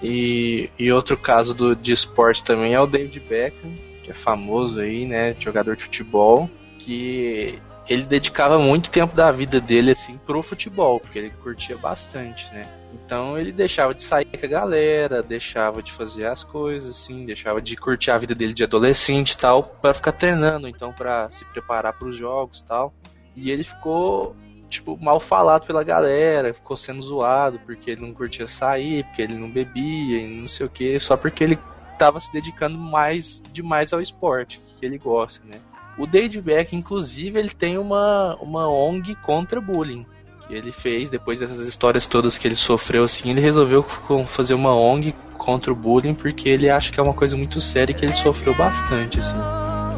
E, 0.01 0.69
e 0.77 0.91
outro 0.91 1.17
caso 1.17 1.53
do, 1.53 1.75
de 1.75 1.91
esporte 1.91 2.43
também 2.43 2.73
é 2.73 2.79
o 2.79 2.87
David 2.87 3.19
Beckham, 3.19 3.71
que 4.03 4.11
é 4.11 4.13
famoso 4.13 4.79
aí, 4.79 5.05
né? 5.05 5.35
Jogador 5.39 5.75
de 5.75 5.83
futebol, 5.83 6.49
que 6.77 7.59
ele 7.89 8.03
dedicava 8.03 8.59
muito 8.59 8.89
tempo 8.89 9.15
da 9.15 9.31
vida 9.31 9.59
dele 9.59 9.91
assim 9.91 10.19
pro 10.25 10.43
futebol, 10.43 10.99
porque 10.99 11.17
ele 11.17 11.33
curtia 11.43 11.75
bastante, 11.75 12.47
né? 12.53 12.65
Então 12.93 13.37
ele 13.37 13.51
deixava 13.51 13.93
de 13.93 14.03
sair 14.03 14.25
com 14.25 14.45
a 14.45 14.49
galera, 14.49 15.21
deixava 15.21 15.81
de 15.81 15.91
fazer 15.91 16.25
as 16.25 16.43
coisas 16.43 16.89
assim, 16.89 17.25
deixava 17.25 17.61
de 17.61 17.75
curtir 17.75 18.11
a 18.11 18.17
vida 18.17 18.33
dele 18.33 18.53
de 18.53 18.63
adolescente 18.63 19.31
e 19.31 19.37
tal, 19.37 19.63
para 19.63 19.93
ficar 19.93 20.11
treinando, 20.11 20.67
então 20.67 20.91
para 20.91 21.29
se 21.29 21.45
preparar 21.45 21.93
para 21.93 22.07
os 22.07 22.17
jogos, 22.17 22.61
e 22.61 22.65
tal. 22.65 22.93
E 23.35 23.51
ele 23.51 23.63
ficou 23.63 24.35
tipo 24.69 24.97
mal 25.01 25.19
falado 25.19 25.65
pela 25.65 25.83
galera, 25.83 26.53
ficou 26.53 26.77
sendo 26.77 27.01
zoado 27.01 27.59
porque 27.65 27.91
ele 27.91 28.01
não 28.01 28.13
curtia 28.13 28.47
sair, 28.47 29.03
porque 29.05 29.21
ele 29.21 29.33
não 29.33 29.49
bebia 29.49 30.21
e 30.21 30.27
não 30.27 30.47
sei 30.47 30.65
o 30.65 30.69
que, 30.69 30.99
só 30.99 31.17
porque 31.17 31.43
ele 31.43 31.59
tava 31.97 32.19
se 32.19 32.31
dedicando 32.31 32.77
mais 32.77 33.41
demais 33.51 33.91
ao 33.91 34.01
esporte 34.01 34.61
que 34.79 34.85
ele 34.85 34.97
gosta, 34.97 35.45
né? 35.45 35.59
O 35.97 36.07
David 36.07 36.41
Beck, 36.41 36.73
inclusive, 36.73 37.37
ele 37.37 37.49
tem 37.49 37.77
uma, 37.77 38.37
uma 38.37 38.69
ONG 38.69 39.15
contra 39.15 39.59
bullying. 39.59 40.05
Que 40.49 40.55
ele 40.55 40.71
fez, 40.71 41.11
depois 41.11 41.39
dessas 41.39 41.59
histórias 41.59 42.07
todas 42.07 42.35
que 42.35 42.47
ele 42.47 42.55
sofreu, 42.55 43.03
assim, 43.03 43.29
ele 43.29 43.39
resolveu 43.39 43.83
fazer 44.25 44.55
uma 44.55 44.75
ONG 44.75 45.13
contra 45.37 45.71
o 45.71 45.75
bullying, 45.75 46.15
porque 46.15 46.49
ele 46.49 46.67
acha 46.67 46.91
que 46.91 46.99
é 46.99 47.03
uma 47.03 47.13
coisa 47.13 47.37
muito 47.37 47.61
séria 47.61 47.93
e 47.93 47.95
que 47.95 48.03
ele 48.03 48.15
sofreu 48.15 48.55
bastante, 48.55 49.19
assim. 49.19 49.35
A 49.35 49.37
a 49.37 49.89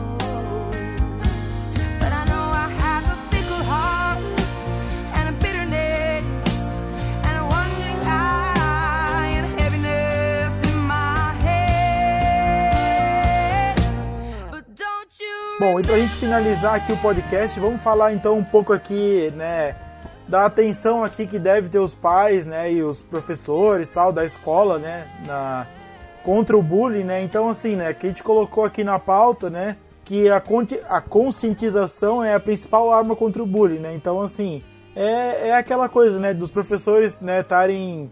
a 2.83 2.97
a 2.97 4.21
Bom, 15.61 15.79
e 15.79 15.83
pra 15.83 15.97
gente 15.97 16.15
finalizar 16.15 16.75
aqui 16.75 16.91
o 16.91 16.97
podcast, 16.97 17.57
vamos 17.57 17.81
falar 17.81 18.11
então 18.11 18.37
um 18.37 18.43
pouco 18.43 18.73
aqui, 18.73 19.31
né, 19.37 19.75
da 20.31 20.45
atenção 20.45 21.03
aqui 21.03 21.27
que 21.27 21.37
deve 21.37 21.67
ter 21.67 21.79
os 21.79 21.93
pais, 21.93 22.45
né, 22.45 22.71
e 22.71 22.81
os 22.81 23.01
professores, 23.01 23.89
tal, 23.89 24.13
da 24.13 24.23
escola, 24.23 24.77
né, 24.77 25.05
na 25.27 25.67
contra 26.23 26.57
o 26.57 26.61
bullying, 26.61 27.03
né? 27.03 27.21
Então 27.21 27.49
assim, 27.49 27.75
né, 27.75 27.93
que 27.93 28.05
a 28.05 28.09
gente 28.09 28.23
colocou 28.23 28.63
aqui 28.63 28.81
na 28.81 28.97
pauta, 28.97 29.49
né, 29.49 29.75
que 30.05 30.29
a, 30.29 30.41
a 30.89 31.01
conscientização 31.01 32.23
é 32.23 32.33
a 32.33 32.39
principal 32.39 32.93
arma 32.93 33.13
contra 33.13 33.43
o 33.43 33.45
bullying, 33.45 33.79
né? 33.79 33.93
Então 33.93 34.21
assim, 34.21 34.63
é, 34.95 35.49
é 35.49 35.55
aquela 35.55 35.89
coisa, 35.89 36.17
né, 36.17 36.33
dos 36.33 36.49
professores, 36.49 37.19
né, 37.19 37.41
estarem 37.41 38.09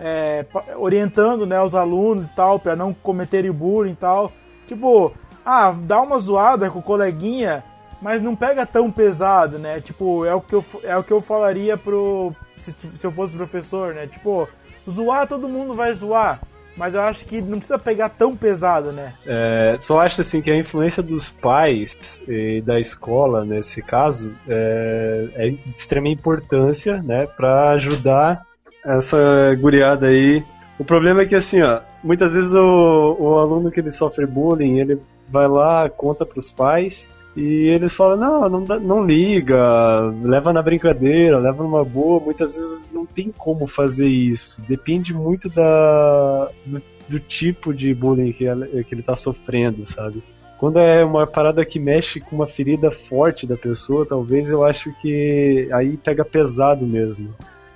é, 0.00 0.44
orientando, 0.76 1.46
né, 1.46 1.62
os 1.62 1.76
alunos 1.76 2.26
e 2.26 2.34
tal, 2.34 2.58
para 2.58 2.74
não 2.74 2.92
cometerem 2.92 3.52
bullying 3.52 3.92
e 3.92 3.96
tal. 3.96 4.32
Tipo, 4.66 5.12
ah, 5.46 5.72
dá 5.78 6.00
uma 6.00 6.18
zoada 6.18 6.68
com 6.70 6.80
o 6.80 6.82
coleguinha, 6.82 7.62
mas 8.02 8.20
não 8.20 8.34
pega 8.34 8.66
tão 8.66 8.90
pesado, 8.90 9.58
né? 9.58 9.80
Tipo, 9.80 10.24
é 10.24 10.34
o 10.34 10.40
que 10.40 10.54
eu, 10.54 10.64
é 10.82 10.96
o 10.96 11.04
que 11.04 11.12
eu 11.12 11.20
falaria 11.22 11.76
pro. 11.76 12.32
Se, 12.56 12.74
se 12.94 13.06
eu 13.06 13.12
fosse 13.12 13.36
professor, 13.36 13.94
né? 13.94 14.08
Tipo, 14.08 14.48
zoar 14.90 15.28
todo 15.28 15.48
mundo 15.48 15.72
vai 15.72 15.94
zoar. 15.94 16.40
mas 16.76 16.94
eu 16.94 17.02
acho 17.02 17.24
que 17.24 17.40
não 17.40 17.58
precisa 17.58 17.78
pegar 17.78 18.08
tão 18.08 18.36
pesado, 18.36 18.90
né? 18.90 19.14
É, 19.24 19.76
só 19.78 20.00
acho 20.00 20.20
assim 20.20 20.42
que 20.42 20.50
a 20.50 20.56
influência 20.56 21.02
dos 21.02 21.30
pais 21.30 22.22
e 22.26 22.60
da 22.60 22.80
escola 22.80 23.44
nesse 23.44 23.80
caso 23.80 24.32
é, 24.48 25.28
é 25.34 25.50
de 25.50 25.60
extrema 25.74 26.08
importância, 26.08 27.00
né, 27.02 27.26
para 27.26 27.70
ajudar 27.70 28.42
essa 28.84 29.54
guriada 29.60 30.08
aí. 30.08 30.42
O 30.78 30.84
problema 30.84 31.22
é 31.22 31.26
que 31.26 31.36
assim, 31.36 31.62
ó, 31.62 31.80
muitas 32.02 32.32
vezes 32.32 32.52
o, 32.52 33.16
o 33.20 33.38
aluno 33.38 33.70
que 33.70 33.78
ele 33.78 33.92
sofre 33.92 34.26
bullying, 34.26 34.80
ele 34.80 35.00
vai 35.28 35.46
lá, 35.46 35.88
conta 35.88 36.26
pros 36.26 36.50
pais 36.50 37.08
e 37.34 37.66
eles 37.68 37.94
falam, 37.94 38.16
não, 38.16 38.48
não, 38.48 38.80
não 38.80 39.04
liga, 39.04 40.00
leva 40.22 40.52
na 40.52 40.60
brincadeira, 40.60 41.38
leva 41.38 41.62
numa 41.62 41.84
boa. 41.84 42.20
Muitas 42.20 42.54
vezes 42.54 42.90
não 42.92 43.06
tem 43.06 43.32
como 43.32 43.66
fazer 43.66 44.06
isso. 44.06 44.60
Depende 44.68 45.14
muito 45.14 45.48
da, 45.48 46.50
do, 46.66 46.82
do 47.08 47.18
tipo 47.18 47.72
de 47.72 47.94
bullying 47.94 48.32
que, 48.32 48.44
que 48.84 48.94
ele 48.94 49.02
tá 49.02 49.16
sofrendo, 49.16 49.90
sabe? 49.90 50.22
Quando 50.58 50.78
é 50.78 51.02
uma 51.04 51.26
parada 51.26 51.64
que 51.64 51.80
mexe 51.80 52.20
com 52.20 52.36
uma 52.36 52.46
ferida 52.46 52.90
forte 52.90 53.46
da 53.46 53.56
pessoa, 53.56 54.06
talvez 54.06 54.50
eu 54.50 54.64
acho 54.64 54.92
que 55.00 55.68
aí 55.72 55.96
pega 55.96 56.24
pesado 56.24 56.86
mesmo. 56.86 57.34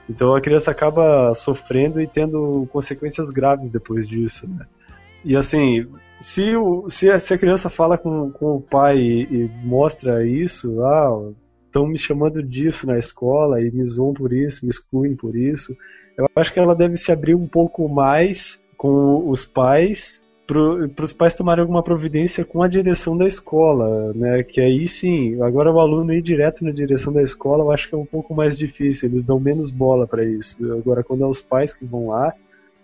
Então 0.08 0.34
a 0.36 0.40
criança 0.40 0.70
acaba 0.70 1.34
sofrendo 1.34 2.00
e 2.00 2.06
tendo 2.06 2.68
consequências 2.70 3.30
graves 3.30 3.72
depois 3.72 4.06
disso, 4.06 4.46
né? 4.48 4.66
E 5.24 5.34
assim, 5.34 5.86
se, 6.20 6.56
o, 6.56 6.88
se, 6.90 7.10
a, 7.10 7.18
se 7.20 7.34
a 7.34 7.38
criança 7.38 7.68
fala 7.68 7.98
com, 7.98 8.30
com 8.30 8.56
o 8.56 8.60
pai 8.60 8.98
e, 8.98 9.22
e 9.22 9.50
mostra 9.64 10.26
isso, 10.26 10.82
ah, 10.82 11.30
estão 11.66 11.86
me 11.86 11.98
chamando 11.98 12.42
disso 12.42 12.86
na 12.86 12.98
escola 12.98 13.60
e 13.60 13.70
me 13.70 13.84
zoam 13.84 14.14
por 14.14 14.32
isso, 14.32 14.64
me 14.64 14.70
excluem 14.70 15.14
por 15.14 15.36
isso, 15.36 15.76
eu 16.16 16.26
acho 16.34 16.52
que 16.52 16.58
ela 16.58 16.74
deve 16.74 16.96
se 16.96 17.12
abrir 17.12 17.34
um 17.34 17.46
pouco 17.46 17.88
mais 17.88 18.64
com 18.76 19.28
os 19.28 19.44
pais 19.44 20.24
para 20.46 21.04
os 21.04 21.12
pais 21.12 21.34
tomarem 21.34 21.62
alguma 21.62 21.82
providência 21.82 22.44
com 22.44 22.62
a 22.62 22.68
direção 22.68 23.16
da 23.16 23.26
escola, 23.26 24.12
né? 24.14 24.44
Que 24.44 24.60
aí 24.60 24.86
sim, 24.86 25.42
agora 25.42 25.72
o 25.72 25.80
aluno 25.80 26.12
ir 26.12 26.22
direto 26.22 26.64
na 26.64 26.70
direção 26.70 27.12
da 27.12 27.20
escola, 27.20 27.64
eu 27.64 27.72
acho 27.72 27.88
que 27.88 27.94
é 27.96 27.98
um 27.98 28.06
pouco 28.06 28.32
mais 28.32 28.56
difícil, 28.56 29.08
eles 29.08 29.24
dão 29.24 29.40
menos 29.40 29.72
bola 29.72 30.06
para 30.06 30.24
isso. 30.24 30.72
Agora, 30.72 31.02
quando 31.02 31.24
é 31.24 31.26
os 31.26 31.40
pais 31.40 31.72
que 31.72 31.84
vão 31.84 32.08
lá, 32.08 32.32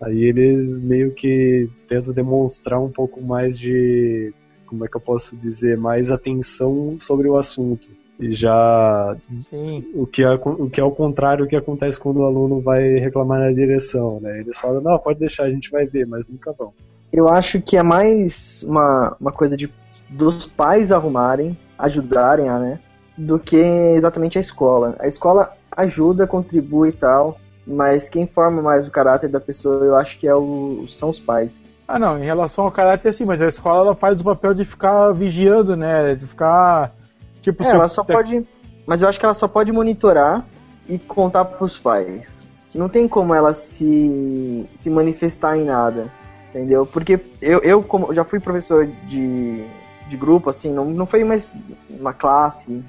aí 0.03 0.25
eles 0.25 0.81
meio 0.81 1.13
que 1.13 1.71
tentam 1.89 2.13
demonstrar 2.13 2.81
um 2.81 2.91
pouco 2.91 3.23
mais 3.23 3.59
de, 3.59 4.35
como 4.67 4.85
é 4.85 4.89
que 4.89 4.97
eu 4.97 5.01
posso 5.01 5.37
dizer, 5.37 5.77
mais 5.77 6.11
atenção 6.11 6.97
sobre 6.99 7.29
o 7.29 7.37
assunto. 7.37 7.89
E 8.19 8.35
já 8.35 9.17
Sim. 9.35 9.85
o 9.95 10.07
que, 10.07 10.23
é, 10.23 10.31
o 10.33 10.69
que 10.69 10.81
é 10.81 10.85
o 10.85 10.91
contrário 10.91 11.45
do 11.45 11.49
que 11.49 11.57
acontece 11.57 11.99
quando 11.99 12.19
o 12.19 12.25
aluno 12.25 12.61
vai 12.61 12.99
reclamar 12.99 13.41
na 13.41 13.53
direção, 13.53 14.21
né? 14.21 14.41
Eles 14.41 14.57
falam, 14.59 14.81
não, 14.81 14.99
pode 14.99 15.19
deixar, 15.19 15.45
a 15.45 15.51
gente 15.51 15.71
vai 15.71 15.87
ver, 15.87 16.07
mas 16.07 16.29
nunca 16.29 16.53
vão. 16.53 16.73
Eu 17.13 17.29
acho 17.29 17.61
que 17.61 17.77
é 17.77 17.83
mais 17.83 18.63
uma, 18.63 19.17
uma 19.21 19.33
coisa 19.33 19.57
de 19.57 19.71
dos 20.09 20.47
pais 20.47 20.93
arrumarem, 20.93 21.57
ajudarem 21.79 22.49
a, 22.49 22.59
né? 22.59 22.81
Do 23.17 23.39
que 23.39 23.57
exatamente 23.57 24.39
a 24.39 24.41
escola. 24.41 24.97
A 24.99 25.07
escola 25.07 25.53
ajuda, 25.71 26.27
contribui 26.27 26.91
e 26.91 26.93
tal, 26.93 27.39
mas 27.67 28.09
quem 28.09 28.27
forma 28.27 28.61
mais 28.61 28.87
o 28.87 28.91
caráter 28.91 29.29
da 29.29 29.41
pessoa, 29.41 29.85
eu 29.85 29.97
acho 29.97 30.19
que 30.19 30.27
é 30.27 30.35
o, 30.35 30.87
são 30.89 31.11
os 31.11 31.19
pais. 31.19 31.73
Ah, 31.87 31.99
não, 31.99 32.19
em 32.19 32.25
relação 32.25 32.65
ao 32.65 32.73
caráter, 32.73 33.13
sim, 33.13 33.25
mas 33.25 33.41
a 33.43 33.49
escola 33.49 33.87
ela 33.87 33.95
faz 33.95 34.21
o 34.21 34.25
papel 34.25 34.55
de 34.55 34.65
ficar 34.65 35.13
vigiando, 35.13 35.77
né? 35.77 36.15
De 36.15 36.27
ficar. 36.27 36.93
Tipo, 37.41 37.63
É, 37.65 37.71
ela 37.71 37.89
só 37.89 38.03
pode. 38.03 38.47
Mas 38.87 39.03
eu 39.03 39.09
acho 39.09 39.19
que 39.19 39.25
ela 39.25 39.35
só 39.35 39.47
pode 39.47 39.71
monitorar 39.71 40.45
e 40.89 40.99
contar 40.99 41.45
pros 41.45 41.79
pais. 41.79 42.43
Não 42.75 42.89
tem 42.89 43.07
como 43.07 43.35
ela 43.35 43.53
se, 43.53 44.67
se 44.75 44.91
manifestar 44.91 45.57
em 45.57 45.65
nada. 45.65 46.11
Entendeu? 46.51 46.85
Porque 46.85 47.19
eu, 47.41 47.61
eu 47.61 47.83
como 47.83 48.13
já 48.13 48.25
fui 48.25 48.39
professor 48.39 48.87
de, 49.09 49.65
de 50.09 50.17
grupo, 50.17 50.51
assim, 50.51 50.71
não, 50.71 50.85
não 50.85 51.07
foi 51.07 51.25
mais 51.25 51.53
uma 51.89 52.13
classe, 52.13 52.83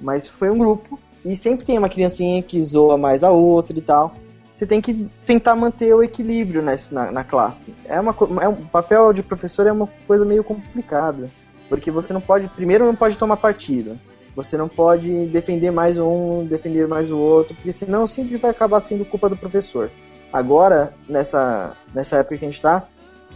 mas 0.00 0.26
foi 0.26 0.50
um 0.50 0.56
grupo. 0.56 0.98
E 1.24 1.36
sempre 1.36 1.64
tem 1.64 1.78
uma 1.78 1.88
criancinha 1.88 2.42
que 2.42 2.62
zoa 2.62 2.96
mais 2.96 3.22
a 3.22 3.30
outra 3.30 3.78
e 3.78 3.82
tal. 3.82 4.14
Você 4.54 4.66
tem 4.66 4.80
que 4.80 5.08
tentar 5.24 5.54
manter 5.56 5.94
o 5.94 6.02
equilíbrio 6.02 6.62
nessa, 6.62 6.94
na, 6.94 7.10
na 7.10 7.24
classe. 7.24 7.74
É 7.84 7.98
uma, 8.00 8.14
é 8.42 8.48
um 8.48 8.52
o 8.52 8.66
papel 8.66 9.12
de 9.12 9.22
professor 9.22 9.66
é 9.66 9.72
uma 9.72 9.88
coisa 10.06 10.24
meio 10.24 10.44
complicada. 10.44 11.30
Porque 11.68 11.90
você 11.90 12.12
não 12.12 12.20
pode, 12.20 12.48
primeiro 12.48 12.84
não 12.84 12.94
pode 12.94 13.16
tomar 13.16 13.36
partido. 13.36 13.98
Você 14.34 14.56
não 14.56 14.68
pode 14.68 15.26
defender 15.26 15.70
mais 15.70 15.98
um, 15.98 16.44
defender 16.44 16.86
mais 16.86 17.10
o 17.10 17.18
outro, 17.18 17.54
porque 17.54 17.72
senão 17.72 18.06
sempre 18.06 18.36
vai 18.36 18.50
acabar 18.50 18.80
sendo 18.80 19.04
culpa 19.04 19.28
do 19.28 19.36
professor. 19.36 19.90
Agora, 20.32 20.94
nessa, 21.08 21.76
nessa 21.94 22.16
época 22.16 22.38
que 22.38 22.44
a 22.44 22.48
gente 22.48 22.62
tá, 22.62 22.84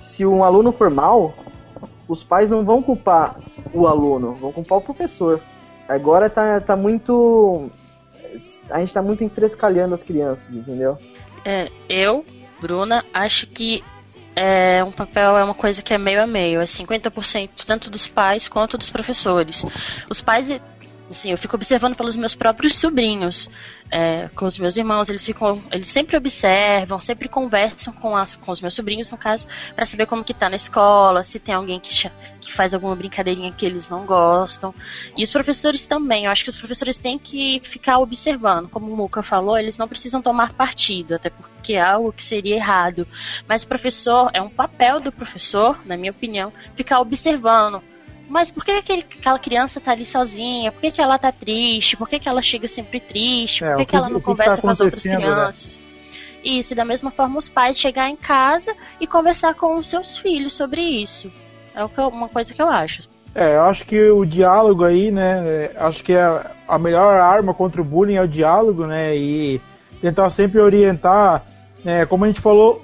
se 0.01 0.25
um 0.25 0.45
aluno 0.45 0.73
for 0.73 0.91
mal, 0.91 1.35
os 2.09 2.23
pais 2.23 2.49
não 2.49 2.65
vão 2.65 2.83
culpar 2.83 3.37
o 3.73 3.87
aluno, 3.87 4.35
vão 4.35 4.53
culpar 4.53 4.79
o 4.79 4.83
professor. 4.83 5.41
Agora 5.89 6.31
tá, 6.31 6.61
tá 6.61 6.77
muito. 6.77 7.71
A 8.71 8.81
gente 8.81 8.93
tá 8.93 9.03
muito 9.03 9.23
enfrescalhando 9.23 9.95
as 9.95 10.03
crianças, 10.03 10.55
entendeu? 10.55 10.99
É, 11.45 11.71
eu, 11.89 12.25
Bruna, 12.61 13.05
acho 13.13 13.47
que 13.47 13.85
é 14.35 14.83
um 14.83 14.91
papel 14.91 15.37
é 15.39 15.45
uma 15.45 15.55
coisa 15.55 15.83
que 15.83 15.95
é 15.95 15.99
meio 15.99 16.23
a 16.23 16.27
meio, 16.27 16.61
é 16.61 16.65
50% 16.65 17.51
tanto 17.65 17.89
dos 17.89 18.09
pais 18.09 18.49
quanto 18.49 18.77
dos 18.77 18.91
professores. 18.91 19.65
Os 20.11 20.21
pais, 20.21 20.49
assim, 21.11 21.31
eu 21.31 21.39
fico 21.39 21.57
observando 21.57 21.97
pelos 21.97 22.17
meus 22.17 22.35
próprios 22.35 22.77
sobrinhos, 22.77 23.51
é, 23.91 24.29
com 24.35 24.47
os 24.47 24.59
meus 24.59 24.77
irmãos, 24.77 25.09
eles 25.09 25.25
ficam, 25.25 25.63
eles 25.71 25.87
sempre 25.87 26.17
observam, 26.17 27.01
sempre 27.01 27.29
conversam 27.29 27.93
com, 27.93 28.17
as, 28.17 28.35
com 28.35 28.51
os 28.51 28.61
meus 28.61 28.75
sobrinhos, 28.75 29.11
no 29.11 29.19
caso, 29.19 29.47
para 29.75 29.85
saber 29.85 30.07
como 30.07 30.25
que 30.25 30.35
tá 30.35 30.49
na 30.49 30.57
escola, 30.57 31.23
se 31.23 31.39
tem 31.39 31.55
alguém 31.55 31.79
que, 31.79 32.11
que 32.41 32.53
faz 32.53 32.75
alguma 32.75 32.97
brincadeirinha 32.97 33.53
que 33.53 33.65
eles 33.65 33.89
não 33.89 34.05
gostam. 34.05 34.75
E 35.17 35.23
os 35.23 35.31
professores 35.31 35.87
também, 35.87 36.25
eu 36.25 36.31
acho 36.31 36.45
que 36.45 36.51
os 36.51 36.59
professores 36.59 36.99
têm 36.99 37.19
que 37.19 37.61
ficar 37.63 37.99
observando. 37.99 38.69
Como 38.69 38.93
o 38.93 38.97
Muca 38.97 39.23
falou, 39.23 39.57
eles 39.57 39.79
não 39.79 39.87
precisam 39.87 40.21
tomar 40.21 40.53
partido, 40.55 41.15
até 41.15 41.31
porque 41.31 41.75
é 41.75 41.81
algo 41.81 42.13
que 42.13 42.25
seria 42.25 42.57
errado. 42.57 43.07
Mas 43.47 43.63
o 43.63 43.69
professor, 43.69 44.31
é 44.33 44.43
um 44.43 44.51
papel 44.51 44.99
do 44.99 45.13
professor, 45.13 45.79
na 45.85 45.97
minha 45.97 46.11
opinião, 46.11 46.53
ficar 46.75 47.01
observando. 47.01 47.83
Mas 48.29 48.51
por 48.51 48.65
que 48.65 48.71
aquele, 48.73 49.03
aquela 49.19 49.39
criança 49.39 49.81
tá 49.81 49.93
ali 49.93 50.05
sozinha? 50.07 50.73
Por 50.73 50.81
que, 50.81 50.91
que 50.91 51.01
ela 51.01 51.19
tá 51.19 51.31
triste? 51.31 51.97
Por 51.97 52.09
que, 52.09 52.19
que 52.19 52.29
ela 52.29 52.41
chega 52.43 52.67
sempre 52.67 52.99
triste? 53.01 53.63
É, 53.65 53.69
Por 53.69 53.77
que, 53.77 53.83
o 53.83 53.87
que 53.87 53.91
que- 53.91 53.97
ela 53.97 54.09
não 54.09 54.19
que 54.21 54.25
conversa 54.27 54.57
tá 54.57 54.63
com 54.63 54.69
as 54.71 54.81
outras 54.81 55.05
né? 55.05 55.17
crianças? 55.17 55.81
Isso, 56.43 56.73
e 56.75 56.77
da 56.77 56.85
mesma 56.85 57.11
forma 57.11 57.39
os 57.39 57.49
pais 57.49 57.79
chegar 57.79 58.09
em 58.11 58.17
casa 58.17 58.75
e 59.01 59.07
conversar 59.07 59.55
com 59.55 59.79
os 59.79 59.87
seus 59.89 60.17
filhos 60.19 60.53
sobre 60.53 60.81
isso. 60.83 61.31
É 61.75 61.85
uma 62.07 62.29
coisa 62.29 62.53
que 62.53 62.61
eu 62.61 62.69
acho. 62.69 63.09
É, 63.35 63.57
eu 63.57 63.63
acho 63.63 63.85
que 63.87 64.11
o 64.11 64.25
diálogo 64.25 64.85
aí, 64.85 65.11
né? 65.11 65.43
é, 65.47 65.77
Acho 65.79 66.05
que 66.05 66.13
é 66.13 66.45
a 66.69 66.79
melhor 66.79 67.15
arma 67.21 67.53
contra 67.55 67.81
o 67.81 67.85
bullying 67.85 68.15
é 68.17 68.23
o 68.23 68.29
diálogo, 68.29 68.87
né? 68.87 69.17
E 69.17 69.61
tentar 70.01 70.29
sempre 70.31 70.61
orientar, 70.61 71.45
né? 71.85 72.05
Como 72.07 72.25
a 72.25 72.29
gente 72.29 72.41
falou, 72.41 72.84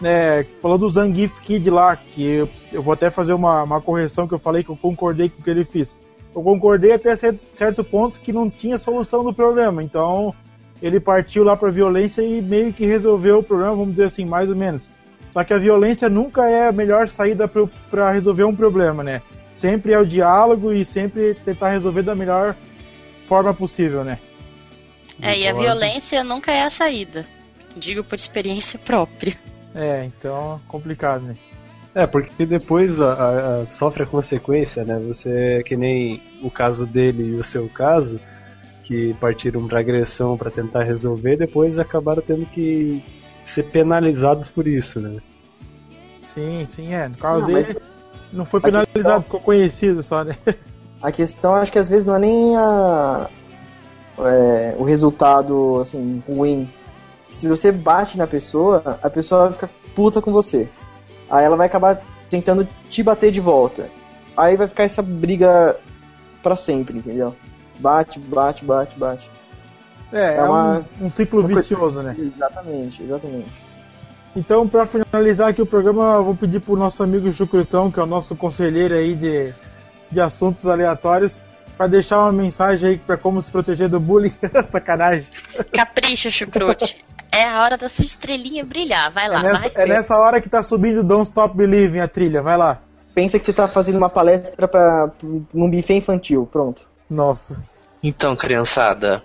né? 0.00 0.44
Falou 0.60 0.78
do 0.78 0.88
Zangief 0.90 1.40
Kid 1.40 1.68
lá, 1.70 1.96
que 1.96 2.22
eu, 2.24 2.48
eu 2.72 2.82
vou 2.82 2.92
até 2.92 3.10
fazer 3.10 3.32
uma, 3.32 3.62
uma 3.62 3.80
correção 3.80 4.26
que 4.28 4.34
eu 4.34 4.38
falei 4.38 4.62
que 4.62 4.70
eu 4.70 4.76
concordei 4.76 5.28
com 5.28 5.40
o 5.40 5.44
que 5.44 5.50
ele 5.50 5.64
fez. 5.64 5.96
Eu 6.34 6.42
concordei 6.42 6.92
até 6.92 7.14
cer- 7.16 7.38
certo 7.52 7.82
ponto 7.82 8.20
que 8.20 8.32
não 8.32 8.50
tinha 8.50 8.76
solução 8.76 9.24
do 9.24 9.32
problema, 9.32 9.82
então 9.82 10.34
ele 10.82 11.00
partiu 11.00 11.42
lá 11.42 11.56
para 11.56 11.70
violência 11.70 12.20
e 12.20 12.42
meio 12.42 12.72
que 12.72 12.84
resolveu 12.84 13.38
o 13.38 13.42
problema, 13.42 13.70
vamos 13.74 13.92
dizer 13.92 14.04
assim, 14.04 14.26
mais 14.26 14.48
ou 14.48 14.56
menos. 14.56 14.90
Só 15.30 15.42
que 15.44 15.52
a 15.54 15.58
violência 15.58 16.08
nunca 16.08 16.48
é 16.48 16.68
a 16.68 16.72
melhor 16.72 17.08
saída 17.08 17.48
para 17.90 18.10
resolver 18.10 18.44
um 18.44 18.54
problema, 18.54 19.02
né? 19.02 19.22
Sempre 19.54 19.92
é 19.92 19.98
o 19.98 20.06
diálogo 20.06 20.72
e 20.72 20.84
sempre 20.84 21.34
tentar 21.34 21.70
resolver 21.70 22.02
da 22.02 22.14
melhor 22.14 22.54
forma 23.26 23.52
possível, 23.54 24.04
né? 24.04 24.18
É, 25.20 25.38
e 25.38 25.48
a 25.48 25.52
violência 25.54 26.22
nunca 26.22 26.52
é 26.52 26.62
a 26.62 26.68
saída. 26.70 27.24
Digo 27.74 28.04
por 28.04 28.16
experiência 28.16 28.78
própria. 28.78 29.36
É, 29.76 30.04
então 30.06 30.58
complicado, 30.66 31.22
né? 31.26 31.36
É, 31.94 32.06
porque 32.06 32.44
depois 32.44 33.00
a, 33.00 33.12
a- 33.12 33.62
a- 33.62 33.66
sofre 33.66 34.02
a 34.02 34.06
consequência, 34.06 34.84
né? 34.84 34.98
Você, 35.06 35.62
que 35.64 35.76
nem 35.76 36.22
o 36.42 36.50
caso 36.50 36.86
dele 36.86 37.22
e 37.24 37.34
o 37.34 37.44
seu 37.44 37.68
caso, 37.68 38.18
que 38.84 39.14
partiram 39.14 39.66
pra 39.66 39.80
agressão 39.80 40.36
pra 40.36 40.50
tentar 40.50 40.82
resolver, 40.82 41.36
depois 41.36 41.78
acabaram 41.78 42.22
tendo 42.26 42.44
que 42.46 43.02
ser 43.42 43.64
penalizados 43.64 44.48
por 44.48 44.66
isso, 44.66 45.00
né? 45.00 45.20
Sim, 46.16 46.64
sim, 46.66 46.92
é. 46.92 47.08
No 47.08 47.16
caso 47.16 47.40
Não, 47.40 47.46
dele, 47.46 47.66
mas 47.68 47.76
não 48.32 48.44
foi 48.44 48.60
penalizado, 48.60 48.92
questão- 48.94 49.22
ficou 49.22 49.40
conhecido 49.40 50.02
só, 50.02 50.22
né? 50.24 50.36
A 51.02 51.12
questão 51.12 51.54
acho 51.54 51.70
que 51.72 51.78
às 51.78 51.88
vezes 51.88 52.04
não 52.04 52.16
é 52.16 52.18
nem 52.18 52.56
a, 52.56 53.28
é, 54.18 54.74
o 54.78 54.84
resultado 54.84 55.78
assim 55.80 56.22
ruim. 56.26 56.68
Se 57.36 57.46
você 57.46 57.70
bate 57.70 58.16
na 58.16 58.26
pessoa, 58.26 58.98
a 59.02 59.10
pessoa 59.10 59.44
vai 59.44 59.52
ficar 59.52 59.68
puta 59.94 60.22
com 60.22 60.32
você. 60.32 60.68
Aí 61.30 61.44
ela 61.44 61.54
vai 61.56 61.66
acabar 61.66 62.00
tentando 62.30 62.66
te 62.88 63.02
bater 63.02 63.30
de 63.30 63.40
volta. 63.40 63.90
Aí 64.34 64.56
vai 64.56 64.66
ficar 64.66 64.84
essa 64.84 65.02
briga 65.02 65.76
pra 66.42 66.56
sempre, 66.56 66.96
entendeu? 66.96 67.36
Bate, 67.78 68.18
bate, 68.18 68.64
bate, 68.64 68.98
bate. 68.98 69.30
É, 70.10 70.18
é, 70.18 70.36
É 70.36 70.42
uma- 70.44 70.84
um, 71.00 71.06
um 71.06 71.10
ciclo 71.10 71.40
uma 71.40 71.46
coisa- 71.48 71.60
vicioso, 71.60 72.02
né? 72.02 72.16
Exatamente, 72.18 73.02
exatamente. 73.02 73.48
Então, 74.34 74.66
pra 74.66 74.86
finalizar 74.86 75.48
aqui 75.50 75.60
o 75.60 75.66
programa, 75.66 76.14
eu 76.16 76.24
vou 76.24 76.34
pedir 76.34 76.60
pro 76.60 76.74
nosso 76.76 77.02
amigo 77.02 77.30
Chucrutão, 77.32 77.90
que 77.90 78.00
é 78.00 78.02
o 78.02 78.06
nosso 78.06 78.34
conselheiro 78.34 78.94
aí 78.94 79.14
de, 79.14 79.54
de 80.10 80.20
assuntos 80.20 80.66
aleatórios, 80.66 81.40
pra 81.76 81.86
deixar 81.86 82.20
uma 82.20 82.32
mensagem 82.32 82.90
aí 82.90 82.98
pra 82.98 83.16
como 83.18 83.42
se 83.42 83.50
proteger 83.50 83.88
do 83.88 83.98
bullying. 84.00 84.32
Sacanagem. 84.64 85.28
Capricha, 85.72 86.30
chucrute. 86.30 87.04
É 87.36 87.44
a 87.44 87.62
hora 87.62 87.76
da 87.76 87.88
sua 87.88 88.04
estrelinha 88.04 88.64
brilhar. 88.64 89.12
Vai 89.12 89.28
lá, 89.28 89.40
É 89.40 89.42
nessa, 89.42 89.68
vai. 89.68 89.84
é 89.84 89.86
nessa 89.86 90.16
hora 90.18 90.40
que 90.40 90.48
tá 90.48 90.62
subindo 90.62 91.02
Don't 91.02 91.24
Stop 91.24 91.56
Believing 91.56 92.00
a 92.00 92.08
trilha, 92.08 92.40
vai 92.40 92.56
lá. 92.56 92.80
Pensa 93.14 93.38
que 93.38 93.44
você 93.44 93.52
tá 93.52 93.66
fazendo 93.68 93.96
uma 93.96 94.08
palestra 94.10 94.66
pra, 94.68 95.10
num 95.52 95.70
buffet 95.70 95.94
infantil, 95.96 96.48
pronto. 96.50 96.86
Nossa. 97.08 97.62
Então, 98.02 98.36
criançada, 98.36 99.22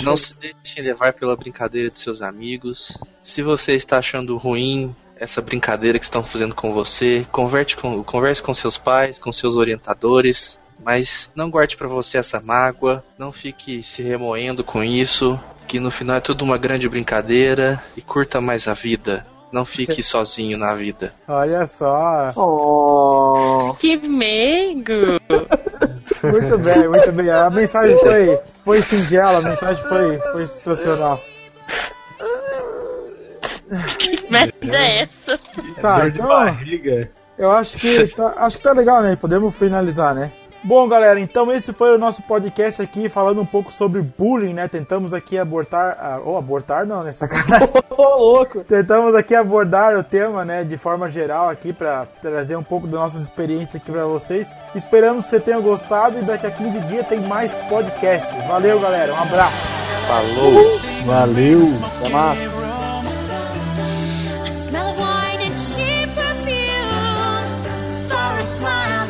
não 0.00 0.16
se 0.16 0.34
deixem 0.34 0.82
levar 0.82 1.12
pela 1.12 1.36
brincadeira 1.36 1.90
de 1.90 1.98
seus 1.98 2.22
amigos. 2.22 2.96
Se 3.22 3.42
você 3.42 3.74
está 3.74 3.98
achando 3.98 4.36
ruim 4.36 4.94
essa 5.16 5.40
brincadeira 5.42 5.98
que 5.98 6.04
estão 6.04 6.22
fazendo 6.22 6.54
com 6.54 6.72
você, 6.72 7.26
converte 7.30 7.76
com, 7.76 8.02
converse 8.02 8.42
com 8.42 8.54
seus 8.54 8.78
pais, 8.78 9.18
com 9.18 9.32
seus 9.32 9.56
orientadores. 9.56 10.60
Mas 10.84 11.30
não 11.34 11.50
guarde 11.50 11.76
pra 11.76 11.88
você 11.88 12.18
essa 12.18 12.40
mágoa, 12.40 13.02
não 13.18 13.32
fique 13.32 13.82
se 13.82 14.02
remoendo 14.02 14.62
com 14.62 14.82
isso, 14.82 15.38
que 15.66 15.80
no 15.80 15.90
final 15.90 16.16
é 16.16 16.20
tudo 16.20 16.44
uma 16.44 16.58
grande 16.58 16.88
brincadeira 16.88 17.82
e 17.96 18.02
curta 18.02 18.40
mais 18.40 18.68
a 18.68 18.74
vida. 18.74 19.26
Não 19.52 19.64
fique 19.64 20.02
sozinho 20.04 20.58
na 20.58 20.74
vida. 20.74 21.12
Olha 21.28 21.66
só. 21.66 22.32
Oh. 22.36 23.74
Que 23.78 23.96
meigo! 23.96 24.92
Muito 26.22 26.58
bem, 26.58 26.88
muito 26.88 27.12
bem. 27.12 27.28
A 27.30 27.50
mensagem 27.50 27.98
foi, 27.98 28.38
foi 28.64 28.82
singela, 28.82 29.38
a 29.38 29.42
mensagem 29.42 29.82
foi, 29.84 30.18
foi 30.32 30.46
sensacional. 30.46 31.20
Que 33.98 34.30
merda 34.30 34.76
é 34.76 35.02
essa? 35.02 35.38
Tá, 35.80 36.00
Dor 36.00 36.10
de 36.10 36.18
então 36.18 36.28
barriga. 36.28 37.10
eu 37.38 37.50
acho 37.50 37.78
que 37.78 38.06
tá, 38.08 38.34
acho 38.38 38.56
que 38.56 38.62
tá 38.62 38.72
legal, 38.72 39.02
né? 39.02 39.16
Podemos 39.16 39.54
finalizar, 39.54 40.14
né? 40.14 40.32
Bom, 40.64 40.88
galera, 40.88 41.20
então 41.20 41.52
esse 41.52 41.74
foi 41.74 41.94
o 41.94 41.98
nosso 41.98 42.22
podcast 42.22 42.80
aqui 42.80 43.10
falando 43.10 43.38
um 43.38 43.44
pouco 43.44 43.70
sobre 43.70 44.00
bullying, 44.00 44.54
né? 44.54 44.66
Tentamos 44.66 45.12
aqui 45.12 45.36
abortar, 45.36 45.96
ah, 46.00 46.20
ou 46.24 46.34
oh, 46.34 46.38
abortar 46.38 46.86
não, 46.86 47.00
né? 47.00 47.04
nessa 47.12 47.28
cara. 47.28 47.66
Louco. 47.96 48.64
Tentamos 48.64 49.14
aqui 49.14 49.34
abordar 49.34 49.96
o 49.98 50.02
tema, 50.02 50.42
né, 50.42 50.64
de 50.64 50.78
forma 50.78 51.10
geral 51.10 51.50
aqui 51.50 51.72
para 51.72 52.06
trazer 52.22 52.56
um 52.56 52.62
pouco 52.62 52.86
das 52.86 52.98
nossas 52.98 53.22
experiências 53.22 53.76
aqui 53.76 53.92
para 53.92 54.06
vocês. 54.06 54.56
Esperamos 54.74 55.24
que 55.24 55.30
você 55.30 55.40
tenha 55.40 55.60
gostado 55.60 56.18
e 56.18 56.22
daqui 56.22 56.46
a 56.46 56.50
15 56.50 56.80
dias 56.80 57.06
tem 57.06 57.20
mais 57.20 57.54
podcast. 57.68 58.34
Valeu, 58.48 58.80
galera. 58.80 59.12
Um 59.12 59.22
abraço. 59.22 59.68
Falou. 60.08 60.80
Valeu. 61.04 61.62
Até 62.00 62.08
mais. 62.08 62.64
smile 68.44 69.03